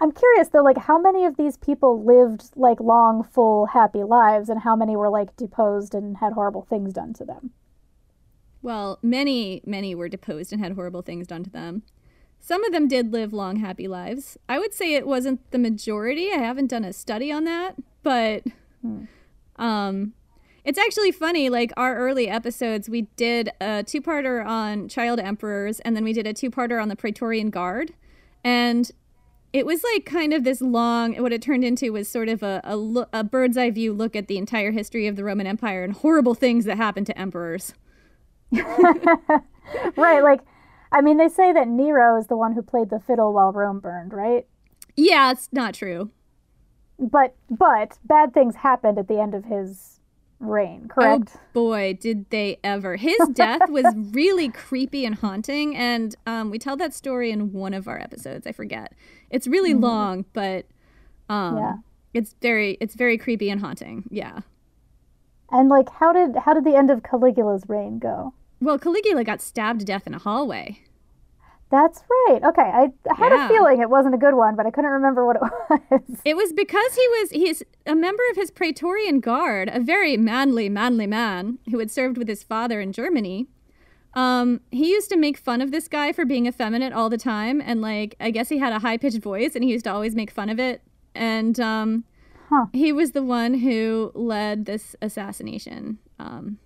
I'm 0.00 0.12
curious 0.12 0.48
though, 0.48 0.62
like 0.62 0.78
how 0.78 0.98
many 0.98 1.24
of 1.24 1.36
these 1.36 1.56
people 1.56 2.04
lived 2.04 2.50
like 2.56 2.80
long, 2.80 3.22
full, 3.22 3.66
happy 3.66 4.02
lives, 4.02 4.48
and 4.48 4.60
how 4.60 4.74
many 4.74 4.96
were 4.96 5.10
like 5.10 5.36
deposed 5.36 5.94
and 5.94 6.16
had 6.16 6.32
horrible 6.32 6.66
things 6.68 6.92
done 6.92 7.12
to 7.14 7.24
them? 7.24 7.50
Well, 8.62 8.98
many, 9.02 9.62
many 9.64 9.94
were 9.94 10.08
deposed 10.08 10.52
and 10.52 10.62
had 10.62 10.72
horrible 10.72 11.02
things 11.02 11.26
done 11.26 11.44
to 11.44 11.50
them. 11.50 11.82
Some 12.40 12.64
of 12.64 12.72
them 12.72 12.88
did 12.88 13.12
live 13.12 13.32
long, 13.32 13.56
happy 13.56 13.86
lives. 13.86 14.36
I 14.48 14.58
would 14.58 14.74
say 14.74 14.94
it 14.94 15.06
wasn't 15.06 15.48
the 15.52 15.58
majority. 15.58 16.30
I 16.32 16.38
haven't 16.38 16.68
done 16.68 16.84
a 16.84 16.92
study 16.92 17.30
on 17.30 17.44
that, 17.44 17.76
but 18.02 18.44
um, 19.56 20.14
it's 20.64 20.78
actually 20.78 21.12
funny. 21.12 21.48
Like 21.48 21.72
our 21.76 21.96
early 21.96 22.28
episodes, 22.28 22.88
we 22.88 23.02
did 23.16 23.50
a 23.60 23.82
two-parter 23.82 24.44
on 24.44 24.88
child 24.88 25.18
emperors, 25.18 25.80
and 25.80 25.96
then 25.96 26.04
we 26.04 26.12
did 26.12 26.26
a 26.26 26.32
two-parter 26.32 26.80
on 26.80 26.88
the 26.88 26.96
Praetorian 26.96 27.50
Guard, 27.50 27.94
and 28.44 28.90
it 29.52 29.66
was 29.66 29.82
like 29.82 30.06
kind 30.06 30.32
of 30.32 30.44
this 30.44 30.60
long. 30.60 31.14
What 31.16 31.32
it 31.32 31.42
turned 31.42 31.64
into 31.64 31.92
was 31.92 32.08
sort 32.08 32.28
of 32.28 32.42
a 32.42 32.60
a, 32.64 33.06
a 33.12 33.24
bird's 33.24 33.56
eye 33.56 33.70
view 33.70 33.92
look 33.92 34.14
at 34.14 34.28
the 34.28 34.38
entire 34.38 34.70
history 34.70 35.06
of 35.06 35.16
the 35.16 35.24
Roman 35.24 35.46
Empire 35.46 35.84
and 35.84 35.92
horrible 35.92 36.34
things 36.34 36.64
that 36.64 36.76
happened 36.76 37.06
to 37.06 37.18
emperors. 37.18 37.74
right, 38.52 40.22
like 40.22 40.40
I 40.92 41.00
mean 41.00 41.16
they 41.16 41.28
say 41.28 41.52
that 41.52 41.68
Nero 41.68 42.18
is 42.18 42.28
the 42.28 42.36
one 42.36 42.52
who 42.52 42.62
played 42.62 42.90
the 42.90 43.00
fiddle 43.00 43.32
while 43.32 43.52
Rome 43.52 43.80
burned, 43.80 44.12
right? 44.12 44.46
Yeah, 44.96 45.32
it's 45.32 45.48
not 45.52 45.74
true. 45.74 46.10
But 46.98 47.34
but 47.50 47.98
bad 48.04 48.32
things 48.32 48.56
happened 48.56 48.98
at 48.98 49.08
the 49.08 49.20
end 49.20 49.34
of 49.34 49.44
his 49.44 49.91
reign, 50.42 50.88
correct? 50.88 51.30
Oh 51.34 51.40
boy, 51.52 51.96
did 52.00 52.28
they 52.30 52.58
ever. 52.62 52.96
His 52.96 53.18
death 53.32 53.70
was 53.70 53.86
really 54.12 54.48
creepy 54.50 55.04
and 55.06 55.14
haunting, 55.14 55.74
and 55.76 56.14
um, 56.26 56.50
we 56.50 56.58
tell 56.58 56.76
that 56.76 56.92
story 56.92 57.30
in 57.30 57.52
one 57.52 57.72
of 57.74 57.88
our 57.88 57.98
episodes. 58.00 58.46
I 58.46 58.52
forget. 58.52 58.92
It's 59.30 59.46
really 59.46 59.72
long, 59.74 60.24
but 60.32 60.66
um, 61.28 61.56
Yeah. 61.56 61.74
it's 62.12 62.34
very 62.42 62.76
it's 62.80 62.94
very 62.94 63.16
creepy 63.16 63.48
and 63.48 63.60
haunting. 63.60 64.04
Yeah. 64.10 64.40
And 65.50 65.68
like 65.68 65.88
how 65.90 66.12
did 66.12 66.36
how 66.36 66.54
did 66.54 66.64
the 66.64 66.74
end 66.76 66.90
of 66.90 67.02
Caligula's 67.02 67.64
reign 67.68 67.98
go? 67.98 68.34
Well, 68.60 68.78
Caligula 68.78 69.24
got 69.24 69.40
stabbed 69.40 69.80
to 69.80 69.86
death 69.86 70.06
in 70.06 70.14
a 70.14 70.18
hallway. 70.18 70.80
That's 71.72 72.04
right. 72.28 72.40
Okay, 72.44 72.62
I, 72.62 72.92
had 73.16 73.32
Yeah. 73.32 73.46
a 73.46 73.48
feeling 73.48 73.80
it 73.80 73.88
wasn't 73.90 74.14
a 74.14 74.18
good 74.18 74.34
one, 74.34 74.54
but 74.56 74.66
I 74.66 74.70
couldn't 74.70 74.90
remember 74.90 75.24
what 75.26 75.36
it 75.36 75.42
was. 75.90 76.20
It 76.24 76.36
was 76.36 76.52
because 76.52 76.94
he 76.94 77.08
was 77.08 77.30
he's 77.30 77.62
a 77.86 77.94
member 77.96 78.22
of 78.30 78.36
his 78.36 78.50
Praetorian 78.50 79.18
Guard, 79.20 79.70
a 79.72 79.80
very 79.80 80.16
manly, 80.18 80.68
manly 80.68 81.06
man 81.06 81.58
who 81.70 81.78
had 81.80 81.90
served 81.90 82.18
with 82.18 82.28
his 82.28 82.42
father 82.44 82.78
in 82.80 82.92
Germany. 82.92 83.46
Um, 84.14 84.60
he 84.70 84.90
used 84.90 85.08
to 85.08 85.16
make 85.16 85.38
fun 85.38 85.62
of 85.62 85.70
this 85.70 85.88
guy 85.88 86.12
for 86.12 86.26
being 86.26 86.44
effeminate 86.46 86.92
all 86.92 87.08
the 87.08 87.16
time, 87.16 87.62
and 87.64 87.80
like 87.80 88.14
I 88.20 88.30
guess 88.30 88.50
he 88.50 88.58
had 88.58 88.74
a 88.74 88.80
high 88.80 88.98
pitched 88.98 89.22
voice, 89.22 89.54
and 89.54 89.64
he 89.64 89.70
used 89.70 89.84
to 89.86 89.92
always 89.92 90.14
make 90.14 90.30
fun 90.30 90.50
of 90.50 90.60
it. 90.60 90.82
And 91.14 91.58
um, 91.58 92.04
Huh. 92.50 92.66
He 92.74 92.92
was 92.92 93.12
the 93.12 93.22
one 93.22 93.54
who 93.54 94.12
led 94.14 94.66
this 94.66 94.94
assassination 95.00 95.98
um, 96.18 96.58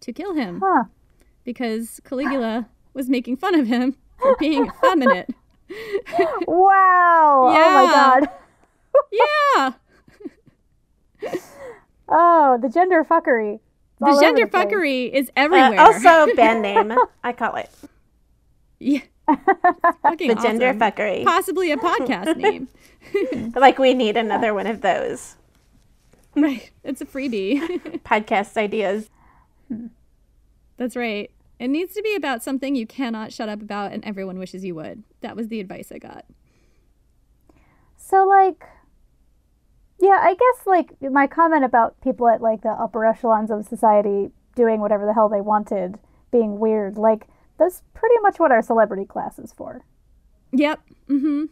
to 0.00 0.12
kill 0.12 0.34
him 0.34 0.60
Huh. 0.62 0.84
because 1.44 1.98
Caligula 2.04 2.68
was 2.92 3.08
making 3.08 3.38
fun 3.38 3.54
of 3.58 3.66
him 3.66 3.96
for 4.20 4.36
being 4.36 4.66
effeminate. 4.66 5.30
Wow. 6.46 7.50
Yeah. 7.52 7.64
Oh 7.66 7.72
my 7.74 7.92
god. 7.92 8.28
yeah, 11.22 11.32
Oh, 12.08 12.58
the 12.60 12.68
gender 12.68 13.02
fuckery. 13.04 13.54
It's 13.54 14.00
the 14.00 14.06
all 14.06 14.12
over 14.12 14.20
gender 14.20 14.46
place. 14.46 14.64
fuckery 14.66 15.10
is 15.12 15.28
Uh, 15.30 15.32
everywhere. 15.36 15.80
also, 15.80 16.32
band 16.36 16.62
name, 16.62 16.94
I 17.24 17.32
call 17.32 17.56
it. 17.56 17.70
yeah. 18.78 19.00
Fucking 20.02 20.28
The 20.28 20.34
gender 20.40 20.74
fuckery. 20.74 21.24
Possibly 21.24 21.72
a 21.72 21.76
podcast 21.78 22.36
name. 22.36 22.68
like, 23.56 23.78
we 23.78 23.94
need 23.94 24.16
another 24.18 24.52
one 24.54 24.66
of 24.66 24.82
those 24.82 25.36
right. 26.36 26.70
It's 26.84 27.00
a 27.00 27.06
freebie. 27.06 27.58
podcast 28.04 28.56
ideas. 28.58 29.08
That's 30.76 30.94
right. 30.94 31.30
It 31.58 31.68
needs 31.68 31.94
to 31.94 32.02
be 32.02 32.14
about 32.14 32.42
something 32.42 32.74
you 32.74 32.86
cannot 32.86 33.32
shut 33.32 33.48
up 33.48 33.62
about 33.62 33.92
and 33.92 34.04
everyone 34.04 34.38
wishes 34.38 34.64
you 34.64 34.74
would. 34.74 35.04
That 35.20 35.36
was 35.36 35.48
the 35.48 35.60
advice 35.60 35.92
I 35.92 35.98
got. 35.98 36.24
So 37.96 38.26
like 38.26 38.64
yeah, 40.00 40.18
I 40.20 40.34
guess 40.34 40.66
like 40.66 40.90
my 41.00 41.26
comment 41.26 41.64
about 41.64 42.00
people 42.00 42.28
at 42.28 42.42
like 42.42 42.62
the 42.62 42.70
upper 42.70 43.06
echelons 43.06 43.50
of 43.50 43.64
society 43.64 44.30
doing 44.56 44.80
whatever 44.80 45.06
the 45.06 45.14
hell 45.14 45.28
they 45.28 45.40
wanted, 45.40 45.98
being 46.30 46.58
weird, 46.58 46.98
like 46.98 47.26
that's 47.58 47.82
pretty 47.94 48.16
much 48.20 48.38
what 48.38 48.50
our 48.50 48.60
celebrity 48.62 49.04
class 49.04 49.38
is 49.38 49.52
for. 49.52 49.84
Yep. 50.52 50.80
Mm-hmm. 51.08 51.44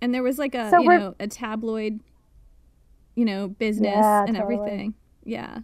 And 0.00 0.14
there 0.14 0.22
was 0.22 0.38
like 0.38 0.54
a 0.54 0.70
So 0.70 0.80
you 0.80 0.88
know 0.88 1.14
a 1.20 1.28
tabloid, 1.28 2.00
you 3.14 3.24
know, 3.24 3.48
business 3.48 3.94
Yeah, 3.94 4.24
and 4.24 4.36
totally. 4.36 4.54
everything. 4.56 4.94
Yeah. 5.24 5.60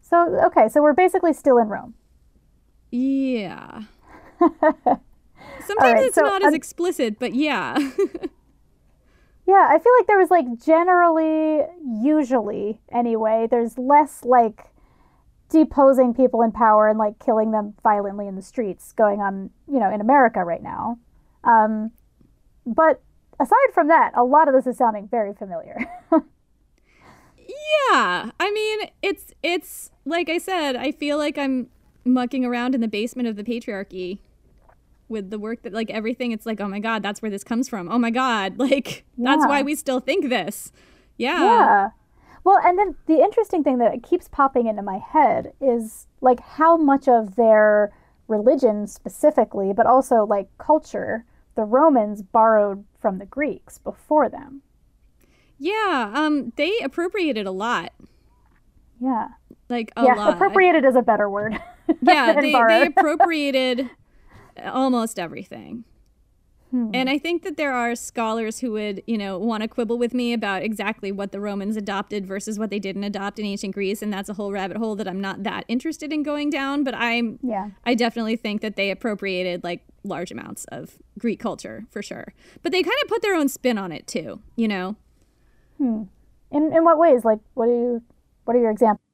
So 0.00 0.40
okay, 0.46 0.68
so 0.68 0.82
we're 0.82 0.92
basically 0.94 1.32
still 1.32 1.58
in 1.58 1.68
Rome. 1.68 1.94
Yeah. 2.90 3.82
Sometimes 4.40 5.00
right, 5.80 6.04
it's 6.04 6.14
so 6.14 6.22
not 6.22 6.42
as 6.42 6.48
un- 6.48 6.54
explicit, 6.54 7.18
but 7.18 7.34
yeah. 7.34 7.76
Yeah, 9.48 9.66
I 9.70 9.78
feel 9.78 9.92
like 9.98 10.06
there 10.06 10.18
was 10.18 10.30
like 10.30 10.44
generally, 10.62 11.62
usually 12.04 12.82
anyway, 12.92 13.48
there's 13.50 13.78
less 13.78 14.22
like 14.22 14.66
deposing 15.48 16.12
people 16.12 16.42
in 16.42 16.52
power 16.52 16.86
and 16.86 16.98
like 16.98 17.18
killing 17.18 17.52
them 17.52 17.72
violently 17.82 18.28
in 18.28 18.36
the 18.36 18.42
streets 18.42 18.92
going 18.92 19.22
on, 19.22 19.48
you 19.66 19.80
know, 19.80 19.90
in 19.90 20.02
America 20.02 20.44
right 20.44 20.62
now. 20.62 20.98
Um, 21.44 21.92
but 22.66 23.00
aside 23.40 23.72
from 23.72 23.88
that, 23.88 24.12
a 24.14 24.22
lot 24.22 24.48
of 24.48 24.54
this 24.54 24.66
is 24.66 24.76
sounding 24.76 25.08
very 25.08 25.32
familiar. 25.32 25.78
yeah. 26.12 26.20
I 28.38 28.50
mean, 28.52 28.90
it's 29.00 29.32
it's 29.42 29.92
like 30.04 30.28
I 30.28 30.36
said, 30.36 30.76
I 30.76 30.92
feel 30.92 31.16
like 31.16 31.38
I'm 31.38 31.70
mucking 32.08 32.44
around 32.44 32.74
in 32.74 32.80
the 32.80 32.88
basement 32.88 33.28
of 33.28 33.36
the 33.36 33.44
patriarchy 33.44 34.18
with 35.08 35.30
the 35.30 35.38
work 35.38 35.62
that 35.62 35.72
like 35.72 35.90
everything 35.90 36.32
it's 36.32 36.46
like, 36.46 36.60
"Oh 36.60 36.68
my 36.68 36.80
god, 36.80 37.02
that's 37.02 37.22
where 37.22 37.30
this 37.30 37.44
comes 37.44 37.68
from." 37.68 37.90
Oh 37.90 37.98
my 37.98 38.10
god, 38.10 38.58
like 38.58 39.04
that's 39.16 39.46
why 39.46 39.62
we 39.62 39.74
still 39.74 40.00
think 40.00 40.28
this. 40.28 40.72
Yeah. 41.16 41.44
yeah. 41.44 41.88
Well, 42.44 42.60
and 42.64 42.78
then 42.78 42.96
the 43.06 43.20
interesting 43.20 43.64
thing 43.64 43.78
that 43.78 44.02
keeps 44.02 44.28
popping 44.28 44.68
into 44.68 44.82
my 44.82 44.98
head 44.98 45.52
is 45.60 46.06
like 46.20 46.40
how 46.40 46.76
much 46.76 47.08
of 47.08 47.36
their 47.36 47.92
religion 48.28 48.86
specifically, 48.86 49.72
but 49.72 49.86
also 49.86 50.24
like 50.24 50.48
culture, 50.58 51.24
the 51.56 51.64
Romans 51.64 52.22
borrowed 52.22 52.84
from 53.00 53.18
the 53.18 53.26
Greeks 53.26 53.78
before 53.78 54.28
them. 54.28 54.62
Yeah, 55.58 56.12
um 56.14 56.52
they 56.56 56.78
appropriated 56.78 57.46
a 57.46 57.50
lot. 57.50 57.92
Yeah. 59.00 59.28
Like 59.68 59.92
a 59.96 60.04
yeah, 60.04 60.14
lot. 60.14 60.34
appropriated 60.34 60.84
is 60.84 60.96
a 60.96 61.02
better 61.02 61.28
word. 61.28 61.60
yeah, 62.02 62.32
they, 62.32 62.52
they 62.52 62.86
appropriated 62.96 63.90
almost 64.64 65.18
everything. 65.18 65.84
Hmm. 66.70 66.90
And 66.92 67.08
I 67.08 67.18
think 67.18 67.44
that 67.44 67.56
there 67.56 67.72
are 67.72 67.94
scholars 67.94 68.58
who 68.58 68.72
would, 68.72 69.02
you 69.06 69.16
know, 69.16 69.38
want 69.38 69.62
to 69.62 69.68
quibble 69.68 69.96
with 69.96 70.12
me 70.12 70.34
about 70.34 70.62
exactly 70.62 71.10
what 71.10 71.32
the 71.32 71.40
Romans 71.40 71.78
adopted 71.78 72.26
versus 72.26 72.58
what 72.58 72.68
they 72.68 72.78
didn't 72.78 73.04
adopt 73.04 73.38
in 73.38 73.46
ancient 73.46 73.74
Greece, 73.74 74.02
and 74.02 74.12
that's 74.12 74.28
a 74.28 74.34
whole 74.34 74.52
rabbit 74.52 74.76
hole 74.76 74.94
that 74.96 75.08
I'm 75.08 75.20
not 75.20 75.44
that 75.44 75.64
interested 75.68 76.12
in 76.12 76.22
going 76.22 76.50
down. 76.50 76.84
But 76.84 76.94
I'm, 76.94 77.38
Yeah. 77.42 77.70
I 77.86 77.94
definitely 77.94 78.36
think 78.36 78.60
that 78.60 78.76
they 78.76 78.90
appropriated 78.90 79.64
like 79.64 79.82
large 80.04 80.30
amounts 80.30 80.66
of 80.66 80.98
Greek 81.18 81.40
culture 81.40 81.86
for 81.90 82.02
sure. 82.02 82.34
But 82.62 82.72
they 82.72 82.82
kind 82.82 82.96
of 83.02 83.08
put 83.08 83.22
their 83.22 83.34
own 83.34 83.48
spin 83.48 83.78
on 83.78 83.90
it 83.90 84.06
too, 84.06 84.40
you 84.56 84.68
know. 84.68 84.96
Hmm. 85.78 86.04
In 86.50 86.72
in 86.72 86.84
what 86.84 86.98
ways? 86.98 87.24
Like, 87.24 87.38
what 87.54 87.66
do 87.66 87.72
you? 87.72 88.02
What 88.44 88.56
are 88.56 88.60
your 88.60 88.70
examples? 88.70 89.07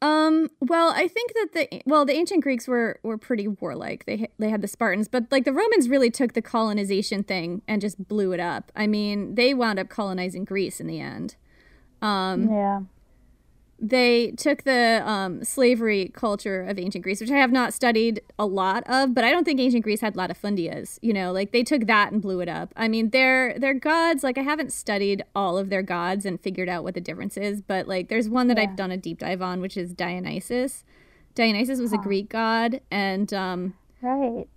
Um. 0.00 0.50
Well, 0.60 0.92
I 0.94 1.08
think 1.08 1.32
that 1.34 1.48
the 1.54 1.82
well, 1.84 2.04
the 2.04 2.12
ancient 2.12 2.42
Greeks 2.42 2.68
were 2.68 3.00
were 3.02 3.18
pretty 3.18 3.48
warlike. 3.48 4.06
They 4.06 4.28
they 4.38 4.50
had 4.50 4.62
the 4.62 4.68
Spartans, 4.68 5.08
but 5.08 5.24
like 5.32 5.44
the 5.44 5.52
Romans 5.52 5.88
really 5.88 6.10
took 6.10 6.34
the 6.34 6.42
colonization 6.42 7.24
thing 7.24 7.62
and 7.66 7.80
just 7.80 8.06
blew 8.06 8.32
it 8.32 8.40
up. 8.40 8.70
I 8.76 8.86
mean, 8.86 9.34
they 9.34 9.54
wound 9.54 9.78
up 9.78 9.88
colonizing 9.88 10.44
Greece 10.44 10.78
in 10.80 10.86
the 10.86 11.00
end. 11.00 11.34
Um, 12.00 12.48
Yeah. 12.48 12.80
They 13.80 14.32
took 14.32 14.64
the 14.64 15.02
um, 15.04 15.44
slavery 15.44 16.10
culture 16.14 16.62
of 16.64 16.78
ancient 16.78 17.04
Greece, 17.04 17.20
which 17.20 17.30
I 17.30 17.36
have 17.36 17.52
not 17.52 17.72
studied 17.72 18.20
a 18.38 18.44
lot 18.44 18.82
of, 18.88 19.14
but 19.14 19.22
I 19.22 19.30
don't 19.30 19.44
think 19.44 19.60
ancient 19.60 19.84
Greece 19.84 20.00
had 20.00 20.14
latifundias. 20.14 20.98
You 21.00 21.12
know, 21.12 21.30
like 21.32 21.52
they 21.52 21.62
took 21.62 21.86
that 21.86 22.10
and 22.12 22.20
blew 22.20 22.40
it 22.40 22.48
up. 22.48 22.72
I 22.76 22.88
mean, 22.88 23.10
their 23.10 23.56
their 23.58 23.74
gods, 23.74 24.24
like 24.24 24.36
I 24.36 24.42
haven't 24.42 24.72
studied 24.72 25.22
all 25.34 25.56
of 25.56 25.70
their 25.70 25.82
gods 25.82 26.26
and 26.26 26.40
figured 26.40 26.68
out 26.68 26.82
what 26.82 26.94
the 26.94 27.00
difference 27.00 27.36
is, 27.36 27.62
but 27.62 27.86
like 27.86 28.08
there's 28.08 28.28
one 28.28 28.48
that 28.48 28.56
Yeah. 28.56 28.64
I've 28.64 28.76
done 28.76 28.90
a 28.90 28.96
deep 28.96 29.18
dive 29.18 29.42
on, 29.42 29.60
which 29.60 29.76
is 29.76 29.92
Dionysus. 29.92 30.84
Dionysus 31.36 31.78
was 31.78 31.92
a 31.92 31.98
Greek 31.98 32.28
god, 32.28 32.80
and 32.90 33.32
um, 33.32 33.74
Right. 34.02 34.48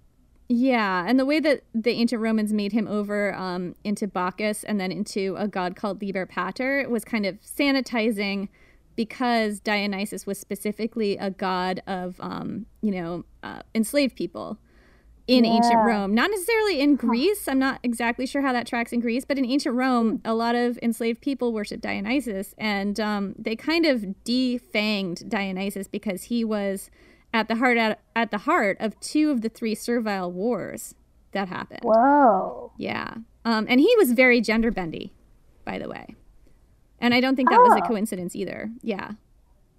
yeah, 0.49 1.05
and 1.07 1.19
the 1.19 1.25
way 1.25 1.39
that 1.39 1.61
the 1.75 1.91
ancient 1.91 2.21
Romans 2.21 2.51
made 2.51 2.71
him 2.71 2.87
over 2.87 3.35
um, 3.35 3.75
into 3.83 4.07
Bacchus 4.07 4.63
and 4.63 4.79
then 4.79 4.91
into 4.91 5.35
a 5.37 5.47
god 5.47 5.75
called 5.75 6.01
Liber 6.01 6.25
Pater 6.25 6.87
was 6.89 7.05
kind 7.05 7.27
of 7.27 7.39
sanitizing 7.41 8.49
because 8.95 9.59
Dionysus 9.59 10.25
was 10.25 10.39
specifically 10.39 11.17
a 11.17 11.29
god 11.29 11.81
of, 11.87 12.19
um, 12.19 12.65
you 12.81 12.91
know, 12.91 13.25
uh, 13.43 13.61
enslaved 13.73 14.15
people 14.15 14.59
in 15.27 15.45
ancient 15.45 15.85
Rome. 15.85 16.13
Not 16.13 16.29
necessarily 16.29 16.81
in 16.81 16.95
Greece. 16.95 17.47
I'm 17.47 17.59
not 17.59 17.79
exactly 17.83 18.25
sure 18.25 18.41
how 18.41 18.53
that 18.53 18.67
tracks 18.67 18.91
in 18.91 18.99
Greece, 18.99 19.23
but 19.25 19.37
in 19.37 19.45
ancient 19.45 19.75
Rome, 19.75 20.21
a 20.25 20.33
lot 20.33 20.55
of 20.55 20.77
enslaved 20.81 21.21
people 21.21 21.53
worshiped 21.53 21.81
Dionysus, 21.81 22.53
and 22.57 22.99
um, 22.99 23.35
they 23.37 23.55
kind 23.55 23.85
of 23.85 24.05
defanged 24.25 25.29
Dionysus 25.29 25.87
because 25.87 26.23
he 26.23 26.43
was 26.43 26.89
at 27.33 27.47
the 27.47 27.55
heart 27.55 27.77
at, 27.77 28.01
at 28.15 28.31
the 28.31 28.39
heart 28.39 28.77
of 28.79 28.99
two 28.99 29.31
of 29.31 29.41
the 29.41 29.49
three 29.49 29.75
servile 29.75 30.31
wars 30.31 30.95
that 31.31 31.47
happened. 31.47 31.81
Whoa. 31.83 32.73
Yeah, 32.77 33.15
um, 33.45 33.65
and 33.69 33.79
he 33.79 33.93
was 33.97 34.11
very 34.11 34.41
gender 34.41 34.71
bendy, 34.71 35.13
by 35.63 35.79
the 35.79 35.87
way, 35.87 36.15
and 37.01 37.13
I 37.13 37.19
don't 37.19 37.35
think 37.35 37.49
that 37.49 37.59
was 37.59 37.73
a 37.73 37.83
Oh. 37.83 37.87
coincidence 37.87 38.35
either. 38.35 38.69
Yeah. 38.81 39.11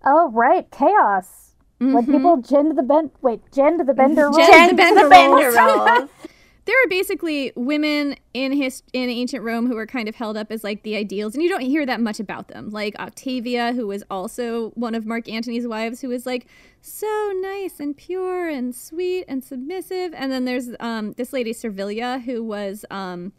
Oh, 0.04 0.30
right. 0.32 0.70
Chaos. 0.70 1.54
When 1.78 2.06
people 2.06 2.36
gend 2.36 2.78
the 2.78 2.82
bend. 2.82 3.10
Wait, 3.22 3.40
gend 3.52 3.80
the 3.80 3.94
bender. 3.94 4.28
Mm-hmm. 4.28 4.68
The 4.70 4.74
bender 4.76 5.02
the 5.02 5.08
bender 5.08 5.50
rolls. 5.50 6.08
there 6.64 6.76
are 6.84 6.88
basically 6.88 7.52
women 7.56 8.14
in 8.34 8.52
his 8.52 8.84
in 8.92 9.10
ancient 9.10 9.42
Rome 9.42 9.66
who 9.66 9.74
were 9.74 9.86
kind 9.86 10.08
of 10.08 10.14
held 10.14 10.36
up 10.36 10.52
as 10.52 10.62
like 10.62 10.84
the 10.84 10.94
ideals, 10.94 11.34
and 11.34 11.42
you 11.42 11.48
don't 11.48 11.62
hear 11.62 11.84
that 11.84 12.00
much 12.00 12.20
about 12.20 12.46
them. 12.46 12.70
Like 12.70 12.94
Octavia, 13.00 13.72
who 13.72 13.88
was 13.88 14.04
also 14.08 14.70
one 14.70 14.94
of 14.94 15.06
Mark 15.06 15.28
Antony's 15.28 15.66
wives, 15.66 16.02
who 16.02 16.08
was 16.08 16.24
like 16.24 16.46
so 16.80 17.32
nice 17.40 17.80
and 17.80 17.96
pure 17.96 18.48
and 18.48 18.72
sweet 18.76 19.24
and 19.26 19.42
submissive. 19.42 20.14
And 20.14 20.30
then 20.30 20.44
there's 20.44 20.68
um, 20.78 21.14
this 21.14 21.32
lady 21.32 21.52
Servilia, 21.52 22.20
who 22.24 22.44
was 22.44 22.84
um, 22.92 23.32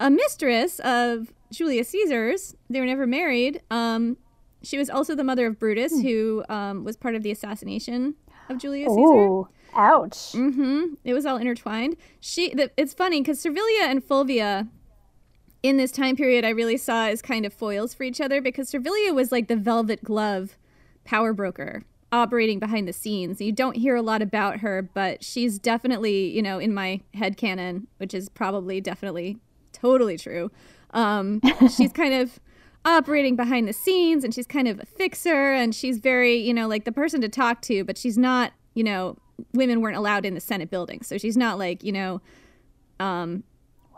a 0.00 0.10
mistress 0.10 0.78
of 0.80 1.32
Julius 1.50 1.88
Caesar's. 1.88 2.54
They 2.68 2.80
were 2.80 2.86
never 2.86 3.06
married. 3.06 3.62
Um, 3.70 4.16
she 4.62 4.78
was 4.78 4.90
also 4.90 5.14
the 5.14 5.24
mother 5.24 5.46
of 5.46 5.58
Brutus, 5.58 6.00
who 6.00 6.44
um, 6.48 6.84
was 6.84 6.96
part 6.96 7.14
of 7.14 7.22
the 7.22 7.30
assassination 7.30 8.14
of 8.48 8.58
Julius 8.58 8.88
Caesar. 8.88 9.00
Ooh. 9.00 9.48
Ouch. 9.74 10.32
Mm-hmm. 10.32 10.94
It 11.04 11.14
was 11.14 11.26
all 11.26 11.36
intertwined. 11.36 11.96
She. 12.20 12.54
The, 12.54 12.70
it's 12.76 12.94
funny 12.94 13.20
because 13.20 13.38
Servilia 13.38 13.82
and 13.82 14.02
Fulvia, 14.02 14.66
in 15.62 15.76
this 15.76 15.92
time 15.92 16.16
period, 16.16 16.44
I 16.44 16.50
really 16.50 16.76
saw 16.78 17.06
as 17.06 17.20
kind 17.20 17.44
of 17.44 17.52
foils 17.52 17.94
for 17.94 18.02
each 18.02 18.20
other 18.20 18.40
because 18.40 18.68
Servilia 18.68 19.12
was 19.12 19.30
like 19.30 19.48
the 19.48 19.56
velvet 19.56 20.02
glove 20.02 20.56
power 21.04 21.32
broker 21.32 21.82
operating 22.10 22.58
behind 22.58 22.88
the 22.88 22.92
scenes. 22.92 23.40
You 23.40 23.52
don't 23.52 23.76
hear 23.76 23.94
a 23.94 24.02
lot 24.02 24.22
about 24.22 24.60
her, 24.60 24.82
but 24.82 25.22
she's 25.22 25.58
definitely, 25.58 26.30
you 26.30 26.42
know, 26.42 26.58
in 26.58 26.72
my 26.72 27.00
head 27.14 27.36
canon, 27.36 27.86
which 27.98 28.14
is 28.14 28.28
probably 28.28 28.80
definitely 28.80 29.38
totally 29.80 30.16
true. 30.16 30.50
Um, 30.92 31.40
she's 31.76 31.92
kind 31.92 32.14
of 32.14 32.38
operating 32.84 33.36
behind 33.36 33.68
the 33.68 33.72
scenes 33.72 34.24
and 34.24 34.32
she's 34.34 34.46
kind 34.46 34.66
of 34.68 34.80
a 34.80 34.86
fixer 34.86 35.52
and 35.52 35.74
she's 35.74 35.98
very, 35.98 36.36
you 36.36 36.54
know, 36.54 36.66
like 36.68 36.84
the 36.84 36.92
person 36.92 37.20
to 37.20 37.28
talk 37.28 37.60
to, 37.62 37.84
but 37.84 37.98
she's 37.98 38.16
not, 38.16 38.52
you 38.74 38.84
know, 38.84 39.16
women 39.52 39.80
weren't 39.80 39.96
allowed 39.96 40.24
in 40.24 40.34
the 40.34 40.40
Senate 40.40 40.70
building. 40.70 41.02
So 41.02 41.18
she's 41.18 41.36
not 41.36 41.58
like, 41.58 41.82
you 41.84 41.92
know, 41.92 42.20
um, 43.00 43.44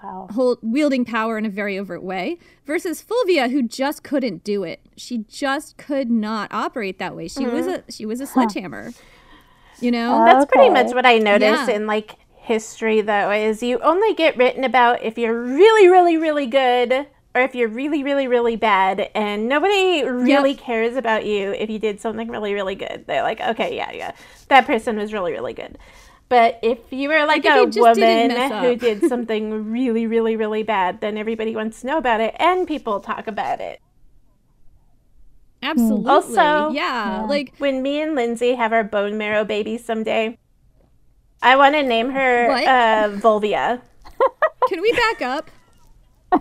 Wow. 0.02 0.28
hold 0.32 0.58
wielding 0.62 1.04
power 1.04 1.36
in 1.36 1.44
a 1.44 1.50
very 1.50 1.78
overt 1.78 2.02
way 2.02 2.38
versus 2.64 3.02
Fulvia 3.02 3.50
who 3.50 3.62
just 3.62 4.02
couldn't 4.02 4.42
do 4.44 4.64
it. 4.64 4.80
She 4.96 5.18
just 5.28 5.76
could 5.76 6.10
not 6.10 6.50
operate 6.54 6.98
that 6.98 7.14
way. 7.14 7.28
She 7.28 7.44
was 7.46 7.66
a 7.66 7.84
she 7.90 8.06
was 8.06 8.18
a 8.22 8.26
sledgehammer. 8.26 8.92
You 9.78 9.90
know? 9.90 10.24
That's 10.24 10.46
pretty 10.50 10.70
much 10.70 10.94
what 10.94 11.04
I 11.04 11.18
noticed 11.18 11.68
Yeah. 11.68 11.74
in 11.76 11.86
like 11.86 12.14
history 12.42 13.00
though 13.00 13.30
is 13.30 13.62
you 13.62 13.78
only 13.80 14.14
get 14.14 14.36
written 14.36 14.64
about 14.64 15.02
if 15.02 15.18
you're 15.18 15.40
really 15.40 15.88
really 15.88 16.16
really 16.16 16.46
good 16.46 17.06
or 17.34 17.42
if 17.42 17.54
you're 17.54 17.68
really 17.68 18.02
really 18.02 18.26
really 18.26 18.56
bad 18.56 19.10
and 19.14 19.48
nobody 19.48 20.02
really 20.04 20.54
cares 20.54 20.96
about 20.96 21.24
you 21.26 21.52
if 21.52 21.70
you 21.70 21.78
did 21.78 22.00
something 22.00 22.28
really 22.28 22.54
really 22.54 22.74
good. 22.74 23.04
They're 23.06 23.22
like, 23.22 23.40
"Okay, 23.40 23.76
yeah, 23.76 23.92
yeah. 23.92 24.12
That 24.48 24.66
person 24.66 24.96
was 24.96 25.12
really 25.12 25.32
really 25.32 25.52
good." 25.54 25.78
But 26.28 26.58
if 26.62 26.78
you 26.92 27.08
were 27.08 27.24
like, 27.26 27.44
if 27.44 27.52
a 27.54 27.58
you 27.60 27.66
just 27.70 27.94
didn't 27.94 28.30
woman 28.38 28.62
who 28.62 28.76
did 28.76 29.02
something 29.08 29.70
really 29.70 30.06
really 30.06 30.36
really 30.36 30.62
bad, 30.62 31.00
then 31.00 31.16
everybody 31.18 31.54
wants 31.54 31.80
to 31.82 31.86
know 31.88 31.98
about 31.98 32.20
it 32.20 32.34
and 32.38 32.66
people 32.66 33.00
talk 33.00 33.26
about 33.26 33.60
it. 33.60 33.80
Absolutely. 35.62 36.10
Also- 36.10 36.70
yeah, 36.72 37.26
like 37.28 37.54
When 37.58 37.82
me 37.82 38.00
and 38.00 38.14
Lindsay 38.14 38.54
have 38.54 38.72
our 38.72 38.84
bone 38.84 39.18
marrow 39.18 39.44
baby 39.44 39.76
someday, 39.78 40.38
I 41.42 41.56
want 41.56 41.74
to 41.74 41.82
name 41.82 42.10
her 42.10 42.48
What? 42.48 42.64
uh, 42.64 43.08
Vulvia. 43.16 43.80
can 44.68 44.80
we 44.82 44.92
back 44.92 45.22
up? 45.22 45.50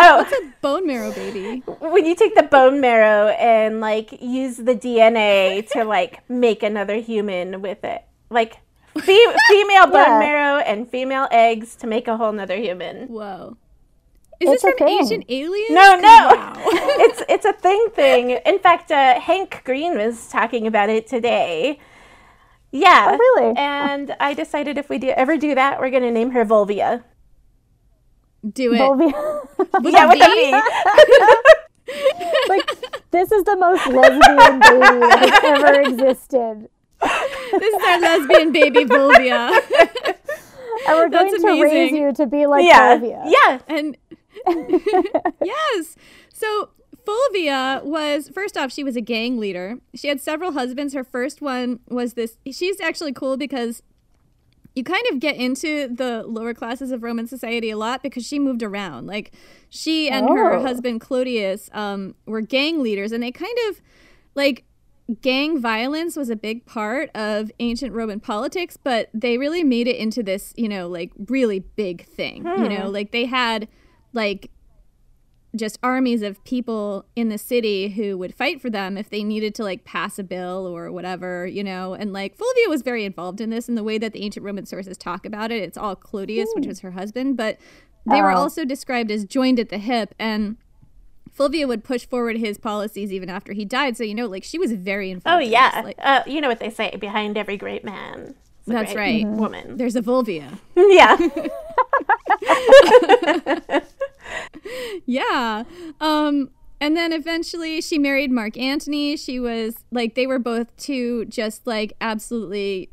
Oh, 0.00 0.18
what's 0.18 0.32
a 0.32 0.52
Bone 0.62 0.86
marrow 0.86 1.12
baby. 1.12 1.60
when 1.80 2.06
you 2.06 2.14
take 2.14 2.34
the 2.36 2.44
bone 2.44 2.80
marrow 2.80 3.28
and 3.28 3.80
like 3.80 4.12
use 4.22 4.56
the 4.58 4.74
DNA 4.76 5.68
to 5.72 5.82
like 5.96 6.28
make 6.30 6.62
another 6.62 6.96
human 6.96 7.60
with 7.60 7.82
it, 7.82 8.04
like 8.30 8.58
fe- 8.96 9.34
female 9.48 9.86
bone 9.86 10.06
Yeah. 10.06 10.18
marrow 10.20 10.58
and 10.60 10.88
female 10.88 11.26
eggs 11.32 11.74
to 11.76 11.86
make 11.88 12.06
a 12.06 12.16
whole 12.16 12.30
nother 12.32 12.56
human. 12.56 13.08
Whoa. 13.08 13.56
Is 14.38 14.50
It's 14.50 14.62
this 14.62 14.72
a 14.72 14.76
from 14.76 14.86
thing. 14.86 14.98
Ancient 15.00 15.24
Aliens? 15.28 15.70
No, 15.70 15.96
no, 15.96 16.28
Wow. 16.36 16.52
it's 17.02 17.22
it's 17.28 17.44
a 17.44 17.52
thing 17.54 17.88
thing. 17.94 18.30
In 18.46 18.58
fact, 18.60 18.92
uh, 18.92 19.18
Hank 19.18 19.62
Green 19.64 19.98
was 19.98 20.28
talking 20.28 20.66
about 20.68 20.90
it 20.90 21.08
today. 21.08 21.80
Yeah, 22.70 23.10
Oh, 23.12 23.16
really? 23.18 23.56
And 23.56 24.14
I 24.20 24.34
decided 24.34 24.76
if 24.78 24.88
we 24.90 24.98
do 24.98 25.08
ever 25.10 25.36
do 25.38 25.54
that, 25.54 25.80
we're 25.80 25.90
gonna 25.90 26.10
name 26.10 26.30
her 26.32 26.44
Vulvia. 26.44 27.02
Do 28.52 28.74
it. 28.74 28.78
Vulvia. 28.78 29.48
With 29.82 29.92
Yeah, 29.94 30.04
a 30.04 30.08
with 30.08 30.20
a 30.22 30.26
V? 30.28 30.52
V. 30.52 31.98
like 32.48 32.70
this 33.10 33.32
is 33.32 33.44
the 33.44 33.56
most 33.56 33.86
lesbian 33.86 34.60
baby 34.60 35.00
that 35.00 35.18
has 35.42 35.44
ever 35.44 35.80
existed. 35.80 36.68
This 37.58 37.74
is 37.74 37.82
our 37.86 38.00
lesbian 38.00 38.52
baby 38.52 38.84
Vulvia. 38.84 39.50
And 40.86 40.96
we're 40.96 41.08
going 41.08 41.30
That's 41.30 41.42
to 41.42 41.62
raise 41.62 41.92
you 41.92 42.12
to 42.12 42.26
be 42.26 42.46
like 42.46 42.64
Yeah, 42.66 42.98
Vulvia. 42.98 43.22
yeah. 43.26 43.58
and 43.68 43.96
yes. 45.44 45.96
So 46.32 46.70
Fulvia 47.08 47.80
was 47.84 48.28
first 48.28 48.58
off, 48.58 48.70
she 48.70 48.84
was 48.84 48.94
a 48.94 49.00
gang 49.00 49.38
leader. 49.38 49.78
She 49.94 50.08
had 50.08 50.20
several 50.20 50.52
husbands. 50.52 50.92
Her 50.92 51.04
first 51.04 51.40
one 51.40 51.80
was 51.88 52.12
this. 52.12 52.36
She's 52.50 52.80
actually 52.82 53.14
cool 53.14 53.38
because 53.38 53.82
you 54.74 54.84
kind 54.84 55.04
of 55.10 55.18
get 55.18 55.36
into 55.36 55.88
the 55.88 56.22
lower 56.26 56.52
classes 56.52 56.90
of 56.90 57.02
Roman 57.02 57.26
society 57.26 57.70
a 57.70 57.78
lot 57.78 58.02
because 58.02 58.26
she 58.26 58.38
moved 58.38 58.62
around. 58.62 59.06
Like 59.06 59.32
she 59.70 60.10
and 60.10 60.28
her 60.28 60.52
Oh. 60.56 60.62
husband 60.62 61.00
Clodius 61.00 61.70
um, 61.74 62.14
were 62.26 62.42
gang 62.42 62.82
leaders, 62.82 63.10
and 63.12 63.22
they 63.22 63.32
kind 63.32 63.56
of 63.70 63.80
like 64.34 64.64
gang 65.22 65.58
violence 65.58 66.14
was 66.14 66.28
a 66.28 66.36
big 66.36 66.66
part 66.66 67.08
of 67.14 67.50
ancient 67.58 67.94
Roman 67.94 68.20
politics, 68.20 68.76
but 68.76 69.08
they 69.14 69.38
really 69.38 69.64
made 69.64 69.88
it 69.88 69.96
into 69.96 70.22
this, 70.22 70.52
you 70.58 70.68
know, 70.68 70.86
like 70.88 71.10
really 71.26 71.60
big 71.60 72.04
thing. 72.04 72.44
You 72.46 72.68
know, 72.68 72.90
like 72.90 73.12
they 73.12 73.24
had 73.24 73.66
like 74.12 74.50
just 75.58 75.78
armies 75.82 76.22
of 76.22 76.42
people 76.44 77.04
in 77.16 77.28
the 77.28 77.38
city 77.38 77.88
who 77.90 78.16
would 78.18 78.34
fight 78.34 78.60
for 78.60 78.70
them 78.70 78.96
if 78.96 79.10
they 79.10 79.22
needed 79.24 79.54
to 79.56 79.62
like 79.62 79.84
pass 79.84 80.18
a 80.18 80.22
bill 80.24 80.66
or 80.66 80.90
whatever, 80.92 81.46
you 81.46 81.62
know. 81.64 81.94
And 81.94 82.12
like 82.12 82.36
Fulvia 82.36 82.68
was 82.68 82.82
very 82.82 83.04
involved 83.04 83.40
in 83.40 83.50
this 83.50 83.68
in 83.68 83.74
the 83.74 83.84
way 83.84 83.98
that 83.98 84.12
the 84.12 84.22
ancient 84.22 84.44
Roman 84.44 84.64
sources 84.66 84.96
talk 84.96 85.26
about 85.26 85.50
it. 85.50 85.62
It's 85.62 85.76
all 85.78 85.94
Clodius, 85.96 86.48
which 86.54 86.66
was 86.66 86.80
her 86.80 86.92
husband, 86.92 87.36
but 87.36 87.58
they 88.06 88.22
were 88.22 88.32
Oh. 88.32 88.36
also 88.38 88.64
described 88.64 89.10
as 89.10 89.24
joined 89.24 89.58
at 89.60 89.68
the 89.68 89.78
hip 89.78 90.14
and 90.18 90.56
Fulvia 91.30 91.68
would 91.68 91.84
push 91.84 92.04
forward 92.06 92.36
his 92.38 92.58
policies 92.58 93.12
even 93.12 93.28
after 93.28 93.52
he 93.52 93.64
died. 93.64 93.96
So 93.96 94.02
you 94.04 94.14
know, 94.14 94.26
like 94.26 94.42
she 94.44 94.58
was 94.58 94.72
very 94.72 95.10
involved. 95.10 95.42
Oh 95.42 95.44
in 95.44 95.50
yeah. 95.52 95.82
Like, 95.84 95.98
uh, 96.02 96.22
you 96.26 96.40
know 96.40 96.48
what 96.48 96.58
they 96.58 96.70
say: 96.70 96.96
behind 96.96 97.36
every 97.38 97.56
great 97.56 97.84
man, 97.84 98.34
a 98.66 98.70
That's 98.70 98.92
great 98.92 99.24
right. 99.24 99.26
Woman. 99.36 99.76
there's 99.76 99.94
a 99.94 100.02
Fulvia. 100.02 100.58
yeah. 100.76 101.16
Yeah. 105.06 105.64
Um 106.00 106.50
and 106.80 106.96
then 106.96 107.12
eventually 107.12 107.80
she 107.80 107.98
married 107.98 108.30
Mark 108.30 108.56
Antony. 108.56 109.16
She 109.16 109.40
was 109.40 109.84
like 109.90 110.14
they 110.14 110.26
were 110.26 110.38
both 110.38 110.76
two 110.76 111.24
just 111.26 111.66
like 111.66 111.94
absolutely 112.00 112.90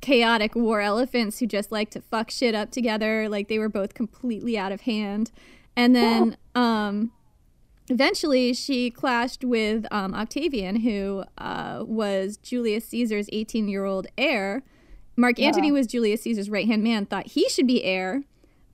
chaotic 0.00 0.54
war 0.54 0.80
elephants 0.80 1.38
who 1.38 1.46
just 1.46 1.72
like 1.72 1.90
to 1.90 2.00
fuck 2.00 2.30
shit 2.30 2.54
up 2.54 2.70
together. 2.70 3.28
Like 3.28 3.48
they 3.48 3.58
were 3.58 3.68
both 3.68 3.94
completely 3.94 4.56
out 4.56 4.72
of 4.72 4.82
hand. 4.82 5.32
And 5.76 5.94
then 5.94 6.36
um 6.54 7.12
eventually 7.88 8.52
she 8.52 8.90
clashed 8.90 9.44
with 9.44 9.86
um, 9.90 10.14
Octavian, 10.14 10.80
who 10.80 11.24
uh, 11.38 11.84
was 11.86 12.36
Julius 12.36 12.86
Caesar's 12.86 13.28
18 13.32 13.68
year 13.68 13.84
old 13.84 14.06
heir. 14.16 14.62
Mark 15.16 15.38
Antony 15.40 15.72
was 15.72 15.86
Julius 15.86 16.22
Caesar's 16.22 16.50
right 16.50 16.66
hand 16.66 16.82
man, 16.82 17.06
thought 17.06 17.28
he 17.28 17.48
should 17.48 17.66
be 17.66 17.82
heir. 17.84 18.24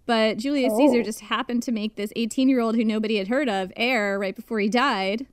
But 0.07 0.37
Julius 0.39 0.75
Caesar 0.77 1.01
Oh. 1.01 1.03
just 1.03 1.21
happened 1.21 1.63
to 1.65 1.73
make 1.73 1.97
this 1.97 2.13
18 2.17 2.49
year 2.49 2.61
old 2.61 2.75
who 2.77 2.85
nobody 2.85 3.17
had 3.17 3.29
heard 3.29 3.49
of 3.49 3.73
heir 3.77 4.19
right 4.19 4.35
before 4.35 4.59
he 4.61 4.69
died. 4.69 5.27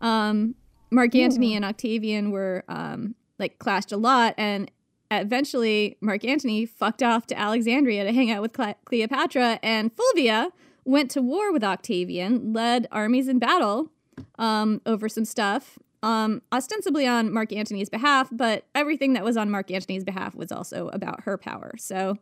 Um, 0.00 0.54
Mark 0.90 1.14
Antony 1.14 1.54
and 1.54 1.64
Octavian 1.64 2.30
were 2.30 2.64
um, 2.68 3.14
like 3.38 3.58
clashed 3.58 3.92
a 3.92 3.96
lot, 3.96 4.34
and 4.36 4.70
eventually 5.10 5.96
Mark 6.00 6.24
Antony 6.24 6.66
fucked 6.66 7.02
off 7.02 7.26
to 7.28 7.38
Alexandria 7.38 8.04
to 8.04 8.12
hang 8.12 8.30
out 8.30 8.42
with 8.42 8.52
Cle- 8.52 8.74
Cleopatra, 8.84 9.58
and 9.62 9.90
Fulvia 9.94 10.50
went 10.84 11.10
to 11.12 11.22
war 11.22 11.52
with 11.52 11.62
Octavian, 11.64 12.52
led 12.52 12.86
armies 12.90 13.28
in 13.28 13.38
battle 13.38 13.90
um, 14.38 14.80
over 14.84 15.08
some 15.08 15.24
stuff, 15.24 15.78
um, 16.02 16.42
ostensibly 16.52 17.06
on 17.06 17.32
Mark 17.32 17.52
Antony's 17.52 17.88
behalf, 17.88 18.28
but 18.32 18.64
everything 18.74 19.12
that 19.12 19.24
was 19.24 19.36
on 19.36 19.50
Mark 19.50 19.70
Antony's 19.70 20.04
behalf 20.04 20.34
was 20.34 20.50
also 20.50 20.88
about 20.88 21.22
her 21.22 21.38
power. 21.38 21.72
So, 21.78 22.18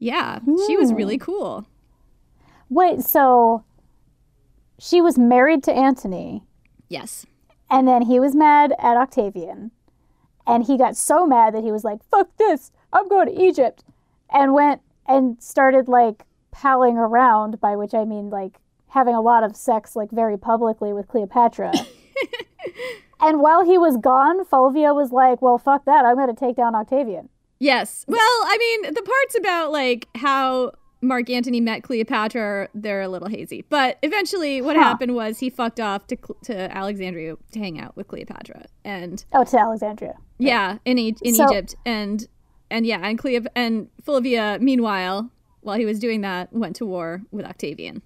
yeah, 0.00 0.40
she 0.66 0.76
was 0.76 0.92
really 0.92 1.18
hmm. 1.18 1.24
cool. 1.24 1.66
Wait, 2.68 3.02
so 3.02 3.64
she 4.78 5.00
was 5.00 5.18
married 5.18 5.62
to 5.64 5.72
Antony, 5.72 6.42
Yes. 6.88 7.26
and 7.70 7.86
then 7.86 8.02
he 8.02 8.18
was 8.18 8.34
mad 8.34 8.74
at 8.78 8.96
Octavian, 8.96 9.70
and 10.46 10.64
he 10.64 10.78
got 10.78 10.96
so 10.96 11.26
mad 11.26 11.54
that 11.54 11.62
he 11.62 11.70
was 11.70 11.84
like, 11.84 12.02
"Fuck 12.02 12.36
this! 12.38 12.72
I'm 12.92 13.08
going 13.08 13.28
to 13.28 13.42
Egypt," 13.42 13.84
and 14.32 14.54
went 14.54 14.80
and 15.06 15.40
started 15.42 15.86
like 15.86 16.24
palling 16.50 16.96
around, 16.96 17.60
by 17.60 17.76
which 17.76 17.92
I 17.94 18.04
mean 18.04 18.30
like 18.30 18.58
having 18.88 19.14
a 19.14 19.20
lot 19.20 19.44
of 19.44 19.54
sex, 19.54 19.94
like 19.94 20.10
very 20.10 20.38
publicly 20.38 20.92
with 20.92 21.08
Cleopatra. 21.08 21.72
and 23.20 23.40
while 23.40 23.64
he 23.64 23.76
was 23.76 23.98
gone, 23.98 24.46
Fulvia 24.46 24.94
was 24.94 25.12
like, 25.12 25.42
"Well, 25.42 25.58
fuck 25.58 25.84
that! 25.84 26.06
I'm 26.06 26.16
going 26.16 26.34
to 26.34 26.40
take 26.40 26.56
down 26.56 26.74
Octavian." 26.74 27.28
Yes. 27.60 28.04
Well, 28.08 28.18
I 28.18 28.56
mean, 28.58 28.94
the 28.94 29.02
parts 29.02 29.36
about 29.38 29.70
like 29.70 30.08
how 30.16 30.72
Mark 31.02 31.28
Antony 31.30 31.60
met 31.60 31.82
Cleopatra, 31.82 32.68
they're 32.74 33.02
a 33.02 33.08
little 33.08 33.28
hazy. 33.28 33.64
But 33.68 33.98
eventually, 34.02 34.60
what 34.62 34.76
Huh. 34.76 34.82
happened 34.82 35.14
was 35.14 35.38
he 35.38 35.50
fucked 35.50 35.78
off 35.78 36.06
to 36.08 36.16
to 36.44 36.76
Alexandria 36.76 37.36
to 37.52 37.58
hang 37.58 37.78
out 37.78 37.96
with 37.96 38.08
Cleopatra, 38.08 38.64
and 38.84 39.24
Oh, 39.32 39.44
to 39.44 39.58
Alexandria. 39.60 40.14
yeah, 40.38 40.78
in 40.84 40.98
e- 40.98 41.14
in 41.22 41.34
So- 41.34 41.44
Egypt, 41.50 41.76
and 41.84 42.26
and 42.70 42.86
yeah, 42.86 43.00
and 43.06 43.18
Cleop 43.18 43.46
and 43.54 43.88
Fulvia, 44.02 44.58
meanwhile, 44.60 45.30
while 45.60 45.76
he 45.76 45.84
was 45.84 45.98
doing 45.98 46.22
that, 46.22 46.52
went 46.52 46.76
to 46.76 46.86
war 46.86 47.22
with 47.30 47.44
Octavian. 47.44 48.00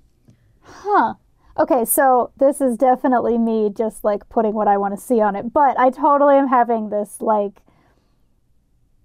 Huh. 0.63 1.15
Okay, 1.57 1.85
so 1.85 2.31
this 2.39 2.61
is 2.61 2.77
definitely 2.77 3.39
me 3.39 3.71
just 3.71 4.03
like 4.03 4.29
putting 4.29 4.55
what 4.55 4.67
I 4.67 4.77
want 4.79 4.95
to 4.97 5.01
see 5.01 5.21
on 5.21 5.37
it, 5.37 5.53
but 5.53 5.79
I 5.79 5.91
totally 5.91 6.35
am 6.37 6.49
having 6.49 6.89
this 6.89 7.21
like 7.21 7.61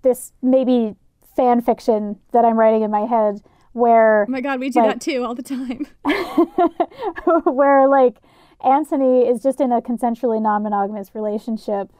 this 0.02 0.34
maybe 0.42 0.96
fan 1.36 1.62
fiction 1.62 2.20
that 2.34 2.46
I'm 2.46 2.58
writing 2.58 2.82
in 2.82 2.92
my 2.92 3.02
head 3.02 3.42
where 3.74 4.26
Oh 4.28 4.32
my 4.32 4.42
God, 4.42 4.60
we 4.60 4.70
do 4.70 4.80
Like- 4.82 4.90
that 4.94 5.02
too 5.02 5.24
all 5.24 5.36
the 5.36 5.44
time. 5.44 5.88
where 7.46 7.88
like 7.88 8.18
Antony 8.64 9.22
is 9.28 9.42
just 9.42 9.62
in 9.62 9.72
a 9.72 9.82
consensually 9.82 10.42
non-monogamous 10.42 11.16
relationship 11.16 11.92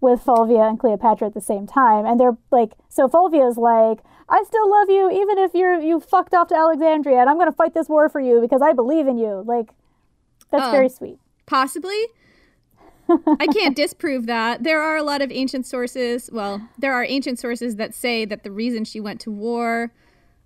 with 0.00 0.20
Fulvia 0.20 0.62
and 0.68 0.78
Cleopatra 0.78 1.28
at 1.28 1.34
the 1.34 1.40
same 1.40 1.66
time, 1.66 2.04
and 2.04 2.20
they're 2.20 2.36
like, 2.50 2.72
so 2.88 3.08
Fulvia's 3.08 3.56
like, 3.56 4.00
I 4.28 4.42
still 4.46 4.68
love 4.70 4.90
you 4.90 5.10
even 5.10 5.38
if 5.38 5.54
you're 5.54 5.80
you 5.80 6.00
fucked 6.00 6.34
off 6.34 6.48
to 6.48 6.56
Alexandria, 6.56 7.18
and 7.20 7.30
I'm 7.30 7.38
gonna 7.38 7.52
fight 7.52 7.72
this 7.74 7.88
war 7.88 8.08
for 8.08 8.20
you 8.20 8.40
because 8.40 8.60
I 8.62 8.72
believe 8.72 9.06
in 9.06 9.16
you. 9.16 9.42
Like, 9.46 9.70
that's 10.50 10.70
very 10.70 10.88
sweet. 10.88 11.18
Possibly. 11.46 12.06
I 13.40 13.46
can't 13.46 13.76
disprove 13.76 14.26
that. 14.26 14.62
There 14.62 14.80
are 14.80 14.96
a 14.96 15.02
lot 15.02 15.22
of 15.22 15.30
ancient 15.30 15.66
sources. 15.66 16.28
Well, 16.32 16.68
there 16.78 16.92
are 16.92 17.04
ancient 17.04 17.38
sources 17.38 17.76
that 17.76 17.94
say 17.94 18.24
that 18.24 18.42
the 18.42 18.50
reason 18.50 18.84
she 18.84 19.00
went 19.00 19.20
to 19.22 19.30
war 19.30 19.92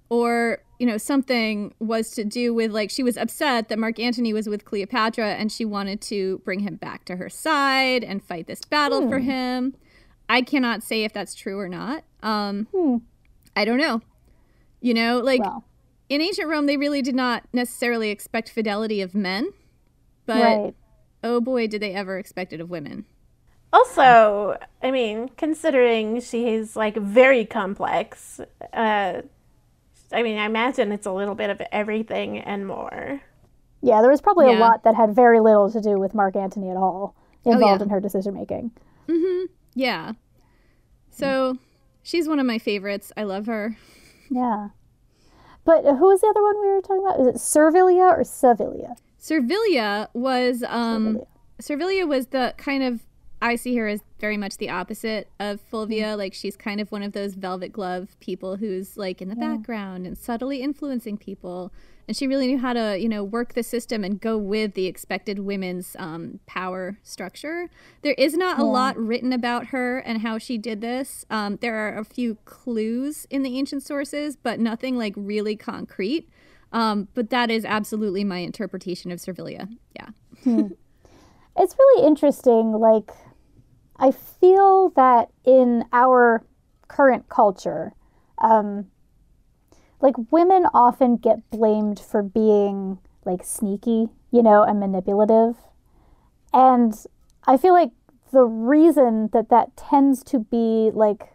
or 0.08 0.62
you 0.78 0.86
know 0.86 0.98
something 0.98 1.72
was 1.78 2.10
to 2.10 2.24
do 2.24 2.52
with 2.52 2.72
like 2.72 2.90
she 2.90 3.02
was 3.02 3.16
upset 3.16 3.68
that 3.68 3.78
Mark 3.78 3.98
Antony 3.98 4.32
was 4.32 4.48
with 4.48 4.64
Cleopatra 4.64 5.34
and 5.34 5.50
she 5.50 5.64
wanted 5.64 6.00
to 6.02 6.38
bring 6.44 6.60
him 6.60 6.76
back 6.76 7.04
to 7.06 7.16
her 7.16 7.28
side 7.28 8.02
and 8.04 8.22
fight 8.22 8.46
this 8.46 8.64
battle 8.64 9.08
for 9.08 9.18
him. 9.20 9.74
I 10.28 10.42
cannot 10.42 10.82
say 10.82 11.04
if 11.04 11.12
that's 11.12 11.34
true 11.34 11.58
or 11.58 11.68
not. 11.68 12.04
Um, 12.22 12.68
I 13.56 13.64
don't 13.64 13.78
know. 13.78 14.00
You 14.80 14.94
know, 14.94 15.20
like 15.20 15.40
Well, 15.40 15.64
in 16.08 16.20
ancient 16.20 16.48
Rome, 16.48 16.66
they 16.66 16.76
really 16.76 17.02
did 17.02 17.14
not 17.14 17.44
necessarily 17.52 18.10
expect 18.10 18.50
fidelity 18.50 19.00
of 19.00 19.14
men, 19.14 19.52
but 20.26 20.42
right. 20.42 20.74
Oh 21.22 21.40
boy, 21.40 21.66
did 21.66 21.82
they 21.82 21.92
ever 21.92 22.18
expect 22.18 22.52
it 22.52 22.60
of 22.60 22.70
women. 22.70 23.04
Also, 23.72 24.56
I 24.82 24.90
mean, 24.90 25.30
considering 25.36 26.20
she's 26.20 26.74
like 26.74 26.96
very 26.96 27.44
complex, 27.44 28.40
uh, 28.72 29.22
I 30.12 30.22
mean, 30.22 30.38
I 30.38 30.46
imagine 30.46 30.90
it's 30.90 31.06
a 31.06 31.12
little 31.12 31.36
bit 31.36 31.50
of 31.50 31.62
everything 31.70 32.38
and 32.38 32.66
more. 32.66 33.20
Yeah, 33.80 34.02
there 34.02 34.10
was 34.10 34.20
probably 34.20 34.52
a 34.52 34.58
lot 34.58 34.82
that 34.84 34.94
had 34.94 35.14
very 35.14 35.40
little 35.40 35.70
to 35.70 35.80
do 35.80 35.98
with 35.98 36.14
Mark 36.14 36.36
Antony 36.36 36.68
at 36.68 36.76
all 36.76 37.14
involved 37.44 37.80
yeah. 37.80 37.84
in 37.84 37.90
her 37.90 38.00
decision 38.00 38.34
making. 38.34 38.72
Mm-hmm. 39.08 39.46
Yeah. 39.74 40.12
So 41.10 41.56
she's 42.02 42.28
one 42.28 42.38
of 42.38 42.46
my 42.46 42.58
favorites. 42.58 43.12
I 43.16 43.22
love 43.22 43.46
her. 43.46 43.76
Yeah. 44.30 44.68
But 45.64 45.84
who 45.84 46.08
was 46.08 46.20
the 46.20 46.26
other 46.26 46.42
one 46.42 46.60
we 46.60 46.66
were 46.66 46.80
talking 46.80 47.06
about? 47.06 47.20
Is 47.20 47.26
it 47.26 47.40
Servilia 47.40 48.18
or 48.18 48.24
Servilia? 48.24 48.96
Servilia 49.20 50.08
was 50.14 50.64
um 50.66 51.20
Servilia. 51.60 52.06
Was 52.06 52.28
the 52.28 52.54
kind 52.56 52.82
of 52.82 53.00
I 53.42 53.56
see 53.56 53.76
her 53.76 53.86
as 53.86 54.00
very 54.18 54.36
much 54.36 54.58
the 54.58 54.68
opposite 54.68 55.28
of 55.38 55.60
Fulvia. 55.60 56.16
Like 56.16 56.34
she's 56.34 56.56
kind 56.56 56.80
of 56.80 56.92
one 56.92 57.02
of 57.02 57.12
those 57.12 57.34
velvet 57.34 57.72
glove 57.72 58.16
people 58.20 58.56
who's 58.56 58.96
like 58.96 59.22
in 59.22 59.28
the 59.28 59.36
background 59.36 60.06
and 60.06 60.16
subtly 60.16 60.62
influencing 60.62 61.16
people. 61.16 61.72
And 62.06 62.16
she 62.16 62.26
really 62.26 62.48
knew 62.48 62.58
how 62.58 62.72
to, 62.72 62.98
you 62.98 63.08
know, 63.08 63.22
work 63.22 63.54
the 63.54 63.62
system 63.62 64.02
and 64.02 64.20
go 64.20 64.36
with 64.36 64.74
the 64.74 64.86
expected 64.86 65.38
women's 65.38 65.94
um, 65.98 66.40
power 66.46 66.98
structure. 67.02 67.70
There 68.02 68.14
is 68.18 68.34
not 68.34 68.58
a 68.58 68.64
lot 68.64 68.96
written 68.98 69.32
about 69.32 69.66
her 69.66 69.98
and 70.00 70.20
how 70.20 70.36
she 70.36 70.58
did 70.58 70.80
this. 70.80 71.24
Um, 71.30 71.58
there 71.62 71.76
are 71.76 71.96
a 71.96 72.04
few 72.04 72.34
clues 72.44 73.26
in 73.30 73.42
the 73.42 73.56
ancient 73.56 73.84
sources, 73.84 74.36
but 74.36 74.58
nothing 74.58 74.98
like 74.98 75.14
really 75.16 75.54
concrete. 75.54 76.28
Um, 76.72 77.08
but 77.14 77.30
that 77.30 77.50
is 77.50 77.64
absolutely 77.64 78.24
my 78.24 78.38
interpretation 78.38 79.10
of 79.10 79.20
Servilia. 79.20 79.68
Yeah. 79.96 80.10
It's 81.56 81.74
really 81.78 82.06
interesting. 82.06 82.72
Like, 82.72 83.10
I 83.96 84.12
feel 84.12 84.90
that 84.90 85.30
in 85.44 85.84
our 85.92 86.44
current 86.88 87.28
culture, 87.28 87.92
um, 88.38 88.86
like 90.00 90.14
women 90.30 90.64
often 90.72 91.16
get 91.16 91.50
blamed 91.50 91.98
for 91.98 92.22
being 92.22 92.98
like 93.24 93.44
sneaky, 93.44 94.08
you 94.30 94.42
know, 94.42 94.62
and 94.62 94.80
manipulative. 94.80 95.56
And 96.52 96.94
I 97.46 97.56
feel 97.56 97.74
like 97.74 97.90
the 98.32 98.44
reason 98.44 99.28
that 99.32 99.50
that 99.50 99.76
tends 99.76 100.22
to 100.24 100.38
be 100.38 100.90
like 100.94 101.34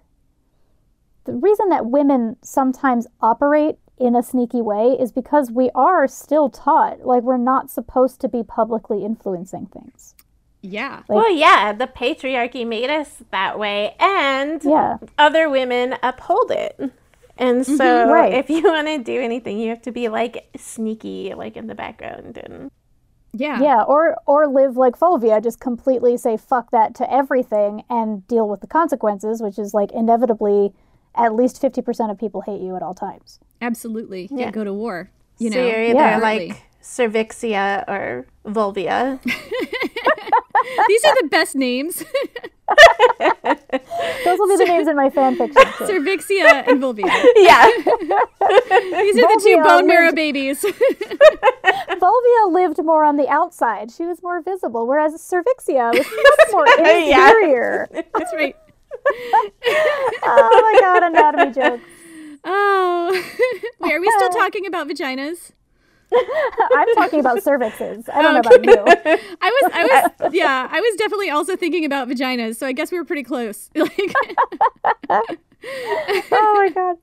the 1.26 1.34
reason 1.34 1.70
that 1.70 1.86
women 1.86 2.38
sometimes 2.42 3.06
operate 3.22 3.78
in 3.98 4.16
a 4.16 4.22
sneaky 4.24 4.62
way 4.62 4.96
is 5.00 5.12
because 5.12 5.52
we 5.52 5.70
are 5.74 6.08
still 6.08 6.50
taught 6.50 7.06
like 7.06 7.24
we're 7.24 7.38
not 7.38 7.72
supposed 7.72 8.20
to 8.22 8.28
be 8.28 8.44
publicly 8.44 9.06
influencing 9.06 9.68
things. 9.68 10.16
Yeah. 10.62 11.04
Like- 11.08 11.10
well, 11.10 11.32
yeah, 11.32 11.72
the 11.74 11.88
patriarchy 11.88 12.66
made 12.68 12.90
us 12.90 13.24
that 13.32 13.58
way, 13.60 13.96
and 14.00 14.62
Yeah. 14.64 14.98
other 15.18 15.48
women 15.50 15.96
uphold 16.04 16.52
it. 16.52 16.92
And 17.38 17.66
so, 17.66 17.74
Mm-hmm, 17.84 18.12
right. 18.12 18.34
if 18.34 18.50
you 18.50 18.64
want 18.72 18.88
to 18.88 18.98
do 18.98 19.22
anything, 19.22 19.60
you 19.60 19.70
have 19.70 19.82
to 19.84 19.92
be 19.92 20.08
like 20.10 20.48
sneaky, 20.58 21.34
like 21.36 21.56
in 21.56 21.68
the 21.68 21.76
background. 21.76 22.38
And 22.38 22.72
Yeah. 23.34 23.62
Yeah, 23.62 23.84
or 23.84 24.16
or 24.26 24.48
live 24.48 24.76
like 24.78 24.98
Fulvia, 24.98 25.40
just 25.42 25.60
completely 25.60 26.18
say 26.18 26.36
fuck 26.38 26.72
that 26.72 26.96
to 26.96 27.14
everything 27.14 27.84
and 27.90 28.26
deal 28.28 28.48
with 28.50 28.62
the 28.62 28.68
consequences, 28.68 29.42
which 29.42 29.60
is 29.60 29.74
like 29.74 29.92
inevitably 29.92 30.74
at 31.14 31.34
least 31.36 31.62
50% 31.62 32.10
of 32.12 32.18
people 32.18 32.42
hate 32.42 32.60
you 32.62 32.76
at 32.76 32.82
all 32.82 32.94
times. 32.94 33.40
Absolutely. 33.62 34.28
Yeah. 34.32 34.46
Yeah. 34.46 34.52
Go 34.52 34.64
to 34.64 34.74
war. 34.74 35.10
You 35.38 35.52
so 35.52 35.58
know. 35.58 35.68
you're 35.68 35.84
either 35.84 36.00
Yeah. 36.00 36.18
like 36.18 36.62
cervixia 36.82 37.84
or 37.88 38.26
vulvia. 38.46 39.20
These 40.88 41.06
are 41.06 41.16
the 41.22 41.28
best 41.30 41.56
names. 41.56 42.04
Those 44.26 44.40
will 44.40 44.48
be 44.48 44.58
the 44.58 44.66
names 44.68 44.88
in 44.88 44.96
my 44.96 45.10
fan 45.12 45.36
fiction. 45.36 45.62
too. 45.78 45.84
Cervixia 45.86 46.68
and 46.68 46.82
Vulvia. 46.82 47.06
yeah. 47.36 47.70
These 47.76 49.18
are 49.18 49.28
the 49.30 49.40
two 49.44 49.58
Vulvia 49.58 49.64
bone 49.64 49.88
marrow 49.88 50.12
babies. 50.12 50.62
vulvia 50.64 52.52
lived 52.52 52.84
more 52.84 53.04
on 53.04 53.18
the 53.18 53.28
outside. 53.30 53.92
She 53.92 54.04
was 54.06 54.24
more 54.24 54.42
visible, 54.42 54.88
whereas 54.88 55.14
Cervixia 55.14 55.94
was 55.94 56.06
much 56.08 56.52
more 56.52 56.66
Yeah. 56.86 57.30
interior. 57.30 57.88
That's 58.14 58.34
right. 58.34 58.56
Oh 60.24 60.72
my 60.74 60.80
god, 60.82 61.04
anatomy 61.04 61.52
jokes. 61.54 61.84
Oh. 62.46 63.12
Wait, 63.80 63.94
are 63.94 64.00
we 64.00 64.10
still 64.12 64.30
talking 64.42 64.66
about 64.66 64.88
vaginas? 64.88 65.52
I'm 66.14 66.94
talking 66.96 67.20
about 67.20 67.40
cervixes. 67.40 68.08
I 68.14 68.22
don't 68.22 68.36
know 68.36 68.40
about 68.40 68.64
you. 68.64 69.28
I 69.42 69.50
was 69.50 69.72
I 69.74 69.84
was 70.22 70.34
yeah, 70.34 70.68
I 70.72 70.80
was 70.80 70.96
definitely 70.98 71.32
also 71.32 71.56
thinking 71.56 71.84
about 71.84 72.08
vaginas, 72.08 72.58
so 72.58 72.68
I 72.68 72.72
guess 72.74 72.92
we 72.92 73.00
were 73.00 73.06
pretty 73.06 73.24
close. 73.24 73.70
Like 73.76 74.14
oh 76.32 76.54
my 76.56 76.70
god. 76.74 76.98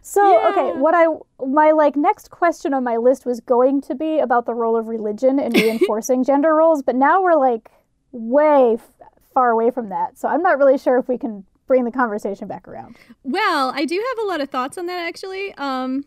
So 0.00 0.48
okay, 0.50 0.78
what 0.78 0.94
I 0.94 1.06
my 1.46 1.72
like 1.72 1.96
next 1.96 2.30
question 2.30 2.72
on 2.72 2.82
my 2.82 2.96
list 2.96 3.26
was 3.26 3.40
going 3.40 3.82
to 3.82 3.94
be 3.94 4.18
about 4.20 4.46
the 4.46 4.54
role 4.54 4.76
of 4.76 4.88
religion 4.88 5.38
in 5.38 5.52
reinforcing 5.52 6.24
gender 6.24 6.54
roles, 6.54 6.82
but 6.82 6.96
now 6.96 7.20
we're 7.22 7.34
like 7.34 7.70
way 8.10 8.74
f- 8.74 8.90
far 9.34 9.50
away 9.50 9.70
from 9.70 9.90
that. 9.90 10.18
So 10.18 10.28
I'm 10.28 10.42
not 10.42 10.56
really 10.56 10.78
sure 10.78 10.96
if 10.98 11.08
we 11.08 11.18
can 11.18 11.44
bring 11.68 11.84
the 11.84 11.92
conversation 11.92 12.48
back 12.48 12.66
around. 12.66 12.96
Well, 13.22 13.72
I 13.74 13.84
do 13.84 13.94
have 13.94 14.24
a 14.24 14.26
lot 14.26 14.40
of 14.40 14.50
thoughts 14.50 14.76
on 14.76 14.86
that 14.86 14.98
actually. 14.98 15.54
Um, 15.54 16.04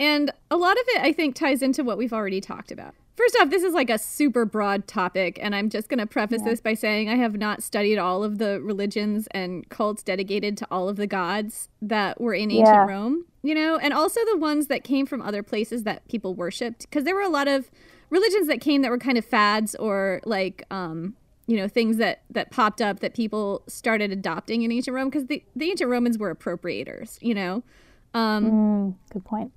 and 0.00 0.32
a 0.50 0.56
lot 0.56 0.72
of 0.72 0.82
it 0.88 1.02
I 1.02 1.12
think 1.12 1.36
ties 1.36 1.62
into 1.62 1.84
what 1.84 1.98
we've 1.98 2.12
already 2.12 2.40
talked 2.40 2.72
about. 2.72 2.94
First 3.16 3.36
off, 3.38 3.50
this 3.50 3.62
is 3.62 3.74
like 3.74 3.90
a 3.90 3.98
super 3.98 4.46
broad 4.46 4.88
topic, 4.88 5.38
and 5.42 5.54
I'm 5.54 5.68
just 5.68 5.90
going 5.90 5.98
to 5.98 6.06
preface 6.06 6.40
this 6.40 6.58
by 6.62 6.72
saying 6.72 7.10
I 7.10 7.16
have 7.16 7.36
not 7.36 7.62
studied 7.62 7.98
all 7.98 8.24
of 8.24 8.38
the 8.38 8.62
religions 8.62 9.28
and 9.32 9.68
cults 9.68 10.02
dedicated 10.02 10.56
to 10.56 10.66
all 10.70 10.88
of 10.88 10.96
the 10.96 11.06
gods 11.06 11.68
that 11.82 12.18
were 12.18 12.32
in 12.32 12.50
ancient 12.50 12.68
Yeah. 12.68 12.86
Rome, 12.86 13.26
you 13.42 13.54
know, 13.54 13.76
and 13.76 13.92
also 13.92 14.20
the 14.24 14.38
ones 14.38 14.68
that 14.68 14.84
came 14.84 15.04
from 15.04 15.20
other 15.20 15.42
places 15.42 15.82
that 15.82 16.08
people 16.08 16.34
worshipped. 16.34 16.88
Because 16.88 17.04
there 17.04 17.14
were 17.14 17.20
a 17.20 17.28
lot 17.28 17.46
of 17.46 17.70
religions 18.08 18.46
that 18.46 18.62
came 18.62 18.80
that 18.80 18.90
were 18.90 18.96
kind 18.96 19.18
of 19.18 19.24
fads 19.26 19.74
or 19.74 20.22
like, 20.24 20.64
um, 20.70 21.14
you 21.50 21.56
know 21.56 21.66
things 21.68 21.96
that 21.96 22.22
that 22.30 22.50
popped 22.50 22.80
up 22.80 23.00
that 23.00 23.12
people 23.14 23.62
started 23.66 24.10
adopting 24.12 24.62
in 24.62 24.70
ancient 24.70 24.94
rome 24.94 25.08
because 25.10 25.26
the, 25.26 25.42
the 25.56 25.68
ancient 25.70 25.90
romans 25.90 26.16
were 26.16 26.34
appropriators 26.34 27.18
you 27.20 27.34
know? 27.34 27.62
Um 28.14 28.44
Mm, 28.44 28.94
good 29.12 29.24
point. 29.24 29.50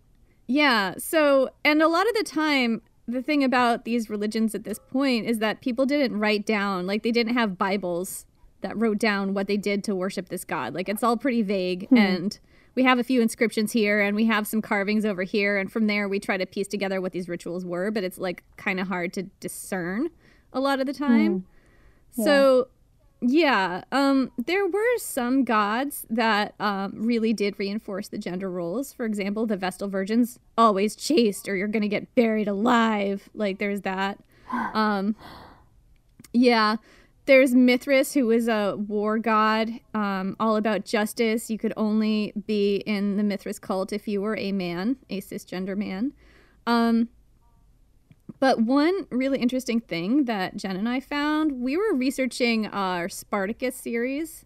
yeah 0.47 0.95
so 0.97 1.49
and 1.63 1.81
a 1.81 1.87
lot 1.87 2.07
of 2.09 2.15
the 2.15 2.23
time 2.23 2.81
the 3.07 3.21
thing 3.21 3.43
about 3.43 3.83
these 3.85 4.09
religions 4.09 4.55
at 4.55 4.63
this 4.63 4.79
point 4.79 5.27
is 5.27 5.39
that 5.39 5.61
people 5.61 5.85
didn't 5.85 6.17
write 6.17 6.45
down 6.45 6.87
like 6.87 7.03
they 7.03 7.11
didn't 7.11 7.33
have 7.33 7.57
bibles 7.57 8.25
that 8.61 8.77
wrote 8.77 8.97
down 8.97 9.33
what 9.33 9.47
they 9.47 9.57
did 9.57 9.83
to 9.83 9.93
worship 9.93 10.29
this 10.29 10.45
god. 10.45 10.73
Like 10.73 10.87
it's 10.87 11.03
all 11.03 11.17
pretty 11.17 11.41
vague 11.41 11.87
and 11.97 12.39
we 12.75 12.83
have 12.85 12.97
a 12.97 13.03
few 13.03 13.21
inscriptions 13.21 13.73
here 13.73 13.99
and 14.01 14.15
we 14.15 14.25
have 14.25 14.47
some 14.47 14.61
carvings 14.61 15.03
over 15.05 15.23
here 15.23 15.57
and 15.57 15.69
from 15.71 15.87
there 15.87 16.07
we 16.07 16.17
try 16.19 16.37
to 16.37 16.45
piece 16.45 16.67
together 16.69 17.01
what 17.01 17.11
these 17.11 17.27
rituals 17.27 17.65
were 17.65 17.91
but 17.91 18.03
it's 18.03 18.17
like 18.17 18.41
kind 18.57 18.79
of 18.79 18.87
hard 18.87 19.11
to 19.13 19.23
discern 19.41 20.09
a 20.53 20.59
lot 20.59 20.79
of 20.79 20.85
the 20.87 20.93
time 20.93 21.45
so 22.13 22.67
yeah, 23.25 23.83
um, 23.91 24.31
there 24.37 24.67
were 24.67 24.97
some 24.97 25.45
gods 25.45 26.05
that 26.09 26.55
um, 26.59 26.91
really 26.95 27.31
did 27.31 27.57
reinforce 27.57 28.09
the 28.09 28.17
gender 28.17 28.49
roles. 28.49 28.91
For 28.91 29.05
example, 29.05 29.45
the 29.45 29.55
Vestal 29.55 29.87
Virgins 29.87 30.39
always 30.57 30.95
chaste, 30.95 31.47
or 31.47 31.55
you're 31.55 31.69
gonna 31.69 31.87
get 31.87 32.13
buried 32.15 32.47
alive. 32.47 33.29
Like 33.33 33.59
there's 33.59 33.81
that. 33.81 34.19
Um, 34.73 35.15
yeah, 36.31 36.75
there's 37.25 37.55
Mithras, 37.55 38.13
who 38.13 38.27
was 38.27 38.47
a 38.47 38.75
war 38.75 39.17
god, 39.17 39.69
um, 39.93 40.35
all 40.39 40.57
about 40.57 40.85
justice. 40.85 41.49
You 41.49 41.57
could 41.57 41.73
only 41.77 42.33
be 42.45 42.77
in 42.77 43.17
the 43.17 43.23
Mithras 43.23 43.59
cult 43.59 43.93
if 43.93 44.07
you 44.07 44.21
were 44.21 44.37
a 44.37 44.51
man, 44.51 44.97
a 45.09 45.21
cisgender 45.21 45.77
man. 45.77 46.13
But 48.39 48.59
one 48.59 49.07
really 49.09 49.39
interesting 49.39 49.79
thing 49.79 50.25
that 50.25 50.57
Jen 50.57 50.75
and 50.75 50.89
I 50.89 50.99
found, 50.99 51.61
we 51.61 51.77
were 51.77 51.93
researching 51.93 52.67
our 52.67 53.07
Spartacus 53.07 53.75
series. 53.75 54.45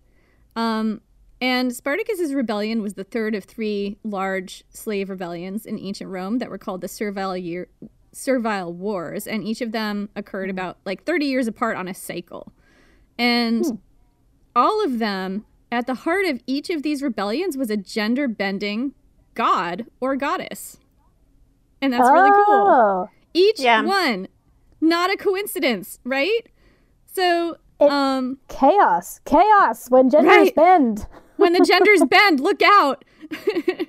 Um, 0.55 1.01
and 1.39 1.73
Spartacus's 1.73 2.34
rebellion 2.34 2.81
was 2.81 2.95
the 2.95 3.03
third 3.03 3.35
of 3.35 3.43
three 3.43 3.97
large 4.03 4.64
slave 4.69 5.09
rebellions 5.09 5.65
in 5.65 5.80
ancient 5.80 6.09
Rome 6.09 6.39
that 6.39 6.49
were 6.49 6.57
called 6.57 6.81
the 6.81 6.88
Servile 6.88 7.38
Year, 7.38 7.68
Servile 8.11 8.73
Wars, 8.73 9.27
and 9.27 9.43
each 9.43 9.61
of 9.61 9.72
them 9.72 10.09
occurred 10.15 10.49
about 10.49 10.77
like 10.85 11.03
30 11.03 11.26
years 11.26 11.47
apart 11.47 11.77
on 11.77 11.88
a 11.88 11.93
cycle. 11.93 12.51
And 13.19 13.64
all 14.55 14.84
of 14.84 14.99
them, 14.99 15.45
at 15.72 15.85
the 15.85 15.93
heart 15.93 16.26
of 16.26 16.41
each 16.47 16.69
of 16.69 16.81
these 16.81 17.03
rebellions, 17.03 17.57
was 17.57 17.69
a 17.69 17.77
gender 17.77 18.27
bending 18.27 18.93
god 19.35 19.85
or 19.99 20.15
goddess. 20.15 20.77
And 21.81 21.93
that's 21.93 22.09
really 22.09 22.31
cool. 22.45 23.09
Each 23.38 23.59
Yeah. 23.59 23.84
one. 23.84 24.27
Not 24.81 25.11
a 25.11 25.18
coincidence, 25.18 25.99
right? 26.03 26.41
So, 27.05 27.57
It- 27.80 27.89
um 27.91 28.38
chaos, 28.47 29.19
chaos 29.26 29.89
when 29.89 30.09
genders 30.09 30.35
Right. 30.38 30.55
bend. 30.55 31.07
when 31.38 31.53
the 31.53 31.59
genders 31.61 32.03
bend, 32.09 32.39
look 32.39 32.61
out. 32.61 33.03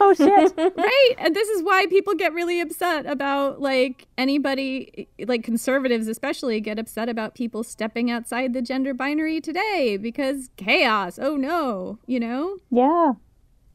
Oh 0.00 0.14
shit! 0.16 0.52
right 0.56 1.14
and 1.18 1.36
this 1.36 1.48
is 1.50 1.62
why 1.62 1.84
people 1.86 2.14
get 2.14 2.32
really 2.32 2.60
upset 2.60 3.04
about 3.04 3.60
like 3.60 4.08
anybody 4.16 5.06
like 5.28 5.44
conservatives 5.44 6.08
especially 6.08 6.60
get 6.60 6.78
upset 6.78 7.10
about 7.10 7.34
people 7.34 7.62
stepping 7.62 8.10
outside 8.10 8.54
the 8.54 8.62
gender 8.62 8.94
binary 8.94 9.40
today 9.42 9.98
because 10.00 10.48
chaos 10.56 11.18
oh 11.20 11.36
no 11.36 11.98
you 12.06 12.18
know 12.18 12.56
yeah, 12.70 13.12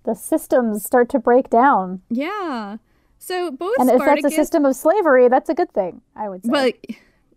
the 0.05 0.15
systems 0.15 0.83
start 0.83 1.07
to 1.09 1.19
break 1.19 1.49
down, 1.51 2.01
yeah 2.09 2.77
so 3.19 3.51
both 3.51 3.75
and 3.77 3.89
if 3.89 3.99
that's 3.99 4.25
a 4.25 4.31
system 4.31 4.65
of 4.65 4.75
slavery, 4.75 5.27
that's 5.29 5.49
a 5.49 5.53
good 5.53 5.71
thing. 5.73 6.01
I 6.15 6.29
would 6.29 6.43
say. 6.43 6.49
well 6.51 6.71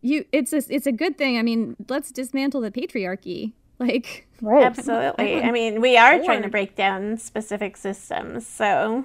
you 0.00 0.24
it's 0.32 0.52
a, 0.52 0.62
it's 0.68 0.88
a 0.88 0.90
good 0.90 1.16
thing 1.16 1.38
i 1.38 1.42
mean 1.42 1.76
let's 1.88 2.10
dismantle 2.10 2.60
the 2.60 2.72
patriarchy 2.72 3.52
like 3.78 4.26
right? 4.42 4.64
Absolutely. 4.64 5.40
I 5.40 5.50
mean, 5.50 5.80
we 5.80 5.96
are 5.96 6.22
trying 6.22 6.42
to 6.42 6.48
break 6.48 6.76
down 6.76 7.16
specific 7.16 7.76
systems, 7.76 8.46
so 8.46 9.04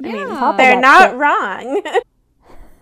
yeah 0.00 0.26
Top 0.26 0.56
they're 0.56 0.80
not 0.80 1.10
shit. 1.10 1.18
wrong. 1.18 1.82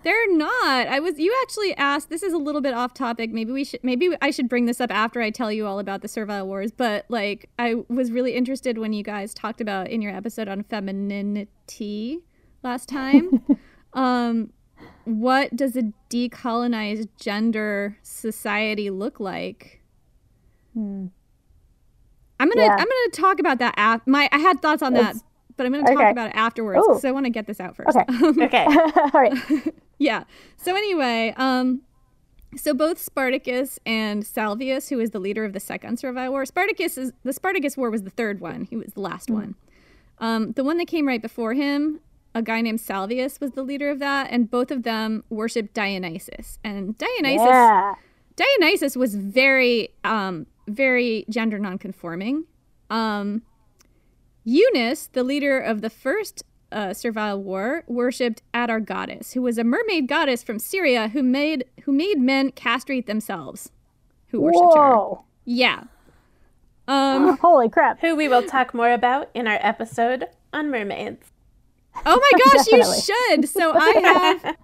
They're 0.01 0.33
not. 0.33 0.87
I 0.87 1.01
was 1.01 1.19
you 1.19 1.37
actually 1.41 1.75
asked 1.75 2.09
this 2.09 2.23
is 2.23 2.31
a 2.31 2.37
little 2.37 2.61
bit 2.61 2.73
off 2.73 2.93
topic. 2.93 3.31
Maybe 3.31 3.51
we 3.51 3.65
should 3.65 3.83
maybe 3.83 4.15
I 4.21 4.31
should 4.31 4.47
bring 4.47 4.65
this 4.65 4.79
up 4.79 4.89
after 4.91 5.19
I 5.21 5.29
tell 5.29 5.51
you 5.51 5.67
all 5.67 5.77
about 5.77 6.01
the 6.01 6.07
Servile 6.07 6.47
Wars, 6.47 6.71
but 6.71 7.05
like 7.09 7.49
I 7.59 7.83
was 7.89 8.09
really 8.09 8.33
interested 8.33 8.77
when 8.77 8.93
you 8.93 9.03
guys 9.03 9.33
talked 9.33 9.59
about 9.59 9.89
in 9.89 10.01
your 10.01 10.15
episode 10.15 10.47
on 10.47 10.63
femininity 10.63 12.19
last 12.63 12.89
time. 12.89 13.43
um 13.93 14.51
what 15.05 15.55
does 15.55 15.75
a 15.75 15.91
decolonized 16.09 17.07
gender 17.19 17.97
society 18.03 18.89
look 18.89 19.19
like? 19.19 19.81
I'm 22.39 22.47
gonna 22.49 22.61
Yeah. 22.61 22.71
I'm 22.71 22.77
gonna 22.77 23.11
talk 23.11 23.39
about 23.39 23.59
that. 23.59 23.73
Af- 23.77 24.05
my 24.05 24.29
I 24.31 24.37
had 24.37 24.61
thoughts 24.61 24.81
on 24.81 24.93
that, 24.93 25.15
but 25.57 25.65
I'm 25.65 25.71
gonna 25.73 25.83
talk 25.85 25.97
okay. 25.97 26.11
about 26.11 26.29
it 26.29 26.35
afterwards 26.35 26.85
because 26.87 27.05
I 27.05 27.11
want 27.11 27.25
to 27.25 27.29
get 27.29 27.47
this 27.47 27.59
out 27.59 27.75
first. 27.75 27.97
Okay. 27.97 28.43
okay. 28.45 28.65
All 28.95 29.09
right. 29.13 29.33
yeah. 29.97 30.23
So 30.57 30.75
anyway, 30.75 31.33
um, 31.37 31.81
so 32.55 32.73
both 32.73 32.97
Spartacus 32.97 33.79
and 33.85 34.23
Salvius, 34.23 34.89
who 34.89 34.99
is 34.99 35.11
the 35.11 35.19
leader 35.19 35.43
of 35.43 35.53
the 35.53 35.59
Second 35.59 35.99
Servile 35.99 36.31
War, 36.31 36.45
Spartacus 36.45 36.97
is 36.97 37.13
the 37.23 37.33
Spartacus 37.33 37.75
War 37.75 37.89
was 37.89 38.03
the 38.03 38.09
third 38.09 38.39
one. 38.39 38.65
He 38.65 38.77
was 38.77 38.93
the 38.93 39.01
last 39.01 39.29
one. 39.29 39.55
Um, 40.19 40.51
the 40.53 40.63
one 40.63 40.77
that 40.77 40.87
came 40.87 41.07
right 41.07 41.21
before 41.21 41.53
him, 41.53 42.01
a 42.35 42.41
guy 42.41 42.61
named 42.61 42.79
Salvius 42.79 43.39
was 43.39 43.51
the 43.51 43.63
leader 43.63 43.89
of 43.89 43.99
that, 43.99 44.27
and 44.31 44.49
both 44.49 44.71
of 44.71 44.83
them 44.83 45.23
worshipped 45.29 45.73
Dionysus. 45.73 46.59
And 46.63 46.97
Dionysus, 46.97 47.45
Yeah. 47.47 47.95
Dionysus 48.35 48.95
was 48.95 49.15
very, 49.15 49.89
um, 50.03 50.45
very 50.67 51.25
gender 51.29 51.59
nonconforming. 51.59 52.45
Um, 52.89 53.41
Eunus, 54.45 55.11
the 55.11 55.23
leader 55.23 55.59
of 55.59 55.81
the 55.81 55.89
first 55.89 56.43
uh, 56.71 56.93
Servile 56.93 57.41
War, 57.41 57.83
worshipped 57.87 58.41
Atargatis, 58.53 59.33
who 59.33 59.41
was 59.41 59.57
a 59.57 59.63
mermaid 59.63 60.07
goddess 60.07 60.43
from 60.43 60.59
Syria 60.59 61.09
who 61.09 61.23
made 61.23 61.65
who 61.83 61.91
made 61.91 62.19
men 62.19 62.51
castrate 62.51 63.07
themselves, 63.07 63.71
who 64.27 64.41
worshipped 64.41 64.75
her. 64.75 65.15
Yeah. 65.45 65.83
Um. 66.87 67.37
Holy 67.41 67.69
crap! 67.69 67.99
Who 68.01 68.15
we 68.15 68.27
will 68.27 68.43
talk 68.43 68.73
more 68.73 68.91
about 68.93 69.29
in 69.33 69.47
our 69.47 69.57
episode 69.61 70.25
on 70.53 70.69
mermaids. 70.69 71.31
Oh 72.05 72.19
my 72.19 72.39
gosh, 72.45 72.67
you 72.67 72.83
should. 73.01 73.49
So 73.49 73.73
I 73.75 74.33
have 74.43 74.55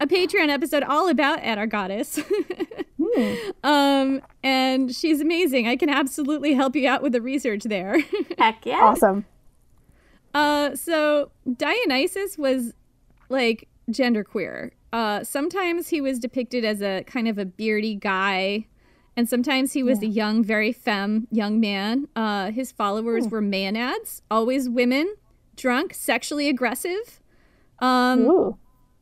a 0.00 0.06
Patreon 0.06 0.48
episode 0.48 0.82
all 0.82 1.08
about 1.08 1.40
Atargatis. 1.40 2.22
Um, 3.62 4.22
and 4.42 4.94
she's 4.94 5.20
amazing. 5.20 5.68
I 5.68 5.76
can 5.76 5.88
absolutely 5.88 6.54
help 6.54 6.74
you 6.76 6.88
out 6.88 7.02
with 7.02 7.12
the 7.12 7.20
research 7.20 7.64
there. 7.64 7.98
Heck 8.38 8.64
yeah. 8.66 8.80
Awesome. 8.82 9.24
Uh, 10.34 10.74
so 10.74 11.30
Dionysus 11.56 12.38
was 12.38 12.72
like 13.28 13.68
genderqueer. 13.90 14.70
Uh, 14.92 15.24
sometimes 15.24 15.88
he 15.88 16.00
was 16.00 16.18
depicted 16.18 16.64
as 16.64 16.82
a 16.82 17.02
kind 17.04 17.28
of 17.28 17.38
a 17.38 17.44
beardy 17.44 17.94
guy, 17.94 18.66
and 19.16 19.28
sometimes 19.28 19.72
he 19.72 19.82
was 19.82 20.02
a 20.02 20.06
young, 20.06 20.42
very 20.44 20.72
femme 20.72 21.28
young 21.30 21.60
man. 21.60 22.08
Uh, 22.16 22.50
his 22.50 22.72
followers 22.72 23.28
were 23.28 23.42
maenads, 23.42 24.20
always 24.30 24.68
women, 24.68 25.14
drunk, 25.56 25.94
sexually 25.94 26.48
aggressive. 26.48 27.20
Um, 27.78 28.20
Ooh. 28.20 28.58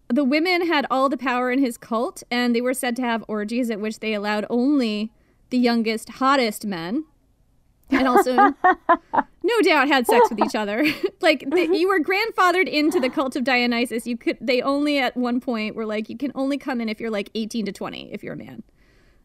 the 0.08 0.24
women 0.24 0.66
had 0.66 0.86
all 0.90 1.08
the 1.08 1.16
power 1.16 1.50
in 1.50 1.58
his 1.58 1.76
cult, 1.76 2.22
and 2.30 2.54
they 2.54 2.60
were 2.60 2.74
said 2.74 2.96
to 2.96 3.02
have 3.02 3.24
orgies 3.28 3.70
at 3.70 3.80
which 3.80 4.00
they 4.00 4.14
allowed 4.14 4.46
only 4.50 5.12
the 5.50 5.58
youngest, 5.58 6.08
hottest 6.10 6.64
men, 6.64 7.04
and 7.90 8.06
also, 8.06 8.34
no 9.42 9.60
doubt, 9.62 9.88
had 9.88 10.06
sex 10.06 10.30
with 10.30 10.38
each 10.40 10.54
other. 10.54 10.84
like 11.20 11.44
the, 11.50 11.68
you 11.76 11.88
were 11.88 12.00
grandfathered 12.00 12.68
into 12.68 13.00
the 13.00 13.10
cult 13.10 13.36
of 13.36 13.44
Dionysus. 13.44 14.06
You 14.06 14.16
could. 14.16 14.38
They 14.40 14.62
only 14.62 14.98
at 14.98 15.16
one 15.16 15.40
point 15.40 15.74
were 15.74 15.86
like, 15.86 16.08
you 16.08 16.16
can 16.16 16.32
only 16.34 16.56
come 16.56 16.80
in 16.80 16.88
if 16.88 17.00
you're 17.00 17.10
like 17.10 17.30
18 17.34 17.66
to 17.66 17.72
20 17.72 18.12
if 18.12 18.22
you're 18.22 18.34
a 18.34 18.36
man. 18.36 18.62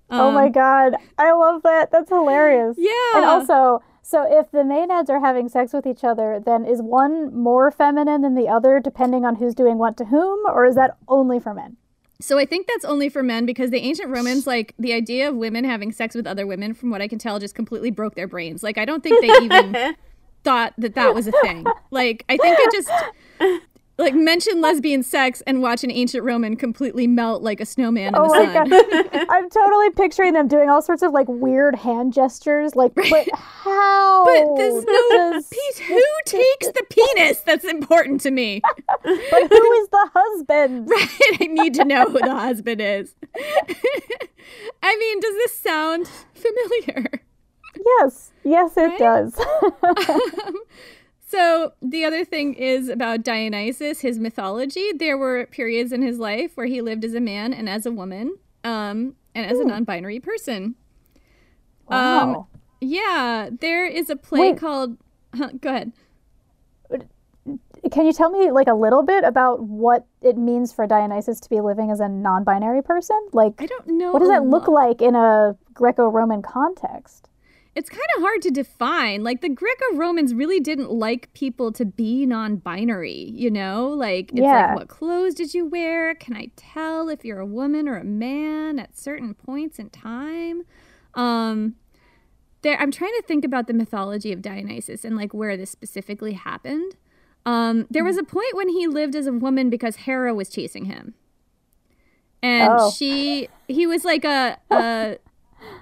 oh 0.09 0.31
my 0.31 0.49
god, 0.49 0.95
I 1.17 1.31
love 1.33 1.63
that. 1.63 1.91
That's 1.91 2.09
hilarious. 2.09 2.77
Um, 2.77 2.83
Yeah. 2.83 3.17
And 3.17 3.25
also, 3.25 3.83
so 4.07 4.23
if 4.29 4.51
the 4.51 4.59
maenads 4.59 5.09
are 5.09 5.19
having 5.19 5.49
sex 5.49 5.73
with 5.73 5.87
each 5.87 6.03
other, 6.03 6.39
then 6.39 6.63
is 6.63 6.79
one 6.79 7.35
more 7.35 7.71
feminine 7.71 8.21
than 8.21 8.35
the 8.35 8.47
other, 8.47 8.79
depending 8.79 9.25
on 9.25 9.37
who's 9.37 9.55
doing 9.55 9.79
what 9.79 9.97
to 9.97 10.05
whom, 10.05 10.45
or 10.45 10.63
is 10.63 10.75
that 10.75 10.95
only 11.07 11.39
for 11.39 11.55
men? 11.55 11.77
So 12.21 12.37
I 12.37 12.45
think 12.45 12.67
that's 12.67 12.85
only 12.85 13.09
for 13.09 13.23
men 13.23 13.47
because 13.47 13.71
the 13.71 13.79
ancient 13.79 14.09
Romans, 14.09 14.45
like 14.45 14.75
the 14.77 14.93
idea 14.93 15.27
of 15.27 15.35
women 15.35 15.63
having 15.63 15.91
sex 15.91 16.13
with 16.13 16.27
other 16.27 16.45
women, 16.45 16.75
from 16.75 16.91
what 16.91 17.01
I 17.01 17.07
can 17.07 17.17
tell, 17.17 17.39
just 17.39 17.55
completely 17.55 17.89
broke 17.89 18.13
their 18.13 18.27
brains. 18.27 18.61
Like 18.61 18.77
I 18.77 18.85
don't 18.85 19.01
think 19.01 19.21
they 19.21 19.43
even 19.43 19.95
thought 20.43 20.75
that 20.77 20.93
that 20.93 21.15
was 21.15 21.25
a 21.25 21.31
thing. 21.41 21.65
Like 21.89 22.25
I 22.29 22.37
think 22.37 22.59
it 22.59 22.71
just 22.71 23.71
like 23.97 24.13
mention 24.13 24.59
lesbian 24.61 25.03
sex 25.03 25.41
and 25.47 25.61
watch 25.61 25.83
an 25.83 25.91
ancient 25.91 26.23
Roman 26.23 26.55
completely 26.55 27.07
melt 27.07 27.41
like 27.41 27.61
a 27.61 27.65
snowman 27.65 28.09
in 28.09 28.15
Oh 28.15 28.23
the 28.23 28.43
my 28.45 28.53
sun. 28.53 28.69
god, 28.69 29.25
I'm 29.29 29.49
totally 29.49 29.89
picturing 29.91 30.33
them 30.33 30.47
doing 30.47 30.69
all 30.69 30.81
sorts 30.81 31.01
of 31.01 31.11
like 31.13 31.27
weird 31.29 31.75
hand 31.75 32.13
gestures. 32.13 32.75
Like, 32.75 32.93
but 32.95 33.27
how? 33.33 34.25
But 34.25 34.55
there's 34.57 34.83
no 34.83 35.09
does- 35.11 35.47
Pete. 35.47 35.85
Who 35.87 36.01
takes 36.25 36.67
the 36.67 36.85
penis? 36.89 37.39
That's 37.41 37.63
important 37.65 38.21
to 38.21 38.31
me. 38.31 38.61
but 38.85 39.03
who 39.03 39.71
is 39.73 39.89
the 39.89 40.09
husband? 40.13 40.89
Right? 40.95 41.09
I 41.41 41.47
need 41.47 41.73
to 41.75 41.85
know 41.85 42.05
who 42.05 42.19
the 42.19 42.33
husband 42.35 42.81
is. 42.81 43.13
I 44.83 44.95
mean, 44.97 45.19
does 45.19 45.33
this 45.35 45.57
sound 45.57 46.09
familiar? 46.33 47.05
Yes, 48.01 48.31
yes, 48.43 48.77
it 48.77 48.81
Right? 48.81 48.99
does. 48.99 49.39
Um, 49.39 50.55
So 51.35 51.73
the 51.81 52.05
other 52.05 52.23
thing 52.23 52.53
is 52.53 52.87
about 52.87 53.21
Dionysus, 53.21 53.99
his 53.99 54.19
mythology. 54.19 54.93
There 54.93 55.17
were 55.17 55.45
periods 55.47 55.91
in 55.91 56.01
his 56.01 56.17
life 56.17 56.55
where 56.55 56.65
he 56.65 56.79
lived 56.81 57.03
as 57.03 57.13
a 57.13 57.19
man 57.19 57.53
and 57.53 57.67
as 57.67 57.85
a 57.85 57.91
woman, 57.91 58.37
um, 58.63 59.17
and 59.35 59.45
as 59.45 59.59
a 59.59 59.65
non-binary 59.65 60.21
person. 60.21 60.75
Um, 61.89 62.33
wow. 62.33 62.47
Yeah, 62.79 63.49
there 63.59 63.85
is 63.85 64.09
a 64.09 64.15
play 64.15 64.51
Wait. 64.51 64.57
called. 64.57 64.95
Huh, 65.35 65.49
go 65.59 65.69
ahead. 65.71 65.91
Can 67.91 68.05
you 68.05 68.13
tell 68.13 68.29
me 68.29 68.49
like 68.51 68.67
a 68.67 68.73
little 68.73 69.03
bit 69.03 69.25
about 69.25 69.61
what 69.61 70.05
it 70.21 70.37
means 70.37 70.71
for 70.71 70.87
Dionysus 70.87 71.41
to 71.41 71.49
be 71.49 71.59
living 71.59 71.91
as 71.91 71.99
a 71.99 72.07
non-binary 72.07 72.81
person? 72.81 73.19
Like, 73.33 73.55
I 73.59 73.65
don't 73.65 73.87
know. 73.87 74.13
what 74.13 74.19
does 74.19 74.29
that 74.29 74.45
look 74.45 74.69
like 74.69 75.01
in 75.01 75.15
a 75.15 75.57
Greco-Roman 75.73 76.41
context? 76.41 77.29
It's 77.75 77.89
kind 77.89 78.01
of 78.15 78.21
hard 78.21 78.41
to 78.43 78.51
define. 78.51 79.23
Like 79.23 79.41
the 79.41 79.49
Greco-Romans 79.49 80.33
really 80.33 80.61
didn't 80.61 80.91
like 80.91 81.33
people 81.33 81.73
to 81.73 81.83
be 81.85 82.25
non-binary, 82.25 83.31
you 83.33 83.51
know? 83.51 83.89
Like 83.89 84.31
it's 84.31 84.39
Yeah. 84.41 84.67
like 84.67 84.75
what 84.77 84.87
clothes 84.87 85.33
did 85.35 85.53
you 85.53 85.65
wear? 85.65 86.15
Can 86.15 86.35
I 86.37 86.51
tell 86.55 87.09
if 87.09 87.25
you're 87.25 87.39
a 87.39 87.45
woman 87.45 87.89
or 87.89 87.97
a 87.97 88.05
man 88.05 88.79
at 88.79 88.97
certain 88.97 89.33
points 89.33 89.77
in 89.77 89.89
time? 89.89 90.63
Um 91.15 91.75
there 92.61 92.79
I'm 92.79 92.91
trying 92.91 93.13
to 93.17 93.23
think 93.27 93.43
about 93.43 93.67
the 93.67 93.73
mythology 93.73 94.31
of 94.31 94.41
Dionysus 94.41 95.03
and 95.03 95.15
like 95.17 95.33
where 95.33 95.57
this 95.57 95.69
specifically 95.69 96.33
happened. 96.33 96.95
Um 97.45 97.87
there 97.89 98.05
was 98.05 98.17
a 98.17 98.23
point 98.23 98.55
when 98.55 98.69
he 98.69 98.87
lived 98.87 99.15
as 99.17 99.27
a 99.27 99.33
woman 99.33 99.69
because 99.69 99.97
Hera 99.97 100.33
was 100.33 100.49
chasing 100.49 100.85
him. 100.85 101.13
And 102.41 102.71
Oh. 102.79 102.91
she 102.91 103.49
he 103.67 103.85
was 103.85 104.05
like 104.05 104.23
a 104.23 104.57
a 104.71 105.17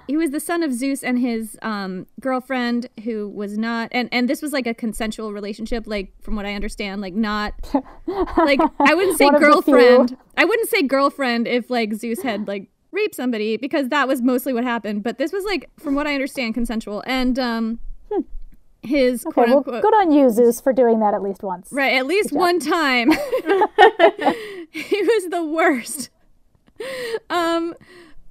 he 0.06 0.16
was 0.16 0.30
the 0.30 0.40
son 0.40 0.62
of 0.62 0.72
Zeus 0.72 1.02
and 1.02 1.18
his 1.18 1.58
um, 1.62 2.06
girlfriend 2.20 2.88
who 3.04 3.28
was 3.28 3.56
not 3.58 3.88
and 3.92 4.08
and 4.12 4.28
this 4.28 4.42
was 4.42 4.52
like 4.52 4.66
a 4.66 4.74
consensual 4.74 5.32
relationship 5.32 5.84
like 5.86 6.12
from 6.20 6.36
what 6.36 6.46
I 6.46 6.54
understand 6.54 7.00
like 7.00 7.14
not 7.14 7.54
like 8.36 8.60
I 8.80 8.94
wouldn't 8.94 9.18
say 9.18 9.26
One 9.26 9.34
of 9.36 9.40
the 9.40 9.46
few. 9.62 9.74
girlfriend 9.74 10.16
I 10.36 10.44
wouldn't 10.44 10.68
say 10.68 10.82
girlfriend 10.82 11.48
if 11.48 11.70
like 11.70 11.94
Zeus 11.94 12.22
had 12.22 12.46
like 12.48 12.68
raped 12.92 13.14
somebody 13.14 13.56
because 13.56 13.88
that 13.88 14.06
was 14.06 14.22
mostly 14.22 14.52
what 14.52 14.64
happened 14.64 15.02
but 15.02 15.18
this 15.18 15.32
was 15.32 15.44
like 15.44 15.68
from 15.78 15.94
what 15.94 16.06
I 16.06 16.14
understand 16.14 16.54
consensual 16.54 17.02
and 17.06 17.38
um 17.38 17.80
his 18.82 19.24
Okay, 19.24 19.32
quote 19.32 19.48
well, 19.48 19.56
unquote 19.58 19.82
good 19.82 19.94
on 19.94 20.12
you, 20.12 20.28
Zeus, 20.28 20.60
for 20.60 20.72
doing 20.74 21.00
that 21.00 21.14
at 21.14 21.22
least 21.22 21.42
once. 21.42 21.68
Right, 21.72 21.94
at 21.94 22.04
least 22.06 22.32
one 22.32 22.58
time. 22.60 23.10
he 24.70 25.02
was 25.02 25.28
the 25.30 25.42
worst. 25.42 26.10
Um, 27.30 27.74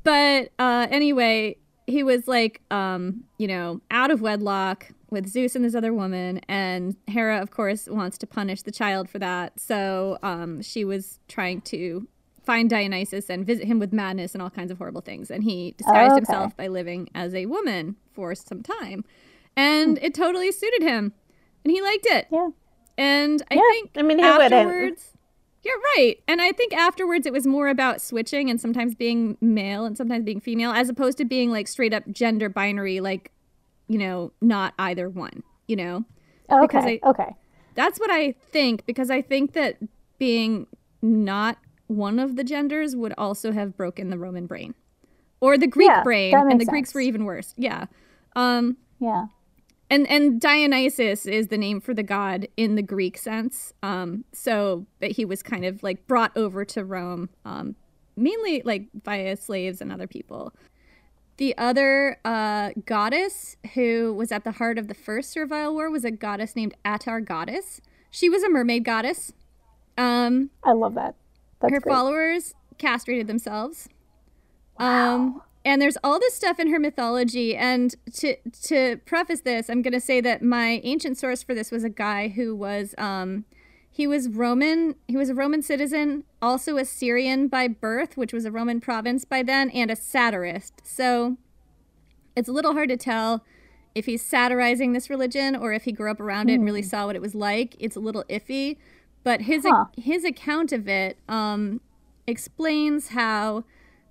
but 0.04 0.52
uh, 0.60 0.86
anyway, 0.92 1.58
he 1.88 2.04
was 2.04 2.28
like, 2.28 2.62
um, 2.72 3.24
you 3.38 3.48
know, 3.48 3.82
out 3.92 4.12
of 4.12 4.22
wedlock 4.22 4.88
with 5.10 5.28
Zeus 5.28 5.56
and 5.56 5.64
this 5.64 5.76
other 5.76 5.94
woman, 5.94 6.40
and 6.48 6.96
Hera, 7.08 7.40
of 7.42 7.52
course, 7.52 7.88
wants 7.88 8.18
to 8.20 8.28
punish 8.28 8.62
the 8.64 8.72
child 8.72 9.10
for 9.10 9.20
that. 9.20 9.60
So 9.60 10.18
um, 10.24 10.62
she 10.62 10.86
was 10.86 11.20
trying 11.28 11.62
to 11.62 12.08
find 12.44 12.70
Dionysus 12.70 13.30
and 13.30 13.46
visit 13.46 13.66
him 13.68 13.80
with 13.80 13.94
madness 13.94 14.34
and 14.34 14.42
all 14.42 14.50
kinds 14.50 14.72
of 14.72 14.78
horrible 14.78 15.02
things. 15.02 15.30
And 15.32 15.44
he 15.44 15.76
disguised 15.78 16.12
Okay. 16.12 16.16
himself 16.16 16.58
by 16.58 16.68
living 16.68 17.10
as 17.16 17.34
a 17.36 17.46
woman 17.46 17.96
for 18.12 18.34
some 18.36 18.62
time, 18.64 19.06
and 19.56 20.00
it 20.02 20.14
totally 20.14 20.52
suited 20.52 20.82
him, 20.82 21.14
and 21.64 21.72
he 21.72 21.82
liked 21.82 22.06
it. 22.08 22.28
Yeah. 22.32 22.50
And 22.98 23.42
I 23.52 23.56
Yeah. 23.56 23.62
think 23.72 23.92
I 23.98 24.02
mean, 24.02 24.20
afterwards, 24.20 25.13
you're 25.64 25.80
right. 25.98 26.16
And 26.28 26.42
I 26.42 26.52
think 26.52 26.74
afterwards 26.74 27.26
it 27.26 27.34
was 27.34 27.48
more 27.48 27.68
about 27.70 28.02
switching 28.02 28.50
and 28.50 28.60
sometimes 28.60 28.96
being 28.96 29.38
male 29.42 29.86
and 29.86 29.98
sometimes 29.98 30.26
being 30.26 30.40
female, 30.40 30.72
as 30.72 30.90
opposed 30.90 31.18
to 31.20 31.26
being 31.26 31.52
like 31.52 31.68
straight 31.68 31.94
up 31.94 32.04
gender 32.12 32.50
binary, 32.50 33.00
like, 33.00 33.32
you 33.88 33.98
know, 33.98 34.32
not 34.42 34.74
either 34.80 35.10
one, 35.10 35.44
you 35.68 35.76
know? 35.76 36.04
Because 36.50 36.84
Okay. 36.86 37.00
I- 37.04 37.10
okay. 37.10 37.36
That's 37.76 38.00
what 38.00 38.12
I 38.12 38.34
think, 38.34 38.86
because 38.86 39.10
I 39.10 39.22
think 39.22 39.54
that 39.54 39.78
being 40.20 40.68
not 41.02 41.58
one 41.88 42.20
of 42.20 42.36
the 42.36 42.44
genders 42.44 42.96
would 42.96 43.14
also 43.18 43.52
have 43.52 43.76
broken 43.76 44.10
the 44.10 44.18
Roman 44.18 44.46
brain. 44.46 44.74
Or 45.42 45.58
the 45.58 45.68
Greek 45.68 45.90
Yeah, 45.90 46.04
brain, 46.04 46.34
and 46.36 46.52
the 46.52 46.56
makes 46.56 46.70
Greeks 46.70 46.94
were 46.94 47.02
even 47.02 47.26
worse. 47.26 47.54
Yeah. 47.58 47.86
Um, 48.36 48.78
Yeah. 49.00 49.26
And 49.94 50.10
and 50.10 50.42
Dionysus 50.42 51.28
is 51.28 51.50
the 51.50 51.58
name 51.58 51.80
for 51.80 51.94
the 51.94 52.02
god 52.02 52.48
in 52.58 52.74
the 52.74 52.82
Greek 52.82 53.16
sense. 53.16 53.74
Um, 53.84 54.26
so 54.34 54.88
but 55.00 55.12
he 55.12 55.24
was 55.24 55.44
kind 55.44 55.64
of 55.64 55.84
like 55.84 56.08
brought 56.08 56.36
over 56.36 56.66
to 56.66 56.84
Rome, 56.84 57.30
um, 57.46 57.76
mainly 58.18 58.64
like 58.66 58.88
via 59.04 59.38
slaves 59.38 59.82
and 59.82 59.92
other 59.92 60.08
people. 60.08 60.52
The 61.38 61.56
other 61.60 62.18
uh, 62.26 62.72
goddess 62.86 63.56
who 63.76 64.16
was 64.16 64.32
at 64.32 64.44
the 64.44 64.54
heart 64.54 64.80
of 64.80 64.88
the 64.88 64.96
first 64.96 65.32
Servile 65.32 65.74
War 65.74 65.92
was 65.92 66.04
a 66.04 66.12
goddess 66.12 66.56
named 66.56 66.74
Atargatis. 66.84 67.80
She 68.10 68.30
was 68.30 68.42
a 68.42 68.50
mermaid 68.50 68.86
goddess. 68.86 69.32
Um, 69.96 70.50
I 70.64 70.72
love 70.72 70.96
that. 70.96 71.14
That's 71.62 71.72
her 71.72 71.80
great. 71.80 71.94
followers 71.94 72.56
castrated 72.80 73.28
themselves. 73.28 73.90
Um, 74.78 75.44
and 75.66 75.82
there's 75.82 75.98
all 76.04 76.20
this 76.20 76.34
stuff 76.34 76.60
in 76.60 76.70
her 76.70 76.80
mythology. 76.80 77.56
And 77.56 77.96
to 78.16 78.36
to 78.64 78.98
preface 79.06 79.42
this, 79.42 79.70
I'm 79.70 79.82
going 79.82 79.94
to 79.94 80.02
say 80.02 80.22
that 80.22 80.42
my 80.42 80.82
ancient 80.84 81.18
source 81.18 81.44
for 81.44 81.54
this 81.54 81.72
was 81.72 81.84
a 81.84 81.90
guy 81.90 82.30
who 82.30 82.56
was 82.56 82.94
um, 82.98 83.46
he 83.90 84.08
was 84.08 84.28
Roman. 84.28 84.96
He 85.08 85.16
was 85.16 85.30
a 85.30 85.36
Roman 85.36 85.62
citizen, 85.62 86.24
also 86.42 86.78
a 86.78 86.86
Syrian 86.86 87.48
by 87.48 87.68
birth, 87.68 88.18
which 88.18 88.34
was 88.34 88.44
a 88.46 88.52
Roman 88.52 88.82
province 88.82 89.24
by 89.24 89.44
then, 89.44 89.70
and 89.70 89.90
a 89.92 89.96
satirist. 89.96 90.74
So 90.84 91.38
it's 92.36 92.50
a 92.50 92.52
little 92.52 92.74
hard 92.74 92.90
to 92.90 92.98
tell 92.98 93.46
if 93.96 94.06
he's 94.06 94.26
satirizing 94.26 94.94
this 94.94 95.10
religion 95.10 95.56
or 95.56 95.72
if 95.72 95.84
he 95.84 95.92
grew 95.92 96.10
up 96.10 96.20
around 96.20 96.50
it 96.50 96.56
and 96.56 96.66
really 96.66 96.82
saw 96.82 97.06
what 97.06 97.16
it 97.16 97.22
was 97.22 97.36
like. 97.36 97.76
It's 97.80 97.96
a 97.96 98.00
little 98.00 98.24
iffy, 98.30 98.78
but 99.24 99.42
his 99.42 99.64
Huh. 99.66 99.86
his 99.96 100.26
account 100.26 100.72
of 100.72 100.88
it 100.88 101.20
um, 101.30 101.80
explains 102.28 103.10
how 103.10 103.64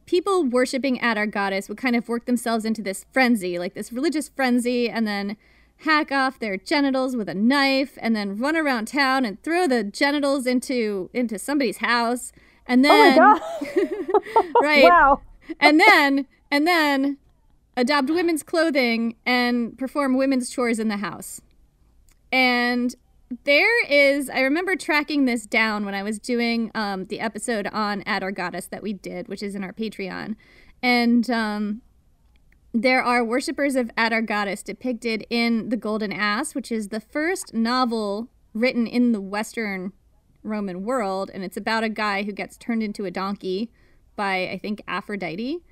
people 0.07 0.45
worshiping 0.45 0.99
Atargatis 0.99 1.69
would 1.69 1.79
kind 1.79 1.97
of 1.97 2.09
work 2.09 2.27
themselves 2.27 2.65
into 2.65 2.83
this 2.83 3.05
frenzy, 3.13 3.59
like 3.59 3.75
this 3.75 3.93
religious 3.93 4.29
frenzy, 4.29 4.89
and 4.89 5.07
then 5.07 5.37
hack 5.79 6.13
off 6.13 6.39
their 6.39 6.57
genitals 6.57 7.17
with 7.17 7.29
a 7.29 7.35
knife, 7.35 7.99
and 8.01 8.15
then 8.15 8.39
run 8.39 8.57
around 8.57 8.87
town 8.87 9.25
and 9.25 9.43
throw 9.43 9.67
the 9.67 9.83
genitals 9.85 10.47
into 10.47 11.11
into 11.13 11.39
somebody's 11.39 11.79
house, 11.79 12.33
and 12.67 12.85
Oh 12.85 12.89
then 12.89 13.17
my 13.17 13.39
god. 13.39 14.53
right, 14.63 14.85
wow. 14.85 15.21
and 15.61 15.81
then 15.81 16.27
and 16.51 16.67
then 16.67 17.19
adopt 17.77 18.11
women's 18.11 18.43
clothing 18.43 19.17
and 19.25 19.77
perform 19.79 20.17
women's 20.17 20.51
chores 20.51 20.79
in 20.79 20.89
the 20.89 20.99
house. 20.99 21.41
And 22.31 22.95
there 23.45 23.85
is, 23.87 24.29
I 24.29 24.41
remember 24.41 24.77
tracking 24.77 25.25
this 25.25 25.47
down 25.47 25.85
when 25.85 25.95
I 25.95 26.03
was 26.03 26.19
doing 26.19 26.71
um, 26.75 27.07
the 27.07 27.21
episode 27.21 27.67
on 27.69 28.03
Atargatis 28.03 28.69
that 28.71 28.83
we 28.83 28.93
did, 28.93 29.29
which 29.29 29.43
is 29.43 29.55
in 29.55 29.65
our 29.65 29.73
Patreon. 29.73 30.37
And 30.83 31.31
um, 31.31 31.83
there 32.73 33.03
are 33.03 33.25
worshippers 33.25 33.77
of 33.77 33.91
Atargatis 33.97 34.65
depicted 34.65 35.27
in 35.31 35.69
The 35.69 35.77
Golden 35.77 36.13
Ass, 36.13 36.55
which 36.55 36.73
is 36.73 36.89
the 36.89 37.01
first 37.01 37.55
novel 37.55 38.29
written 38.55 38.87
in 38.87 39.13
the 39.13 39.21
Western 39.21 39.93
Roman 40.43 40.83
world. 40.85 41.31
And 41.33 41.45
it's 41.45 41.57
about 41.57 41.85
a 41.85 41.89
guy 41.89 42.25
who 42.25 42.33
gets 42.33 42.57
turned 42.57 42.83
into 42.83 43.05
a 43.05 43.11
donkey 43.11 43.71
by, 44.17 44.49
I 44.49 44.59
think, 44.59 44.83
Aphrodite. 44.89 45.63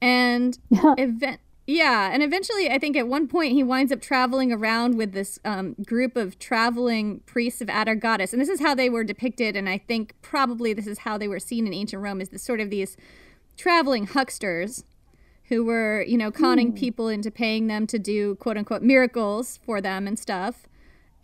And 0.00 0.58
event 0.70 1.40
yeah 1.66 2.10
and 2.12 2.22
eventually 2.22 2.70
i 2.70 2.78
think 2.78 2.96
at 2.96 3.08
one 3.08 3.26
point 3.26 3.52
he 3.52 3.62
winds 3.62 3.90
up 3.90 4.00
traveling 4.00 4.52
around 4.52 4.96
with 4.96 5.12
this 5.12 5.38
um, 5.44 5.74
group 5.84 6.16
of 6.16 6.38
traveling 6.38 7.20
priests 7.26 7.60
of 7.60 7.68
Atargatis 7.68 8.32
and 8.32 8.40
this 8.40 8.48
is 8.48 8.60
how 8.60 8.74
they 8.74 8.88
were 8.88 9.04
depicted 9.04 9.56
and 9.56 9.68
i 9.68 9.78
think 9.78 10.14
probably 10.22 10.72
this 10.72 10.86
is 10.86 11.00
how 11.00 11.18
they 11.18 11.28
were 11.28 11.40
seen 11.40 11.66
in 11.66 11.74
ancient 11.74 12.02
rome 12.02 12.20
is 12.20 12.28
this 12.28 12.42
sort 12.42 12.60
of 12.60 12.70
these 12.70 12.96
traveling 13.56 14.06
hucksters 14.06 14.84
who 15.48 15.64
were 15.64 16.04
you 16.06 16.16
know 16.16 16.30
conning 16.30 16.72
people 16.72 17.08
into 17.08 17.30
paying 17.30 17.66
them 17.66 17.86
to 17.86 17.98
do 17.98 18.36
quote 18.36 18.56
unquote 18.56 18.82
miracles 18.82 19.58
for 19.64 19.80
them 19.80 20.06
and 20.06 20.18
stuff 20.18 20.66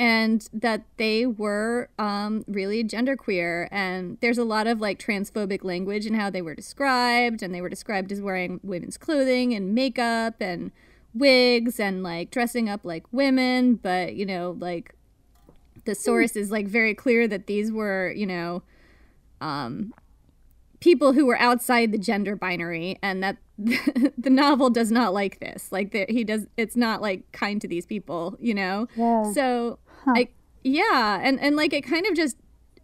and 0.03 0.49
that 0.53 0.83
they 0.97 1.25
were 1.25 1.89
um, 1.97 2.45
really 2.49 2.83
genderqueer. 2.83 3.69
And 3.71 4.19
there's 4.21 4.37
a 4.37 4.43
lot 4.43 4.67
of 4.67 4.81
like 4.81 4.99
transphobic 4.99 5.63
language 5.63 6.07
in 6.07 6.15
how 6.15 6.29
they 6.29 6.43
were 6.43 6.57
described, 6.57 7.41
and 7.41 7.55
they 7.55 7.61
were 7.61 7.69
described 7.69 8.11
as 8.11 8.21
wearing 8.21 8.59
women's 8.65 8.97
clothing 8.97 9.55
and 9.55 9.77
makeup 9.77 10.41
and 10.41 10.73
wigs 11.15 11.79
and 11.79 12.03
like 12.03 12.33
dressing 12.33 12.69
up 12.69 12.81
like 12.83 13.05
women. 13.13 13.77
But 13.77 14.17
you 14.17 14.27
know, 14.27 14.57
like 14.59 14.97
the 15.85 15.95
source 15.95 16.35
is 16.35 16.51
like 16.51 16.67
very 16.67 16.97
clear 16.97 17.29
that 17.29 17.47
these 17.47 17.71
were, 17.71 18.13
you 18.17 18.27
know, 18.27 18.65
um, 19.41 19.95
people 20.81 21.13
who 21.13 21.27
were 21.27 21.39
outside 21.39 21.93
the 21.93 21.99
gender 21.99 22.35
binary, 22.35 22.99
and 23.05 23.23
that 23.23 23.37
the 23.57 24.31
novel 24.31 24.69
does 24.69 24.91
not 24.91 25.15
like 25.15 25.39
this. 25.39 25.71
Like 25.71 25.93
that 25.93 26.11
he 26.11 26.25
does, 26.25 26.47
it's 26.57 26.75
not 26.75 27.01
like 27.01 27.31
kind 27.31 27.61
to 27.61 27.69
these 27.69 27.87
people, 27.87 28.37
you 28.41 28.55
know. 28.55 28.89
Yeah. 28.97 29.31
So, 29.33 29.79
I 30.07 30.29
yeah, 30.65 31.21
and 31.23 31.41
and 31.41 31.57
like 31.57 31.73
it 31.73 31.83
kind 31.83 32.07
of 32.07 32.15
just 32.15 32.37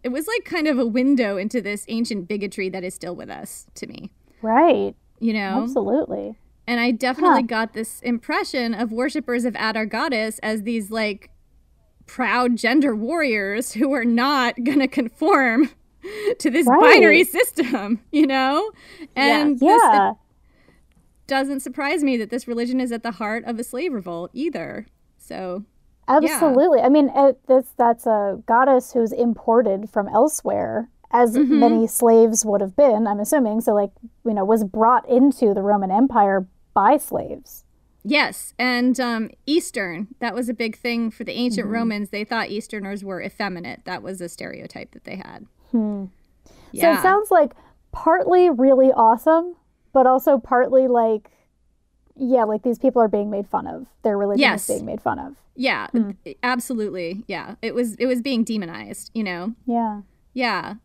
it 0.03 0.09
was 0.09 0.27
like 0.27 0.45
kind 0.45 0.67
of 0.67 0.79
a 0.79 0.85
window 0.85 1.37
into 1.37 1.61
this 1.61 1.85
ancient 1.89 2.27
bigotry 2.27 2.69
that 2.69 2.83
is 2.83 2.93
still 2.93 3.15
with 3.15 3.29
us 3.29 3.67
to 3.75 3.87
me, 3.87 4.11
Right. 4.41 4.95
you 5.19 5.33
know. 5.33 5.63
Absolutely. 5.63 6.35
And 6.67 6.79
I 6.79 6.91
definitely 6.91 7.41
Huh. 7.41 7.47
got 7.47 7.73
this 7.73 7.99
impression 8.01 8.73
of 8.73 8.91
worshippers 8.91 9.43
of 9.43 9.55
Atargatis 9.55 10.39
as 10.43 10.63
these 10.63 10.91
like 10.91 11.31
proud 12.05 12.55
gender 12.57 12.95
warriors 12.95 13.73
who 13.73 13.91
are 13.93 14.05
not 14.05 14.63
gonna 14.63 14.87
conform 14.87 15.69
to 16.39 16.49
this 16.49 16.65
Right. 16.67 16.79
binary 16.79 17.23
system, 17.23 17.99
you 18.11 18.25
know? 18.27 18.71
And 19.15 19.59
this, 19.59 19.81
Yeah. 19.83 20.13
doesn't 21.27 21.59
surprise 21.59 22.03
me 22.03 22.17
that 22.17 22.29
this 22.29 22.47
religion 22.47 22.79
is 22.79 22.91
at 22.91 23.03
the 23.03 23.11
heart 23.11 23.43
of 23.45 23.59
a 23.59 23.63
slave 23.63 23.93
revolt 23.93 24.31
either. 24.33 24.87
So 25.17 25.65
Absolutely. 26.09 26.81
I 26.81 26.89
mean, 26.89 27.11
it, 27.15 27.39
this 27.47 27.67
that's 27.77 28.05
a 28.07 28.41
goddess 28.45 28.93
who's 28.93 29.11
imported 29.11 29.89
from 29.89 30.07
elsewhere, 30.09 30.89
as 31.11 31.35
Mm-hmm. 31.37 31.59
many 31.59 31.87
slaves 31.87 32.43
would 32.45 32.61
have 32.61 32.75
been. 32.75 33.07
I'm 33.07 33.19
assuming. 33.19 33.61
So, 33.61 33.73
like, 33.73 33.91
you 34.25 34.33
know, 34.33 34.43
was 34.45 34.63
brought 34.63 35.07
into 35.07 35.53
the 35.53 35.61
Roman 35.61 35.91
Empire 35.91 36.45
by 36.73 36.97
slaves. 36.97 37.63
Yes, 38.03 38.53
and 38.57 38.99
um, 38.99 39.29
Eastern. 39.45 40.07
That 40.19 40.33
was 40.33 40.47
a 40.49 40.53
big 40.53 40.77
thing 40.77 41.11
for 41.11 41.23
the 41.25 41.33
ancient 41.33 41.65
Mm-hmm. 41.65 41.73
Romans. 41.75 42.09
They 42.09 42.23
thought 42.23 42.49
Easterners 42.49 43.03
were 43.03 43.21
effeminate. 43.21 43.81
That 43.85 44.01
was 44.01 44.21
a 44.21 44.29
stereotype 44.29 44.91
that 44.91 45.03
they 45.03 45.17
had. 45.17 45.45
So 45.71 46.09
Yeah. 46.71 46.97
it 46.97 47.01
sounds 47.01 47.29
like 47.29 47.53
partly 47.91 48.49
really 48.49 48.91
awesome, 48.91 49.55
but 49.93 50.07
also 50.07 50.37
partly 50.39 50.87
like, 50.87 51.29
yeah, 52.15 52.43
like 52.45 52.63
these 52.63 52.79
people 52.79 53.01
are 53.01 53.07
being 53.07 53.29
made 53.29 53.47
fun 53.47 53.67
of. 53.67 53.87
Their 54.03 54.17
religion 54.17 54.41
Yes. 54.41 54.69
is 54.69 54.75
being 54.77 54.85
made 54.85 55.01
fun 55.01 55.19
of. 55.19 55.35
Yeah, 55.59 55.87
Hmm. 55.91 56.11
absolutely. 56.41 57.23
Yeah, 57.27 57.55
it 57.61 57.75
was 57.75 57.95
it 57.95 58.05
was 58.07 58.21
being 58.21 58.43
demonized. 58.43 59.11
You 59.13 59.23
know. 59.23 59.53
Yeah. 59.65 60.01
Yeah. 60.33 60.75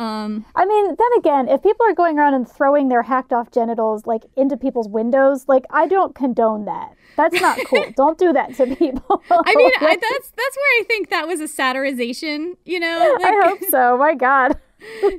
Um, 0.00 0.46
I 0.54 0.64
mean, 0.64 0.94
then 0.96 1.08
again, 1.18 1.48
if 1.48 1.60
people 1.60 1.84
are 1.84 1.92
going 1.92 2.18
around 2.20 2.34
and 2.34 2.48
throwing 2.48 2.88
their 2.88 3.02
hacked 3.02 3.32
off 3.32 3.50
genitals 3.50 4.06
like 4.06 4.22
into 4.36 4.56
people's 4.56 4.88
windows, 4.88 5.46
like 5.48 5.64
I 5.70 5.88
don't 5.88 6.14
condone 6.14 6.66
that. 6.66 6.94
That's 7.16 7.40
not 7.40 7.58
cool. 7.66 7.84
don't 7.96 8.16
do 8.16 8.32
that 8.32 8.54
to 8.54 8.66
people. 8.76 9.22
I 9.30 9.54
mean, 9.56 9.72
I, 9.80 9.96
that's 10.00 10.30
that's 10.30 10.56
where 10.56 10.80
I 10.80 10.84
think 10.86 11.10
that 11.10 11.26
was 11.26 11.40
a 11.40 11.48
satirization. 11.48 12.54
You 12.64 12.80
know. 12.80 13.16
Like, 13.20 13.26
I 13.26 13.46
hope 13.48 13.58
so. 13.68 13.98
My 13.98 14.14
God. 14.14 14.56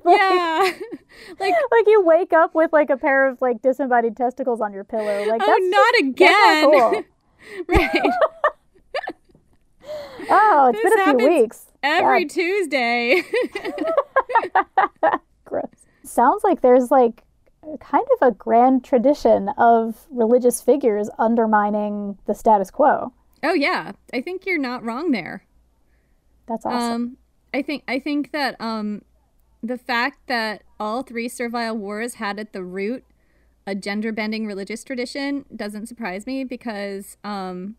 yeah. 0.05 0.71
like 1.39 1.53
Like 1.71 1.87
you 1.87 2.01
wake 2.05 2.31
up 2.31 2.55
with 2.55 2.71
like 2.71 2.89
a 2.89 2.95
pair 2.97 3.27
of 3.27 3.41
like 3.41 3.61
disembodied 3.61 4.15
testicles 4.15 4.61
on 4.61 4.71
your 4.73 4.85
pillow. 4.85 5.25
Like 5.27 5.41
oh, 5.43 5.45
that's 5.45 5.67
not 5.67 5.93
that's 5.93 6.01
not 6.01 6.09
again. 6.09 6.71
cool. 6.71 7.03
right. 7.67 8.13
Oh, 10.29 10.71
it's 10.73 10.81
This 10.81 10.95
been 10.95 11.15
a 11.15 11.17
few 11.17 11.27
weeks. 11.41 11.65
Every 11.81 12.25
God, 12.25 12.33
Tuesday. 12.33 13.23
gross. 15.45 15.65
Sounds 16.03 16.43
like 16.43 16.61
there's 16.61 16.91
like 16.91 17.23
kind 17.79 18.05
of 18.19 18.27
a 18.27 18.31
grand 18.31 18.83
tradition 18.83 19.49
of 19.57 20.05
religious 20.09 20.61
figures 20.61 21.09
undermining 21.17 22.17
the 22.25 22.33
status 22.33 22.71
quo. 22.71 23.13
oh 23.43 23.53
yeah, 23.53 23.91
I 24.13 24.21
think 24.21 24.45
you're 24.45 24.57
not 24.57 24.83
wrong 24.83 25.11
there. 25.11 25.45
That's 26.47 26.65
awesome. 26.65 26.91
Um, 26.93 27.17
I 27.53 27.61
think 27.61 27.83
I 27.87 27.99
think 27.99 28.31
that 28.31 28.59
um, 28.59 29.03
the 29.61 29.77
fact 29.77 30.27
that 30.27 30.63
all 30.79 31.03
three 31.03 31.29
servile 31.29 31.75
wars 31.75 32.15
had 32.15 32.39
at 32.39 32.53
the 32.53 32.63
root 32.63 33.03
a 33.67 33.75
gender 33.75 34.11
bending 34.11 34.47
religious 34.47 34.83
tradition 34.83 35.45
doesn't 35.55 35.87
surprise 35.87 36.25
me 36.25 36.43
because 36.43 37.17
um, 37.23 37.75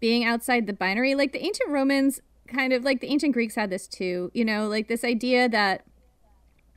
being 0.00 0.24
outside 0.24 0.66
the 0.66 0.72
binary, 0.72 1.14
like 1.14 1.32
the 1.32 1.44
ancient 1.44 1.70
Romans, 1.70 2.20
kind 2.46 2.72
of 2.72 2.84
like 2.84 3.00
the 3.00 3.08
ancient 3.08 3.32
Greeks 3.32 3.54
had 3.54 3.70
this 3.70 3.86
too. 3.86 4.30
You 4.34 4.44
know, 4.44 4.68
like 4.68 4.88
this 4.88 5.04
idea 5.04 5.48
that 5.48 5.84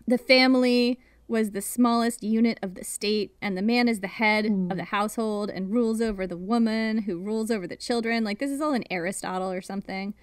the 0.08 0.18
family 0.18 1.00
was 1.28 1.52
the 1.52 1.62
smallest 1.62 2.24
unit 2.24 2.58
of 2.64 2.74
the 2.74 2.84
state 2.84 3.36
and 3.40 3.56
the 3.56 3.62
man 3.62 3.88
is 3.88 4.00
the 4.00 4.08
head 4.08 4.46
of 4.46 4.78
the 4.78 4.86
household 4.86 5.52
and 5.52 5.72
rules 5.72 6.02
over 6.02 6.26
the 6.26 6.36
woman 6.36 7.04
who 7.04 7.20
rules 7.20 7.52
over 7.52 7.68
the 7.68 7.76
children. 7.76 8.24
Like 8.24 8.40
this 8.40 8.50
is 8.50 8.60
all 8.60 8.74
in 8.74 8.84
aristotle 8.90 9.52
or 9.52 9.62
something. 9.62 10.16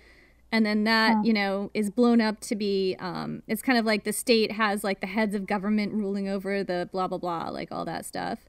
And 0.51 0.66
then 0.66 0.85
that 0.85 1.24
you 1.24 1.32
know 1.32 1.70
is 1.74 1.90
blown 1.90 2.20
up 2.20 2.40
to 2.40 2.56
be 2.56 2.97
um, 2.98 3.43
it's 3.47 3.62
kind 3.62 3.78
of 3.78 3.85
like 3.85 4.05
the 4.05 4.12
state 4.12 4.52
has 4.52 4.82
like 4.82 5.01
the 5.01 5.06
heads 5.06 5.35
of 5.35 5.47
government 5.47 5.93
ruling 5.93 6.28
over 6.28 6.64
the 6.64 6.89
blah 6.90 7.06
blah 7.06 7.18
blah 7.18 7.51
like 7.51 7.70
all 7.70 7.85
that 7.85 8.05
stuff 8.05 8.40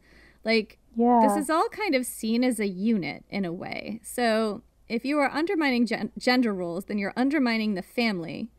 like 0.44 0.78
yeah. 0.96 1.20
this 1.22 1.38
is 1.38 1.50
all 1.50 1.68
kind 1.70 1.96
of 1.96 2.06
seen 2.06 2.44
as 2.44 2.60
a 2.60 2.68
unit 2.68 3.24
in 3.30 3.46
a 3.46 3.54
way 3.54 4.00
so 4.04 4.62
if 4.88 5.04
you 5.04 5.18
are 5.20 5.30
undermining 5.32 5.86
gen- 5.86 6.12
gender 6.18 6.54
roles 6.54 6.86
then 6.86 6.98
you're 6.98 7.14
undermining 7.16 7.74
the 7.74 7.82
family 7.82 8.50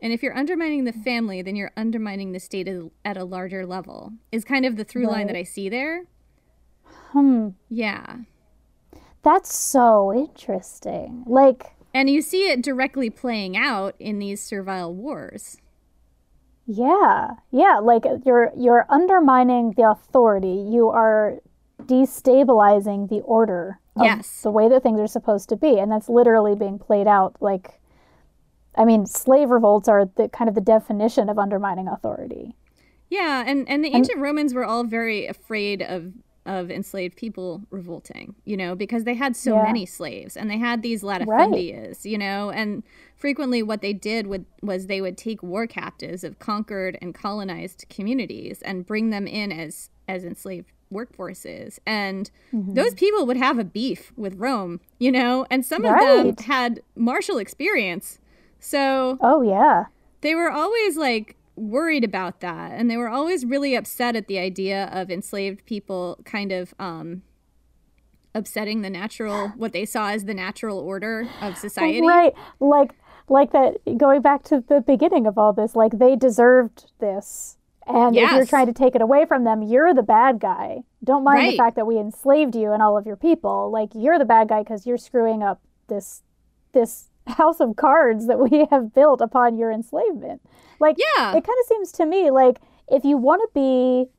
and 0.00 0.12
if 0.12 0.22
you're 0.22 0.36
undermining 0.36 0.84
the 0.84 0.92
family 0.92 1.42
then 1.42 1.56
you're 1.56 1.72
undermining 1.76 2.32
the 2.32 2.40
state 2.40 2.68
at- 2.68 2.90
at 3.04 3.16
a 3.16 3.24
larger 3.24 3.64
level 3.66 4.12
is 4.32 4.44
kind 4.44 4.66
of 4.66 4.76
the 4.76 4.84
through 4.84 5.06
line 5.06 5.26
that 5.26 5.36
i 5.36 5.42
see 5.42 5.68
there 5.68 6.04
hmm. 7.12 7.48
yeah 7.68 8.16
That's 9.22 9.52
so 9.52 10.14
interesting. 10.14 11.24
Like, 11.26 11.74
and 11.92 12.08
you 12.08 12.22
see 12.22 12.48
it 12.48 12.62
directly 12.62 13.10
playing 13.10 13.56
out 13.56 13.96
in 13.98 14.20
these 14.20 14.40
servile 14.40 14.94
wars 14.94 15.56
yeah, 16.66 17.30
yeah. 17.50 17.78
Like 17.82 18.06
uh, 18.06 18.18
you're 18.24 18.52
you're 18.56 18.86
undermining 18.88 19.72
the 19.76 19.88
authority. 19.90 20.66
You 20.68 20.88
are 20.88 21.38
destabilizing 21.82 23.08
the 23.08 23.20
order. 23.20 23.78
Of 23.96 24.04
Yes. 24.04 24.42
The 24.42 24.50
way 24.50 24.68
that 24.68 24.82
things 24.82 25.00
are 25.00 25.06
supposed 25.06 25.48
to 25.48 25.56
be, 25.56 25.78
and 25.78 25.90
that's 25.90 26.08
literally 26.08 26.54
being 26.54 26.78
played 26.78 27.06
out. 27.06 27.36
Like, 27.40 27.80
I 28.76 28.84
mean, 28.84 29.06
slave 29.06 29.50
revolts 29.50 29.88
are 29.88 30.04
the 30.16 30.28
kind 30.28 30.48
of 30.48 30.54
the 30.54 30.60
definition 30.60 31.28
of 31.30 31.38
undermining 31.38 31.88
authority. 31.88 32.56
Yeah, 33.08 33.44
and, 33.46 33.68
and 33.68 33.84
the 33.84 33.94
ancient 33.94 34.18
Romans 34.18 34.52
were 34.52 34.64
all 34.64 34.84
very 34.84 35.26
afraid 35.26 35.80
of 35.80 36.12
of 36.44 36.70
enslaved 36.70 37.16
people 37.16 37.62
revolting, 37.70 38.36
you 38.44 38.56
know, 38.56 38.76
because 38.76 39.02
they 39.02 39.14
had 39.14 39.34
so 39.34 39.54
Yeah. 39.54 39.64
many 39.64 39.84
slaves 39.84 40.36
and 40.36 40.48
they 40.48 40.58
had 40.58 40.80
these 40.80 41.02
latifundias, 41.02 42.04
you 42.04 42.16
know, 42.16 42.50
and 42.50 42.84
frequently 43.26 43.60
what 43.60 43.82
they 43.82 43.92
did 43.92 44.28
would, 44.28 44.46
was 44.62 44.86
they 44.86 45.00
would 45.00 45.18
take 45.18 45.42
war 45.42 45.66
captives 45.66 46.22
of 46.22 46.38
conquered 46.38 46.96
and 47.02 47.12
colonized 47.12 47.84
communities 47.90 48.62
and 48.62 48.86
bring 48.86 49.10
them 49.10 49.26
in 49.26 49.50
as 49.50 49.90
as 50.06 50.24
enslaved 50.24 50.70
workforces. 50.92 51.80
And 51.84 52.30
those 52.52 52.94
people 52.94 53.26
would 53.26 53.36
have 53.36 53.58
a 53.58 53.64
beef 53.64 54.12
with 54.16 54.36
Rome, 54.36 54.78
you 55.00 55.10
know, 55.10 55.44
and 55.50 55.66
some 55.66 55.84
of 55.84 55.98
them 55.98 56.36
had 56.44 56.80
martial 56.94 57.38
experience. 57.38 58.20
So 58.60 59.18
Oh 59.20 59.42
yeah, 59.42 59.86
they 60.20 60.36
were 60.36 60.52
always 60.52 60.96
like 60.96 61.34
worried 61.56 62.04
about 62.04 62.38
that. 62.42 62.78
And 62.78 62.88
they 62.88 62.96
were 62.96 63.08
always 63.08 63.44
really 63.44 63.74
upset 63.74 64.14
at 64.14 64.28
the 64.28 64.38
idea 64.38 64.88
of 64.92 65.10
enslaved 65.10 65.66
people 65.66 66.20
kind 66.24 66.52
of 66.52 66.74
um 66.78 67.22
upsetting 68.36 68.82
the 68.82 68.90
natural 68.90 69.48
what 69.56 69.72
they 69.72 69.84
saw 69.84 70.10
as 70.10 70.26
the 70.26 70.34
natural 70.34 70.78
order 70.78 71.26
of 71.42 71.56
society. 71.56 72.06
right. 72.06 72.34
Like 72.60 72.94
like 73.28 73.52
that. 73.52 73.78
Going 73.96 74.22
back 74.22 74.42
to 74.44 74.62
the 74.66 74.80
beginning 74.80 75.26
of 75.26 75.36
all 75.38 75.52
this, 75.52 75.74
like 75.76 75.98
they 75.98 76.16
deserved 76.16 76.90
this. 76.98 77.56
And 77.88 78.16
if 78.16 78.32
you're 78.32 78.46
trying 78.46 78.66
to 78.66 78.72
take 78.72 78.96
it 78.96 79.00
away 79.00 79.26
from 79.26 79.44
them, 79.44 79.62
you're 79.62 79.94
the 79.94 80.02
bad 80.02 80.40
guy. 80.40 80.82
Don't 81.04 81.22
mind 81.22 81.52
the 81.52 81.56
fact 81.56 81.76
that 81.76 81.86
we 81.86 81.98
enslaved 81.98 82.56
you 82.56 82.72
and 82.72 82.82
all 82.82 82.98
of 82.98 83.06
your 83.06 83.14
people. 83.16 83.70
Like 83.70 83.90
you're 83.94 84.18
the 84.18 84.24
bad 84.24 84.48
guy 84.48 84.62
because 84.64 84.86
you're 84.86 84.98
screwing 84.98 85.42
up 85.42 85.60
this 85.88 86.22
this 86.72 87.10
house 87.28 87.60
of 87.60 87.76
cards 87.76 88.26
that 88.26 88.38
we 88.40 88.66
have 88.70 88.92
built 88.92 89.20
upon 89.20 89.56
your 89.56 89.70
enslavement. 89.70 90.40
Like 90.80 90.96
Yeah. 90.98 91.30
it 91.30 91.44
kind 91.44 91.58
of 91.60 91.66
seems 91.68 91.92
to 91.92 92.06
me 92.06 92.30
like 92.32 92.60
if 92.88 93.04
you 93.04 93.16
want 93.16 93.42
to 93.42 93.48
be 93.54 94.10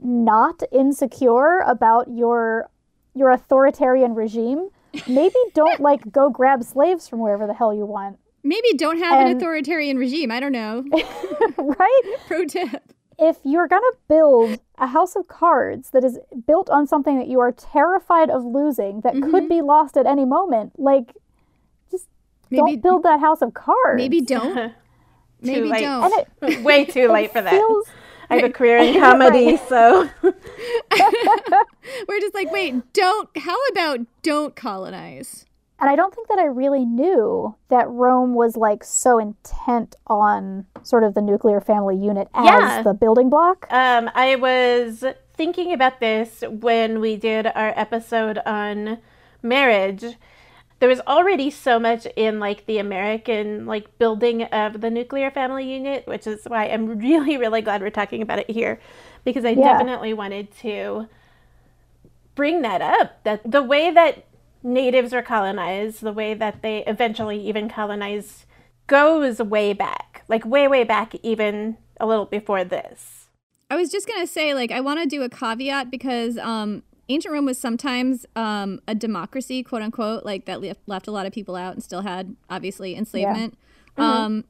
not 0.00 0.62
insecure 0.70 1.60
about 1.60 2.08
your 2.10 2.70
your 3.14 3.30
authoritarian 3.30 4.14
regime, 4.14 4.68
maybe 5.08 5.34
don't 5.54 5.80
like 5.88 6.12
go 6.12 6.28
grab 6.30 6.62
slaves 6.62 7.08
from 7.08 7.20
wherever 7.20 7.46
the 7.46 7.54
hell 7.54 7.72
you 7.74 7.86
want. 7.86 8.18
Maybe 8.48 8.72
don't 8.76 8.98
have 8.98 9.20
an 9.20 9.36
authoritarian 9.36 9.98
regime. 9.98 10.30
I 10.30 10.40
don't 10.40 10.52
know. 10.52 10.84
Right? 11.58 12.02
pro 12.26 12.44
tip. 12.44 12.82
If 13.18 13.38
you're 13.44 13.66
going 13.66 13.82
to 13.82 13.96
build 14.08 14.60
a 14.78 14.86
house 14.86 15.16
of 15.16 15.26
cards 15.26 15.90
that 15.90 16.04
is 16.04 16.18
built 16.46 16.70
on 16.70 16.86
something 16.86 17.18
that 17.18 17.26
you 17.26 17.40
are 17.40 17.50
terrified 17.52 18.30
of 18.30 18.44
losing 18.44 19.00
that 19.00 19.14
could 19.14 19.22
mm-hmm. 19.22 19.48
be 19.48 19.60
lost 19.60 19.96
at 19.96 20.06
any 20.06 20.24
moment, 20.24 20.78
like 20.78 21.14
just 21.90 22.06
maybe 22.50 22.76
don't 22.76 22.82
build 22.82 23.02
that 23.02 23.20
house 23.20 23.42
of 23.42 23.54
cards. 23.54 23.96
maybe 23.96 24.20
don't. 24.20 24.72
Maybe 25.40 25.68
late. 25.68 25.82
don't. 25.82 26.12
And 26.42 26.52
it 26.52 26.62
Way 26.64 26.84
too 26.84 27.12
late 27.12 27.32
for 27.32 27.40
that. 27.40 27.52
feels 27.52 27.86
I 28.28 28.36
have 28.36 28.44
a 28.44 28.52
career 28.52 28.78
in 28.78 28.98
comedy, 28.98 29.56
so. 29.68 30.08
We're 30.22 32.20
just 32.20 32.34
like 32.34 32.50
wait 32.50 32.92
don't 32.92 33.28
how 33.36 33.56
about 33.70 34.00
don't 34.22 34.56
colonize 34.56 35.46
and 35.80 35.88
I 35.88 35.96
don't 35.96 36.14
think 36.14 36.28
that 36.28 36.38
I 36.38 36.44
really 36.46 36.84
knew 36.84 37.54
that 37.68 37.88
Rome 37.88 38.34
was 38.34 38.56
like 38.56 38.82
so 38.84 39.18
intent 39.18 39.96
on 40.06 40.66
sort 40.82 41.04
of 41.04 41.14
the 41.14 41.20
nuclear 41.22 41.60
family 41.60 41.96
unit 41.96 42.28
as 42.34 42.44
Yeah. 42.46 42.82
the 42.82 42.94
building 42.94 43.28
block. 43.30 43.66
um, 43.70 44.10
I 44.14 44.36
was 44.36 45.04
thinking 45.34 45.72
about 45.72 46.00
this 46.00 46.42
when 46.48 47.00
we 47.00 47.16
did 47.16 47.46
our 47.46 47.72
episode 47.76 48.38
on 48.44 48.98
marriage. 49.42 50.04
There 50.80 50.88
was 50.88 51.00
already 51.06 51.50
so 51.50 51.78
much 51.78 52.06
in 52.16 52.38
like 52.40 52.66
the 52.66 52.78
American 52.78 53.66
like 53.66 53.98
building 53.98 54.42
of 54.44 54.80
the 54.80 54.90
nuclear 54.90 55.30
family 55.30 55.72
unit, 55.72 56.06
which 56.06 56.26
is 56.26 56.44
why 56.46 56.66
I'm 56.66 56.98
really 56.98 57.36
really 57.36 57.62
glad 57.62 57.82
we're 57.82 57.90
talking 57.90 58.22
about 58.22 58.38
it 58.40 58.50
here 58.50 58.80
because 59.24 59.44
I 59.44 59.50
Yeah. 59.50 59.72
definitely 59.72 60.12
wanted 60.14 60.50
to 60.58 61.08
bring 62.34 62.62
that 62.62 62.80
up 62.80 63.22
that 63.24 63.40
the 63.50 63.62
way 63.62 63.90
that 63.90 64.24
natives 64.62 65.12
were 65.12 65.22
colonized, 65.22 66.00
the 66.02 66.12
way 66.12 66.34
that 66.34 66.62
they 66.62 66.84
eventually 66.86 67.40
even 67.46 67.68
colonized 67.68 68.44
goes 68.86 69.38
way 69.38 69.72
back. 69.72 70.24
Like 70.28 70.44
way 70.44 70.68
way 70.68 70.84
back 70.84 71.14
even 71.22 71.76
a 72.00 72.06
little 72.06 72.26
before 72.26 72.64
this. 72.64 73.28
I 73.70 73.76
was 73.76 73.90
just 73.90 74.06
gonna 74.06 74.26
say, 74.26 74.54
like, 74.54 74.70
I 74.70 74.80
want 74.80 75.00
to 75.00 75.06
do 75.06 75.22
a 75.22 75.28
caveat 75.28 75.90
because 75.90 76.38
um, 76.38 76.82
ancient 77.08 77.32
Rome 77.32 77.44
was 77.44 77.58
sometimes 77.58 78.24
um, 78.34 78.80
a 78.88 78.94
democracy, 78.94 79.62
quote 79.62 79.82
unquote, 79.82 80.24
like 80.24 80.46
that 80.46 80.62
left, 80.62 80.80
left 80.86 81.06
a 81.06 81.10
lot 81.10 81.26
of 81.26 81.32
people 81.32 81.54
out 81.54 81.74
and 81.74 81.82
still 81.82 82.02
had 82.02 82.34
obviously 82.48 82.96
enslavement. 82.96 83.58
Um, 83.96 84.44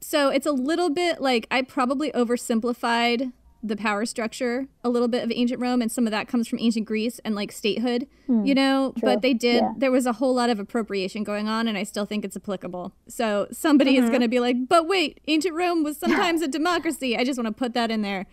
so 0.00 0.28
it's 0.28 0.46
a 0.46 0.52
little 0.52 0.90
bit 0.90 1.20
like 1.20 1.46
I 1.50 1.62
probably 1.62 2.10
oversimplified 2.12 3.32
the 3.62 3.76
power 3.76 4.06
structure 4.06 4.68
a 4.84 4.88
little 4.88 5.08
bit 5.08 5.24
of 5.24 5.32
ancient 5.32 5.60
Rome, 5.60 5.82
and 5.82 5.90
some 5.90 6.06
of 6.06 6.10
that 6.12 6.28
comes 6.28 6.46
from 6.46 6.58
ancient 6.60 6.86
Greece 6.86 7.18
and 7.24 7.34
like 7.34 7.52
statehood, 7.52 8.06
hmm. 8.26 8.44
you 8.44 8.54
know. 8.54 8.94
But 9.00 9.22
they 9.22 9.34
did. 9.34 9.62
Yeah. 9.62 9.72
There 9.76 9.90
was 9.90 10.06
a 10.06 10.14
whole 10.14 10.34
lot 10.34 10.50
of 10.50 10.60
appropriation 10.60 11.24
going 11.24 11.48
on, 11.48 11.68
and 11.68 11.76
I 11.76 11.82
still 11.82 12.06
think 12.06 12.24
it's 12.24 12.36
applicable. 12.36 12.92
So 13.08 13.48
somebody 13.50 13.96
is 13.96 14.02
mm-hmm. 14.02 14.10
going 14.10 14.22
to 14.22 14.28
be 14.28 14.40
like, 14.40 14.68
"But 14.68 14.86
wait, 14.86 15.20
ancient 15.26 15.54
Rome 15.54 15.82
was 15.82 15.96
sometimes 16.00 16.42
a 16.42 16.48
democracy." 16.48 17.16
I 17.16 17.24
just 17.24 17.38
want 17.38 17.46
to 17.46 17.58
put 17.58 17.74
that 17.74 17.90
in 17.90 18.02
there. 18.02 18.26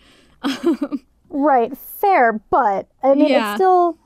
Right, 1.30 1.78
fair, 1.78 2.42
but 2.50 2.88
I 3.04 3.14
mean, 3.14 3.28
Yeah. 3.28 3.52
it's 3.52 3.58
still. 3.58 3.98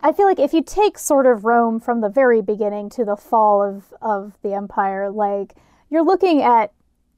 I 0.00 0.12
feel 0.12 0.26
like 0.26 0.38
if 0.38 0.52
you 0.52 0.62
take 0.62 0.96
sort 0.96 1.26
of 1.26 1.44
Rome 1.44 1.80
from 1.80 2.00
the 2.00 2.08
very 2.08 2.40
beginning 2.40 2.88
to 2.90 3.04
the 3.04 3.16
fall 3.16 3.62
of, 3.62 3.92
of 4.00 4.38
the 4.42 4.54
empire, 4.54 5.10
like, 5.10 5.54
you're 5.90 6.04
looking 6.04 6.40
at 6.40 6.72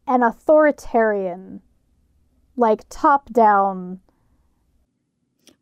an 0.06 0.22
authoritarian, 0.22 1.60
like, 2.60 2.82
top 2.88 3.32
down. 3.32 4.00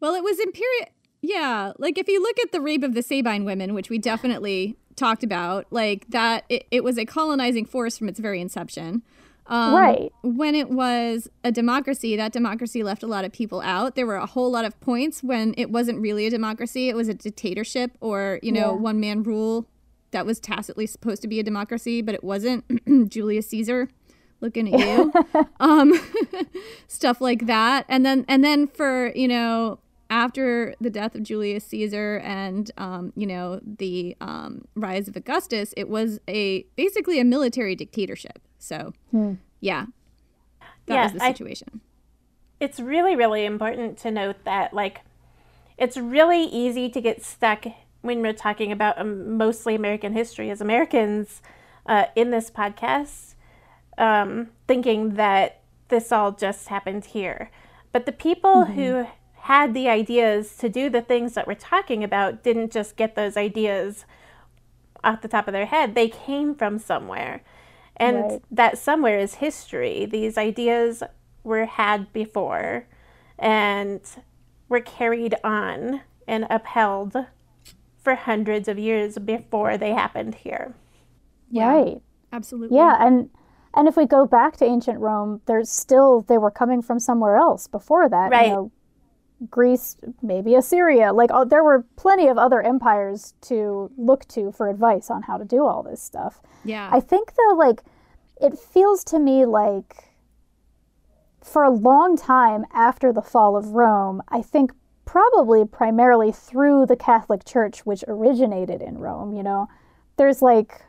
Well, 0.00 0.14
it 0.14 0.22
was 0.22 0.38
imperial. 0.38 0.86
Yeah, 1.20 1.72
like 1.78 1.98
if 1.98 2.06
you 2.08 2.22
look 2.22 2.38
at 2.38 2.52
the 2.52 2.60
rape 2.60 2.82
of 2.84 2.94
the 2.94 3.02
Sabine 3.02 3.44
women, 3.44 3.74
which 3.74 3.90
we 3.90 3.98
definitely 3.98 4.76
talked 4.94 5.24
about, 5.24 5.66
like 5.70 6.06
that, 6.10 6.44
it, 6.48 6.66
it 6.70 6.84
was 6.84 6.96
a 6.98 7.04
colonizing 7.04 7.64
force 7.64 7.98
from 7.98 8.08
its 8.08 8.20
very 8.20 8.40
inception. 8.40 9.02
Um, 9.48 9.74
Right. 9.74 10.12
When 10.22 10.54
it 10.54 10.70
was 10.70 11.28
a 11.42 11.50
democracy, 11.50 12.14
that 12.16 12.32
democracy 12.32 12.82
left 12.84 13.02
a 13.02 13.06
lot 13.08 13.24
of 13.24 13.32
people 13.32 13.60
out. 13.62 13.96
There 13.96 14.06
were 14.06 14.16
a 14.16 14.26
whole 14.26 14.50
lot 14.50 14.64
of 14.64 14.78
points 14.80 15.22
when 15.22 15.54
it 15.56 15.70
wasn't 15.70 16.00
really 16.00 16.26
a 16.26 16.30
democracy; 16.30 16.88
it 16.88 16.94
was 16.94 17.08
a 17.08 17.14
dictatorship 17.14 17.96
or 18.00 18.38
you 18.42 18.52
know 18.52 18.72
Yeah. 18.74 18.80
one 18.80 19.00
man 19.00 19.22
rule 19.24 19.66
that 20.10 20.24
was 20.24 20.38
tacitly 20.38 20.86
supposed 20.86 21.22
to 21.22 21.28
be 21.28 21.40
a 21.40 21.42
democracy, 21.42 22.00
but 22.02 22.14
it 22.14 22.22
wasn't. 22.22 22.64
Julius 23.10 23.48
Caesar, 23.48 23.88
looking 24.40 24.72
at 24.72 24.80
you, 24.80 25.12
um, 25.60 25.92
stuff 26.88 27.20
like 27.20 27.46
that, 27.46 27.84
and 27.88 28.04
then 28.04 28.24
and 28.28 28.42
then 28.44 28.66
for 28.66 29.12
you 29.14 29.28
know 29.28 29.78
after 30.10 30.74
the 30.80 30.88
death 30.90 31.14
of 31.14 31.22
Julius 31.22 31.64
Caesar 31.66 32.18
and 32.24 32.70
um, 32.78 33.12
you 33.16 33.26
know 33.26 33.60
the 33.64 34.16
um, 34.20 34.64
rise 34.74 35.08
of 35.08 35.16
Augustus, 35.16 35.74
it 35.76 35.88
was 35.88 36.18
a 36.28 36.62
basically 36.76 37.20
a 37.20 37.24
military 37.24 37.74
dictatorship. 37.74 38.40
So 38.58 38.92
yeah, 39.60 39.86
that 40.86 40.94
Yeah, 40.94 41.02
was 41.04 41.12
the 41.12 41.22
I- 41.24 41.32
situation. 41.32 41.80
it's 42.60 42.80
really 42.80 43.14
really 43.14 43.44
important 43.44 43.98
to 43.98 44.10
note 44.10 44.44
that 44.44 44.72
like 44.74 45.00
it's 45.76 45.96
really 45.96 46.42
easy 46.44 46.88
to 46.88 47.00
get 47.00 47.22
stuck 47.24 47.64
when 48.00 48.20
we're 48.20 48.32
talking 48.32 48.72
about 48.72 48.98
um, 48.98 49.36
mostly 49.36 49.74
american 49.76 50.12
history 50.12 50.50
as 50.50 50.60
americans 50.60 51.40
uh, 51.86 52.06
in 52.16 52.30
this 52.30 52.50
podcast 52.50 53.34
um, 53.98 54.48
thinking 54.66 55.14
that 55.14 55.60
this 55.88 56.12
all 56.12 56.32
just 56.32 56.68
happened 56.68 57.04
here 57.06 57.50
but 57.92 58.06
the 58.06 58.12
people 58.12 58.66
who 58.66 59.06
had 59.42 59.72
the 59.74 59.88
ideas 59.88 60.56
to 60.56 60.68
do 60.68 60.90
the 60.90 61.00
things 61.02 61.34
that 61.34 61.46
we're 61.46 61.54
talking 61.54 62.04
about 62.04 62.42
didn't 62.42 62.70
just 62.72 62.96
get 62.96 63.14
those 63.14 63.36
ideas 63.36 64.04
off 65.02 65.22
the 65.22 65.28
top 65.28 65.46
of 65.48 65.52
their 65.52 65.66
head 65.66 65.94
they 65.94 66.08
came 66.08 66.54
from 66.54 66.78
somewhere 66.78 67.42
and 67.96 68.16
Right. 68.30 68.42
that 68.50 68.78
somewhere 68.78 69.18
is 69.18 69.34
history 69.36 70.06
these 70.06 70.36
ideas 70.38 71.02
were 71.44 71.66
had 71.66 72.12
before 72.12 72.86
and 73.38 74.00
were 74.68 74.80
carried 74.80 75.34
on 75.42 76.02
and 76.26 76.46
upheld 76.50 77.16
for 78.02 78.14
hundreds 78.14 78.68
of 78.68 78.78
years 78.78 79.18
before 79.18 79.78
they 79.78 79.92
happened 79.94 80.34
here 80.36 80.74
Yeah. 81.50 81.68
Right. 81.68 82.02
Absolutely. 82.32 82.76
Yeah, 82.76 82.96
and 83.00 83.30
and 83.78 83.86
if 83.86 83.96
we 83.96 84.06
go 84.06 84.26
back 84.26 84.56
to 84.56 84.64
ancient 84.64 84.98
Rome, 84.98 85.40
there's 85.46 85.70
still 85.70 86.22
they 86.22 86.36
were 86.36 86.50
coming 86.50 86.82
from 86.82 86.98
somewhere 86.98 87.36
else 87.36 87.68
before 87.68 88.08
that. 88.08 88.32
Right. 88.32 88.48
You 88.48 88.52
know, 88.52 88.72
Greece, 89.48 89.96
maybe 90.20 90.56
Assyria. 90.56 91.12
Like 91.12 91.30
oh, 91.32 91.44
there 91.44 91.62
were 91.62 91.86
plenty 91.94 92.26
of 92.26 92.36
other 92.36 92.60
empires 92.60 93.34
to 93.42 93.88
look 93.96 94.26
to 94.28 94.50
for 94.50 94.68
advice 94.68 95.12
on 95.12 95.22
how 95.22 95.38
to 95.38 95.44
do 95.44 95.64
all 95.64 95.84
this 95.84 96.02
stuff. 96.02 96.42
Yeah. 96.64 96.90
I 96.92 96.98
think 96.98 97.34
though, 97.36 97.54
like 97.54 97.84
it 98.40 98.58
feels 98.58 99.04
to 99.04 99.20
me 99.20 99.46
like 99.46 100.08
for 101.40 101.62
a 101.62 101.70
long 101.70 102.16
time 102.16 102.64
after 102.74 103.12
the 103.12 103.22
fall 103.22 103.56
of 103.56 103.74
Rome, 103.74 104.22
I 104.28 104.42
think 104.42 104.72
probably 105.04 105.64
primarily 105.64 106.32
through 106.32 106.86
the 106.86 106.96
Catholic 106.96 107.44
Church, 107.44 107.86
which 107.86 108.02
originated 108.08 108.82
in 108.82 108.98
Rome, 108.98 109.32
you 109.32 109.44
know, 109.44 109.68
there's 110.16 110.42
like 110.42 110.82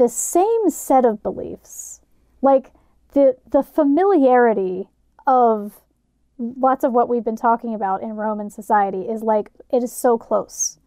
the 0.00 0.08
same 0.08 0.70
set 0.70 1.04
of 1.04 1.22
beliefs. 1.22 2.00
Like 2.40 2.72
the 3.12 3.36
the 3.50 3.62
familiarity 3.62 4.88
of 5.26 5.82
lots 6.38 6.84
of 6.84 6.92
what 6.92 7.06
we've 7.06 7.22
been 7.24 7.36
talking 7.36 7.74
about 7.74 8.02
in 8.02 8.14
Roman 8.14 8.48
society 8.48 9.02
is 9.02 9.22
like 9.22 9.50
it 9.70 9.82
is 9.82 9.92
so 9.92 10.16
close. 10.16 10.78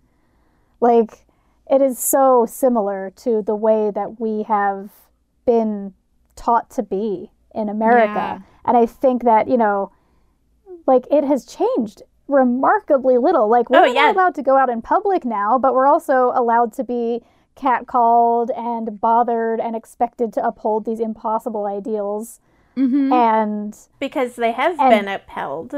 Like 0.79 1.25
it 1.69 1.79
is 1.79 1.99
so 1.99 2.47
similar 2.49 3.11
to 3.17 3.43
the 3.43 3.53
way 3.55 3.91
that 3.91 4.19
we 4.19 4.43
have 4.43 4.89
been 5.45 5.93
taught 6.35 6.71
to 6.71 6.81
be 6.81 7.29
in 7.53 7.69
America. 7.69 8.13
Yeah. 8.15 8.39
And 8.65 8.75
I 8.75 8.87
think 8.87 9.23
that, 9.25 9.47
you 9.47 9.57
know, 9.57 9.91
like 10.87 11.05
it 11.11 11.23
has 11.23 11.45
changed 11.45 12.01
remarkably 12.27 13.19
little. 13.19 13.47
Like 13.47 13.69
we're 13.69 13.81
Oh, 13.83 13.85
yeah. 13.85 14.11
allowed 14.11 14.33
to 14.35 14.41
go 14.41 14.57
out 14.57 14.69
in 14.71 14.81
public 14.81 15.23
now, 15.23 15.59
but 15.59 15.75
we're 15.75 15.85
also 15.87 16.31
allowed 16.33 16.73
to 16.73 16.83
be 16.83 17.21
catcalled 17.55 18.49
and 18.57 18.99
bothered 18.99 19.59
and 19.59 19.75
expected 19.75 20.33
to 20.33 20.45
uphold 20.45 20.85
these 20.85 20.99
impossible 20.99 21.65
ideals. 21.65 22.39
Mm-hmm. 22.77 23.13
And 23.13 23.77
because 23.99 24.35
they 24.35 24.51
have 24.51 24.79
And- 24.79 24.89
been 24.89 25.07
upheld 25.07 25.75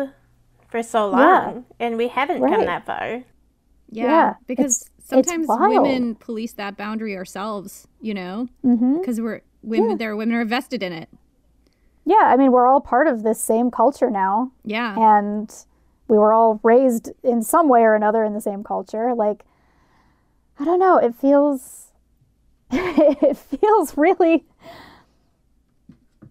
for 0.70 0.82
so 0.82 1.10
long 1.10 1.66
and 1.80 1.98
we 1.98 2.08
haven't 2.08 2.40
come 2.42 2.66
that 2.66 2.86
far 2.86 3.24
Yeah, 3.92 4.04
Yeah, 4.04 4.34
because 4.48 4.82
it's- 4.82 4.92
it's 5.12 5.30
sometimes 5.30 5.48
wild. 5.48 5.84
women 5.84 6.16
police 6.16 6.54
that 6.54 6.76
boundary 6.78 7.16
ourselves, 7.16 7.88
you 8.02 8.14
know, 8.14 8.48
because 8.64 9.22
we're 9.22 9.42
women. 9.62 9.98
There, 9.98 10.12
are 10.12 10.16
women 10.16 10.36
are 10.36 10.46
vested 10.46 10.82
in 10.84 10.92
it. 10.94 11.10
yeah, 12.06 12.22
I 12.24 12.38
mean, 12.38 12.52
we're 12.52 12.68
all 12.68 12.82
part 12.82 13.08
of 13.08 13.24
this 13.24 13.40
same 13.42 13.70
culture 13.72 14.10
now. 14.12 14.52
Yeah, 14.64 14.96
and 14.98 15.54
we 16.08 16.18
were 16.18 16.34
all 16.34 16.60
raised 16.64 17.12
in 17.24 17.42
some 17.42 17.68
way 17.68 17.82
or 17.82 17.94
another 17.96 18.24
in 18.24 18.34
the 18.34 18.42
same 18.42 18.64
culture 18.64 19.14
like 19.16 19.44
i 20.60 20.66
don't 20.66 20.80
know 20.80 20.98
it 20.98 21.16
feels 21.16 21.88
it 22.72 23.38
feels 23.38 23.96
really 23.98 24.46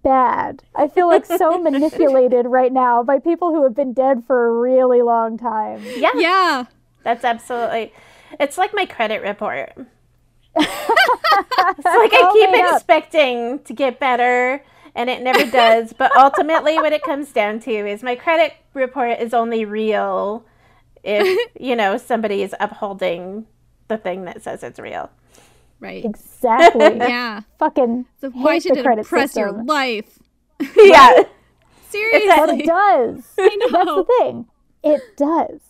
bad 0.02 0.62
i 0.74 0.86
feel 0.86 1.06
like 1.06 1.24
so 1.24 1.58
manipulated 1.62 2.46
right 2.46 2.72
now 2.72 3.02
by 3.02 3.18
people 3.18 3.50
who 3.54 3.62
have 3.62 3.74
been 3.74 3.92
dead 3.92 4.22
for 4.26 4.46
a 4.46 4.52
really 4.60 5.00
long 5.02 5.38
time 5.38 5.80
yeah 5.96 6.10
yeah, 6.14 6.64
That's 7.02 7.24
absolutely. 7.24 7.92
It's 8.40 8.58
like 8.58 8.74
my 8.74 8.86
credit 8.86 9.22
report. 9.22 9.72
it's 10.56 11.84
like 11.84 12.12
I 12.12 12.30
keep 12.32 12.50
made 12.50 12.64
up. 12.64 12.76
expecting 12.76 13.60
to 13.60 13.72
get 13.74 14.00
better 14.00 14.64
and 14.94 15.10
it 15.10 15.22
never 15.22 15.44
does. 15.50 15.92
but 15.92 16.10
ultimately, 16.16 16.76
what 16.76 16.92
it 16.92 17.02
comes 17.02 17.32
down 17.32 17.60
to 17.60 17.70
is 17.70 18.02
my 18.02 18.14
credit 18.16 18.54
report 18.74 19.18
is 19.20 19.34
only 19.34 19.64
real 19.64 20.44
if, 21.02 21.50
you 21.60 21.76
know, 21.76 21.98
somebody 21.98 22.42
is 22.42 22.54
upholding 22.60 23.46
the 23.88 23.96
thing 23.98 24.24
that 24.24 24.42
says 24.42 24.62
it's 24.62 24.78
real. 24.78 25.10
right. 25.80 26.04
exactly 26.04 26.96
Yeah. 26.98 27.42
fucking 27.58 28.06
So 28.20 28.30
why 28.30 28.58
should 28.58 28.76
it 28.76 28.82
credit 28.84 29.02
impress 29.02 29.36
your 29.36 29.52
life? 29.52 30.18
Yeah. 30.76 31.22
Seriously. 31.88 32.28
but 32.28 32.48
Seriously. 32.48 32.60
it 32.60 32.66
does 32.66 33.24
I 33.38 33.56
know. 33.56 33.68
that's 33.70 33.86
the 33.96 34.04
thing 34.18 34.46
it 34.82 35.02
does 35.16 35.60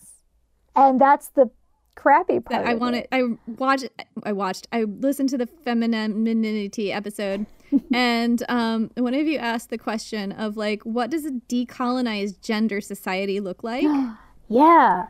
and 0.75 0.99
that's 0.99 1.29
the 1.29 1.49
crappy 1.95 2.39
part 2.39 2.65
I 2.65 2.71
want 2.71 2.81
wanted. 2.81 2.97
it. 3.03 3.07
I 3.11 3.23
watched. 3.47 3.85
I 4.23 4.31
watched. 4.33 4.67
I 4.73 4.83
listened 4.83 5.29
to 5.29 5.37
the 5.37 5.45
femininity 5.47 6.91
episode, 6.91 7.45
and 7.93 8.43
um, 8.49 8.91
one 8.97 9.13
of 9.13 9.25
you 9.25 9.37
asked 9.37 9.69
the 9.69 9.77
question 9.77 10.33
of 10.33 10.57
like, 10.57 10.83
what 10.83 11.09
does 11.09 11.25
a 11.25 11.31
decolonized 11.31 12.41
gender 12.41 12.81
society 12.81 13.39
look 13.39 13.63
like? 13.63 13.83
yeah 14.49 15.05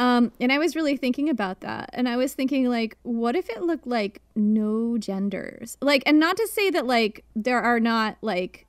Um, 0.00 0.32
and 0.40 0.50
I 0.50 0.58
was 0.58 0.74
really 0.74 0.96
thinking 0.96 1.28
about 1.28 1.60
that. 1.60 1.90
And 1.92 2.08
I 2.08 2.16
was 2.16 2.32
thinking, 2.32 2.66
like, 2.70 2.96
what 3.02 3.36
if 3.36 3.50
it 3.50 3.60
looked 3.60 3.86
like 3.86 4.22
no 4.34 4.96
genders? 4.96 5.76
Like, 5.82 6.02
and 6.06 6.18
not 6.18 6.38
to 6.38 6.46
say 6.46 6.70
that, 6.70 6.86
like, 6.86 7.22
there 7.36 7.60
are 7.60 7.78
not, 7.78 8.16
like, 8.22 8.66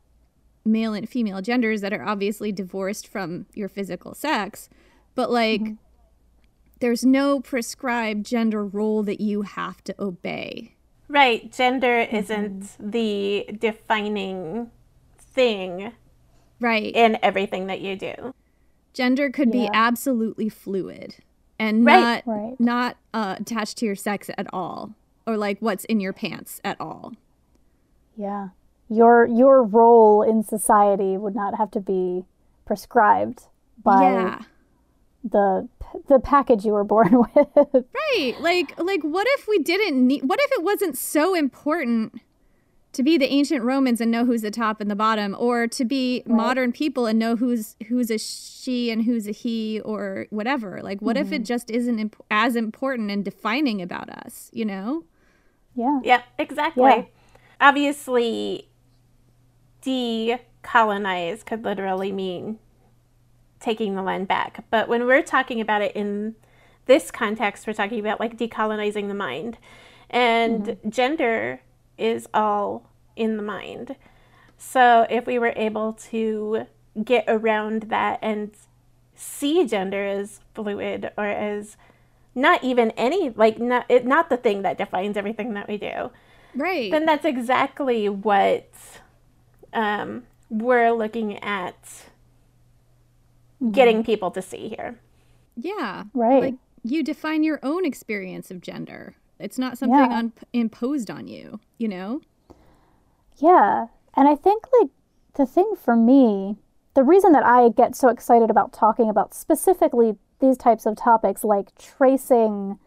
male 0.66 0.94
and 0.94 1.08
female 1.08 1.42
genders 1.42 1.80
that 1.80 1.94
are 1.94 2.04
obviously 2.04 2.52
divorced 2.52 3.08
from 3.08 3.46
your 3.54 3.70
physical 3.70 4.14
sex, 4.14 4.68
but, 5.16 5.32
like, 5.32 5.62
there's 6.82 7.06
no 7.06 7.40
prescribed 7.40 8.26
gender 8.26 8.66
role 8.66 9.02
that 9.04 9.22
you 9.22 9.44
have 9.44 9.82
to 9.86 9.96
obey. 9.98 10.76
Right. 11.08 11.50
Gender 11.50 12.02
isn't 12.12 12.76
the 12.78 13.48
defining 13.58 14.70
thing 15.18 15.94
Right. 16.60 16.94
in 16.94 17.18
everything 17.24 17.68
that 17.68 17.80
you 17.80 17.96
do. 17.96 18.34
Gender 18.94 19.30
could 19.30 19.52
be 19.52 19.70
absolutely 19.74 20.50
fluid 20.50 21.16
and 21.60 21.86
Right. 21.86 22.26
not 22.26 22.36
Right. 22.38 22.60
not 22.60 22.98
uh, 23.14 23.36
attached 23.40 23.78
to 23.80 23.86
your 23.86 23.96
sex 23.96 24.30
at 24.38 24.48
all 24.54 24.92
or 25.26 25.38
like 25.38 25.60
what's 25.60 25.86
in 25.86 26.00
your 26.00 26.14
pants 26.14 26.60
at 26.64 26.80
all. 26.82 27.14
Yeah. 28.18 28.50
Your 28.90 29.26
your 29.26 29.64
role 29.64 30.22
in 30.22 30.44
society 30.44 31.18
would 31.18 31.36
not 31.36 31.58
have 31.58 31.72
to 31.72 31.80
be 31.80 32.26
prescribed 32.66 33.44
by 33.82 34.02
yeah. 34.04 34.42
the 35.24 35.68
the 36.08 36.20
package 36.20 36.66
you 36.66 36.74
were 36.74 36.84
born 36.84 37.20
with. 37.36 37.48
Right. 37.74 38.36
Like 38.40 38.78
like 38.80 39.02
what 39.04 39.28
if 39.30 39.48
we 39.48 39.60
didn't 39.60 40.06
need 40.06 40.24
what 40.24 40.40
if 40.42 40.52
it 40.52 40.64
wasn't 40.64 40.98
so 40.98 41.34
important 41.34 42.20
to 42.94 43.04
be 43.04 43.18
the 43.18 43.32
ancient 43.32 43.64
Romans 43.64 44.02
and 44.02 44.12
know 44.12 44.26
who's 44.26 44.42
the 44.42 44.52
top 44.52 44.82
and 44.82 44.92
the 44.92 44.96
bottom 44.96 45.36
or 45.40 45.68
to 45.68 45.86
be 45.86 46.24
modern 46.26 46.72
people 46.72 47.06
and 47.06 47.18
know 47.18 47.36
who's 47.36 47.76
who's 47.88 48.12
a 48.12 48.18
she 48.18 48.92
and 48.92 49.04
who's 49.04 49.28
a 49.28 49.32
he 49.32 49.80
or 49.82 50.28
whatever. 50.30 50.82
Like 50.82 51.02
what 51.02 51.16
if 51.16 51.32
it 51.32 51.36
mm-hmm. 51.36 51.44
just 51.44 51.72
isn't 51.72 52.00
imp- 52.00 52.24
as 52.30 52.56
important 52.56 53.10
and 53.10 53.24
defining 53.24 53.82
about 53.82 54.10
us, 54.10 54.50
you 54.54 54.66
know? 54.66 55.06
yeah. 55.76 56.00
Yeah, 56.04 56.22
exactly. 56.38 56.84
Yeah. 56.84 57.04
Obviously, 57.60 58.68
decolonize 59.82 61.46
could 61.46 61.64
literally 61.64 62.12
mean 62.12 62.60
taking 63.60 63.96
the 63.96 64.02
land 64.02 64.28
back. 64.28 64.66
But 64.70 64.88
when 64.88 65.06
we're 65.06 65.22
talking 65.22 65.62
about 65.62 65.82
it 65.82 65.96
in 65.96 66.36
this 66.88 67.12
context, 67.12 67.68
we're 67.68 67.74
talking 67.74 68.00
about 68.00 68.20
like 68.20 68.38
decolonizing 68.38 69.08
the 69.08 69.14
mind. 69.14 69.58
And 70.10 70.66
mm-hmm. 70.66 70.90
gender 70.90 71.62
is 72.02 72.28
all 72.34 72.90
in 73.16 73.38
the 73.38 73.44
mind. 73.44 73.96
So 74.58 75.06
if 75.10 75.26
we 75.26 75.40
were 75.40 75.54
able 75.56 75.94
to 75.94 76.66
get 77.04 77.26
around 77.28 77.84
that 77.84 78.20
and 78.22 78.52
see 79.16 79.66
gender 79.66 80.06
as 80.06 80.40
fluid 80.54 81.12
or 81.18 81.26
as 81.26 81.78
not 82.34 82.64
even 82.64 82.92
any 82.92 83.30
like 83.30 83.60
not 83.60 83.86
it, 83.88 84.06
not 84.06 84.30
the 84.30 84.38
thing 84.38 84.62
that 84.64 84.78
defines 84.78 85.16
everything 85.16 85.54
that 85.54 85.68
we 85.68 85.78
do 85.78 86.12
Right. 86.56 86.92
then 86.92 87.06
that's 87.06 87.24
exactly 87.24 88.10
what 88.10 88.70
um, 89.74 90.24
we're 90.50 90.92
looking 90.92 91.38
at 91.40 92.08
getting 93.72 94.04
people 94.04 94.32
to 94.32 94.42
see 94.42 94.70
here 94.70 95.00
yeah. 95.56 96.06
Right. 96.14 96.44
Like 96.44 96.56
you 96.84 97.04
define 97.04 97.44
your 97.44 97.60
own 97.64 97.86
experience 97.86 98.52
of 98.52 98.62
gender. 98.62 99.16
It's 99.42 99.60
not 99.60 99.78
something 99.78 99.98
Yeah. 99.98 100.18
un- 100.18 100.34
imposed 100.54 101.10
on 101.12 101.28
you, 101.28 101.60
you 101.78 101.88
know? 101.88 102.22
Yeah. 103.38 103.88
And 104.16 104.28
I 104.28 104.36
think, 104.36 104.66
like, 104.80 104.90
the 105.34 105.46
thing 105.46 105.74
for 105.76 105.96
me, 105.96 106.58
the 106.94 107.04
reason 107.04 107.32
that 107.32 107.46
I 107.46 107.70
get 107.70 107.96
so 107.96 108.10
excited 108.10 108.50
about 108.50 108.74
talking 108.74 109.10
about 109.10 109.34
specifically 109.34 110.18
these 110.40 110.58
types 110.58 110.86
of 110.86 110.96
topics, 110.96 111.44
like 111.44 111.74
tracing 111.76 112.78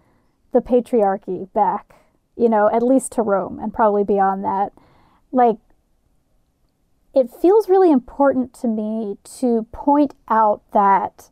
the 0.52 0.60
patriarchy 0.60 1.50
back, 1.52 1.96
you 2.36 2.48
know, 2.48 2.68
at 2.70 2.82
least 2.82 3.12
to 3.12 3.22
Rome 3.22 3.58
and 3.58 3.72
probably 3.72 4.04
beyond 4.04 4.44
that, 4.44 4.72
like, 5.32 5.56
it 7.14 7.30
feels 7.30 7.68
really 7.68 7.92
important 7.92 8.52
to 8.54 8.66
me 8.68 9.16
to 9.38 9.66
point 9.72 10.14
out 10.28 10.62
that 10.72 11.30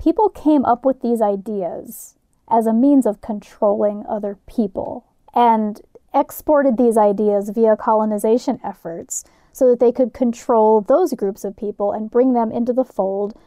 people 0.00 0.28
came 0.28 0.64
up 0.64 0.84
with 0.84 1.00
these 1.02 1.20
ideas 1.20 2.16
as 2.50 2.66
a 2.66 2.72
means 2.72 3.06
of 3.06 3.20
controlling 3.20 4.04
other 4.06 4.38
people 4.46 5.06
and 5.34 5.80
exported 6.14 6.76
these 6.76 6.96
ideas 6.96 7.50
via 7.50 7.76
colonization 7.76 8.58
efforts 8.64 9.24
so 9.52 9.68
that 9.68 9.80
they 9.80 9.92
could 9.92 10.12
control 10.12 10.80
those 10.80 11.12
groups 11.14 11.44
of 11.44 11.56
people 11.56 11.92
and 11.92 12.10
bring 12.10 12.32
them 12.32 12.50
into 12.52 12.72
the 12.72 12.84
fold, 12.84 13.38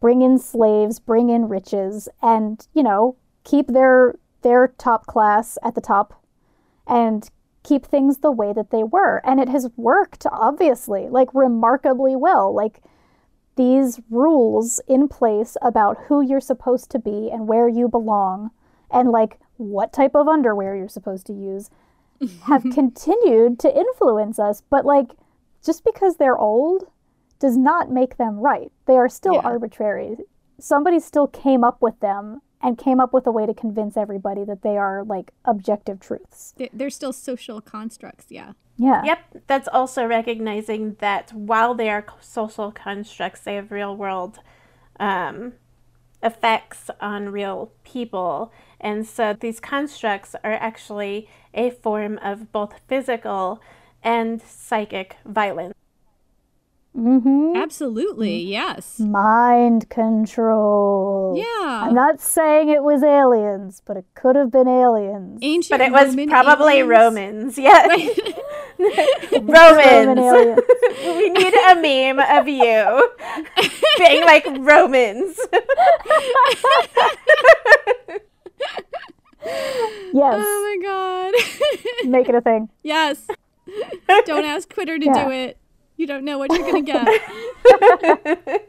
bring 0.00 0.22
in 0.22 0.38
slaves, 0.38 1.00
bring 1.00 1.30
in 1.30 1.48
riches, 1.48 2.08
and, 2.22 2.66
you 2.74 2.82
know, 2.82 3.16
keep 3.44 3.68
their 3.68 4.14
their 4.42 4.68
top 4.76 5.06
class 5.06 5.56
at 5.62 5.74
the 5.74 5.80
top 5.80 6.22
and 6.86 7.30
keep 7.62 7.86
things 7.86 8.18
the 8.18 8.30
way 8.30 8.52
that 8.52 8.70
they 8.70 8.84
were. 8.84 9.22
And 9.24 9.40
it 9.40 9.48
has 9.48 9.70
worked, 9.76 10.26
obviously, 10.30 11.08
like 11.08 11.28
remarkably 11.32 12.14
well. 12.14 12.54
Like 12.54 12.82
these 13.56 14.00
rules 14.10 14.80
in 14.88 15.08
place 15.08 15.56
about 15.62 15.96
who 16.08 16.20
you're 16.20 16.40
supposed 16.40 16.90
to 16.90 16.98
be 16.98 17.30
and 17.32 17.46
where 17.48 17.68
you 17.68 17.88
belong 17.88 18.50
and 18.90 19.10
like 19.10 19.38
what 19.56 19.92
type 19.92 20.14
of 20.14 20.26
underwear 20.28 20.74
you're 20.76 20.88
supposed 20.88 21.26
to 21.26 21.32
use 21.32 21.70
have 22.46 22.62
continued 22.72 23.58
to 23.60 23.76
influence 23.78 24.38
us 24.38 24.62
but 24.70 24.84
like 24.84 25.10
just 25.64 25.84
because 25.84 26.16
they're 26.16 26.38
old 26.38 26.84
does 27.38 27.56
not 27.56 27.90
make 27.90 28.16
them 28.16 28.38
right 28.38 28.70
they 28.86 28.96
are 28.96 29.08
still 29.08 29.34
Yeah. 29.34 29.40
arbitrary 29.44 30.16
somebody 30.58 30.98
still 31.00 31.26
came 31.26 31.62
up 31.64 31.80
with 31.82 31.98
them 32.00 32.40
and 32.62 32.78
came 32.78 32.98
up 32.98 33.12
with 33.12 33.26
a 33.26 33.30
way 33.32 33.44
to 33.46 33.52
convince 33.54 33.96
everybody 33.96 34.42
that 34.44 34.62
they 34.62 34.76
are 34.78 35.04
like 35.04 35.32
objective 35.44 36.00
truths 36.00 36.54
They- 36.56 36.70
They're 36.72 36.90
still 36.90 37.12
social 37.12 37.60
constructs, 37.60 38.26
yeah. 38.30 38.52
Yeah 38.76 39.02
Yep, 39.04 39.18
that's 39.46 39.68
also 39.68 40.04
recognizing 40.06 40.96
that 41.00 41.32
while 41.32 41.74
they 41.74 41.88
are 41.90 42.04
social 42.20 42.72
constructs, 42.72 43.40
they 43.40 43.54
have 43.54 43.70
real 43.70 43.96
world 43.96 44.38
um, 44.98 45.52
effects 46.22 46.90
on 47.00 47.28
real 47.30 47.70
people. 47.84 48.52
And 48.80 49.06
so 49.06 49.32
these 49.32 49.60
constructs 49.60 50.34
are 50.42 50.52
actually 50.54 51.28
a 51.54 51.70
form 51.70 52.18
of 52.22 52.50
both 52.52 52.80
physical 52.88 53.60
and 54.02 54.42
psychic 54.42 55.16
violence. 55.24 55.74
mm-hmm 56.96 57.56
Absolutely, 57.56 58.38
yes. 58.42 58.98
mind 59.00 59.88
control 59.88 61.34
Yeah. 61.36 61.84
i'm 61.86 61.94
not 61.94 62.20
saying 62.20 62.68
it 62.68 62.82
was 62.82 63.02
aliens 63.02 63.80
but 63.86 63.96
it 63.96 64.04
could 64.14 64.36
have 64.36 64.50
been 64.50 64.68
aliens 64.68 65.38
Ancient 65.42 65.70
But 65.78 65.80
it 65.86 65.92
was 65.92 66.08
Roman 66.10 66.28
probably 66.28 66.78
aliens. 66.80 66.88
Romans. 66.98 67.58
Yes. 67.68 67.88
Roman 67.88 68.34
Romans. 69.32 70.18
aliens. 70.18 70.60
we 71.04 71.30
need 71.30 71.54
a 71.54 71.74
meme 71.76 72.18
of 72.18 72.48
you 72.48 73.10
being 73.98 74.24
like 74.24 74.44
Romans. 74.58 75.38
yes 80.12 80.42
Oh 80.42 80.78
my 80.80 80.86
god. 80.86 82.08
make 82.10 82.28
it 82.28 82.34
a 82.34 82.40
thing 82.40 82.68
yes. 82.82 83.26
Don't 84.26 84.44
ask 84.44 84.68
Twitter 84.68 84.98
to 84.98 85.04
Yeah. 85.06 85.24
do 85.24 85.30
it. 85.30 85.58
You 85.96 86.06
don't 86.06 86.24
know 86.24 86.38
what 86.38 86.52
you're 86.52 86.70
going 86.70 86.84
to 86.84 86.92
get. 86.92 88.68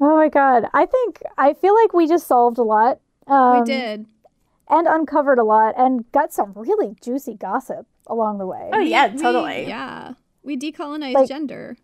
oh 0.00 0.16
my 0.16 0.28
god 0.28 0.64
i 0.74 0.84
think 0.86 1.22
i 1.36 1.52
feel 1.54 1.74
like 1.74 1.92
we 1.92 2.06
just 2.08 2.26
solved 2.26 2.58
a 2.58 2.62
lot 2.62 2.98
um, 3.28 3.60
we 3.60 3.64
did. 3.66 4.06
And 4.68 4.86
uncovered 4.86 5.38
a 5.38 5.44
lot 5.44 5.74
and 5.76 6.10
got 6.12 6.32
some 6.32 6.52
really 6.54 6.96
juicy 7.02 7.34
gossip 7.34 7.86
along 8.06 8.38
the 8.38 8.46
way 8.46 8.70
Oh 8.72 8.78
yeah, 8.80 9.12
We- 9.12 9.20
totally. 9.20 9.66
yeah. 9.66 10.14
We 10.42 10.56
decolonized 10.56 11.14
Like- 11.14 11.28
gender. 11.28 11.76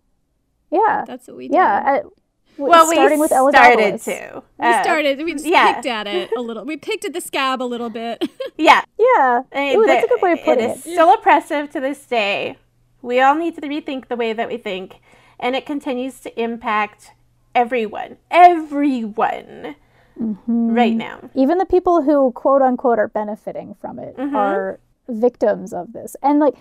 yeah 0.71 1.05
That's 1.07 1.27
what 1.29 1.37
we 1.37 1.49
did. 1.49 1.55
yeah 1.57 1.83
w- 1.83 2.11
Well, 2.57 2.89
we 2.89 2.95
starting 2.95 3.19
with 3.19 3.31
started 3.31 4.01
to. 4.03 4.43
We 4.59 4.67
Uh, 4.67 4.83
started. 4.83 5.19
We 5.25 5.33
just 5.33 5.45
yeah. 5.47 5.75
picked 5.75 5.87
at 5.87 6.07
it 6.07 6.31
a 6.37 6.41
little. 6.41 6.65
We 6.65 6.77
picked 6.77 7.05
at 7.05 7.13
the 7.13 7.21
scab 7.21 7.61
a 7.63 7.65
little 7.65 7.91
bit. 7.91 8.23
Yeah. 8.57 8.83
yeah 8.97 9.43
I 9.53 9.57
mean, 9.57 9.79
Ooh, 9.79 9.87
that's 9.87 10.05
a 10.05 10.09
good 10.09 10.23
way 10.23 10.33
of 10.33 10.43
putting 10.45 10.65
It 10.65 10.71
it, 10.71 10.77
is 10.77 10.81
still 10.83 11.13
oppressive 11.13 11.71
to 11.71 11.81
this 11.81 12.07
day. 12.07 12.57
We 13.03 13.21
all 13.21 13.35
need 13.35 13.57
to 13.57 13.61
rethink 13.63 14.07
the 14.09 14.15
way 14.17 14.33
that 14.33 14.49
we 14.49 14.57
think, 14.57 15.01
and 15.41 15.57
it 15.57 15.67
continues 15.67 16.21
to 16.21 16.41
impact 16.41 17.11
everyone. 17.55 18.19
Everyone. 18.31 19.75
Mm-hmm. 20.21 20.69
Right 20.71 20.95
now. 20.95 21.29
even 21.35 21.59
the 21.59 21.67
people 21.67 22.03
who 22.03 22.31
quote 22.33 22.63
unquote 22.63 22.99
are 22.99 23.09
benefiting 23.09 23.75
from 23.81 23.99
it 23.99 24.15
are 24.19 24.79
victims 25.09 25.73
of 25.73 25.93
this. 25.93 26.17
And 26.23 26.39
like 26.39 26.55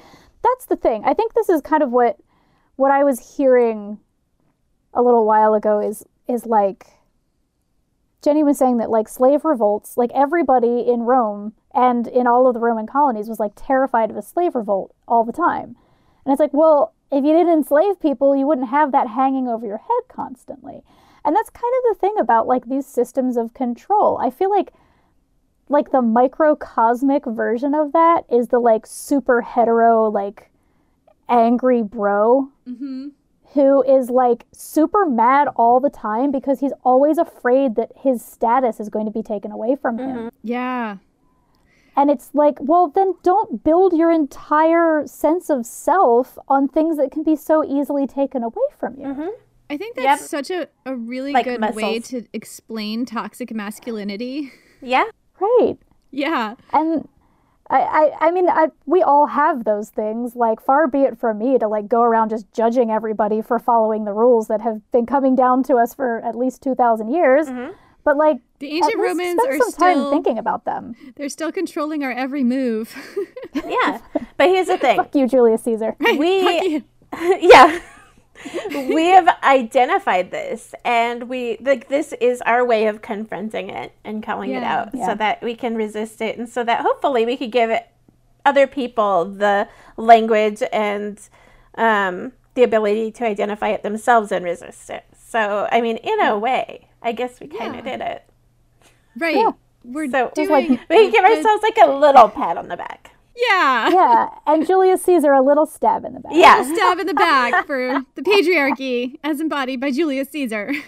that's 0.43 0.65
the 0.65 0.75
thing. 0.75 1.03
I 1.05 1.13
think 1.13 1.33
this 1.33 1.49
is 1.49 1.61
kind 1.61 1.83
of 1.83 1.91
what 1.91 2.17
what 2.75 2.91
i 2.91 3.03
was 3.03 3.37
hearing 3.37 3.99
a 4.93 5.01
little 5.01 5.25
while 5.25 5.53
ago 5.53 5.79
is 5.79 6.03
is 6.27 6.45
like 6.45 6.87
jenny 8.23 8.43
was 8.43 8.57
saying 8.57 8.77
that 8.77 8.89
like 8.89 9.07
slave 9.07 9.45
revolts 9.45 9.95
like 9.97 10.09
everybody 10.13 10.81
in 10.87 11.01
rome 11.01 11.53
and 11.73 12.07
in 12.07 12.25
all 12.27 12.47
of 12.47 12.53
the 12.53 12.59
roman 12.59 12.87
colonies 12.87 13.29
was 13.29 13.39
like 13.39 13.51
terrified 13.55 14.09
of 14.09 14.17
a 14.17 14.21
slave 14.21 14.55
revolt 14.55 14.93
all 15.07 15.23
the 15.23 15.31
time. 15.31 15.75
And 16.25 16.31
it's 16.33 16.39
like 16.39 16.53
well 16.53 16.93
if 17.11 17.23
you 17.23 17.31
didn't 17.33 17.53
enslave 17.53 17.99
people 18.01 18.35
you 18.35 18.47
wouldn't 18.47 18.69
have 18.69 18.91
that 18.91 19.09
hanging 19.09 19.47
over 19.47 19.65
your 19.65 19.77
head 19.77 20.07
constantly 20.07 20.81
and 21.25 21.35
that's 21.35 21.49
kind 21.49 21.73
of 21.77 21.95
the 21.95 21.99
thing 21.99 22.15
about 22.19 22.47
like 22.47 22.65
these 22.65 22.85
systems 22.85 23.37
of 23.37 23.53
control. 23.53 24.17
I 24.21 24.29
feel 24.29 24.49
like 24.49 24.73
like 25.69 25.91
the 25.91 26.01
microcosmic 26.01 27.25
version 27.25 27.73
of 27.73 27.93
that 27.93 28.25
is 28.31 28.49
the 28.49 28.59
like 28.59 28.85
super 28.85 29.41
hetero 29.41 30.09
like 30.09 30.51
angry 31.29 31.81
bro 31.81 32.49
mm-hmm. 32.67 33.07
who 33.53 33.81
is 33.83 34.09
like 34.09 34.45
super 34.51 35.05
mad 35.05 35.47
all 35.55 35.79
the 35.79 35.89
time 35.89 36.31
because 36.31 36.59
he's 36.59 36.73
always 36.83 37.17
afraid 37.17 37.75
that 37.75 37.91
his 37.95 38.23
status 38.23 38.79
is 38.79 38.89
going 38.89 39.05
to 39.05 39.11
be 39.11 39.23
taken 39.23 39.51
away 39.51 39.75
from 39.75 39.97
him. 39.97 40.29
Yeah. 40.43 40.97
And 41.95 42.09
it's 42.09 42.31
like, 42.33 42.57
well, 42.59 42.87
then 42.87 43.13
don't 43.21 43.63
build 43.63 43.93
your 43.93 44.11
entire 44.11 45.05
sense 45.05 45.49
of 45.49 45.65
self 45.65 46.37
on 46.47 46.67
things 46.67 46.97
that 46.97 47.11
can 47.11 47.23
be 47.23 47.35
so 47.35 47.63
easily 47.63 48.07
taken 48.07 48.43
away 48.43 48.65
from 48.79 48.97
you. 48.97 49.05
I 49.69 49.77
think 49.77 49.95
that's 49.95 50.21
Yep. 50.21 50.29
such 50.29 50.51
a, 50.51 50.67
a 50.85 50.95
really 50.95 51.31
Like 51.33 51.45
good 51.45 51.75
way 51.75 51.99
to 51.99 52.23
explain 52.33 53.05
toxic 53.05 53.53
masculinity. 53.53 54.51
Yeah. 54.81 55.05
Right. 55.39 55.77
yeah. 56.11 56.55
and 56.73 57.07
I, 57.69 57.79
I, 57.79 58.27
I 58.27 58.31
mean, 58.31 58.49
I, 58.49 58.67
we 58.85 59.01
all 59.01 59.27
have 59.27 59.63
those 59.63 59.89
things. 59.89 60.35
Like, 60.35 60.59
far 60.59 60.87
be 60.89 61.03
it 61.03 61.17
from 61.17 61.37
me 61.39 61.57
to 61.57 61.69
like 61.69 61.87
go 61.87 62.01
around 62.01 62.29
just 62.29 62.51
judging 62.53 62.91
everybody 62.91 63.41
for 63.41 63.59
following 63.59 64.03
the 64.03 64.11
rules 64.11 64.49
that 64.49 64.59
have 64.59 64.81
been 64.91 65.05
coming 65.05 65.35
down 65.37 65.63
to 65.63 65.75
us 65.75 65.93
for 65.93 66.19
at 66.19 66.35
least 66.35 66.61
two 66.61 66.75
thousand 66.75 67.13
years. 67.13 67.47
Mm-hmm. 67.47 67.71
But 68.03 68.17
like, 68.17 68.39
The 68.59 68.71
ancient 68.75 68.97
Romans 68.97 69.39
spend 69.41 69.53
are 69.53 69.57
some 69.57 69.71
time 69.71 69.95
still 69.97 70.11
thinking 70.11 70.37
about 70.37 70.65
them. 70.65 70.95
they're 71.15 71.29
still 71.29 71.53
controlling 71.53 72.03
our 72.03 72.11
every 72.11 72.43
move. 72.43 72.93
Yeah. 73.65 73.99
But 74.35 74.49
here's 74.49 74.67
the 74.67 74.77
thing. 74.77 74.97
Fuck 74.97 75.15
you, 75.15 75.27
Julius 75.27 75.63
Caesar. 75.63 75.95
we 75.99 76.83
yeah 77.13 77.79
we 78.69 79.05
have 79.07 79.27
identified 79.43 80.31
this 80.31 80.73
and 80.83 81.29
we 81.29 81.57
like 81.61 81.87
this 81.89 82.13
is 82.19 82.41
our 82.41 82.65
way 82.65 82.87
of 82.87 83.01
confronting 83.01 83.69
it 83.69 83.93
and 84.03 84.21
calling 84.23 84.51
it 84.51 84.63
out 84.63 84.89
Yeah. 84.93 85.07
so 85.07 85.15
that 85.15 85.41
we 85.41 85.55
can 85.55 85.75
resist 85.75 86.21
it 86.21 86.37
and 86.37 86.47
so 86.49 86.63
that 86.63 86.81
hopefully 86.81 87.25
we 87.25 87.37
could 87.37 87.51
give 87.51 87.69
it 87.69 87.87
other 88.45 88.67
people 88.67 89.25
the 89.25 89.67
language 89.97 90.61
and 90.73 91.19
um, 91.75 92.33
the 92.55 92.63
ability 92.63 93.11
to 93.13 93.25
identify 93.25 93.69
it 93.69 93.81
themselves 93.83 94.31
and 94.31 94.43
resist 94.45 94.89
it 94.89 95.05
so 95.17 95.67
i 95.71 95.79
mean 95.81 95.97
in 95.97 96.19
a 96.21 96.37
way 96.37 96.87
i 97.01 97.11
guess 97.11 97.39
we 97.39 97.47
kind 97.47 97.73
Yeah. 97.73 97.79
of 97.79 97.85
did 97.85 98.01
it 98.01 98.23
right. 99.17 99.35
Yeah. 99.35 99.51
We're 99.85 100.09
So- 100.09 100.31
doing 100.35 100.49
like- 100.49 100.69
we 100.89 101.11
give 101.11 101.23
a 101.23 101.27
good- 101.27 101.37
ourselves 101.37 101.63
like 101.63 101.77
a 101.81 101.91
little 101.91 102.29
pat 102.29 102.57
on 102.57 102.67
the 102.67 102.77
back 102.77 103.11
Yeah. 103.35 103.89
yeah, 103.89 104.29
and 104.45 104.65
Julius 104.67 105.01
Caesar 105.03 105.31
a 105.33 105.41
little 105.41 105.65
stab 105.65 106.05
in 106.05 106.13
the 106.13 106.19
back. 106.19 106.33
yeah 106.35 106.61
Stab 106.75 106.99
in 106.99 107.07
the 107.07 107.13
back 107.15 107.65
for 107.65 108.03
the 108.15 108.21
patriarchy 108.21 109.17
as 109.23 109.39
embodied 109.41 109.79
by 109.81 109.89
Julius 109.91 110.29
Caesar. 110.29 110.71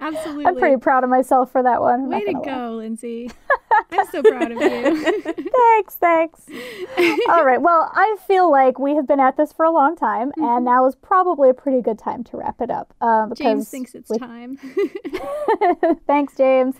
Absolutely. 0.00 0.44
I'm 0.46 0.56
pretty 0.58 0.76
proud 0.76 1.02
of 1.02 1.08
myself 1.08 1.50
for 1.50 1.62
that 1.62 1.80
one. 1.80 1.94
I'm 2.02 2.08
Way 2.10 2.24
to 2.24 2.32
gonna 2.34 2.38
lie. 2.40 2.54
go, 2.68 2.70
Lindsay. 2.76 3.30
I'm 3.90 4.06
so 4.08 4.22
proud 4.22 4.52
of 4.52 4.60
you. 4.60 5.22
Thanks, 5.22 5.94
thanks. 5.94 6.42
All 7.30 7.44
right. 7.44 7.62
Well, 7.62 7.90
I 7.94 8.16
feel 8.26 8.50
like 8.50 8.78
we 8.78 8.94
have 8.96 9.06
been 9.06 9.20
at 9.20 9.36
this 9.38 9.52
for 9.52 9.64
a 9.64 9.70
long 9.70 9.96
time, 9.96 10.30
and 10.36 10.64
now 10.64 10.86
is 10.86 10.94
probably 10.96 11.48
a 11.48 11.54
pretty 11.54 11.80
good 11.80 11.98
time 11.98 12.22
to 12.24 12.36
wrap 12.36 12.60
it 12.60 12.70
up. 12.70 12.92
Um, 13.00 13.30
because 13.30 13.38
James 13.38 13.70
thinks 13.70 13.94
it's 13.94 14.10
we- 14.10 14.18
time. 14.18 14.58
Thanks, 16.06 16.36
James. 16.36 16.74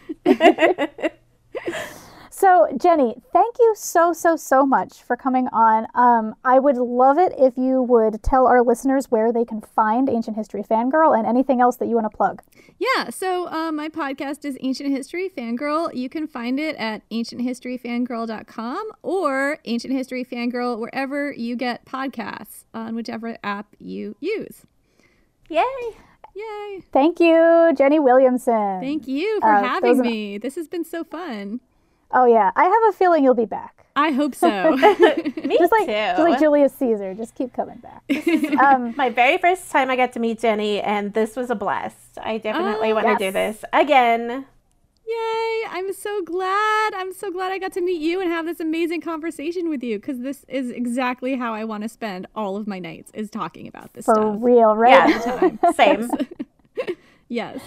So, 2.45 2.69
Jenny, 2.79 3.15
thank 3.33 3.57
you 3.59 3.73
so, 3.75 4.13
so, 4.13 4.37
so 4.37 4.67
much 4.67 5.03
for 5.03 5.17
coming 5.17 5.49
on. 5.51 5.87
Um, 5.95 6.35
I 6.45 6.59
would 6.59 6.77
love 6.77 7.17
it 7.17 7.33
if 7.39 7.57
you 7.57 7.81
would 7.81 8.23
tell 8.23 8.47
our 8.47 8.63
listeners 8.63 9.11
where 9.11 9.33
they 9.33 9.47
can 9.47 9.63
find 9.63 10.11
Ancient 10.11 10.37
History 10.37 10.63
Fangirl 10.63 11.17
and 11.17 11.27
anything 11.27 11.63
else 11.63 11.77
that 11.77 11.87
you 11.89 11.95
want 11.95 12.11
to 12.11 12.15
plug. 12.15 12.43
Yeah, 12.79 13.09
so 13.09 13.49
uh, 13.49 13.73
my 13.73 13.89
podcast 13.89 14.45
is 14.45 14.59
Ancient 14.61 14.91
History 14.91 15.31
Fangirl. 15.35 15.95
You 15.95 16.11
can 16.11 16.27
find 16.27 16.61
it 16.61 16.77
at 16.77 17.09
ancienthistoryfangirl.com 17.09 18.91
or 19.03 19.59
Ancient 19.65 19.95
History 19.95 20.23
Fangirl 20.23 20.79
wherever 20.79 21.33
you 21.33 21.57
get 21.57 21.87
podcasts 21.87 22.65
on 22.75 22.95
whichever 22.95 23.39
app 23.43 23.69
you 23.79 24.17
use. 24.21 24.67
Yay! 25.49 25.63
Yay! 26.35 26.83
Thank 26.93 27.21
you, 27.21 27.73
Jenny 27.75 28.01
Williamson. 28.01 28.81
Thank 28.81 29.09
you 29.09 29.41
for 29.41 29.51
Uh, 29.51 29.63
having 29.63 30.01
are- 30.01 30.05
me. 30.05 30.37
This 30.37 30.57
has 30.57 30.69
been 30.69 30.85
so 30.85 31.05
fun. 31.05 31.61
Oh, 32.11 32.27
yeah. 32.27 32.51
I 32.57 32.65
have 32.65 32.83
a 32.89 32.93
feeling 32.93 33.25
you'll 33.25 33.35
be 33.35 33.45
back. 33.45 33.87
I 33.97 34.11
hope 34.11 34.35
so. 34.35 34.49
Me 34.77 35.59
Just 35.59 35.73
like, 35.73 35.87
too. 35.87 35.93
just 35.93 36.19
like 36.21 36.39
Julius 36.41 36.73
Caesar. 36.75 37.15
Just 37.15 37.35
keep 37.35 37.53
coming 37.53 37.79
back. 37.79 38.03
um, 38.61 38.95
My 38.97 39.09
very 39.11 39.39
first 39.39 39.71
time 39.71 39.91
I 39.91 39.97
got 39.97 40.13
to 40.15 40.21
meet 40.21 40.41
Jenny, 40.41 40.81
and 40.81 41.13
this 41.15 41.37
was 41.37 41.51
a 41.51 41.55
blast. 41.55 42.19
I 42.21 42.39
definitely 42.39 42.91
Oh, 42.93 42.95
want 42.97 43.07
to 43.07 43.11
yes. 43.13 43.19
do 43.21 43.31
this 43.31 43.65
again. 43.73 44.47
Yay! 45.07 45.63
I'm 45.69 45.93
so 45.93 46.23
glad. 46.23 46.95
I'm 46.95 47.13
so 47.13 47.31
glad 47.31 47.53
I 47.53 47.59
got 47.59 47.73
to 47.75 47.81
meet 47.83 48.01
you 48.01 48.21
and 48.21 48.31
have 48.31 48.47
this 48.47 48.59
amazing 48.59 49.01
conversation 49.03 49.69
with 49.69 49.83
you 49.85 49.99
because 49.99 50.21
this 50.21 50.45
is 50.49 50.71
exactly 50.71 51.37
how 51.37 51.53
I 51.53 51.65
want 51.65 51.83
to 51.83 51.89
spend 51.91 52.27
all 52.35 52.57
of 52.57 52.67
my 52.67 52.79
nights 52.79 53.11
is 53.15 53.29
talking 53.31 53.69
about 53.69 53.93
this 53.93 54.07
for 54.07 54.15
stuff. 54.15 54.37
real, 54.41 54.75
right? 54.75 55.09
Yeah, 55.11 55.19
Time. 55.21 55.59
same. 55.75 56.09
Yes. 57.29 57.61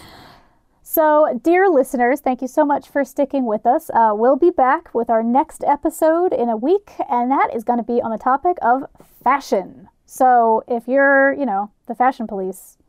So, 1.02 1.40
dear 1.44 1.70
listeners, 1.70 2.22
thank 2.22 2.42
you 2.42 2.48
so 2.48 2.66
much 2.66 2.90
for 2.90 3.06
sticking 3.06 3.46
with 3.46 3.68
us. 3.68 3.92
Uh, 3.92 4.14
we'll 4.16 4.36
be 4.36 4.50
back 4.50 4.96
with 4.96 5.12
our 5.12 5.22
next 5.22 5.64
episode 5.64 6.34
in 6.34 6.50
a 6.50 6.58
week, 6.58 6.90
and 7.08 7.30
that 7.30 7.52
is 7.54 7.64
going 7.64 7.78
to 7.78 7.84
be 7.84 8.02
on 8.02 8.10
the 8.10 8.18
topic 8.18 8.58
of 8.64 8.82
fashion. 9.24 9.90
So, 10.08 10.64
if 10.68 10.88
you're, 10.88 11.34
you 11.34 11.46
know, 11.46 11.70
the 11.86 11.94
fashion 11.94 12.26
police, 12.26 12.80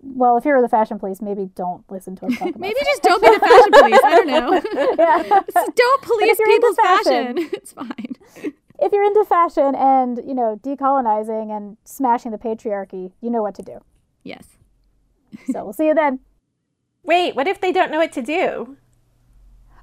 well, 0.00 0.36
if 0.36 0.44
you're 0.44 0.60
the 0.60 0.68
fashion 0.68 0.98
police, 0.98 1.22
maybe 1.22 1.48
don't 1.54 1.88
listen 1.88 2.16
to 2.16 2.26
us 2.26 2.32
Maybe 2.58 2.80
just 2.82 3.02
don't 3.04 3.22
be 3.22 3.28
the 3.30 3.38
fashion 3.38 3.70
police. 3.72 4.00
I 4.02 4.14
don't 4.16 4.26
know. 4.26 4.94
yeah. 4.98 5.22
Just 5.54 5.76
don't 5.76 6.02
police 6.02 6.38
people's 6.44 6.76
fashion. 6.76 7.36
fashion- 7.36 7.50
It's 7.52 7.72
fine. 7.72 8.16
If 8.80 8.90
you're 8.90 9.04
into 9.04 9.24
fashion 9.28 9.76
and, 9.76 10.18
you 10.26 10.34
know, 10.34 10.58
decolonizing 10.60 11.56
and 11.56 11.76
smashing 11.84 12.32
the 12.32 12.38
patriarchy, 12.38 13.12
you 13.20 13.30
know 13.30 13.42
what 13.42 13.54
to 13.54 13.62
do. 13.62 13.78
Yes. 14.24 14.44
So, 15.52 15.62
we'll 15.62 15.72
see 15.72 15.86
you 15.86 15.94
then. 15.94 16.18
Wait, 17.04 17.34
what 17.34 17.48
if 17.48 17.60
they 17.60 17.72
don't 17.72 17.90
know 17.90 17.98
what 17.98 18.12
to 18.12 18.22
do? 18.22 18.76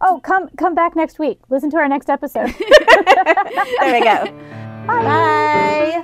Oh, 0.01 0.21
come 0.23 0.47
come 0.57 0.73
back 0.73 0.95
next 0.95 1.19
week. 1.19 1.41
Listen 1.49 1.69
to 1.71 1.77
our 1.77 1.87
next 1.89 2.09
episode. 2.09 2.53
There 3.79 3.93
we 3.93 4.01
go. 4.01 4.25
Bye. 4.87 6.01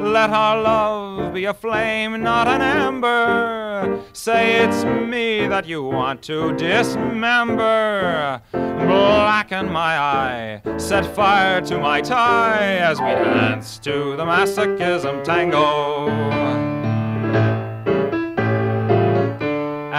Let 0.00 0.30
our 0.30 0.62
love 0.62 1.34
be 1.34 1.46
a 1.46 1.54
flame, 1.54 2.22
not 2.22 2.46
an 2.46 2.62
ember. 2.62 4.00
Say 4.12 4.62
it's 4.62 4.84
me 4.84 5.48
that 5.48 5.66
you 5.66 5.82
want 5.82 6.22
to 6.22 6.52
dismember. 6.56 8.40
Blacken 8.52 9.72
my 9.72 9.98
eye, 9.98 10.62
set 10.76 11.06
fire 11.16 11.60
to 11.62 11.78
my 11.78 12.00
tie 12.00 12.76
as 12.76 13.00
we 13.00 13.06
dance 13.06 13.78
to 13.78 14.14
the 14.16 14.24
masochism 14.24 15.24
tango. 15.24 16.61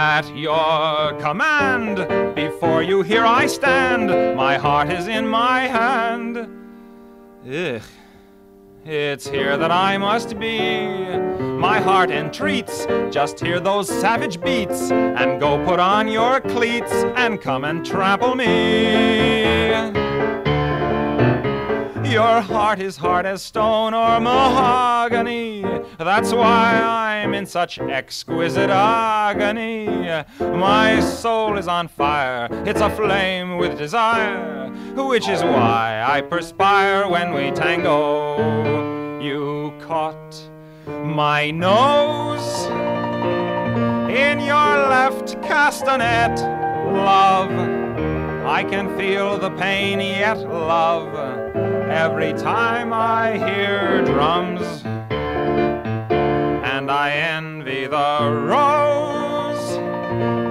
At 0.04 0.36
your 0.36 1.18
command, 1.18 1.96
before 2.34 2.82
you 2.82 3.00
here 3.00 3.24
I 3.24 3.46
stand. 3.46 4.36
My 4.36 4.58
heart 4.58 4.92
is 4.92 5.08
in 5.08 5.26
my 5.26 5.60
hand. 5.60 6.36
Ugh. 7.48 7.80
It's 8.84 9.26
here 9.26 9.56
that 9.56 9.70
I 9.70 9.96
must 9.96 10.38
be. 10.38 10.86
My 11.38 11.80
heart 11.80 12.10
entreats, 12.10 12.86
just 13.10 13.40
hear 13.40 13.60
those 13.60 13.88
savage 13.88 14.42
beats, 14.42 14.90
and 14.90 15.40
go 15.40 15.64
put 15.64 15.80
on 15.80 16.06
your 16.08 16.38
cleats 16.38 16.92
and 17.16 17.40
come 17.40 17.64
and 17.64 17.82
trample 17.84 18.34
me. 18.34 19.64
Your 22.14 22.40
heart 22.42 22.78
is 22.78 22.96
hard 22.96 23.26
as 23.26 23.42
stone 23.42 23.92
or 23.92 24.20
mahogany. 24.20 25.64
That's 25.98 26.32
why 26.32 26.80
I'm 26.80 27.34
in 27.34 27.44
such 27.44 27.80
exquisite 27.80 28.70
agony. 28.70 29.88
My 30.38 31.00
soul 31.00 31.58
is 31.58 31.66
on 31.66 31.88
fire, 31.88 32.46
it's 32.64 32.80
aflame 32.80 33.58
with 33.58 33.76
desire, 33.76 34.70
which 34.94 35.28
is 35.28 35.42
why 35.42 36.04
I 36.06 36.20
perspire 36.20 37.08
when 37.08 37.34
we 37.34 37.50
tango. 37.50 39.18
You 39.18 39.74
caught 39.80 40.36
my 40.86 41.50
nose 41.50 42.66
in 44.08 44.38
your 44.38 44.86
left 44.86 45.34
castanet, 45.42 46.38
love. 46.94 47.50
I 48.46 48.62
can 48.62 48.96
feel 48.96 49.36
the 49.36 49.50
pain 49.50 49.98
yet, 49.98 50.38
love, 50.38 51.33
every 51.94 52.32
time 52.32 52.92
I 52.92 53.38
hear 53.38 54.04
drums. 54.04 54.82
And 56.74 56.90
I 56.90 57.12
envy 57.12 57.86
the 57.86 58.46
rose 58.48 59.76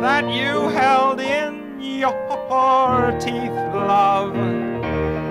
that 0.01 0.29
you 0.29 0.69
held 0.69 1.19
in 1.19 1.81
your 1.81 3.11
teeth, 3.19 3.51
love, 3.75 4.33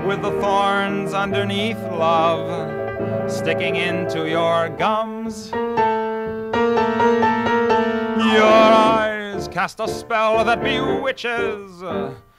with 0.04 0.20
the 0.20 0.32
thorns 0.42 1.14
underneath, 1.14 1.78
love, 1.78 3.30
sticking 3.30 3.76
into 3.76 4.28
your 4.28 4.68
gums. 4.68 5.50
Your 5.50 5.78
eyes 8.44 9.48
cast 9.48 9.80
a 9.80 9.88
spell 9.88 10.44
that 10.44 10.62
bewitches. 10.62 11.82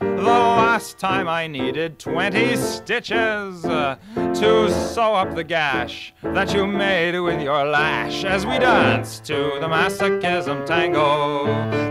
The 0.04 0.24
last 0.24 0.98
time 0.98 1.28
I 1.28 1.48
needed 1.48 1.98
20 1.98 2.56
stitches 2.58 3.66
uh, 3.66 3.96
to 4.16 4.70
sew 4.70 5.14
up 5.14 5.34
the 5.34 5.44
gash 5.44 6.14
that 6.22 6.54
you 6.54 6.68
made 6.68 7.20
with 7.20 7.42
your 7.42 7.66
lash 7.66 8.24
as 8.24 8.46
we 8.46 8.60
danced 8.60 9.24
to 9.26 9.58
the 9.62 9.68
masochism 9.68 10.66
tango. 10.66 11.46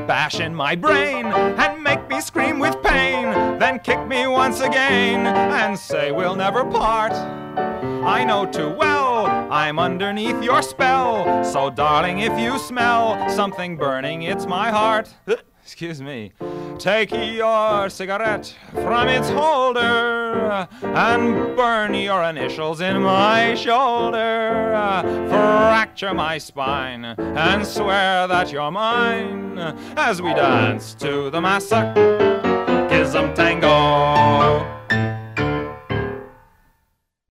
Bash 0.06 0.40
in 0.40 0.54
my 0.54 0.74
brain 0.76 1.26
and 1.26 1.82
make 1.82 2.06
me 2.08 2.20
scream 2.20 2.58
with 2.58 2.82
pain, 2.82 3.58
then 3.58 3.78
kick 3.78 4.06
me 4.06 4.26
once 4.26 4.60
again 4.60 5.26
and 5.26 5.78
say 5.78 6.12
we'll 6.12 6.36
never 6.36 6.64
part. 6.64 7.12
I 7.12 8.24
know 8.24 8.44
too 8.46 8.70
well 8.70 9.26
I'm 9.52 9.78
underneath 9.78 10.42
your 10.42 10.62
spell. 10.62 11.44
So, 11.44 11.70
darling, 11.70 12.20
if 12.20 12.38
you 12.38 12.58
smell 12.58 13.28
something 13.30 13.76
burning, 13.76 14.22
it's 14.22 14.46
my 14.46 14.70
heart. 14.70 15.14
Excuse 15.72 16.02
me. 16.02 16.32
Take 16.78 17.12
your 17.12 17.88
cigarette 17.88 18.54
from 18.74 19.08
its 19.08 19.30
holder 19.30 20.68
and 20.82 21.56
burn 21.56 21.94
your 21.94 22.22
initials 22.24 22.82
in 22.82 23.00
my 23.00 23.54
shoulder. 23.54 24.50
Fracture 25.30 26.12
my 26.12 26.36
spine 26.36 27.06
and 27.16 27.66
swear 27.66 28.28
that 28.28 28.52
you're 28.52 28.70
mine 28.70 29.58
as 29.96 30.20
we 30.20 30.34
dance 30.34 30.92
to 30.96 31.30
the 31.30 31.40
massacre. 31.40 31.94
masochism 31.96 33.34
tango. 33.34 34.72